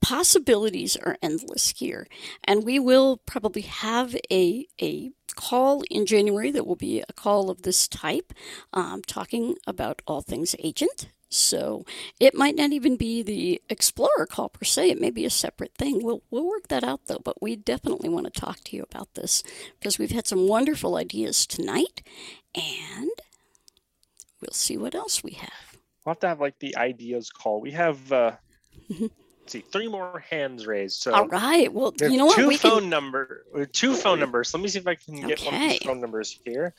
possibilities 0.00 0.96
are 0.96 1.16
endless 1.22 1.70
here, 1.76 2.06
and 2.44 2.64
we 2.64 2.78
will 2.78 3.18
probably 3.18 3.62
have 3.62 4.16
a 4.30 4.66
a 4.80 5.10
call 5.34 5.82
in 5.90 6.06
January 6.06 6.50
that 6.50 6.66
will 6.66 6.76
be 6.76 7.00
a 7.08 7.12
call 7.12 7.50
of 7.50 7.62
this 7.62 7.86
type, 7.86 8.32
um, 8.72 9.02
talking 9.06 9.56
about 9.66 10.02
all 10.06 10.20
things 10.20 10.56
agent. 10.58 11.08
So 11.28 11.84
it 12.18 12.34
might 12.34 12.56
not 12.56 12.72
even 12.72 12.96
be 12.96 13.22
the 13.22 13.60
Explorer 13.68 14.26
call 14.26 14.48
per 14.48 14.64
se. 14.64 14.90
It 14.90 15.00
may 15.00 15.10
be 15.10 15.24
a 15.26 15.30
separate 15.30 15.74
thing. 15.74 16.02
We'll 16.02 16.22
we'll 16.30 16.46
work 16.48 16.68
that 16.68 16.84
out 16.84 17.06
though. 17.06 17.20
But 17.22 17.42
we 17.42 17.56
definitely 17.56 18.08
want 18.08 18.32
to 18.32 18.40
talk 18.40 18.60
to 18.64 18.76
you 18.76 18.82
about 18.82 19.14
this 19.14 19.42
because 19.78 19.98
we've 19.98 20.10
had 20.10 20.26
some 20.26 20.48
wonderful 20.48 20.96
ideas 20.96 21.46
tonight, 21.46 22.02
and 22.54 23.10
we'll 24.40 24.52
see 24.52 24.76
what 24.76 24.94
else 24.94 25.22
we 25.22 25.32
have. 25.32 25.76
We'll 26.04 26.14
have 26.14 26.20
to 26.20 26.28
have 26.28 26.40
like 26.40 26.58
the 26.60 26.76
ideas 26.76 27.30
call. 27.30 27.60
We 27.60 27.72
have 27.72 28.10
uh 28.10 28.32
let's 28.88 29.12
see 29.48 29.60
three 29.60 29.88
more 29.88 30.22
hands 30.30 30.66
raised. 30.66 31.00
So 31.02 31.12
All 31.14 31.26
right. 31.28 31.72
Well, 31.72 31.92
you 32.00 32.16
know 32.16 32.26
what? 32.26 32.36
two 32.36 32.48
We 32.48 32.56
phone 32.56 32.80
can. 32.82 32.90
number 32.90 33.44
uh, 33.56 33.64
two 33.72 33.94
phone 33.94 34.20
numbers. 34.20 34.52
Let 34.54 34.62
me 34.62 34.68
see 34.68 34.78
if 34.78 34.86
I 34.86 34.94
can 34.94 35.26
get 35.26 35.40
one 35.44 35.54
of 35.54 35.60
these 35.60 35.78
phone 35.82 36.00
numbers 36.00 36.38
here. 36.44 36.74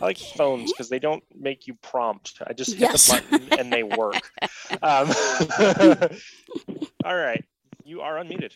I 0.00 0.04
like 0.06 0.18
phones 0.18 0.72
because 0.72 0.88
they 0.88 0.98
don't 0.98 1.22
make 1.34 1.66
you 1.66 1.74
prompt. 1.74 2.40
I 2.46 2.52
just 2.52 2.72
hit 2.72 2.80
Yes. 2.80 3.06
the 3.06 3.22
button 3.30 3.58
and 3.58 3.72
they 3.72 3.82
work. 3.82 4.30
um, 4.82 5.10
all 7.04 7.16
right. 7.16 7.44
You 7.84 8.00
are 8.00 8.14
unmuted. 8.14 8.52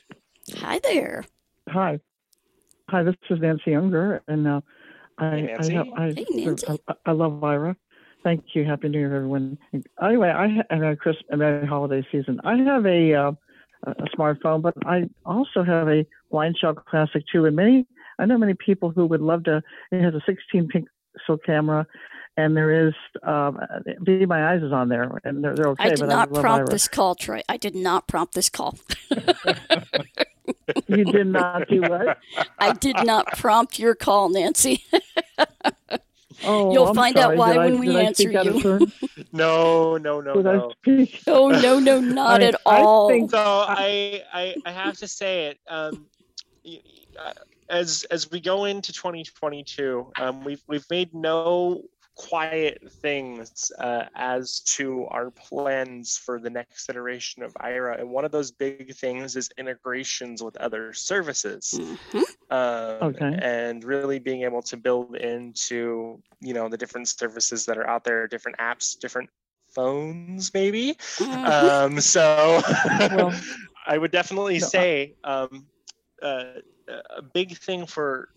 Hi 0.56 0.78
there. 0.80 1.24
Hi. 1.68 2.00
Hi, 2.88 3.02
this 3.02 3.14
is 3.28 3.38
Nancy 3.40 3.74
Unger, 3.74 4.22
and 4.28 4.48
uh, 4.48 4.60
I, 5.18 5.30
Hey, 5.30 5.42
Nancy. 5.42 5.76
I, 5.76 5.80
I, 5.80 6.12
Hey, 6.14 6.24
Nancy. 6.30 6.66
I, 6.88 6.94
I 7.04 7.12
love 7.12 7.32
Aira. 7.32 7.76
Thank 8.24 8.44
you. 8.54 8.64
Happy 8.64 8.88
New 8.88 8.98
Year, 8.98 9.14
everyone. 9.14 9.58
Anyway, 10.02 10.30
I 10.30 10.48
ha- 10.48 10.62
and 10.70 10.80
Merry 10.80 10.96
Christmas 10.96 11.24
and 11.28 11.38
Merry 11.40 11.66
Holiday 11.66 12.06
Season. 12.10 12.40
I 12.44 12.56
have 12.56 12.86
a 12.86 13.14
uh, 13.14 13.32
a 13.84 13.94
smartphone, 14.16 14.62
but 14.62 14.74
I 14.86 15.08
also 15.24 15.62
have 15.62 15.88
a 15.88 16.06
BlindShell 16.32 16.84
Classic 16.84 17.22
too. 17.30 17.44
And 17.44 17.56
many, 17.56 17.86
I 18.18 18.26
know 18.26 18.38
many 18.38 18.54
people 18.54 18.90
who 18.90 19.06
would 19.06 19.20
love 19.20 19.44
to. 19.44 19.62
It 19.92 20.02
has 20.02 20.14
a 20.14 20.20
16 20.26 20.68
pixel 20.68 21.38
camera, 21.44 21.86
and 22.36 22.56
there 22.56 22.88
is 22.88 22.94
um, 23.22 23.58
Be 24.02 24.26
My 24.26 24.52
Eyes 24.52 24.62
is 24.62 24.72
on 24.72 24.88
there, 24.88 25.20
and 25.24 25.42
they're, 25.42 25.54
they're 25.54 25.68
okay. 25.68 25.84
I 25.84 25.94
did 25.94 26.08
not 26.08 26.36
I 26.36 26.40
prompt 26.40 26.70
this 26.70 26.88
call, 26.88 27.14
Troy. 27.14 27.42
I 27.48 27.56
did 27.56 27.74
not 27.74 28.06
prompt 28.06 28.34
this 28.34 28.50
call. 28.50 28.78
You 30.86 31.04
did 31.04 31.26
not 31.26 31.68
do 31.68 31.82
what? 31.82 32.18
I 32.58 32.72
did 32.72 32.96
not 33.04 33.26
prompt 33.36 33.78
your 33.78 33.94
call, 33.94 34.28
Nancy. 34.28 34.84
Oh, 36.44 36.72
You'll 36.72 36.86
I'm 36.86 36.94
find 36.94 37.18
out 37.18 37.36
why 37.36 37.54
Did 37.54 37.58
I- 37.58 37.64
when 37.64 37.80
we 37.80 37.96
answer 37.96 38.30
you. 38.30 38.88
Turn? 39.32 39.38
No, 39.38 39.96
no, 39.96 40.20
no, 40.20 40.34
no. 40.40 40.72
Oh 41.26 41.48
no, 41.50 41.78
no, 41.78 42.00
not 42.20 42.42
I- 42.42 42.46
at 42.46 42.54
I 42.66 42.80
all. 42.80 43.08
think- 43.08 43.30
So 43.30 43.38
I, 43.38 44.22
I, 44.32 44.56
I 44.64 44.70
have 44.72 44.96
to 44.98 45.08
say 45.08 45.46
it. 45.46 45.58
Um, 45.68 46.06
y- 46.64 46.80
y- 46.84 47.20
uh, 47.22 47.32
as 47.70 48.04
as 48.10 48.30
we 48.30 48.40
go 48.40 48.64
into 48.64 48.92
2022, 48.92 50.12
um, 50.18 50.42
we've 50.44 50.62
we've 50.68 50.86
made 50.90 51.12
no 51.14 51.82
quiet 52.18 52.82
things 53.00 53.70
uh, 53.78 54.04
as 54.16 54.60
to 54.60 55.06
our 55.10 55.30
plans 55.30 56.18
for 56.18 56.40
the 56.40 56.50
next 56.50 56.90
iteration 56.90 57.42
of 57.44 57.54
Aira, 57.54 58.00
and 58.00 58.10
one 58.10 58.24
of 58.24 58.32
those 58.32 58.50
big 58.50 58.94
things 58.94 59.36
is 59.36 59.48
integrations 59.56 60.42
with 60.42 60.56
other 60.58 60.92
services. 60.92 61.72
Mhm. 61.74 62.24
Um, 62.50 63.14
Okay. 63.14 63.38
and 63.40 63.84
really 63.84 64.18
being 64.18 64.42
able 64.42 64.62
to 64.62 64.76
build 64.76 65.16
into 65.16 66.20
you 66.40 66.54
know 66.54 66.68
the 66.68 66.76
different 66.76 67.08
services 67.08 67.66
that 67.66 67.78
are 67.78 67.86
out 67.88 68.04
there, 68.04 68.26
different 68.26 68.58
apps, 68.58 68.98
different 68.98 69.30
phones, 69.68 70.52
maybe. 70.54 70.96
Mhm. 71.20 71.46
Um, 71.46 72.00
so 72.00 72.60
Well, 73.12 73.32
I 73.86 73.96
would 73.98 74.10
definitely 74.10 74.58
no, 74.58 74.66
say 74.66 75.14
um, 75.24 75.66
uh, 76.22 76.44
a 77.16 77.22
big 77.22 77.58
thing 77.58 77.86
for 77.86 78.28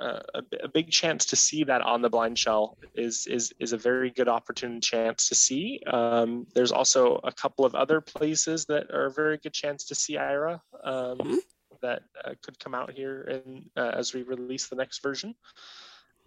uh, 0.00 0.20
a, 0.34 0.42
a 0.64 0.68
big 0.68 0.90
chance 0.90 1.24
to 1.26 1.36
see 1.36 1.64
that 1.64 1.82
on 1.82 2.02
the 2.02 2.10
BlindShell 2.10 2.74
is 2.94 3.26
is 3.26 3.52
is 3.58 3.72
a 3.72 3.78
very 3.78 4.10
good 4.10 4.28
opportune 4.28 4.80
chance 4.80 5.28
to 5.28 5.34
see. 5.34 5.80
Um, 5.86 6.46
there's 6.54 6.72
also 6.72 7.20
a 7.24 7.32
couple 7.32 7.64
of 7.64 7.74
other 7.74 8.00
places 8.00 8.66
that 8.66 8.90
are 8.90 9.06
a 9.06 9.12
very 9.12 9.38
good 9.38 9.52
chance 9.52 9.84
to 9.86 9.94
see 9.94 10.14
Aira 10.16 10.60
um, 10.82 11.18
Mhm. 11.18 11.38
that 11.82 12.02
uh, 12.24 12.34
could 12.42 12.58
come 12.58 12.74
out 12.74 12.92
here 12.92 13.22
in, 13.22 13.70
uh, 13.76 13.92
as 13.94 14.14
we 14.14 14.22
release 14.22 14.68
the 14.68 14.76
next 14.76 15.02
version. 15.02 15.34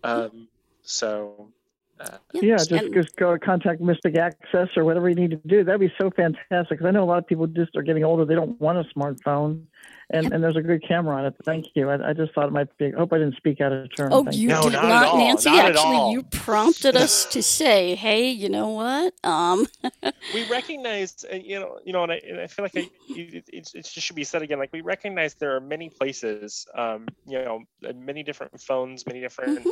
Um, 0.03 0.47
so 0.83 1.53
uh, 1.99 2.17
Yeah, 2.33 2.57
just, 2.57 2.71
and- 2.71 2.93
just 2.93 3.15
go 3.15 3.37
contact 3.37 3.81
Mystic 3.81 4.17
Access 4.17 4.69
or 4.75 4.83
whatever 4.85 5.09
you 5.09 5.15
need 5.15 5.31
to 5.31 5.37
do. 5.47 5.63
That'd 5.63 5.81
be 5.81 5.93
so 5.99 6.09
fantastic. 6.11 6.69
Because 6.77 6.85
I 6.85 6.91
know 6.91 7.03
a 7.03 7.05
lot 7.05 7.17
of 7.17 7.27
people 7.27 7.47
just 7.47 7.75
are 7.75 7.81
getting 7.81 8.03
older; 8.03 8.25
they 8.25 8.35
don't 8.35 8.59
want 8.61 8.77
a 8.77 8.83
smartphone, 8.97 9.63
and 10.09 10.31
and 10.31 10.43
there's 10.43 10.55
a 10.55 10.61
good 10.61 10.83
camera 10.87 11.15
on 11.17 11.25
it. 11.25 11.35
Thank 11.43 11.67
you. 11.75 11.89
I, 11.89 12.09
I 12.09 12.13
just 12.13 12.33
thought 12.33 12.47
it 12.47 12.51
might 12.51 12.75
be. 12.77 12.93
I 12.93 12.97
hope 12.97 13.13
I 13.13 13.17
didn't 13.17 13.35
speak 13.37 13.61
out 13.61 13.71
of 13.71 13.95
turn. 13.95 14.09
Oh, 14.11 14.23
Thank 14.23 14.37
you 14.37 14.49
No, 14.49 14.63
did 14.63 14.73
not 14.73 14.87
not. 14.87 15.17
Nancy. 15.17 15.49
Not 15.49 15.59
at 15.65 15.71
Actually, 15.75 15.95
all. 15.95 16.11
you 16.11 16.23
prompted 16.23 16.95
us 16.95 17.25
to 17.25 17.41
say, 17.41 17.95
"Hey, 17.95 18.29
you 18.29 18.49
know 18.49 18.69
what? 18.69 19.13
Um, 19.23 19.67
we 20.33 20.47
recognize 20.49 21.25
uh, 21.31 21.35
you 21.35 21.59
know 21.59 21.79
you 21.85 21.93
know 21.93 22.03
and 22.03 22.11
i, 22.11 22.21
and 22.27 22.39
I 22.39 22.47
feel 22.47 22.63
like 22.63 22.75
I, 22.75 22.89
it, 23.09 23.45
it, 23.51 23.71
it 23.73 23.85
just 23.85 24.05
should 24.05 24.15
be 24.15 24.23
said 24.23 24.41
again 24.41 24.59
like 24.59 24.71
we 24.73 24.81
recognize 24.81 25.33
there 25.35 25.55
are 25.55 25.59
many 25.61 25.89
places 25.89 26.65
um 26.75 27.07
you 27.25 27.39
know 27.43 27.63
many 27.95 28.23
different 28.23 28.59
phones 28.61 29.05
many 29.05 29.19
different 29.21 29.59
Mhm. 29.59 29.69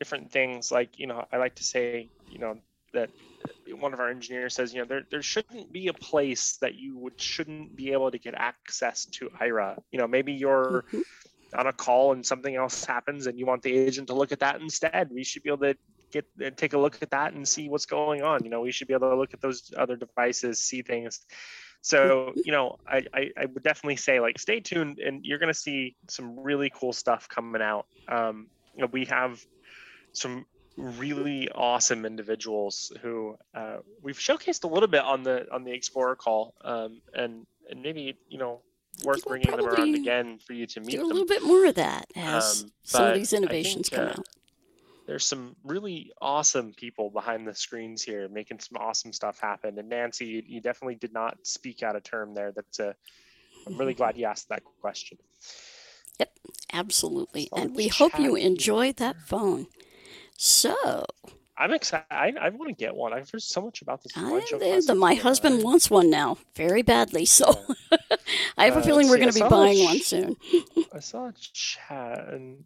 Different 0.00 0.32
things 0.32 0.72
like 0.72 0.98
you 0.98 1.06
know 1.06 1.26
i 1.30 1.36
like 1.36 1.54
to 1.56 1.62
say 1.62 2.08
you 2.26 2.38
know 2.38 2.56
that 2.94 3.10
one 3.78 3.92
of 3.92 4.00
our 4.00 4.08
engineers 4.08 4.54
says 4.54 4.72
you 4.72 4.80
know 4.80 4.86
there, 4.86 5.02
there 5.10 5.22
shouldn't 5.22 5.70
be 5.72 5.88
a 5.88 5.92
place 5.92 6.56
that 6.62 6.74
you 6.74 6.96
would 6.96 7.20
shouldn't 7.20 7.76
be 7.76 7.92
able 7.92 8.10
to 8.10 8.18
get 8.18 8.34
access 8.34 9.04
to 9.04 9.28
Aira 9.40 9.76
you 9.90 9.98
know 9.98 10.08
maybe 10.08 10.32
you're 10.32 10.84
mhm. 10.90 11.02
on 11.54 11.66
a 11.66 11.72
call 11.72 12.12
and 12.12 12.24
something 12.24 12.56
else 12.56 12.84
happens 12.84 13.26
and 13.26 13.38
you 13.38 13.44
want 13.46 13.62
the 13.62 13.76
agent 13.76 14.08
to 14.08 14.14
look 14.14 14.32
at 14.32 14.40
that 14.40 14.60
instead. 14.60 15.10
We 15.10 15.22
should 15.22 15.42
be 15.42 15.50
able 15.50 15.58
to 15.58 15.76
get 16.10 16.24
take 16.56 16.72
a 16.72 16.78
look 16.78 17.02
at 17.02 17.10
that 17.10 17.34
and 17.34 17.46
see 17.46 17.68
what's 17.68 17.86
going 17.86 18.22
on. 18.22 18.42
You 18.42 18.50
know 18.50 18.62
we 18.62 18.72
should 18.72 18.88
be 18.88 18.94
able 18.94 19.10
to 19.10 19.16
look 19.16 19.34
at 19.34 19.40
those 19.40 19.70
other 19.76 19.96
devices 19.96 20.58
see 20.58 20.82
things. 20.82 21.20
So 21.82 22.32
you 22.36 22.52
know 22.52 22.76
I, 22.86 23.04
I 23.14 23.30
i 23.36 23.46
would 23.46 23.62
definitely 23.62 23.96
say 23.96 24.18
like 24.20 24.38
stay 24.38 24.60
tuned 24.60 24.98
and 24.98 25.24
you're 25.24 25.38
going 25.38 25.52
to 25.52 25.58
see 25.58 25.96
some 26.08 26.40
really 26.40 26.70
cool 26.74 26.92
stuff 26.92 27.28
coming 27.28 27.62
out. 27.62 27.86
Um 28.08 28.48
you 28.74 28.82
know, 28.82 28.88
we 28.92 29.04
have 29.06 29.44
some 30.12 30.46
really 30.76 31.48
awesome 31.50 32.06
individuals 32.06 32.92
who 33.02 33.36
uh, 33.54 33.78
we've 34.02 34.18
showcased 34.18 34.64
a 34.64 34.66
little 34.66 34.88
bit 34.88 35.02
on 35.02 35.22
the 35.22 35.46
on 35.52 35.64
the 35.64 35.72
explorer 35.72 36.16
call 36.16 36.54
um 36.64 37.02
and 37.12 37.46
and 37.68 37.82
maybe 37.82 38.16
you 38.28 38.38
know 38.38 38.62
worth 39.04 39.22
we'll 39.26 39.38
bringing 39.38 39.50
them 39.50 39.66
around 39.66 39.94
again 39.94 40.38
for 40.38 40.54
you 40.54 40.66
to 40.66 40.80
meet 40.80 40.92
do 40.92 40.96
a 40.96 41.00
them 41.00 41.08
little 41.08 41.26
bit 41.26 41.42
more 41.42 41.66
of 41.66 41.74
that 41.74 42.06
as 42.16 42.62
Um, 42.62 42.72
some 42.82 43.04
of 43.08 43.14
these 43.14 43.32
innovations 43.32 43.88
think, 43.88 44.00
come 44.00 44.08
uh, 44.08 44.18
out." 44.20 44.26
there's 45.10 45.26
some 45.26 45.56
really 45.64 46.12
awesome 46.20 46.72
people 46.72 47.10
behind 47.10 47.44
the 47.44 47.52
screens 47.52 48.00
here 48.00 48.28
making 48.28 48.60
some 48.60 48.80
awesome 48.80 49.12
stuff 49.12 49.40
happen. 49.40 49.76
And 49.76 49.88
Nancy, 49.88 50.24
you, 50.24 50.42
you 50.46 50.60
definitely 50.60 50.94
did 50.94 51.12
not 51.12 51.36
speak 51.42 51.82
out 51.82 51.96
of 51.96 52.04
term 52.04 52.32
there. 52.32 52.52
That's 52.52 52.78
a, 52.78 52.94
I'm 53.66 53.76
really 53.76 53.94
glad 53.94 54.16
you 54.16 54.26
asked 54.26 54.50
that 54.50 54.62
question. 54.80 55.18
Yep, 56.20 56.38
absolutely. 56.72 57.48
So 57.52 57.60
And 57.60 57.74
we 57.74 57.88
hope 57.88 58.20
you 58.20 58.36
enjoyed 58.36 58.98
that 58.98 59.16
phone. 59.22 59.66
So, 60.42 61.04
I'm 61.58 61.74
excited. 61.74 62.06
I, 62.10 62.32
I 62.40 62.48
want 62.48 62.70
to 62.70 62.74
get 62.74 62.94
one. 62.96 63.12
I've 63.12 63.28
heard 63.28 63.42
so 63.42 63.60
much 63.60 63.82
about 63.82 64.02
this. 64.02 64.14
I, 64.16 64.40
the, 64.86 64.94
my 64.94 65.12
husband 65.12 65.62
wants 65.62 65.90
one 65.90 66.08
now, 66.08 66.38
very 66.56 66.80
badly. 66.80 67.26
So, 67.26 67.66
I 68.56 68.64
have 68.64 68.74
a 68.76 68.78
Uh, 68.78 68.82
feeling 68.82 69.10
we're 69.10 69.18
going 69.18 69.30
to 69.30 69.42
be 69.44 69.46
buying 69.46 69.76
ch- 69.76 69.84
one 69.84 70.00
soon. 70.00 70.36
I 70.94 71.00
saw 71.00 71.26
a 71.28 71.32
chat 71.34 72.28
and 72.32 72.64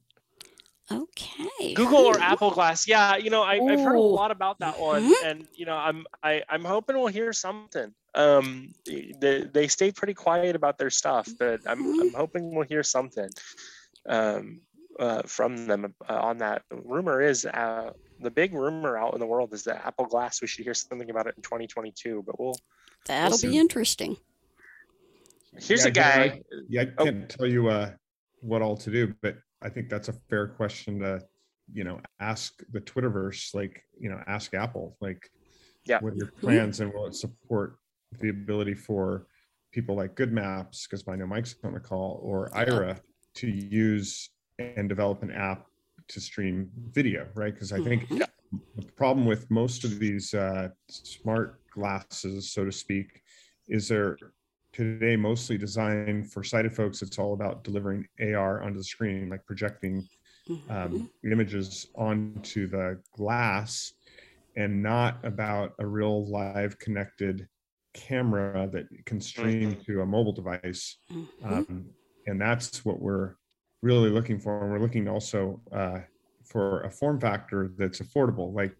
Okay. 0.92 1.74
Google 1.74 2.04
or 2.06 2.20
Apple 2.20 2.52
Glass. 2.52 2.86
Yeah, 2.86 3.16
you 3.16 3.30
know, 3.30 3.42
I, 3.42 3.54
I've 3.54 3.80
heard 3.80 3.96
a 3.96 4.00
lot 4.00 4.30
about 4.30 4.60
that 4.60 4.78
one, 4.78 5.02
Mhm. 5.02 5.24
and 5.24 5.48
you 5.56 5.66
know, 5.66 5.74
I'm 5.76 6.06
I, 6.22 6.44
I'm 6.48 6.64
hoping 6.64 6.94
we'll 6.96 7.08
hear 7.08 7.32
something. 7.32 7.92
Um, 8.14 8.68
they 8.86 9.42
they 9.52 9.66
stay 9.66 9.90
pretty 9.90 10.14
quiet 10.14 10.54
about 10.54 10.78
their 10.78 10.90
stuff, 10.90 11.28
but 11.40 11.60
I'm 11.66 11.82
Mhm. 11.82 12.00
I'm 12.02 12.12
hoping 12.14 12.54
we'll 12.54 12.66
hear 12.68 12.84
something. 12.84 13.28
Um, 14.08 14.60
uh, 14.98 15.22
from 15.22 15.66
them 15.66 15.94
uh, 16.08 16.14
on 16.14 16.38
that. 16.38 16.62
Rumor 16.70 17.20
is 17.20 17.44
uh, 17.46 17.92
the 18.20 18.30
big 18.30 18.54
rumor 18.54 18.96
out 18.96 19.14
in 19.14 19.20
the 19.20 19.26
world 19.26 19.52
is 19.52 19.64
that 19.64 19.86
Apple 19.86 20.06
Glass. 20.06 20.40
We 20.40 20.48
should 20.48 20.64
hear 20.64 20.74
something 20.74 21.10
about 21.10 21.26
it 21.26 21.34
in 21.36 21.42
2022, 21.42 22.22
but 22.26 22.38
we'll. 22.38 22.56
That'll 23.06 23.30
we'll 23.30 23.38
be 23.42 23.52
see. 23.52 23.58
interesting. 23.58 24.16
Here's 25.58 25.82
Yeah, 25.84 25.88
a 25.88 25.90
guy. 25.92 26.22
I- 26.22 26.40
yeah, 26.68 26.84
I 26.98 27.04
can't 27.04 27.28
tell 27.28 27.46
you 27.46 27.68
uh, 27.68 27.90
what 28.40 28.62
all 28.62 28.76
to 28.78 28.90
do, 28.90 29.14
but 29.22 29.36
I 29.62 29.68
think 29.68 29.88
that's 29.88 30.08
a 30.08 30.14
fair 30.30 30.48
question 30.48 31.00
to, 31.00 31.20
you 31.72 31.84
know, 31.84 32.00
ask 32.20 32.52
the 32.72 32.80
Twitterverse. 32.80 33.54
Like, 33.54 33.82
you 33.98 34.10
know, 34.10 34.20
ask 34.26 34.54
Apple. 34.54 34.96
Like, 35.00 35.28
yeah, 35.84 35.98
what 36.00 36.14
are 36.14 36.16
your 36.16 36.32
plans 36.40 36.80
and 36.80 36.92
will 36.92 37.06
it 37.06 37.14
support 37.14 37.76
the 38.20 38.30
ability 38.30 38.74
for 38.74 39.26
people 39.72 39.96
like 39.96 40.14
GoodMaps, 40.14 40.84
because 40.88 41.04
I 41.08 41.16
know 41.16 41.26
Mike's 41.26 41.56
on 41.64 41.74
the 41.74 41.80
call, 41.80 42.20
or 42.22 42.48
Aira 42.50 42.98
to 43.36 43.48
use 43.48 44.30
and 44.58 44.88
develop 44.88 45.22
an 45.22 45.30
app 45.30 45.66
to 46.08 46.20
stream 46.20 46.70
video, 46.90 47.26
right? 47.34 47.52
Because 47.54 47.72
I 47.72 47.80
think 47.80 48.08
the 48.08 48.92
problem 48.96 49.26
with 49.26 49.50
most 49.50 49.84
of 49.84 49.98
these 49.98 50.34
uh, 50.34 50.68
smart 50.88 51.60
glasses, 51.70 52.52
so 52.52 52.64
to 52.64 52.72
speak, 52.72 53.22
is 53.68 53.88
they're 53.88 54.16
today 54.72 55.16
mostly 55.16 55.56
designed 55.56 56.30
for 56.30 56.44
sighted 56.44 56.74
folks. 56.74 57.02
It's 57.02 57.18
all 57.18 57.32
about 57.32 57.64
delivering 57.64 58.06
AR 58.20 58.62
onto 58.62 58.78
the 58.78 58.84
screen, 58.84 59.28
like 59.30 59.44
projecting 59.46 60.06
um, 60.68 61.10
images 61.24 61.86
onto 61.94 62.68
the 62.68 63.00
glass, 63.16 63.94
and 64.56 64.82
not 64.82 65.24
about 65.24 65.72
a 65.78 65.86
real 65.86 66.26
live 66.26 66.78
connected 66.78 67.48
camera 67.94 68.68
that 68.72 68.86
can 69.06 69.20
stream 69.20 69.76
to 69.86 70.02
a 70.02 70.06
mobile 70.06 70.32
device. 70.32 70.98
Um, 71.44 71.86
and 72.26 72.40
that's 72.40 72.84
what 72.84 73.00
we're 73.00 73.34
really 73.84 74.08
looking 74.08 74.40
for. 74.40 74.62
And 74.62 74.72
we're 74.72 74.80
looking 74.80 75.06
also 75.08 75.60
uh, 75.70 75.98
for 76.44 76.80
a 76.82 76.90
form 76.90 77.20
factor 77.20 77.70
that's 77.76 78.00
affordable. 78.00 78.52
Like 78.52 78.74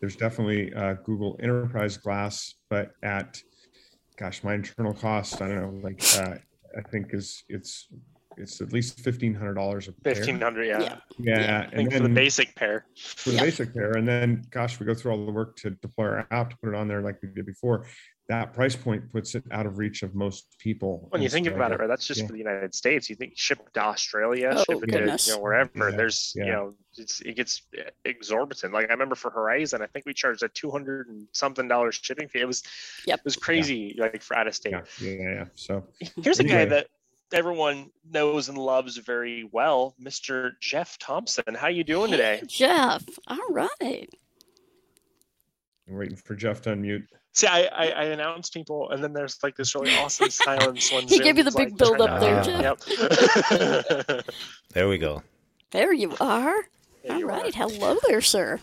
there's 0.00 0.16
definitely 0.16 0.72
uh, 0.74 0.94
Google 1.04 1.38
Enterprise 1.42 1.96
Glass, 1.96 2.54
but 2.70 2.92
at 3.02 3.40
gosh, 4.18 4.42
my 4.42 4.54
internal 4.54 4.94
cost, 4.94 5.42
I 5.42 5.48
don't 5.48 5.60
know, 5.60 5.80
like 5.82 6.02
uh, 6.18 6.36
I 6.76 6.80
think 6.90 7.12
is 7.12 7.44
it's 7.48 7.88
it's 8.38 8.60
at 8.60 8.72
least 8.72 9.00
fifteen 9.00 9.34
hundred 9.34 9.54
dollars 9.54 9.88
a 9.88 9.92
pair. 9.92 10.14
Fifteen 10.14 10.40
hundred, 10.40 10.66
yeah. 10.66 10.80
Yeah. 10.80 10.98
Yeah, 11.18 11.68
I 11.72 11.76
think 11.76 11.92
for 11.92 12.00
the 12.00 12.08
basic 12.08 12.54
pair. 12.54 12.86
for 12.96 13.30
the 13.30 13.38
basic 13.38 13.74
pair, 13.74 13.92
and 13.92 14.08
then 14.08 14.44
gosh, 14.50 14.80
we 14.80 14.86
go 14.86 14.94
through 14.94 15.12
all 15.12 15.24
the 15.24 15.32
work 15.32 15.56
to 15.56 15.70
deploy 15.70 16.04
our 16.04 16.26
app 16.30 16.50
to 16.50 16.56
put 16.62 16.70
it 16.70 16.74
on 16.74 16.88
there 16.88 17.02
like 17.02 17.18
we 17.22 17.28
did 17.28 17.46
before. 17.46 17.86
That 18.28 18.52
price 18.52 18.74
point 18.74 19.08
puts 19.12 19.36
it 19.36 19.44
out 19.52 19.66
of 19.66 19.78
reach 19.78 20.02
of 20.02 20.16
most 20.16 20.56
people. 20.58 21.06
When 21.10 21.22
you 21.22 21.28
think 21.28 21.46
about 21.46 21.70
it, 21.70 21.78
right? 21.78 21.86
That's 21.86 22.06
just 22.08 22.20
yeah. 22.20 22.26
for 22.26 22.32
the 22.32 22.38
United 22.40 22.74
States. 22.74 23.08
You 23.08 23.14
think 23.14 23.34
ship 23.36 23.60
it 23.64 23.72
to 23.74 23.80
Australia, 23.84 24.52
Oh, 24.52 24.64
ship 24.68 24.82
it 24.82 24.90
goodness. 24.90 25.26
to 25.26 25.30
you 25.30 25.36
know 25.36 25.42
wherever. 25.42 25.90
Yeah, 25.90 25.96
There's 25.96 26.32
you 26.34 26.46
know 26.46 26.74
it's, 26.96 27.20
it 27.20 27.36
gets 27.36 27.62
exorbitant. 28.04 28.72
Like 28.72 28.88
I 28.88 28.92
remember 28.92 29.14
for 29.14 29.30
Horizon, 29.30 29.80
I 29.80 29.86
think 29.86 30.06
we 30.06 30.12
charged 30.12 30.42
a 30.42 30.48
two 30.48 30.72
hundred 30.72 31.08
and 31.08 31.28
something 31.30 31.68
dollars 31.68 32.00
shipping 32.02 32.26
fee. 32.28 32.40
It 32.40 32.48
was 32.48 32.64
Yep. 33.06 33.20
it 33.20 33.24
was 33.24 33.36
crazy 33.36 33.94
like 33.96 34.20
for 34.22 34.36
out 34.36 34.48
of 34.48 34.56
state. 34.56 34.72
Yeah, 34.72 34.82
yeah, 35.00 35.10
yeah, 35.12 35.30
yeah. 35.34 35.44
So 35.54 35.84
Here's 36.20 36.40
a 36.40 36.44
guy 36.44 36.64
that 36.64 36.88
everyone 37.32 37.90
knows 38.10 38.48
and 38.48 38.58
loves 38.58 38.96
very 38.96 39.48
well, 39.52 39.94
Mr. 40.02 40.52
Jeff 40.60 40.98
Thompson. 40.98 41.54
How 41.54 41.66
are 41.68 41.70
you 41.70 41.84
doing 41.84 42.10
today? 42.10 42.42
Jeff, 42.48 43.04
all 43.28 43.38
right. 43.50 44.08
I'm 45.88 45.94
waiting 45.96 46.16
for 46.16 46.34
Jeff 46.34 46.62
to 46.62 46.70
unmute. 46.70 47.06
See, 47.36 47.46
I, 47.46 47.64
I, 47.64 47.86
I 47.88 48.04
announced 48.04 48.54
people, 48.54 48.90
and 48.90 49.04
then 49.04 49.12
there's 49.12 49.38
like 49.42 49.56
this 49.56 49.74
really 49.74 49.94
awesome 49.96 50.30
silence 50.30 50.90
when 50.90 51.06
He 51.06 51.18
gave 51.18 51.36
you 51.36 51.44
the 51.44 51.50
big 51.50 51.68
like, 51.68 51.76
build 51.76 52.00
up 52.00 52.18
there, 52.18 52.42
Jeff. 52.42 52.80
Yep. 54.08 54.24
There 54.72 54.88
we 54.88 54.96
go. 54.96 55.22
There 55.70 55.92
you 55.92 56.14
are. 56.18 56.54
All 57.10 57.22
right. 57.22 57.54
Hello 57.54 57.98
there, 58.06 58.22
sir. 58.22 58.60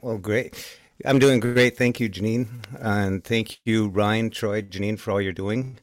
Well, 0.00 0.18
great. 0.18 0.78
I'm 1.04 1.18
doing 1.18 1.40
great. 1.40 1.76
Thank 1.76 1.98
you, 2.00 2.08
Janine. 2.08 2.46
And 2.80 3.22
thank 3.22 3.58
you, 3.64 3.88
Ryan, 3.88 4.30
Troy, 4.30 4.62
Janine, 4.62 4.98
for 4.98 5.12
all 5.12 5.20
you're 5.20 5.32
doing. 5.32 5.78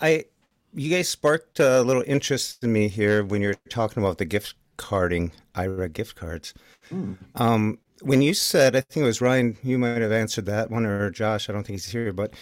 I, 0.00 0.24
you 0.74 0.90
guys 0.90 1.08
sparked 1.08 1.58
a 1.60 1.82
little 1.82 2.04
interest 2.06 2.62
in 2.64 2.72
me 2.72 2.88
here 2.88 3.24
when 3.24 3.42
you're 3.42 3.56
talking 3.68 4.02
about 4.02 4.18
the 4.18 4.24
gift 4.24 4.54
carding, 4.76 5.32
Aira 5.54 5.92
gift 5.92 6.16
cards. 6.16 6.54
Um, 7.34 7.78
when 8.02 8.22
you 8.22 8.34
said, 8.34 8.76
I 8.76 8.80
think 8.80 9.04
it 9.04 9.06
was 9.06 9.20
Ryan, 9.20 9.56
you 9.62 9.78
might 9.78 10.00
have 10.02 10.12
answered 10.12 10.46
that 10.46 10.70
one, 10.70 10.86
or 10.86 11.10
Josh, 11.10 11.48
I 11.48 11.52
don't 11.52 11.64
think 11.66 11.78
he's 11.78 11.86
here, 11.92 12.12
but 12.12 12.32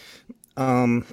um, 0.56 1.04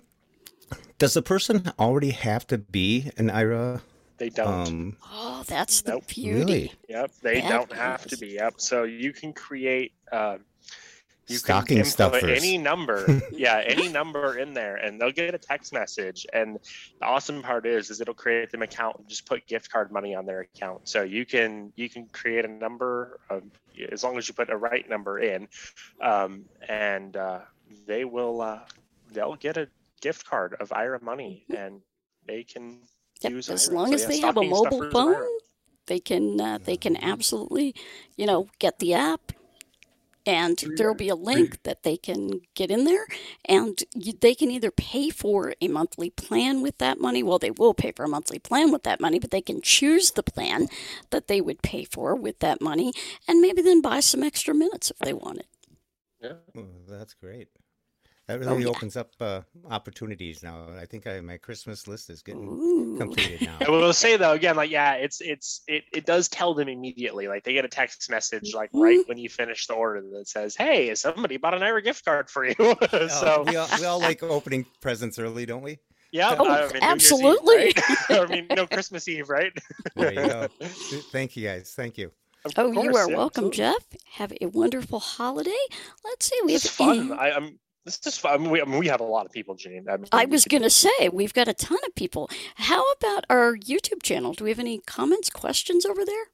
does 0.97 1.13
the 1.13 1.21
person 1.21 1.71
already 1.79 2.11
have 2.11 2.47
to 2.47 2.57
be 2.57 3.11
an 3.17 3.29
Aira? 3.29 3.81
They 4.17 4.29
don't. 4.29 4.47
Um, 4.47 4.97
Oh, 5.11 5.43
that's 5.47 5.81
the 5.81 5.91
Nope. 5.93 6.07
beauty. 6.07 6.39
Really? 6.39 6.73
Yep, 6.89 7.11
they 7.21 7.41
That 7.41 7.49
don't 7.49 7.73
have 7.73 8.05
to 8.07 8.17
be. 8.17 8.27
Yep. 8.29 8.55
So 8.57 8.83
you 8.83 9.11
can 9.13 9.33
create 9.33 9.93
uh, 10.11 10.37
you 11.27 11.37
Stocking 11.37 11.77
can 11.77 11.85
input 11.87 11.91
stuffers. 11.91 12.23
any 12.23 12.57
number. 12.57 13.05
yeah, 13.31 13.61
any 13.65 13.89
number 13.89 14.37
in 14.37 14.53
there 14.53 14.75
and 14.75 14.99
they'll 15.01 15.11
get 15.11 15.33
a 15.33 15.37
text 15.39 15.73
message. 15.73 16.25
And 16.33 16.57
the 16.99 17.05
awesome 17.05 17.41
part 17.41 17.65
is 17.65 17.89
is 17.89 18.01
it'll 18.01 18.13
create 18.13 18.51
them 18.51 18.61
account 18.61 18.97
and 18.99 19.07
just 19.07 19.25
put 19.25 19.45
gift 19.47 19.71
card 19.71 19.91
money 19.91 20.15
on 20.15 20.25
their 20.25 20.41
account. 20.41 20.87
So 20.87 21.03
you 21.03 21.25
can 21.25 21.73
you 21.75 21.89
can 21.89 22.07
create 22.07 22.45
a 22.45 22.49
number 22.49 23.19
of, 23.29 23.43
as 23.91 24.03
long 24.03 24.17
as 24.17 24.27
you 24.27 24.33
put 24.33 24.49
a 24.49 24.57
right 24.57 24.87
number 24.89 25.19
in. 25.19 25.47
Um, 26.01 26.45
and 26.67 27.15
uh, 27.17 27.41
they 27.87 28.05
will 28.05 28.41
uh, 28.41 28.59
they'll 29.11 29.35
get 29.35 29.57
a 29.57 29.67
gift 30.01 30.25
card 30.25 30.55
of 30.59 30.69
Aira 30.69 31.01
money 31.01 31.45
and 31.49 31.81
they 32.27 32.43
can 32.43 32.79
Yep, 33.21 33.31
use 33.31 33.49
as 33.49 33.69
Aira. 33.69 33.73
long 33.73 33.87
So, 33.87 33.95
as 33.95 34.01
yeah, 34.01 34.07
they 34.07 34.19
have 34.19 34.37
a 34.37 34.43
mobile 34.43 34.83
phone, 34.91 35.25
they 35.87 35.99
can 35.99 36.39
uh, 36.39 36.59
they 36.63 36.77
can 36.77 36.97
absolutely, 36.97 37.73
you 38.17 38.25
know, 38.25 38.47
get 38.59 38.79
the 38.79 38.93
app, 38.93 39.31
and 40.25 40.63
oh, 40.65 40.69
there 40.75 40.87
will 40.87 40.95
be 40.95 41.09
a 41.09 41.15
link 41.15 41.61
that 41.63 41.83
they 41.83 41.97
can 41.97 42.41
get 42.55 42.71
in 42.71 42.85
there, 42.85 43.05
and 43.45 43.83
you, 43.93 44.13
they 44.13 44.35
can 44.35 44.51
either 44.51 44.71
pay 44.71 45.09
for 45.09 45.53
a 45.61 45.67
monthly 45.67 46.09
plan 46.09 46.61
with 46.61 46.77
that 46.79 46.99
money. 46.99 47.23
Well, 47.23 47.39
they 47.39 47.51
will 47.51 47.73
pay 47.73 47.91
for 47.91 48.05
a 48.05 48.09
monthly 48.09 48.39
plan 48.39 48.71
with 48.71 48.83
that 48.83 48.99
money, 48.99 49.19
but 49.19 49.31
they 49.31 49.41
can 49.41 49.61
choose 49.61 50.11
the 50.11 50.23
plan 50.23 50.67
that 51.11 51.27
they 51.27 51.41
would 51.41 51.61
pay 51.61 51.83
for 51.85 52.15
with 52.15 52.39
that 52.39 52.61
money, 52.61 52.93
and 53.27 53.41
maybe 53.41 53.61
then 53.61 53.81
buy 53.81 53.99
some 53.99 54.23
extra 54.23 54.53
minutes 54.53 54.91
if 54.91 54.97
they 54.99 55.13
wanted. 55.13 55.45
Yeah. 56.21 56.33
Oh, 56.55 56.65
that's 56.87 57.13
great. 57.13 57.49
That 58.27 58.37
Oh, 58.37 58.39
really 58.39 58.63
yeah. 58.63 58.69
opens 58.69 58.97
up 58.97 59.11
uh, 59.19 59.41
opportunities 59.69 60.41
now. 60.41 60.67
I 60.81 60.85
think 60.85 61.05
I, 61.05 61.21
my 61.21 61.37
Christmas 61.37 61.87
list 61.87 62.09
is 62.09 62.23
getting 62.23 62.47
Ooh. 62.49 62.95
completed 62.97 63.41
now. 63.43 63.57
I 63.65 63.69
will 63.69 63.93
say 63.93 64.17
though, 64.17 64.31
again, 64.31 64.55
like 64.55 64.71
yeah, 64.71 64.93
it's 64.93 65.21
it's 65.21 65.61
it, 65.67 65.83
it 65.93 66.05
does 66.07 66.27
tell 66.27 66.55
them 66.55 66.67
immediately. 66.67 67.27
Like 67.27 67.43
they 67.43 67.53
get 67.53 67.65
a 67.65 67.67
text 67.69 68.09
message 68.09 68.55
like 68.55 68.71
right 68.73 69.07
when 69.07 69.19
you 69.19 69.29
finish 69.29 69.67
the 69.67 69.73
order 69.75 70.01
that 70.17 70.27
says, 70.27 70.55
"Hey, 70.55 70.95
somebody 70.95 71.37
bought 71.37 71.53
an 71.53 71.61
Aira 71.61 71.83
gift 71.83 72.03
card 72.03 72.29
for 72.29 72.45
you." 72.45 72.55
Oh, 72.91 73.07
so 73.07 73.43
we 73.47 73.55
all, 73.57 73.67
we 73.79 73.85
all 73.85 73.99
like 73.99 74.23
opening 74.23 74.65
presents 74.81 75.19
early, 75.19 75.45
don't 75.45 75.61
we? 75.61 75.77
yeah, 76.11 76.35
Oh, 76.39 76.45
I 76.45 76.47
mean, 76.47 76.47
New 76.47 76.57
Year's 76.57 76.73
Eve, 76.75 76.81
absolutely. 76.83 77.55
right? 77.55 77.79
I 78.09 78.25
mean, 78.27 78.47
no 78.55 78.65
Christmas 78.65 79.07
Eve, 79.07 79.29
right? 79.29 79.51
There 79.95 80.13
you 80.13 80.27
go. 80.27 80.47
Thank 81.11 81.35
you, 81.35 81.45
guys. 81.47 81.73
Thank 81.75 81.97
you. 81.97 82.11
Of 82.45 82.53
Oh, 82.57 82.71
you 82.71 82.95
are 82.95 83.09
yeah, 83.09 83.17
welcome, 83.17 83.45
absolutely. 83.47 83.57
Jeff. 83.57 83.85
Have 84.13 84.33
a 84.41 84.45
wonderful 84.47 84.99
holiday. 84.99 85.51
Let's 86.03 86.27
see. 86.27 86.39
We 86.45 86.53
This 86.53 86.63
have 86.63 86.71
fun. 86.73 86.99
any- 87.11 87.19
I, 87.19 87.31
I'm. 87.31 87.59
This 87.85 88.01
is 88.05 88.17
fun. 88.17 88.33
I 88.33 88.37
mean, 88.37 88.49
we, 88.49 88.61
I 88.61 88.65
mean, 88.65 88.79
we 88.79 88.87
have 88.87 88.99
a 88.99 89.05
lot 89.05 89.27
of 89.27 89.31
people, 89.31 89.55
Janine. 89.55 89.87
I, 89.87 89.97
mean, 89.97 90.07
I 90.11 90.25
was 90.25 90.45
going 90.45 90.63
to 90.63 90.71
say, 90.71 91.09
we've 91.13 91.33
got 91.33 91.47
a 91.47 91.53
ton 91.53 91.77
of 91.85 91.93
people. 91.93 92.29
How 92.55 92.83
about 92.93 93.25
our 93.29 93.55
YouTube 93.55 94.01
channel? 94.01 94.33
Do 94.33 94.43
we 94.43 94.49
have 94.49 94.59
any 94.59 94.79
comments, 94.79 95.29
questions 95.29 95.85
over 95.85 96.03
there? 96.03 96.25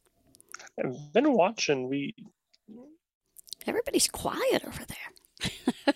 I've 0.79 1.11
been 1.11 1.33
watching. 1.33 1.89
We 1.89 2.15
Everybody's 3.67 4.07
quiet 4.07 4.63
over 4.65 4.81
there. 4.85 5.93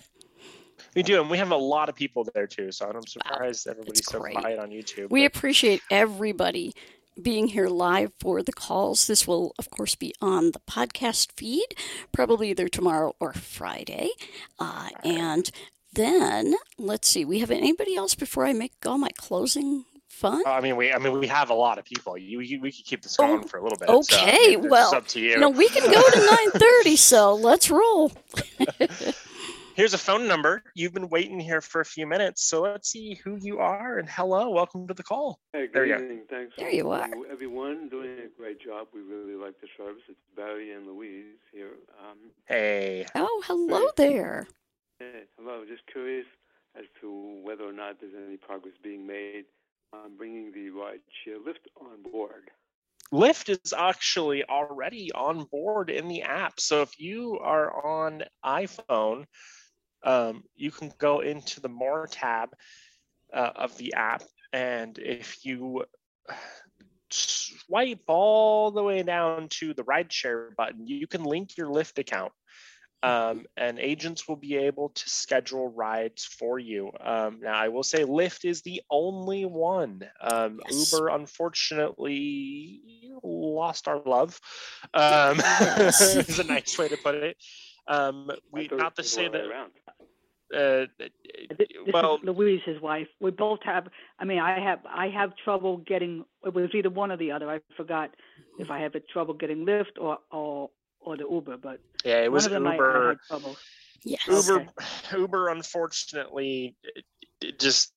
we 0.94 1.02
do, 1.02 1.20
and 1.20 1.30
we 1.30 1.38
have 1.38 1.50
a 1.50 1.56
lot 1.56 1.88
of 1.88 1.94
people 1.94 2.26
there 2.34 2.46
too. 2.46 2.70
So 2.70 2.88
I'm 2.88 3.06
surprised 3.06 3.66
everybody's 3.66 4.06
so 4.06 4.20
quiet 4.20 4.58
on 4.58 4.70
YouTube. 4.70 5.10
We 5.10 5.22
but- 5.26 5.36
appreciate 5.36 5.82
everybody 5.90 6.74
being 7.20 7.48
here 7.48 7.68
live 7.68 8.12
for 8.20 8.42
the 8.42 8.52
calls. 8.52 9.06
This 9.06 9.26
will, 9.26 9.54
of 9.58 9.70
course, 9.70 9.94
be 9.94 10.14
on 10.20 10.52
the 10.52 10.60
podcast 10.60 11.32
feed, 11.32 11.74
probably 12.12 12.50
either 12.50 12.68
tomorrow 12.68 13.14
or 13.20 13.32
Friday. 13.32 14.10
Uh, 14.58 14.90
and 15.04 15.50
then, 15.92 16.54
let's 16.78 17.08
see, 17.08 17.24
we 17.24 17.38
have 17.38 17.50
anybody 17.50 17.96
else 17.96 18.14
before 18.14 18.44
I 18.46 18.52
make 18.52 18.72
all 18.84 18.98
my 18.98 19.10
closing 19.16 19.84
fun? 20.08 20.42
I 20.46 20.60
mean, 20.60 20.76
we. 20.76 20.92
I 20.92 20.98
mean, 20.98 21.18
we 21.18 21.26
have 21.26 21.50
a 21.50 21.54
lot 21.54 21.78
of 21.78 21.84
people. 21.84 22.16
You, 22.16 22.40
you 22.40 22.60
we 22.60 22.72
could 22.72 22.84
keep 22.84 23.02
this 23.02 23.16
going 23.16 23.44
for 23.44 23.58
a 23.58 23.62
little 23.62 23.78
bit. 23.78 23.88
so, 23.88 23.94
Oh, 23.94 23.98
Okay, 24.00 24.36
it's 24.54 24.66
well, 24.68 24.94
up 24.94 25.06
to 25.08 25.20
you. 25.20 25.36
know, 25.38 25.50
we 25.50 25.68
can 25.68 25.82
go 25.90 26.00
to 26.10 26.18
9:30, 26.84 26.96
so 26.96 27.34
let's 27.34 27.70
roll. 27.70 28.12
Here's 29.76 29.92
a 29.92 29.98
phone 29.98 30.26
number. 30.26 30.62
You've 30.74 30.94
been 30.94 31.10
waiting 31.10 31.38
here 31.38 31.60
for 31.60 31.82
a 31.82 31.84
few 31.84 32.06
minutes, 32.06 32.48
so 32.48 32.62
let's 32.62 32.90
see 32.90 33.20
who 33.22 33.36
you 33.36 33.58
are 33.58 33.98
and 33.98 34.08
hello, 34.08 34.48
welcome 34.48 34.88
to 34.88 34.94
the 34.94 35.02
call. 35.02 35.38
Hey, 35.52 35.66
there 35.70 35.84
good 35.84 36.00
you 36.00 36.16
go. 36.16 36.22
Thanks. 36.30 36.54
There 36.56 36.70
you 36.70 36.90
are. 36.92 37.10
Everyone 37.30 37.90
doing 37.90 38.20
a 38.20 38.40
great 38.40 38.58
job. 38.58 38.86
We 38.94 39.02
really 39.02 39.34
like 39.34 39.60
the 39.60 39.68
service. 39.76 40.00
It's 40.08 40.18
Barry 40.34 40.72
and 40.72 40.86
Louise 40.86 41.36
here. 41.52 41.72
Um, 42.00 42.16
Hey. 42.46 43.04
Oh, 43.14 43.42
hello 43.44 43.90
there. 43.98 44.46
hey, 44.98 45.24
hello. 45.38 45.62
Just 45.68 45.86
curious 45.92 46.24
as 46.74 46.86
to 47.02 47.42
whether 47.44 47.64
or 47.64 47.74
not 47.74 48.00
there's 48.00 48.14
any 48.26 48.38
progress 48.38 48.72
being 48.82 49.06
made 49.06 49.44
on 49.92 50.16
bringing 50.16 50.52
the 50.52 50.70
ride 50.70 51.00
share 51.22 51.36
Lyft 51.36 51.68
on 51.78 52.10
board. 52.10 52.50
Lyft 53.12 53.50
is 53.50 53.74
actually 53.76 54.42
already 54.44 55.12
on 55.12 55.44
board 55.44 55.90
in 55.90 56.08
the 56.08 56.22
app. 56.22 56.58
So 56.60 56.80
if 56.80 56.98
you 56.98 57.38
are 57.42 57.86
on 57.86 58.22
iPhone, 58.42 59.26
um, 60.06 60.44
you 60.54 60.70
can 60.70 60.92
go 60.98 61.20
into 61.20 61.60
the 61.60 61.68
More 61.68 62.06
tab 62.10 62.50
uh, 63.34 63.50
of 63.56 63.76
the 63.76 63.92
app, 63.94 64.22
and 64.52 64.96
if 64.98 65.44
you 65.44 65.84
swipe 67.10 68.02
all 68.08 68.70
the 68.70 68.82
way 68.82 69.02
down 69.02 69.48
to 69.48 69.74
the 69.74 69.82
rideshare 69.84 70.54
button, 70.56 70.86
you 70.86 71.06
can 71.06 71.24
link 71.24 71.56
your 71.56 71.68
Lyft 71.68 71.98
account. 71.98 72.32
Um, 73.02 73.44
and 73.56 73.78
agents 73.78 74.26
will 74.26 74.36
be 74.36 74.56
able 74.56 74.88
to 74.88 75.08
schedule 75.08 75.68
rides 75.68 76.24
for 76.24 76.58
you. 76.58 76.90
Um, 76.98 77.40
now, 77.42 77.54
I 77.54 77.68
will 77.68 77.84
say 77.84 78.04
Lyft 78.04 78.44
is 78.44 78.62
the 78.62 78.82
only 78.90 79.44
one. 79.44 80.02
Um, 80.20 80.60
Yes. 80.68 80.92
Uber, 80.92 81.08
unfortunately, 81.10 82.80
lost 83.22 83.86
our 83.86 84.00
love. 84.04 84.40
Um, 84.94 85.36
Yes. 85.60 86.00
is 86.16 86.38
a 86.40 86.44
nice 86.44 86.76
way 86.78 86.88
to 86.88 86.96
put 86.96 87.14
it. 87.16 87.36
Um, 87.88 88.30
we 88.52 88.68
thought 88.68 88.78
not 88.78 88.96
to 88.96 89.02
say 89.04 89.22
the 89.28 89.28
other 89.28 89.38
that. 89.38 89.50
around. 89.50 89.72
Uh, 90.54 90.86
This 91.58 91.68
well, 91.92 92.16
is 92.16 92.24
Louise's 92.24 92.80
wife. 92.80 93.08
We 93.20 93.30
both 93.32 93.60
have. 93.64 93.88
I 94.18 94.24
mean, 94.24 94.38
I 94.38 94.58
have. 94.60 94.80
I 94.88 95.08
have 95.08 95.36
trouble 95.36 95.78
getting. 95.78 96.24
It 96.44 96.54
was 96.54 96.70
either 96.74 96.90
one 96.90 97.10
or 97.10 97.16
the 97.16 97.32
other. 97.32 97.50
I 97.50 97.60
forgot 97.76 98.10
if 98.58 98.70
I 98.70 98.78
have 98.80 98.94
a 98.94 99.00
trouble 99.00 99.34
getting 99.34 99.64
Lyft 99.66 99.98
or 99.98 100.18
or 100.30 100.70
or 101.00 101.16
the 101.16 101.24
Uber. 101.28 101.56
But 101.58 101.80
Yeah, 102.04 102.18
it 102.20 102.28
one 102.28 102.34
was 102.34 102.46
of 102.46 102.52
them 102.52 102.66
I- 102.66 102.70
I, 102.70 102.74
Uber. 102.74 103.08
had 103.08 103.18
trouble. 103.28 103.56
Yes. 104.04 104.26
Uber, 104.28 104.60
Okay. 104.62 105.18
Uber, 105.18 105.48
unfortunately, 105.48 106.76
it- 106.84 107.04
it 107.40 107.58
just 107.58 107.92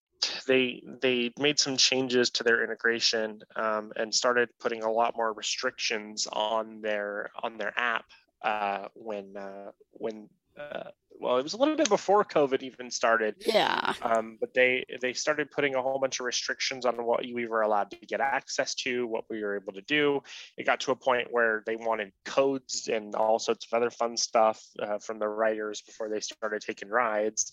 they 0.48 0.82
they 1.02 1.32
made 1.40 1.60
some 1.60 1.78
changes 1.78 2.30
to 2.32 2.44
their 2.44 2.64
integration 2.64 3.41
um, 3.56 3.94
and 3.95 4.14
started 4.14 4.49
putting 4.60 4.84
a 4.84 4.91
lot 4.91 5.16
more 5.16 5.34
restrictions 5.34 6.28
on 6.34 6.82
their 6.82 7.30
on 7.44 7.57
their 7.57 7.74
app 7.78 8.06
uh, 8.44 8.88
when 8.94 9.36
uh, 9.38 9.72
when 9.91 10.30
uh, 10.60 10.90
well 11.20 11.38
it 11.38 11.44
was 11.44 11.53
a 11.53 11.57
little 11.57 11.76
bit 11.76 11.90
before 11.90 12.24
COVID 12.24 12.64
even 12.64 12.90
started. 12.91 13.36
Yeah. 13.45 13.94
Um, 14.02 14.38
but 14.40 14.53
they 14.53 14.86
they 15.02 15.14
started 15.14 15.52
putting 15.52 15.76
a 15.76 15.82
whole 15.82 15.99
bunch 15.99 16.20
of 16.20 16.26
restrictions 16.26 16.86
on 16.86 16.95
what 17.06 17.22
we 17.22 17.48
were 17.48 17.61
allowed 17.61 17.91
to 17.91 17.98
get 18.06 18.22
access 18.22 18.76
to, 18.76 19.07
what 19.07 19.26
we 19.30 19.44
were 19.44 19.56
able 19.56 19.74
to 19.74 19.82
do. 19.82 20.22
It 20.57 20.66
got 20.66 20.80
to 20.82 20.91
a 20.91 20.95
point 20.95 21.28
where 21.32 21.64
they 21.66 21.76
wanted 21.76 22.11
codes 22.26 22.88
and 22.91 23.16
all 23.16 23.40
sorts 23.40 23.68
of 23.72 23.78
other 23.78 23.90
fun 23.90 24.18
stuff 24.18 24.64
uh, 24.82 24.99
from 24.99 25.20
the 25.20 25.28
writers 25.28 25.82
before 25.82 26.10
they 26.10 26.20
started 26.20 26.61
taking 26.61 26.90
rides. 26.90 27.52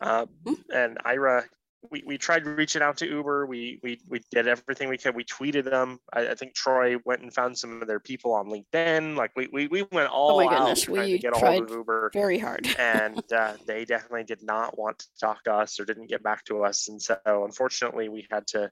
Uh, 0.00 0.26
and 0.72 0.98
Aira, 1.06 1.44
we, 1.90 2.02
we 2.06 2.18
tried 2.18 2.46
reaching 2.46 2.82
out 2.82 2.96
to 2.98 3.06
Uber. 3.06 3.46
We 3.46 3.80
we 3.82 4.00
we 4.08 4.20
did 4.30 4.48
everything 4.48 4.88
we 4.88 4.98
could. 4.98 5.14
We 5.14 5.24
tweeted 5.24 5.64
them. 5.64 5.98
I, 6.12 6.28
I 6.28 6.34
think 6.34 6.54
Troy 6.54 6.96
went 7.04 7.22
and 7.22 7.32
found 7.32 7.56
some 7.56 7.80
of 7.82 7.88
their 7.88 8.00
people 8.00 8.32
on 8.32 8.46
LinkedIn. 8.46 9.16
Like 9.16 9.32
we 9.36 9.48
we, 9.52 9.66
we 9.66 9.82
went 9.92 10.10
all 10.10 10.40
Oh 10.40 10.44
my 10.44 10.54
out 10.54 10.58
goodness, 10.60 10.82
trying 10.82 11.18
to 11.20 11.28
we 11.30 11.38
tried 11.38 11.70
Uber 11.70 12.10
very 12.12 12.38
hard. 12.38 12.66
and 12.78 13.22
uh, 13.32 13.54
they 13.66 13.84
definitely 13.84 14.24
did 14.24 14.42
not 14.42 14.78
want 14.78 14.98
to 15.00 15.06
talk 15.20 15.44
to 15.44 15.52
us 15.52 15.78
or 15.78 15.84
didn't 15.84 16.08
get 16.08 16.22
back 16.22 16.44
to 16.46 16.64
us. 16.64 16.88
And 16.88 17.00
so, 17.00 17.16
unfortunately, 17.26 18.08
we 18.08 18.26
had 18.30 18.46
to 18.48 18.70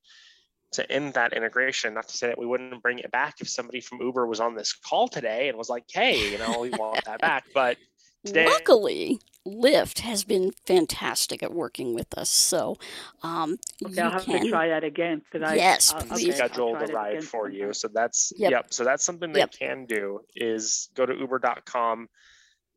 to 0.72 0.90
end 0.90 1.14
that 1.14 1.34
integration. 1.34 1.94
Not 1.94 2.09
to 2.09 2.16
say 2.16 2.28
that 2.28 2.39
we 2.39 2.47
wouldn't 2.47 2.82
bring 2.82 2.98
it 2.98 3.10
back 3.10 3.40
if 3.40 3.48
somebody 3.48 3.80
from 3.80 4.01
Uber 4.01 4.26
was 4.26 4.40
on 4.40 4.55
this 4.55 4.72
call 4.72 5.09
today 5.09 5.48
and 5.48 5.59
was 5.59 5.68
like, 5.68 5.84
"Hey, 5.90 6.30
you 6.30 6.39
know, 6.39 6.60
we 6.60 6.70
want 6.70 7.05
that 7.05 7.20
back." 7.20 7.44
But 7.55 7.76
today, 8.26 8.47
Luckily, 8.47 9.20
Lyft 9.47 10.01
has 10.01 10.24
been 10.24 10.52
fantastic 10.66 11.43
at 11.43 11.52
working 11.52 11.94
with 11.94 12.16
us. 12.16 12.31
So, 12.31 12.77
um, 13.23 13.59
Okay, 13.85 13.94
you 13.97 14.02
I'll 14.02 14.10
have 14.12 14.24
can 14.24 14.44
to 14.44 14.48
try 14.51 14.69
that 14.69 14.85
again 14.85 15.20
because 15.31 15.48
I. 15.51 15.56
Yes, 15.56 15.93
I'll- 15.93 16.01
please. 16.02 16.12
okay, 16.12 16.27
I'll 16.43 16.48
schedule 16.48 16.78
the 16.78 16.93
ride 16.93 17.10
again 17.16 17.23
for 17.23 17.48
you. 17.51 17.73
So 17.73 17.89
that's 17.89 18.32
Yep. 18.36 18.51
yep. 18.51 18.73
So 18.73 18.85
that's 18.85 19.05
something 19.05 19.32
they 19.32 19.40
Yep. 19.40 19.52
can 19.52 19.86
do 19.86 20.20
is 20.36 20.90
go 20.94 21.05
to 21.06 21.14
Uber.com, 21.14 22.09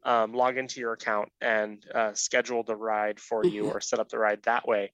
um, 0.03 0.33
log 0.33 0.57
into 0.57 0.79
your 0.79 0.93
account, 0.93 1.31
and 1.41 1.85
uh, 1.93 2.13
schedule 2.13 2.63
the 2.63 2.75
ride 2.75 3.19
for 3.19 3.45
you, 3.45 3.65
Mhm. 3.65 3.75
or 3.75 3.81
set 3.81 3.99
up 3.99 4.09
the 4.09 4.17
ride 4.19 4.41
that 4.43 4.67
way. 4.67 4.91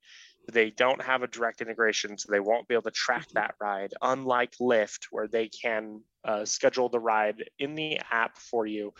They 0.51 0.71
don't 0.71 1.01
have 1.01 1.21
a 1.23 1.27
direct 1.27 1.61
integration, 1.61 2.17
so 2.17 2.31
they 2.31 2.39
won't 2.39 2.67
be 2.67 2.73
able 2.73 2.81
to 2.83 2.91
track 2.91 3.27
Mm-hmm. 3.27 3.35
that 3.35 3.55
ride. 3.61 3.93
Unlike 4.01 4.55
Lyft, 4.59 5.05
where 5.11 5.27
they 5.27 5.47
can 5.47 6.03
uh, 6.23 6.45
schedule 6.45 6.87
the 6.87 6.99
ride 6.99 7.49
in 7.57 7.73
the 7.75 7.99
app 8.11 8.37
for 8.37 8.67
you 8.67 8.93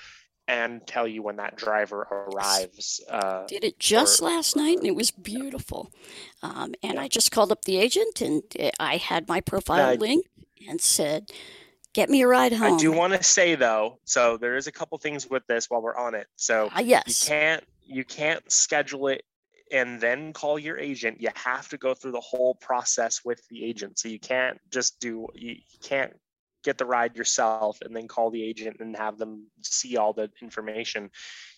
and 0.52 0.86
tell 0.86 1.08
you 1.08 1.24
when 1.24 1.38
that 1.38 1.56
driver 1.56 2.02
arrives. 2.12 3.00
Uh, 3.10 3.46
did 3.48 3.64
it 3.64 3.80
just 3.80 4.22
or- 4.22 4.26
last 4.26 4.56
night 4.58 4.78
and 4.78 4.86
it 4.86 4.96
was 4.96 5.10
beautiful. 5.10 5.92
Um, 6.44 6.74
and 6.84 7.00
I 7.00 7.08
just 7.08 7.32
called 7.32 7.52
up 7.54 7.64
the 7.64 7.78
agent 7.78 8.20
and 8.20 8.44
uh, 8.60 8.70
I 8.80 8.98
had 8.98 9.30
my 9.30 9.40
profile 9.40 9.96
link 9.96 10.26
and 10.68 10.82
said, 10.82 11.32
"Get 11.94 12.10
me 12.10 12.22
a 12.22 12.28
ride 12.28 12.52
home." 12.54 12.74
I 12.74 12.78
do 12.78 12.92
want 12.92 13.14
to 13.14 13.24
say 13.24 13.56
though, 13.56 14.00
so 14.04 14.36
there 14.36 14.58
is 14.58 14.68
a 14.68 14.72
couple 14.74 14.98
things 14.98 15.30
with 15.30 15.48
this 15.48 15.70
while 15.70 15.82
we're 15.82 15.96
on 15.96 16.16
it. 16.16 16.28
So 16.36 16.70
Ah, 16.76 16.82
yes. 16.82 17.04
you 17.08 17.28
can't 17.30 17.64
you 17.84 18.04
can't 18.04 18.52
schedule 18.52 19.08
it 19.08 19.24
and 19.72 20.02
then 20.02 20.34
call 20.34 20.60
your 20.60 20.78
agent. 20.78 21.22
You 21.22 21.30
have 21.36 21.70
to 21.70 21.78
go 21.78 21.94
through 21.94 22.12
the 22.12 22.20
whole 22.20 22.56
process 22.56 23.22
with 23.24 23.42
the 23.50 23.64
agent. 23.64 24.00
So 24.00 24.10
you 24.10 24.20
can't 24.20 24.60
just 24.70 25.00
do 25.00 25.28
you, 25.34 25.52
you 25.52 25.80
can't 25.82 26.14
get 26.64 26.78
the 26.78 26.86
ride 26.86 27.16
yourself 27.16 27.70
and 27.72 27.86
then 27.86 27.96
call 27.98 28.20
the 28.20 28.34
agent 28.34 28.68
and 28.70 28.86
have 28.86 29.08
them 29.08 29.36
see 29.54 29.90
all 29.90 30.08
the 30.08 30.30
information. 30.42 31.10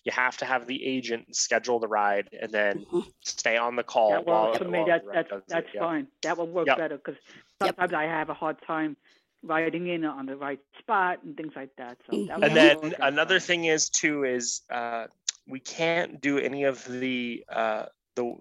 You 0.04 0.12
have 0.12 0.36
to 0.38 0.44
have 0.44 0.66
the 0.66 0.84
agent 0.84 1.34
schedule 1.34 1.78
the 1.80 1.88
ride 1.88 2.28
and 2.40 2.52
then 2.52 2.86
Mm-hmm. 2.90 3.00
stay 3.22 3.56
on 3.56 3.76
the 3.76 3.82
call. 3.84 4.24
That 4.24 4.26
while, 4.26 4.50
works 4.50 4.58
for 4.58 4.64
me. 4.64 4.82
while 4.82 4.86
That, 4.86 5.04
that's 5.12 5.30
it. 5.32 5.48
that's 5.48 5.66
Yeah. 5.74 5.86
fine. 5.86 6.08
That 6.22 6.36
will 6.38 6.48
work 6.48 6.74
Yep. 6.74 6.76
better 6.76 6.96
because 6.96 7.20
sometimes 7.60 7.92
I 7.94 8.04
have 8.04 8.30
a 8.30 8.34
hard 8.34 8.56
time 8.66 8.96
riding 9.42 9.88
in 9.88 10.04
on 10.04 10.26
the 10.26 10.36
right 10.36 10.60
spot 10.78 11.22
and 11.24 11.36
things 11.36 11.52
like 11.56 11.70
that. 11.78 11.98
So 12.06 12.24
that 12.28 12.40
and 12.42 12.56
then 12.56 12.76
work 12.80 12.94
out 13.00 13.02
another 13.02 13.40
thing 13.40 13.64
is 13.64 13.90
too 13.90 14.24
is 14.24 14.62
uh, 14.70 15.06
we 15.46 15.60
can't 15.60 16.20
do 16.20 16.38
any 16.38 16.64
of 16.64 16.84
the 16.84 17.44
uh, 17.48 17.86
the 18.16 18.34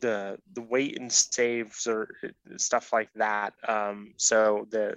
the 0.00 0.38
the 0.54 0.62
wait 0.62 0.98
and 0.98 1.12
saves 1.12 1.86
or 1.86 2.08
uh, 2.24 2.28
stuff 2.56 2.92
like 2.92 3.10
that. 3.14 3.52
Um, 3.66 4.14
so 4.16 4.66
the 4.70 4.96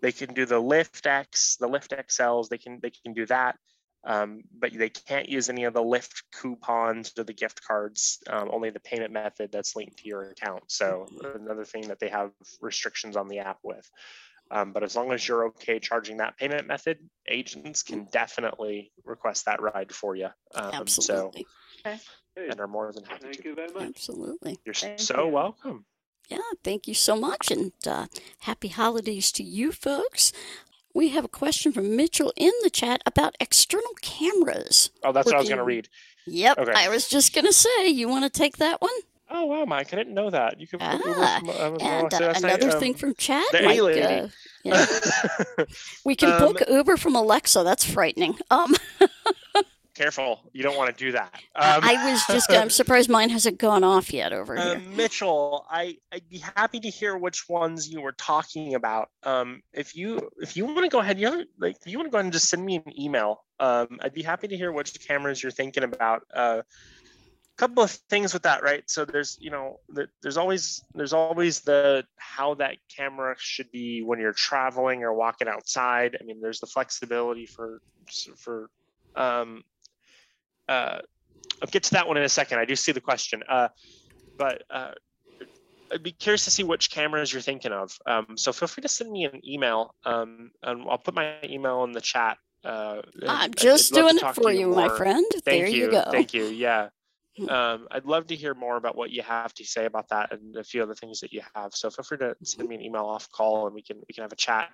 they 0.00 0.12
can 0.12 0.34
do 0.34 0.46
the 0.46 0.58
Lift 0.58 1.06
X, 1.06 1.56
the 1.58 1.68
Lyft 1.68 1.96
XLs. 1.96 2.48
They 2.48 2.58
can 2.58 2.78
they 2.82 2.90
can 2.90 3.12
do 3.14 3.26
that, 3.26 3.56
um, 4.04 4.42
but 4.56 4.72
they 4.72 4.90
can't 4.90 5.28
use 5.28 5.48
any 5.48 5.64
of 5.64 5.74
the 5.74 5.82
Lyft 5.82 6.22
coupons 6.32 7.12
or 7.18 7.24
the 7.24 7.32
gift 7.32 7.62
cards. 7.66 8.18
Um, 8.28 8.48
only 8.52 8.70
the 8.70 8.80
payment 8.80 9.12
method 9.12 9.50
that's 9.52 9.74
linked 9.76 9.98
to 9.98 10.08
your 10.08 10.30
account. 10.30 10.64
So 10.68 11.06
another 11.34 11.64
thing 11.64 11.88
that 11.88 11.98
they 11.98 12.08
have 12.08 12.30
restrictions 12.60 13.16
on 13.16 13.28
the 13.28 13.40
app 13.40 13.58
with. 13.62 13.88
Um, 14.50 14.72
but 14.72 14.82
as 14.82 14.96
long 14.96 15.12
as 15.12 15.26
you're 15.26 15.48
okay 15.48 15.78
charging 15.78 16.18
that 16.18 16.38
payment 16.38 16.66
method, 16.66 16.98
agents 17.28 17.82
can 17.82 18.06
definitely 18.10 18.92
request 19.04 19.44
that 19.44 19.60
ride 19.60 19.92
for 19.92 20.16
you. 20.16 20.28
Um, 20.54 20.72
Absolutely. 20.72 21.46
So, 21.84 22.00
and 22.36 22.60
are 22.60 22.66
more 22.66 22.92
than 22.92 23.04
happy 23.04 23.24
Thank 23.24 23.36
to. 23.36 23.48
you 23.48 23.54
very 23.54 23.72
much. 23.72 23.88
Absolutely. 23.88 24.58
You're 24.64 24.74
Thank 24.74 25.00
so 25.00 25.26
you. 25.26 25.32
welcome. 25.32 25.84
Yeah, 26.28 26.38
thank 26.62 26.86
you 26.86 26.94
so 26.94 27.16
much, 27.16 27.50
and 27.50 27.72
uh, 27.86 28.06
happy 28.40 28.68
holidays 28.68 29.32
to 29.32 29.42
you 29.42 29.72
folks. 29.72 30.32
We 30.94 31.08
have 31.10 31.24
a 31.24 31.28
question 31.28 31.72
from 31.72 31.96
Mitchell 31.96 32.32
in 32.36 32.52
the 32.62 32.70
chat 32.70 33.02
about 33.06 33.36
external 33.40 33.92
cameras. 34.02 34.90
Oh, 35.02 35.12
that's 35.12 35.26
what 35.26 35.36
I 35.36 35.38
was 35.38 35.48
going 35.48 35.58
to 35.58 35.64
read. 35.64 35.88
Yep, 36.26 36.58
Okay. 36.58 36.72
I 36.74 36.88
was 36.88 37.08
just 37.08 37.34
going 37.34 37.44
to 37.46 37.52
say, 37.52 37.88
you 37.88 38.08
want 38.08 38.24
to 38.24 38.30
take 38.30 38.58
that 38.58 38.80
one? 38.82 38.90
Oh 39.30 39.44
wow, 39.44 39.64
Mike! 39.66 39.92
I 39.92 39.96
didn't 39.96 40.14
know 40.14 40.30
that. 40.30 40.58
You 40.58 40.66
could. 40.66 40.80
Ah, 40.82 40.98
from, 41.40 41.50
uh, 41.50 41.76
and 41.82 42.08
did 42.08 42.22
I 42.22 42.26
uh, 42.28 42.34
another 42.38 42.70
um, 42.70 42.80
thing 42.80 42.94
from 42.94 43.14
chat, 43.14 43.44
lady. 43.52 44.00
uh, 44.00 44.28
yeah, 44.64 44.86
we 46.04 46.14
can 46.16 46.30
Um, 46.30 46.52
book 46.54 46.62
Uber 46.66 46.96
from 46.96 47.14
Alexa. 47.14 47.62
That's 47.62 47.84
frightening. 47.84 48.38
Um, 48.50 48.74
Careful, 49.98 50.48
you 50.52 50.62
don't 50.62 50.76
want 50.76 50.96
to 50.96 51.04
do 51.04 51.10
that. 51.12 51.34
I- 51.56 51.74
Um, 51.76 51.80
I 51.84 52.10
was 52.12 52.24
just, 52.28 52.48
I'm 52.52 52.70
surprised 52.70 53.10
mine 53.10 53.30
hasn't 53.30 53.58
gone 53.58 53.82
off 53.82 54.12
yet 54.12 54.32
over 54.32 54.54
here. 54.54 54.76
Um, 54.76 54.94
Mitchell, 54.96 55.66
I 55.68 55.98
I'd 56.12 56.28
be 56.28 56.38
happy 56.38 56.78
to 56.78 56.88
hear 56.88 57.18
which 57.18 57.48
ones 57.48 57.88
you 57.88 58.00
were 58.00 58.12
talking 58.12 58.76
about. 58.76 59.10
Um, 59.24 59.60
if 59.72 59.96
you 59.96 60.30
if 60.38 60.56
you 60.56 60.66
want 60.66 60.84
to 60.84 60.88
go 60.88 61.00
ahead, 61.00 61.18
you 61.18 61.26
have, 61.26 61.46
like 61.58 61.76
if 61.84 61.90
you 61.90 61.98
want 61.98 62.06
to 62.06 62.10
go 62.12 62.18
ahead 62.18 62.26
and 62.26 62.32
just 62.32 62.48
send 62.48 62.64
me 62.64 62.76
an 62.76 62.92
email. 62.96 63.44
Um, 63.58 63.98
I'd 64.00 64.14
be 64.14 64.22
happy 64.22 64.46
to 64.46 64.56
hear 64.56 64.70
which 64.70 65.04
cameras 65.06 65.42
you're 65.42 65.50
thinking 65.50 65.82
about. 65.82 66.22
Uh, 66.32 66.62
couple 67.56 67.82
of 67.82 67.90
things 67.90 68.32
with 68.32 68.44
that, 68.44 68.62
right? 68.62 68.88
So 68.88 69.04
there's 69.04 69.36
you 69.40 69.50
know 69.50 69.80
there's 70.22 70.36
always 70.36 70.80
there's 70.94 71.12
always 71.12 71.62
the 71.62 72.04
how 72.16 72.54
that 72.54 72.76
camera 72.96 73.34
should 73.36 73.72
be 73.72 74.00
when 74.02 74.20
you're 74.20 74.32
traveling 74.32 75.02
or 75.02 75.12
walking 75.12 75.48
outside. 75.48 76.16
I 76.20 76.22
mean, 76.22 76.40
there's 76.40 76.60
the 76.60 76.68
flexibility 76.68 77.46
for 77.46 77.80
for 78.36 78.70
um, 79.16 79.64
uh, 80.68 80.98
I'll 81.62 81.70
get 81.70 81.84
to 81.84 81.94
that 81.94 82.06
one 82.06 82.16
in 82.16 82.22
a 82.22 82.28
second. 82.28 82.58
I 82.58 82.64
do 82.64 82.76
see 82.76 82.92
the 82.92 83.00
question. 83.00 83.42
Uh, 83.48 83.68
but 84.36 84.62
uh, 84.70 84.92
I'd 85.92 86.02
be 86.02 86.12
curious 86.12 86.44
to 86.44 86.50
see 86.50 86.62
which 86.62 86.90
cameras 86.90 87.32
you're 87.32 87.42
thinking 87.42 87.72
of. 87.72 87.96
Um, 88.06 88.36
so 88.36 88.52
feel 88.52 88.68
free 88.68 88.82
to 88.82 88.88
send 88.88 89.10
me 89.10 89.24
an 89.24 89.40
email, 89.46 89.94
um, 90.04 90.50
and 90.62 90.84
I'll 90.88 90.98
put 90.98 91.14
my 91.14 91.36
email 91.44 91.84
in 91.84 91.92
the 91.92 92.00
chat. 92.00 92.38
Uh, 92.64 93.02
I'm 93.26 93.54
just 93.54 93.92
I'd 93.92 93.96
love 93.96 94.10
to 94.10 94.14
doing 94.18 94.30
it 94.30 94.34
for 94.34 94.52
you, 94.52 94.68
my 94.68 94.88
friend. 94.88 95.24
Thank 95.30 95.44
There 95.44 95.68
you. 95.68 95.84
you 95.86 95.90
go. 95.90 96.04
Thank 96.10 96.34
you. 96.34 96.46
Yeah. 96.46 96.88
um, 97.48 97.86
I'd 97.90 98.06
love 98.06 98.26
to 98.28 98.36
hear 98.36 98.54
more 98.54 98.76
about 98.76 98.96
what 98.96 99.10
you 99.10 99.22
have 99.22 99.54
to 99.54 99.64
say 99.64 99.84
about 99.84 100.08
that 100.10 100.32
and 100.32 100.56
a 100.56 100.64
few 100.64 100.82
other 100.82 100.94
things 100.94 101.20
that 101.20 101.32
you 101.32 101.42
have. 101.54 101.74
So 101.74 101.90
feel 101.90 102.04
free 102.04 102.18
to 102.18 102.36
send 102.42 102.68
me 102.68 102.74
an 102.76 102.82
email 102.82 103.04
off 103.04 103.30
call 103.30 103.66
and 103.66 103.74
we 103.74 103.82
can 103.82 103.98
we 104.08 104.14
can 104.14 104.22
have 104.22 104.32
a 104.32 104.36
chat. 104.36 104.70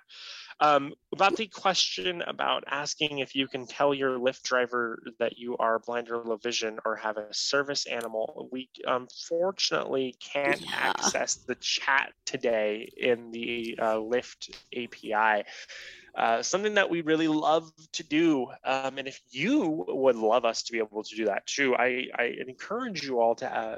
Um, 0.59 0.93
about 1.11 1.35
the 1.35 1.47
question 1.47 2.21
about 2.21 2.63
asking 2.67 3.19
if 3.19 3.35
you 3.35 3.47
can 3.47 3.67
tell 3.67 3.93
your 3.93 4.17
Lyft 4.17 4.43
driver 4.43 5.01
that 5.19 5.37
you 5.37 5.57
are 5.57 5.79
blind 5.79 6.09
or 6.09 6.17
low 6.23 6.37
vision 6.37 6.79
or 6.85 6.95
have 6.95 7.17
a 7.17 7.33
service 7.33 7.85
animal, 7.85 8.47
we 8.51 8.69
unfortunately 8.85 10.15
can't 10.21 10.61
Yeah. 10.61 10.71
access 10.71 11.35
the 11.47 11.55
chat 11.55 12.13
today 12.25 12.91
in 12.95 13.31
the 13.31 13.75
uh, 13.79 13.95
Lyft 13.95 14.49
API. 14.73 15.43
Uh, 16.15 16.41
something 16.41 16.75
that 16.75 16.89
we 16.89 17.01
really 17.01 17.27
love 17.27 17.69
to 17.91 18.03
do. 18.03 18.47
Um, 18.63 18.97
and 18.97 19.07
if 19.07 19.19
you 19.31 19.85
would 19.87 20.15
love 20.15 20.45
us 20.45 20.63
to 20.63 20.71
be 20.71 20.77
able 20.77 21.03
to 21.03 21.15
do 21.15 21.25
that 21.25 21.45
too, 21.45 21.75
I, 21.75 22.07
I 22.17 22.35
encourage 22.47 23.03
you 23.03 23.19
all 23.19 23.35
to 23.35 23.53
uh, 23.53 23.77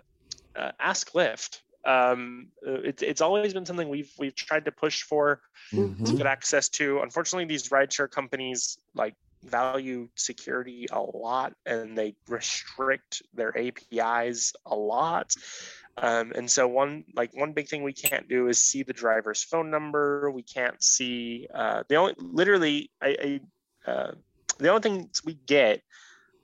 uh, 0.55 0.71
ask 0.79 1.11
Lyft. 1.13 1.61
Um, 1.83 2.49
uh, 2.67 2.81
it's 2.81 3.01
it's 3.01 3.21
always 3.21 3.53
been 3.53 3.65
something 3.65 3.87
we've 3.87 4.11
we've 4.19 4.35
tried 4.35 4.65
to 4.65 4.71
push 4.71 5.03
for 5.03 5.41
to 6.05 6.13
get 6.13 6.27
access 6.27 6.69
to. 6.69 6.99
Unfortunately, 6.99 7.45
these 7.45 7.69
rideshare 7.69 8.11
companies 8.11 8.77
like 8.93 9.15
value 9.43 10.09
security 10.15 10.87
a 10.91 10.99
lot 10.99 11.53
and 11.65 11.97
they 11.97 12.15
restrict 12.27 13.21
their 13.33 13.57
APIs 13.57 14.53
a 14.65 14.75
lot. 14.75 15.33
Um, 15.99 16.31
and 16.35 16.49
so 16.49 16.67
one 16.67 17.05
like 17.15 17.35
one 17.35 17.53
big 17.53 17.67
thing 17.67 17.81
we 17.81 17.93
can't 17.93 18.29
do 18.29 18.47
is 18.49 18.61
see 18.61 18.83
the 18.83 18.93
driver's 18.93 19.43
phone 19.43 19.71
number. 19.71 20.29
We 20.29 20.43
can't 20.43 20.81
see 20.81 21.47
uh, 21.53 21.83
the 21.89 21.95
only 21.95 22.13
literally 22.19 22.91
I, 23.01 23.39
I 23.87 23.91
uh, 23.91 24.11
the 24.59 24.69
only 24.69 24.81
things 24.81 25.23
we 25.25 25.33
get 25.33 25.81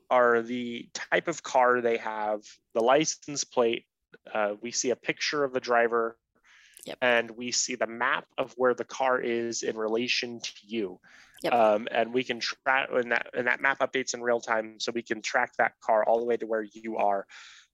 are 0.09 0.41
the 0.41 0.89
type 0.93 1.27
of 1.27 1.43
car 1.43 1.81
they 1.81 1.97
have, 1.97 2.41
the 2.73 2.81
license 2.81 3.43
plate. 3.43 3.85
Uh, 4.31 4.53
we 4.61 4.71
see 4.71 4.89
a 4.89 4.95
picture 4.95 5.43
of 5.43 5.53
the 5.53 5.59
driver, 5.59 6.17
and 7.01 7.30
we 7.31 7.51
see 7.51 7.75
the 7.75 7.88
map 7.88 8.25
of 8.38 8.53
where 8.57 8.73
the 8.73 8.85
car 8.85 9.19
is 9.19 9.63
in 9.63 9.77
relation 9.77 10.39
to 10.39 10.51
you. 10.63 10.99
Um, 11.51 11.88
and 11.91 12.13
we 12.13 12.23
can 12.23 12.39
track 12.39 12.89
and 12.93 13.11
that 13.11 13.27
and 13.34 13.47
that 13.47 13.61
map 13.61 13.80
updates 13.80 14.13
in 14.13 14.21
real 14.21 14.39
time, 14.39 14.80
so 14.80 14.91
we 14.93 15.01
can 15.01 15.21
track 15.21 15.51
that 15.57 15.73
car 15.81 16.03
all 16.05 16.19
the 16.19 16.25
way 16.25 16.38
to 16.38 16.45
where 16.45 16.63
you 16.63 16.97
are. 16.97 17.27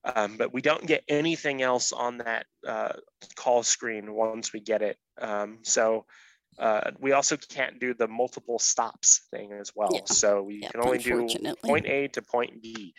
Um, 0.03 0.37
but 0.37 0.53
we 0.53 0.61
don't 0.61 0.85
get 0.85 1.03
anything 1.07 1.61
else 1.61 1.91
on 1.91 2.19
that 2.19 2.45
uh, 2.65 2.93
call 3.35 3.63
screen 3.63 4.13
once 4.13 4.53
we 4.53 4.61
get 4.61 4.81
it. 4.81 4.97
Um, 5.19 5.59
so 5.63 6.05
uh, 6.57 6.91
we 6.99 7.11
also 7.11 7.37
can't 7.37 7.79
do 7.79 7.93
the 7.93 8.07
multiple 8.07 8.59
stops 8.59 9.21
thing 9.31 9.51
as 9.53 9.71
well. 9.75 10.05
So 10.05 10.43
we 10.43 10.61
can 10.61 10.81
only 10.81 10.99
do 10.99 11.27
point 11.65 11.85
A 11.85 12.07
to 12.09 12.21
point 12.21 12.61
B. 12.61 12.93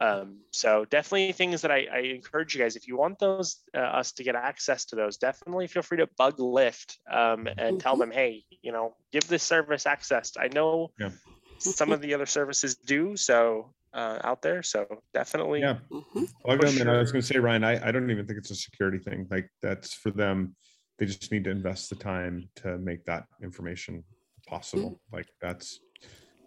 Um, 0.00 0.40
so 0.50 0.84
definitely 0.84 1.32
things 1.32 1.62
that 1.62 1.70
I, 1.70 1.86
I 1.92 1.98
encourage 2.00 2.54
you 2.54 2.60
guys, 2.60 2.76
if 2.76 2.88
you 2.88 2.96
want 2.96 3.18
those 3.20 3.58
uh, 3.74 3.80
us 3.80 4.12
to 4.12 4.24
get 4.24 4.34
access 4.34 4.84
to 4.86 4.96
those, 4.96 5.16
definitely 5.16 5.66
feel 5.66 5.82
free 5.82 5.98
to 5.98 6.08
bug 6.18 6.38
Lyft 6.38 6.96
um, 7.10 7.48
and 7.56 7.80
tell 7.80 7.96
them, 7.96 8.10
hey, 8.10 8.44
you 8.62 8.72
know, 8.72 8.96
give 9.12 9.26
this 9.28 9.42
service 9.42 9.86
access. 9.86 10.32
I 10.38 10.48
know 10.48 10.90
Yeah. 10.98 11.10
some 11.58 11.92
of 11.92 12.00
the 12.02 12.12
other 12.12 12.26
services 12.26 12.74
do 12.74 13.16
so 13.16 13.72
uh, 13.94 14.18
out 14.24 14.42
there. 14.42 14.62
So 14.62 14.86
definitely, 15.12 15.60
Yeah. 15.60 15.78
Plug 16.44 16.60
push 16.60 16.72
them, 16.72 16.80
and 16.82 16.90
I 16.90 16.98
was 16.98 17.12
going 17.12 17.22
to 17.22 17.26
say, 17.26 17.38
Ryan, 17.38 17.64
I, 17.64 17.88
I 17.88 17.92
don't 17.92 18.10
even 18.10 18.26
think 18.26 18.38
it's 18.38 18.50
a 18.50 18.56
security 18.56 18.98
thing. 18.98 19.26
Like 19.30 19.48
that's 19.62 19.94
for 19.94 20.10
them. 20.10 20.54
They 20.98 21.06
just 21.06 21.32
need 21.32 21.44
to 21.44 21.50
invest 21.50 21.90
the 21.90 21.96
time 21.96 22.48
to 22.56 22.78
make 22.78 23.04
that 23.06 23.24
information 23.42 24.04
possible. 24.46 25.00
Like 25.12 25.26
that's 25.40 25.80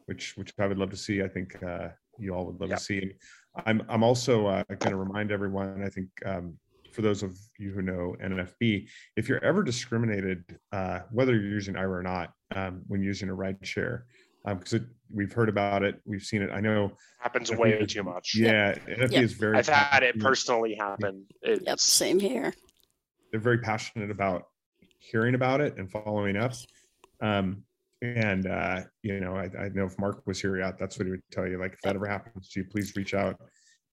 which 0.05 0.37
which 0.37 0.53
I 0.59 0.67
would 0.67 0.77
love 0.77 0.91
to 0.91 0.97
see. 0.97 1.21
I 1.21 1.27
think 1.27 1.61
uh, 1.63 1.89
you 2.17 2.33
all 2.33 2.45
would 2.45 2.59
love 2.61 2.69
to 2.69 2.77
see. 2.77 3.13
I'm 3.65 3.83
I'm 3.89 4.03
also 4.03 4.47
uh, 4.47 4.63
going 4.67 4.91
to 4.91 4.97
remind 4.97 5.31
everyone. 5.31 5.83
I 5.83 5.89
think 5.89 6.07
um, 6.25 6.57
for 6.91 7.01
those 7.01 7.23
of 7.23 7.37
you 7.59 7.71
who 7.71 7.81
know 7.81 8.15
NFB, 8.23 8.87
if 9.17 9.27
you're 9.27 9.43
ever 9.43 9.63
discriminated, 9.63 10.43
uh, 10.71 10.99
whether 11.11 11.33
you're 11.33 11.51
using 11.51 11.75
Aira 11.75 11.99
or 11.99 12.03
not, 12.03 12.31
um, 12.55 12.81
when 12.87 13.01
using 13.01 13.29
a 13.29 13.33
ride 13.33 13.57
share, 13.61 14.05
because 14.55 14.73
it 14.73 14.83
we've 15.13 15.31
heard 15.31 15.49
about 15.49 15.83
it, 15.83 15.99
we've 16.05 16.23
seen 16.23 16.41
it. 16.41 16.49
I 16.51 16.59
know 16.59 16.91
happens 17.19 17.49
NFB 17.49 17.57
way 17.57 17.85
too 17.85 18.03
much. 18.03 18.35
Yeah, 18.35 18.75
NFB 18.75 19.21
is 19.21 19.33
very. 19.33 19.57
I've 19.57 19.67
had 19.69 20.03
it 20.03 20.19
personally 20.19 20.75
happen. 20.75 21.25
It's, 21.41 21.65
Yep, 21.65 21.79
same 21.79 22.19
here. 22.19 22.53
they're 23.31 23.39
very 23.39 23.59
passionate 23.59 24.11
about 24.11 24.43
hearing 24.99 25.35
about 25.35 25.61
it 25.61 25.77
and 25.77 25.89
following 25.91 26.37
up. 26.37 26.53
Um, 27.21 27.63
and 28.01 28.45
uh, 28.45 28.81
you 29.01 29.19
know, 29.19 29.35
I, 29.35 29.49
I 29.59 29.69
know 29.69 29.85
if 29.85 29.97
Mark 29.99 30.21
was 30.25 30.39
here, 30.39 30.57
yeah, 30.57 30.71
that's 30.79 30.97
what 30.99 31.05
he 31.05 31.11
would 31.11 31.23
tell 31.31 31.47
you. 31.47 31.59
Like, 31.59 31.73
if 31.73 31.81
that 31.81 31.95
ever 31.95 32.07
happens 32.07 32.49
to 32.49 32.59
you, 32.59 32.65
please 32.65 32.95
reach 32.95 33.13
out 33.13 33.39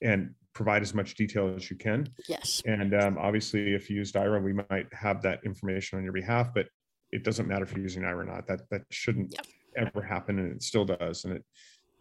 and 0.03 0.35
provide 0.53 0.83
as 0.83 0.95
much 0.95 1.15
detail 1.15 1.53
as 1.57 1.71
you 1.71 1.77
can. 1.77 2.09
Yes. 2.29 2.63
And 2.67 2.95
um, 2.95 3.17
obviously, 3.19 3.75
if 3.75 3.89
you 3.89 3.97
used 3.97 4.15
Aira, 4.15 4.43
we 4.43 4.53
might 4.53 4.93
have 4.93 5.23
that 5.23 5.41
information 5.45 5.99
on 5.99 6.05
your 6.05 6.13
behalf, 6.13 6.51
but 6.55 6.67
it 7.13 7.25
doesn't 7.25 7.49
matter 7.49 7.65
if 7.65 7.73
you're 7.73 7.83
using 7.83 8.03
Aira 8.03 8.19
or 8.19 8.25
not. 8.25 8.47
That 8.47 8.69
that 8.71 8.83
shouldn't 8.91 9.35
ever 9.77 10.03
happen, 10.03 10.39
and 10.39 10.53
it 10.53 10.63
still 10.63 10.85
does. 10.85 11.25
And 11.25 11.35
it 11.35 11.45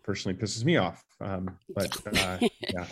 personally 0.03 0.37
pisses 0.37 0.63
me 0.65 0.77
off. 0.77 1.03
Um, 1.21 1.57
but 1.73 1.95
uh, 2.17 2.37
yeah. 2.69 2.87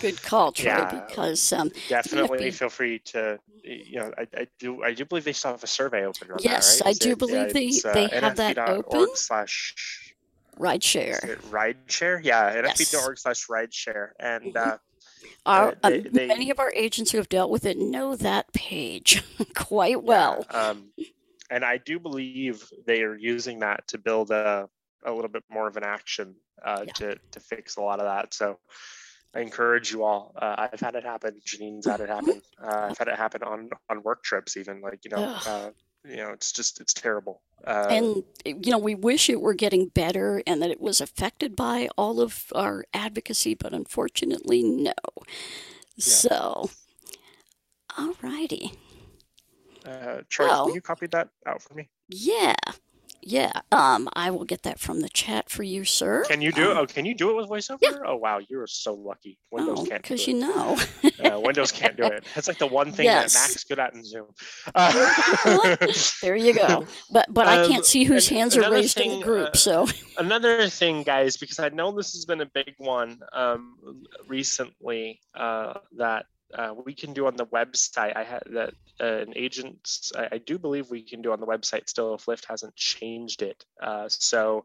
Good 0.00 0.20
call, 0.22 0.52
Troy, 0.52 0.66
Yeah, 0.72 1.04
because 1.08 1.52
um, 1.52 1.70
definitely 1.88 2.48
NFB 2.50 2.54
feel 2.54 2.68
free 2.70 2.98
to 3.06 3.38
you 3.62 4.00
know 4.00 4.12
I, 4.18 4.26
I 4.36 4.46
do 4.58 4.82
I 4.82 4.94
do 4.94 5.04
believe 5.04 5.24
they 5.24 5.32
still 5.34 5.50
have 5.52 5.62
a 5.62 5.66
survey 5.66 6.04
open 6.06 6.30
on 6.30 6.38
Yes, 6.40 6.78
that, 6.78 6.84
right? 6.86 6.90
I 6.96 6.98
do 6.98 7.12
it- 7.12 7.18
believe 7.18 7.52
they- 7.52 7.66
it's, 7.66 7.84
uh, 7.84 7.92
they 7.94 8.08
have 8.08 8.36
that 8.36 8.58
open. 8.58 9.06
slash 9.14 9.74
ride 10.58 10.82
share. 10.82 11.18
is 11.22 11.24
it 11.24 11.38
ride 11.50 11.76
share 11.86 12.20
yeah 12.22 12.54
Yes. 12.64 12.78
nfb.org 12.80 13.18
slash 13.18 13.48
ride 13.48 13.72
share 13.72 14.14
and 14.20 14.56
uh 14.56 14.76
Our, 15.46 15.68
uh, 15.68 15.74
um, 15.82 15.92
they- 15.92 16.00
they- 16.00 16.26
many 16.26 16.50
of 16.50 16.58
our 16.58 16.72
agents 16.74 17.10
who 17.12 17.18
have 17.18 17.28
dealt 17.28 17.50
with 17.50 17.64
it 17.66 17.78
know 17.78 18.16
that 18.16 18.52
page 18.52 19.22
quite 19.54 20.02
well. 20.02 20.46
um 20.50 20.90
and 21.52 21.64
I 21.64 21.78
do 21.78 22.00
believe 22.00 22.64
they 22.86 23.02
are 23.02 23.16
using 23.16 23.60
that 23.60 23.86
to 23.88 23.98
build 23.98 24.30
a 24.30 24.68
a 25.04 25.12
little 25.12 25.30
bit 25.30 25.44
more 25.50 25.66
of 25.68 25.76
an 25.76 25.84
action 25.84 26.34
uh 26.64 26.84
to 26.84 27.16
to 27.32 27.40
fix 27.40 27.76
a 27.76 27.80
lot 27.80 28.00
of 28.00 28.06
that 28.06 28.34
so 28.34 28.58
I 29.34 29.40
encourage 29.40 29.90
you 29.90 30.04
all. 30.04 30.34
Uh, 30.36 30.68
I've 30.70 30.80
had 30.80 30.94
it 30.94 31.04
happen. 31.04 31.40
Janine's 31.42 31.86
had 31.86 32.00
it 32.00 32.10
happen. 32.10 32.42
Uh, 32.62 32.88
I've 32.90 32.98
had 32.98 33.08
it 33.08 33.16
happen 33.16 33.42
on 33.42 33.70
on 33.88 34.02
work 34.02 34.22
trips, 34.22 34.58
even 34.58 34.82
like 34.82 35.06
you 35.06 35.10
know, 35.10 35.36
uh, 35.46 35.70
you 36.04 36.16
know, 36.16 36.32
it's 36.32 36.52
just 36.52 36.80
it's 36.80 36.92
terrible. 36.92 37.40
Uh, 37.66 37.86
and 37.90 38.24
you 38.44 38.72
know 38.72 38.78
we 38.78 38.94
wish 38.94 39.30
it 39.30 39.40
were 39.40 39.54
getting 39.54 39.86
better 39.86 40.42
and 40.46 40.60
that 40.60 40.70
it 40.70 40.80
was 40.80 41.00
affected 41.00 41.54
by 41.54 41.88
all 41.96 42.20
of 42.20 42.46
our 42.56 42.84
advocacy 42.92 43.54
but 43.54 43.72
unfortunately 43.72 44.64
no 44.64 44.92
so 45.96 46.68
all 47.96 48.14
righty 48.20 48.72
uh, 49.86 50.22
Troy, 50.28 50.46
well- 50.46 50.66
can 50.66 50.74
you 50.74 50.80
copy 50.80 51.06
that 51.08 51.28
out 51.46 51.62
for 51.62 51.74
me? 51.74 51.88
yeah 52.08 52.54
yeah 53.24 53.52
um 53.70 54.08
i 54.14 54.28
will 54.32 54.44
get 54.44 54.62
that 54.64 54.80
from 54.80 55.00
the 55.00 55.08
chat 55.08 55.48
for 55.48 55.62
you 55.62 55.84
sir 55.84 56.24
Can 56.28 56.42
you 56.42 56.50
do 56.50 56.70
it? 56.70 56.72
Um, 56.72 56.78
Oh, 56.78 56.86
can 56.86 57.04
you 57.06 57.14
do 57.14 57.30
it 57.30 57.36
with 57.36 57.48
voiceover? 57.48 57.78
Yeah. 57.80 57.98
Oh 58.04 58.16
wow, 58.16 58.40
you're 58.48 58.66
so 58.66 58.94
lucky. 58.94 59.38
Windows 59.52 59.78
oh, 59.80 59.84
can't 59.86 60.02
do 60.02 60.14
because 60.14 60.26
you 60.26 60.34
know 60.34 60.76
uh, 61.24 61.38
Windows 61.40 61.70
can't 61.70 61.96
do 61.96 62.02
it. 62.02 62.24
That's 62.34 62.48
like 62.48 62.58
the 62.58 62.66
one 62.66 62.90
thing 62.90 63.04
Yes. 63.04 63.32
that 63.34 63.48
Mac's 63.48 63.62
good 63.62 63.78
at 63.78 63.94
in 63.94 64.04
Zoom. 64.04 64.26
Uh, 64.74 65.76
there 66.22 66.34
you 66.34 66.52
go 66.52 66.84
but 67.12 67.32
but 67.32 67.46
i 67.46 67.62
Um, 67.62 67.70
can't 67.70 67.86
see 67.86 68.02
whose 68.02 68.28
hands 68.28 68.56
are 68.56 68.68
raised 68.68 68.98
in 69.00 69.20
the 69.20 69.24
group 69.24 69.50
uh, 69.50 69.56
so 69.56 69.86
another 70.18 70.68
thing, 70.68 71.04
guys, 71.04 71.36
because 71.36 71.60
I 71.60 71.68
know 71.68 71.92
this 71.92 72.12
has 72.14 72.24
been 72.24 72.40
a 72.40 72.46
big 72.46 72.74
one 72.78 73.20
um, 73.32 73.76
recently 74.26 75.20
uh, 75.34 75.74
that 75.96 76.26
uh, 76.54 76.74
we 76.84 76.94
can 76.94 77.12
do 77.12 77.26
on 77.26 77.36
the 77.36 77.46
website. 77.46 78.16
I 78.16 78.24
had 78.24 78.42
that 78.52 78.74
uh, 79.00 79.22
an 79.22 79.32
agent, 79.36 80.10
I, 80.16 80.28
I 80.32 80.38
do 80.38 80.58
believe 80.58 80.90
we 80.90 81.02
can 81.02 81.22
do 81.22 81.32
on 81.32 81.40
the 81.40 81.46
website 81.46 81.88
still 81.88 82.14
if 82.14 82.26
Lyft 82.26 82.44
hasn't 82.46 82.76
changed 82.76 83.42
it. 83.42 83.64
Uh, 83.82 84.06
so 84.08 84.64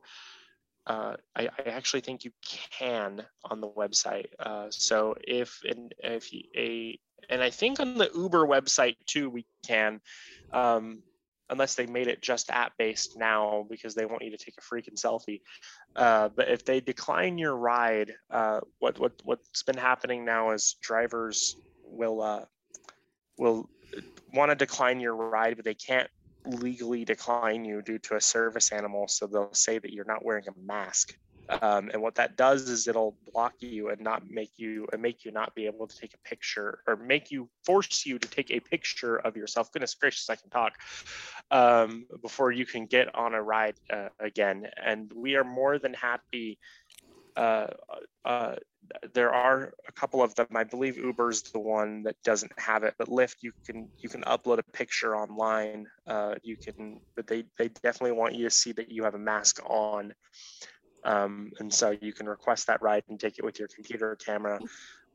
uh, 0.87 1.15
I, 1.35 1.49
I 1.59 1.69
actually 1.69 2.01
think 2.01 2.23
you 2.23 2.31
can 2.71 3.23
on 3.43 3.61
the 3.61 3.69
website. 3.69 4.27
Uh, 4.39 4.67
so 4.69 5.15
if 5.21 5.61
and 5.67 5.93
if 5.99 6.31
you, 6.33 6.43
a 6.55 6.99
and 7.29 7.43
I 7.43 7.49
think 7.49 7.79
on 7.79 7.97
the 7.97 8.09
Uber 8.15 8.45
website 8.47 8.95
too 9.05 9.29
we 9.29 9.45
can, 9.65 9.99
um, 10.53 11.03
unless 11.49 11.75
they 11.75 11.87
made 11.87 12.07
it 12.07 12.21
just 12.21 12.49
app 12.49 12.73
based 12.77 13.17
now 13.17 13.65
because 13.69 13.95
they 13.95 14.05
want 14.05 14.23
you 14.23 14.31
to 14.31 14.37
take 14.37 14.55
a 14.57 14.61
freaking 14.61 14.95
selfie. 14.95 15.41
Uh, 15.95 16.29
but 16.29 16.49
if 16.49 16.63
they 16.63 16.79
decline 16.79 17.37
your 17.37 17.55
ride, 17.55 18.13
uh, 18.31 18.61
what 18.79 18.97
what 18.97 19.13
what's 19.23 19.63
been 19.63 19.77
happening 19.77 20.23
now 20.23 20.51
is 20.51 20.77
drivers 20.81 21.57
will 21.97 22.21
uh, 22.21 22.45
will 23.37 23.69
want 24.33 24.51
to 24.51 24.55
decline 24.55 24.99
your 24.99 25.15
ride, 25.15 25.55
but 25.55 25.65
they 25.65 25.73
can't 25.73 26.09
legally 26.45 27.05
decline 27.05 27.65
you 27.65 27.81
due 27.81 27.99
to 27.99 28.15
a 28.15 28.21
service 28.21 28.71
animal. 28.71 29.07
So 29.07 29.27
they'll 29.27 29.53
say 29.53 29.79
that 29.79 29.91
you're 29.91 30.05
not 30.05 30.23
wearing 30.23 30.45
a 30.47 30.59
mask. 30.65 31.13
Um, 31.61 31.89
and 31.93 32.01
what 32.01 32.15
that 32.15 32.35
does 32.35 32.69
is 32.69 32.87
it'll 32.87 33.17
block 33.33 33.53
you 33.61 33.89
and 33.89 34.01
not 34.01 34.29
make 34.29 34.51
you 34.57 34.85
and 34.91 35.01
make 35.01 35.23
you 35.23 35.31
not 35.31 35.55
be 35.55 35.65
able 35.65 35.87
to 35.87 35.95
take 35.95 36.13
a 36.13 36.29
picture 36.29 36.79
or 36.85 36.97
make 36.97 37.31
you 37.31 37.49
force 37.65 38.05
you 38.05 38.19
to 38.19 38.27
take 38.27 38.51
a 38.51 38.59
picture 38.59 39.15
of 39.15 39.37
yourself. 39.37 39.71
Goodness 39.71 39.95
gracious, 39.95 40.29
I 40.29 40.35
can 40.35 40.49
talk 40.49 40.73
um, 41.49 42.05
before 42.21 42.51
you 42.51 42.65
can 42.65 42.85
get 42.85 43.15
on 43.15 43.33
a 43.33 43.41
ride 43.41 43.75
uh, 43.91 44.09
again. 44.19 44.67
And 44.83 45.11
we 45.15 45.35
are 45.35 45.45
more 45.45 45.79
than 45.79 45.93
happy 45.93 46.59
uh, 47.37 47.67
uh, 48.25 48.55
there 49.13 49.33
are 49.33 49.73
a 49.87 49.91
couple 49.91 50.23
of 50.23 50.33
them. 50.35 50.47
I 50.55 50.63
believe 50.63 50.97
Uber's 50.97 51.43
the 51.43 51.59
one 51.59 52.03
that 52.03 52.15
doesn't 52.23 52.51
have 52.57 52.83
it, 52.83 52.95
but 52.97 53.09
Lyft 53.09 53.37
you 53.41 53.51
can 53.65 53.89
you 53.99 54.09
can 54.09 54.21
upload 54.23 54.59
a 54.59 54.63
picture 54.63 55.15
online. 55.15 55.87
Uh, 56.07 56.35
you 56.41 56.57
can, 56.57 56.99
but 57.15 57.27
they 57.27 57.45
they 57.57 57.69
definitely 57.83 58.13
want 58.13 58.35
you 58.35 58.43
to 58.45 58.49
see 58.49 58.71
that 58.73 58.91
you 58.91 59.03
have 59.03 59.13
a 59.13 59.19
mask 59.19 59.61
on, 59.65 60.13
um, 61.03 61.51
and 61.59 61.71
so 61.73 61.95
you 62.01 62.11
can 62.11 62.27
request 62.27 62.67
that 62.67 62.81
ride 62.81 63.03
and 63.07 63.19
take 63.19 63.37
it 63.37 63.45
with 63.45 63.59
your 63.59 63.67
computer 63.67 64.15
camera, 64.15 64.59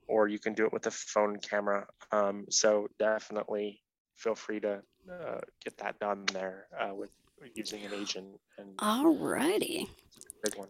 or 0.07 0.29
you 0.29 0.39
can 0.39 0.55
do 0.55 0.65
it 0.65 0.73
with 0.73 0.87
a 0.87 0.91
phone 0.91 1.39
camera. 1.39 1.87
Um, 2.13 2.47
so 2.51 2.89
definitely 2.99 3.81
feel 4.17 4.35
free 4.35 4.61
to 4.61 4.83
uh, 5.11 5.41
get 5.65 5.77
that 5.79 5.99
done 5.99 6.25
there 6.33 6.67
uh, 6.79 6.95
with 6.95 7.11
using 7.55 7.85
an 7.85 7.93
agent. 7.95 8.27
And 8.59 8.69
All 8.79 9.17
righty. 9.17 9.89
big 10.45 10.57
one. 10.57 10.69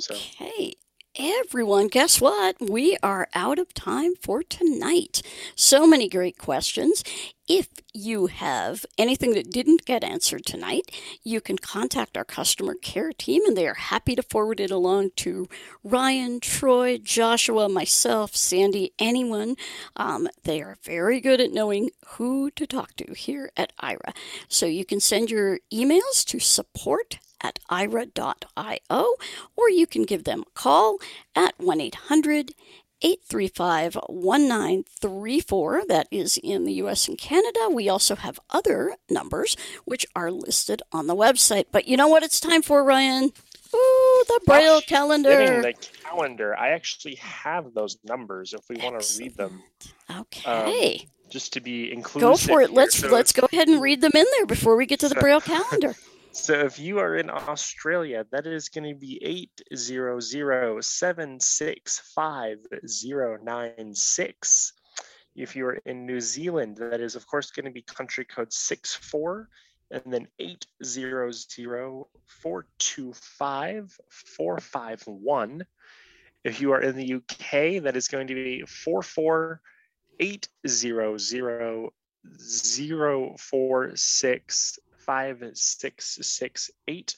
So- 0.00 0.14
Okay. 0.14 0.74
Everyone, 1.16 1.86
guess 1.86 2.20
what? 2.20 2.56
We 2.60 2.96
are 3.00 3.28
out 3.34 3.60
of 3.60 3.72
time 3.72 4.14
for 4.20 4.42
tonight. 4.42 5.22
So 5.54 5.86
many 5.86 6.08
great 6.08 6.38
questions. 6.38 7.04
If 7.46 7.68
you 7.92 8.26
have 8.26 8.84
anything 8.98 9.32
that 9.34 9.52
didn't 9.52 9.84
get 9.84 10.02
answered 10.02 10.44
tonight, 10.44 10.90
you 11.22 11.40
can 11.40 11.56
contact 11.56 12.16
our 12.16 12.24
customer 12.24 12.74
care 12.74 13.12
team 13.12 13.42
and 13.46 13.56
they 13.56 13.68
are 13.68 13.74
happy 13.74 14.16
to 14.16 14.24
forward 14.24 14.58
it 14.58 14.72
along 14.72 15.10
to 15.18 15.48
Ryan, 15.84 16.40
Troy, 16.40 16.98
Joshua, 16.98 17.68
myself, 17.68 18.34
Sandy, 18.34 18.92
anyone. 18.98 19.54
Um, 19.94 20.26
they 20.42 20.62
are 20.62 20.78
very 20.82 21.20
good 21.20 21.40
at 21.40 21.52
knowing 21.52 21.90
who 22.16 22.50
to 22.52 22.66
talk 22.66 22.96
to 22.96 23.14
here 23.14 23.52
at 23.56 23.72
Aira. 23.80 24.16
So 24.48 24.66
you 24.66 24.84
can 24.84 24.98
send 24.98 25.30
your 25.30 25.60
emails 25.72 26.24
to 26.26 26.40
support 26.40 27.18
at 27.44 27.60
aira.io 27.70 29.14
or 29.54 29.70
you 29.70 29.86
can 29.86 30.04
give 30.04 30.24
them 30.24 30.40
a 30.42 30.50
call 30.58 30.98
at 31.36 31.54
1 31.58 31.80
800 31.80 32.54
835 33.02 33.96
1934. 34.08 35.82
That 35.88 36.08
is 36.10 36.38
in 36.42 36.64
the 36.64 36.72
US 36.74 37.06
and 37.06 37.18
Canada. 37.18 37.68
We 37.70 37.88
also 37.88 38.16
have 38.16 38.40
other 38.50 38.96
numbers 39.10 39.56
which 39.84 40.06
are 40.16 40.30
listed 40.30 40.80
on 40.90 41.06
the 41.06 41.14
website. 41.14 41.66
But 41.70 41.86
you 41.86 41.98
know 41.98 42.08
what 42.08 42.22
it's 42.22 42.40
time 42.40 42.62
for, 42.62 42.82
Ryan? 42.82 43.32
Ooh, 43.74 44.24
the 44.26 44.40
Braille 44.46 44.80
Getting 44.80 44.88
calendar. 44.96 45.62
the 45.62 45.74
calendar. 46.02 46.56
I 46.58 46.70
actually 46.70 47.16
have 47.16 47.74
those 47.74 47.98
numbers 48.04 48.54
if 48.54 48.60
we 48.70 48.76
want 48.76 49.00
to 49.02 49.18
read 49.18 49.36
them. 49.36 49.62
Okay. 50.10 51.02
Um, 51.04 51.30
just 51.30 51.52
to 51.54 51.60
be 51.60 51.92
inclusive. 51.92 52.20
Go 52.28 52.36
for 52.36 52.62
it. 52.62 52.70
here. 52.70 52.76
Let's 52.76 52.98
So 52.98 53.08
let's 53.08 53.32
go 53.32 53.48
ahead 53.52 53.68
and 53.68 53.82
read 53.82 54.00
them 54.00 54.12
in 54.14 54.24
there 54.36 54.46
before 54.46 54.76
we 54.76 54.86
get 54.86 55.00
to 55.00 55.08
the 55.08 55.16
Braille 55.16 55.40
calendar. 55.40 55.94
So 56.34 56.52
if 56.52 56.80
you 56.80 56.98
are 56.98 57.14
in 57.14 57.30
Australia, 57.30 58.26
that 58.32 58.44
is 58.44 58.68
going 58.68 58.92
to 58.92 58.98
be 58.98 59.22
eight 59.22 59.62
zero 59.74 60.18
zero 60.18 60.80
seven 60.80 61.38
six 61.38 62.00
five 62.12 62.58
zero 62.88 63.38
nine 63.40 63.94
six. 63.94 64.72
If 65.36 65.54
you 65.54 65.64
are 65.66 65.78
in 65.86 66.06
New 66.06 66.20
Zealand, 66.20 66.78
that 66.78 67.00
is 67.00 67.14
of 67.14 67.24
course 67.28 67.52
going 67.52 67.66
to 67.66 67.70
be 67.70 67.82
country 67.82 68.24
code 68.24 68.52
six 68.52 68.92
four, 68.96 69.48
and 69.92 70.02
then 70.06 70.26
eight 70.40 70.66
zero 70.84 71.30
zero 71.30 72.08
four 72.26 72.66
two 72.78 73.12
five 73.12 73.96
four 74.10 74.58
five 74.58 75.02
one. 75.06 75.64
If 76.42 76.60
you 76.60 76.72
are 76.72 76.82
in 76.82 76.96
the 76.96 77.14
UK, 77.14 77.84
that 77.84 77.96
is 77.96 78.08
going 78.08 78.26
to 78.26 78.34
be 78.34 78.64
four 78.66 79.02
four 79.02 79.60
eight 80.18 80.48
zero 80.66 81.16
zero 81.16 81.92
zero 82.40 83.36
four 83.38 83.92
six 83.94 84.80
five 85.06 85.42
six 85.54 86.18
six 86.22 86.70
eight. 86.88 87.16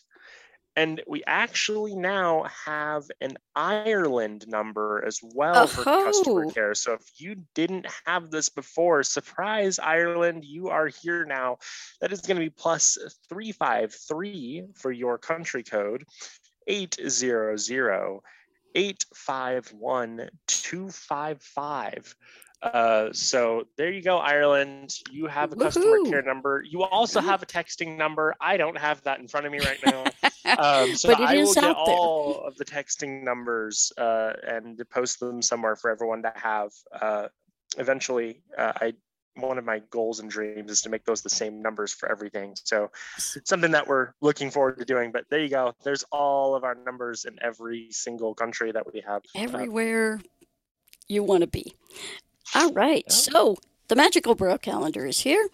And 0.79 1.03
we 1.07 1.23
actually 1.27 1.97
now 1.97 2.45
have 2.67 3.05
an 3.23 3.39
Ireland 3.55 4.45
number 4.47 5.03
as 5.07 5.21
well 5.23 5.67
for 5.67 5.83
customer 5.85 6.45
Oh. 6.45 6.51
care. 6.51 6.75
So 6.75 6.93
if 6.93 7.19
you 7.19 7.37
didn't 7.55 7.87
have 8.05 8.31
this 8.31 8.51
before, 8.51 9.03
surprise 9.03 9.79
Ireland, 9.79 10.45
you 10.45 10.69
are 10.69 10.89
here 10.89 11.25
now. 11.25 11.59
That 12.03 12.13
is 12.13 12.21
going 12.21 12.37
to 12.37 12.45
be 12.45 12.51
plus 12.51 12.99
353 13.31 14.65
for 14.75 14.93
your 14.93 15.17
country 15.17 15.63
code, 15.63 16.05
800 16.67 18.21
851 18.75 20.29
255. 20.47 22.15
Uh, 22.63 23.13
so 23.13 23.67
there 23.77 23.93
you 23.93 24.03
go, 24.03 24.19
Ireland. 24.19 24.95
You 25.11 25.27
have 25.27 25.53
a 25.53 25.57
customer 25.57 25.99
care 26.09 26.23
number. 26.23 26.65
You 26.69 26.83
also 26.83 27.21
have 27.21 27.43
a 27.43 27.47
texting 27.47 27.97
number. 27.97 28.35
I 28.41 28.57
don't 28.57 28.79
have 28.79 29.03
that 29.03 29.21
in 29.21 29.29
front 29.29 29.47
of 29.47 29.53
me 29.53 29.59
right 29.61 29.79
now. 29.85 30.05
Um, 30.47 30.95
so 30.95 31.09
But 31.09 31.21
I 31.23 31.39
will 31.39 31.53
get 31.53 31.61
there. 31.61 31.75
all 31.75 32.41
of 32.47 32.57
the 32.57 32.65
texting 32.65 33.25
numbers 33.25 33.93
uh, 33.99 34.33
and 34.47 34.81
post 34.91 35.19
them 35.19 35.43
somewhere 35.43 35.75
for 35.75 35.91
everyone 35.91 36.23
to 36.23 36.33
have. 36.37 36.71
Uh, 36.93 37.27
eventually, 37.79 38.43
uh, 38.57 38.73
I 38.81 38.95
one 39.37 39.59
of 39.59 39.65
my 39.65 39.81
goals 39.91 40.21
and 40.21 40.31
dreams 40.31 40.71
is 40.71 40.83
to 40.83 40.89
make 40.89 41.05
those 41.05 41.23
the 41.23 41.31
same 41.31 41.61
numbers 41.61 41.93
for 41.93 42.11
everything. 42.11 42.55
So 42.65 42.91
it's 43.35 43.49
something 43.49 43.73
that 43.73 43.87
we're 43.87 44.13
looking 44.21 44.51
forward 44.51 44.79
to 44.79 44.85
doing. 44.85 45.13
But 45.13 45.25
there 45.31 45.41
you 45.41 45.49
go. 45.49 45.75
There's 45.85 46.05
all 46.11 46.55
of 46.55 46.65
our 46.65 46.75
numbers 46.75 47.25
in 47.25 47.37
every 47.43 47.89
single 47.91 48.35
country 48.35 48.73
that 48.73 48.93
we 48.93 49.01
have. 49.07 49.23
Uh, 49.35 49.41
everywhere 49.41 50.21
you 51.09 51.23
want 51.23 51.43
to 51.43 51.47
be. 51.49 51.75
All 52.55 52.73
right, 52.73 53.05
oh. 53.09 53.13
so 53.13 53.57
the 53.89 53.97
magical 53.97 54.35
Braille 54.35 54.59
calendar 54.59 55.07
is 55.07 55.21
here, 55.21 55.49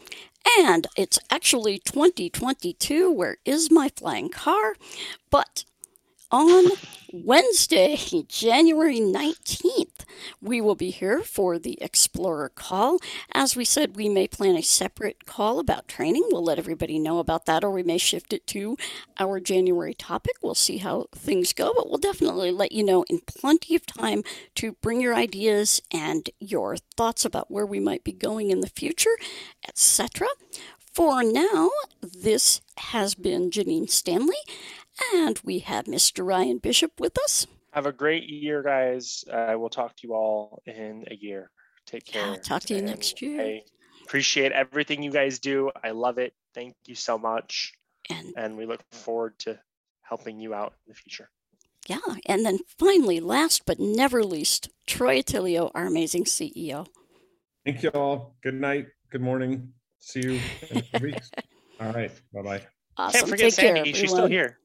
and 0.59 0.87
it's 0.97 1.19
actually 1.31 1.79
2022. 1.79 3.11
Where 3.11 3.37
is 3.45 3.71
my 3.71 3.91
flying 3.97 4.29
car? 4.29 4.75
But 5.31 5.65
on 6.33 6.65
Wednesday, 7.13 7.95
January 8.29 8.99
19th, 8.99 10.07
we 10.41 10.63
will 10.63 10.75
be 10.75 10.91
here 10.91 11.21
for 11.21 11.59
the 11.59 11.77
Explorer 11.83 12.49
call. 12.49 12.99
As 13.33 13.55
we 13.55 13.67
said, 13.67 13.97
we 13.97 14.09
may 14.09 14.27
plan 14.27 14.57
a 14.57 14.63
separate 14.63 15.27
call 15.27 15.59
about 15.59 15.89
training. 15.89 16.27
We'll 16.31 16.43
let 16.43 16.59
everybody 16.59 16.99
know 16.99 17.19
about 17.19 17.45
that, 17.47 17.63
or 17.63 17.71
we 17.71 17.83
may 17.83 17.99
shift 17.99 18.33
it 18.33 18.47
to 18.49 18.79
our 19.21 19.41
January 19.41 19.93
topic. 19.93 20.37
We'll 20.43 20.55
see 20.55 20.79
how 20.79 21.07
things 21.15 21.53
go, 21.53 21.75
but 21.77 21.91
we'll 21.91 21.99
definitely 21.99 22.51
let 22.51 22.73
you 22.73 22.83
know 22.83 23.05
in 23.11 23.21
plenty 23.21 23.77
of 23.77 23.85
time 23.85 24.25
to 24.55 24.73
bring 24.73 25.03
your 25.03 25.15
ideas 25.15 25.83
and 25.93 26.31
your 26.41 26.79
thoughts 26.97 27.27
about 27.27 27.51
where 27.51 27.67
we 27.67 27.79
might 27.79 28.05
be 28.05 28.13
going 28.13 28.51
in 28.51 28.61
the 28.61 28.71
future, 28.71 29.17
etc. 29.69 30.29
For 30.93 31.23
now, 31.23 31.71
this 32.03 32.61
has 32.77 33.15
been 33.15 33.51
Janine 33.51 33.89
Stanley, 33.89 34.37
and 35.15 35.41
we 35.45 35.61
have 35.61 35.87
Mr. 35.87 36.27
Ryan 36.27 36.59
Bishop 36.59 37.01
with 37.01 37.19
us. 37.19 37.47
Have 37.73 37.87
a 37.87 37.93
great 37.93 38.25
year, 38.29 38.63
guys. 38.63 39.25
Uh, 39.31 39.55
we'll 39.57 39.71
talk 39.71 39.97
to 39.97 40.07
you 40.07 40.15
all 40.15 40.63
in 40.67 41.05
a 41.11 41.15
year. 41.15 41.51
Take 41.87 42.05
care. 42.05 42.37
talk 42.37 42.63
to 42.65 42.75
you 42.75 42.83
next 42.83 43.23
year. 43.23 43.41
I 43.41 43.63
appreciate 44.05 44.53
everything 44.53 45.03
you 45.03 45.11
guys 45.11 45.39
do. 45.39 45.71
I 45.83 45.91
love 45.91 46.19
it. 46.19 46.35
Thank 46.55 46.75
you 46.87 46.95
so 46.95 47.19
much. 47.19 47.73
And, 48.37 48.59
we 48.59 48.67
look 48.67 48.83
forward 48.93 49.39
to 49.41 49.59
helping 50.03 50.39
you 50.39 50.53
out 50.53 50.75
in 50.87 50.93
the 50.93 50.95
future. 50.95 51.31
Yeah, 51.89 51.99
and 52.27 52.45
then 52.45 52.59
finally, 52.79 53.21
last 53.21 53.65
but 53.65 53.81
never 53.81 54.23
least, 54.23 54.69
Troy 54.87 55.21
Otillio, 55.21 55.71
our 55.75 55.87
amazing 55.87 56.25
CEO. 56.25 56.87
Thank 57.65 57.83
you 57.83 57.91
all. 57.91 58.37
Good 58.43 58.55
night. 58.55 58.87
Good 59.11 59.23
morning. 59.23 59.73
See 59.99 60.21
you 60.21 60.41
in 60.71 60.79
a 60.79 60.83
few 60.83 61.07
weeks. 61.07 61.31
All 61.81 61.93
right. 61.93 62.11
Bye 62.33 62.43
bye. 62.43 62.63
Awesome. 62.97 63.21
Can't 63.21 63.31
forget 63.31 63.53
Take 63.53 63.65
care, 63.65 63.77
Sandy. 63.77 63.93
She's 63.93 64.11
still 64.11 64.27
here. 64.27 64.59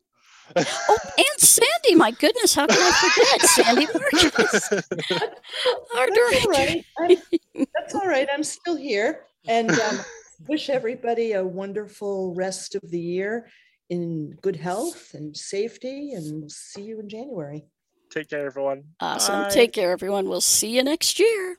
Oh, 0.56 0.98
and 1.18 1.40
Sandy, 1.40 1.96
my 1.96 2.12
goodness, 2.12 2.56
how 2.56 2.68
can 2.68 2.78
I 2.80 2.92
forget 2.92 3.42
Sandy 3.50 3.88
Marcus? 3.94 4.72
Our 5.98 6.08
That's 6.08 6.46
all 6.46 6.54
director. 6.54 6.84
I'm, 7.00 7.66
that's 7.74 7.96
all 7.96 8.08
right. 8.08 8.28
I'm 8.32 8.44
still 8.44 8.76
here 8.76 9.26
and 9.48 9.72
um, 9.72 10.00
wish 10.48 10.70
everybody 10.70 11.34
a 11.34 11.44
wonderful 11.44 12.34
rest 12.36 12.76
of 12.76 12.82
the 12.90 13.00
year 13.00 13.48
in 13.90 14.38
good 14.42 14.56
health 14.56 15.14
and 15.14 15.36
safety. 15.36 16.14
And 16.14 16.42
we'll 16.42 16.50
see 16.50 16.84
you 16.84 17.00
in 17.00 17.10
January. 17.10 17.66
Take 18.10 18.30
care, 18.30 18.46
everyone. 18.46 18.84
Awesome. 19.00 19.44
Bye. 19.44 19.50
Take 19.50 19.74
care, 19.74 19.92
everyone. 19.92 20.30
We'll 20.30 20.42
see 20.42 20.76
you 20.76 20.84
next 20.84 21.20
year. 21.20 21.58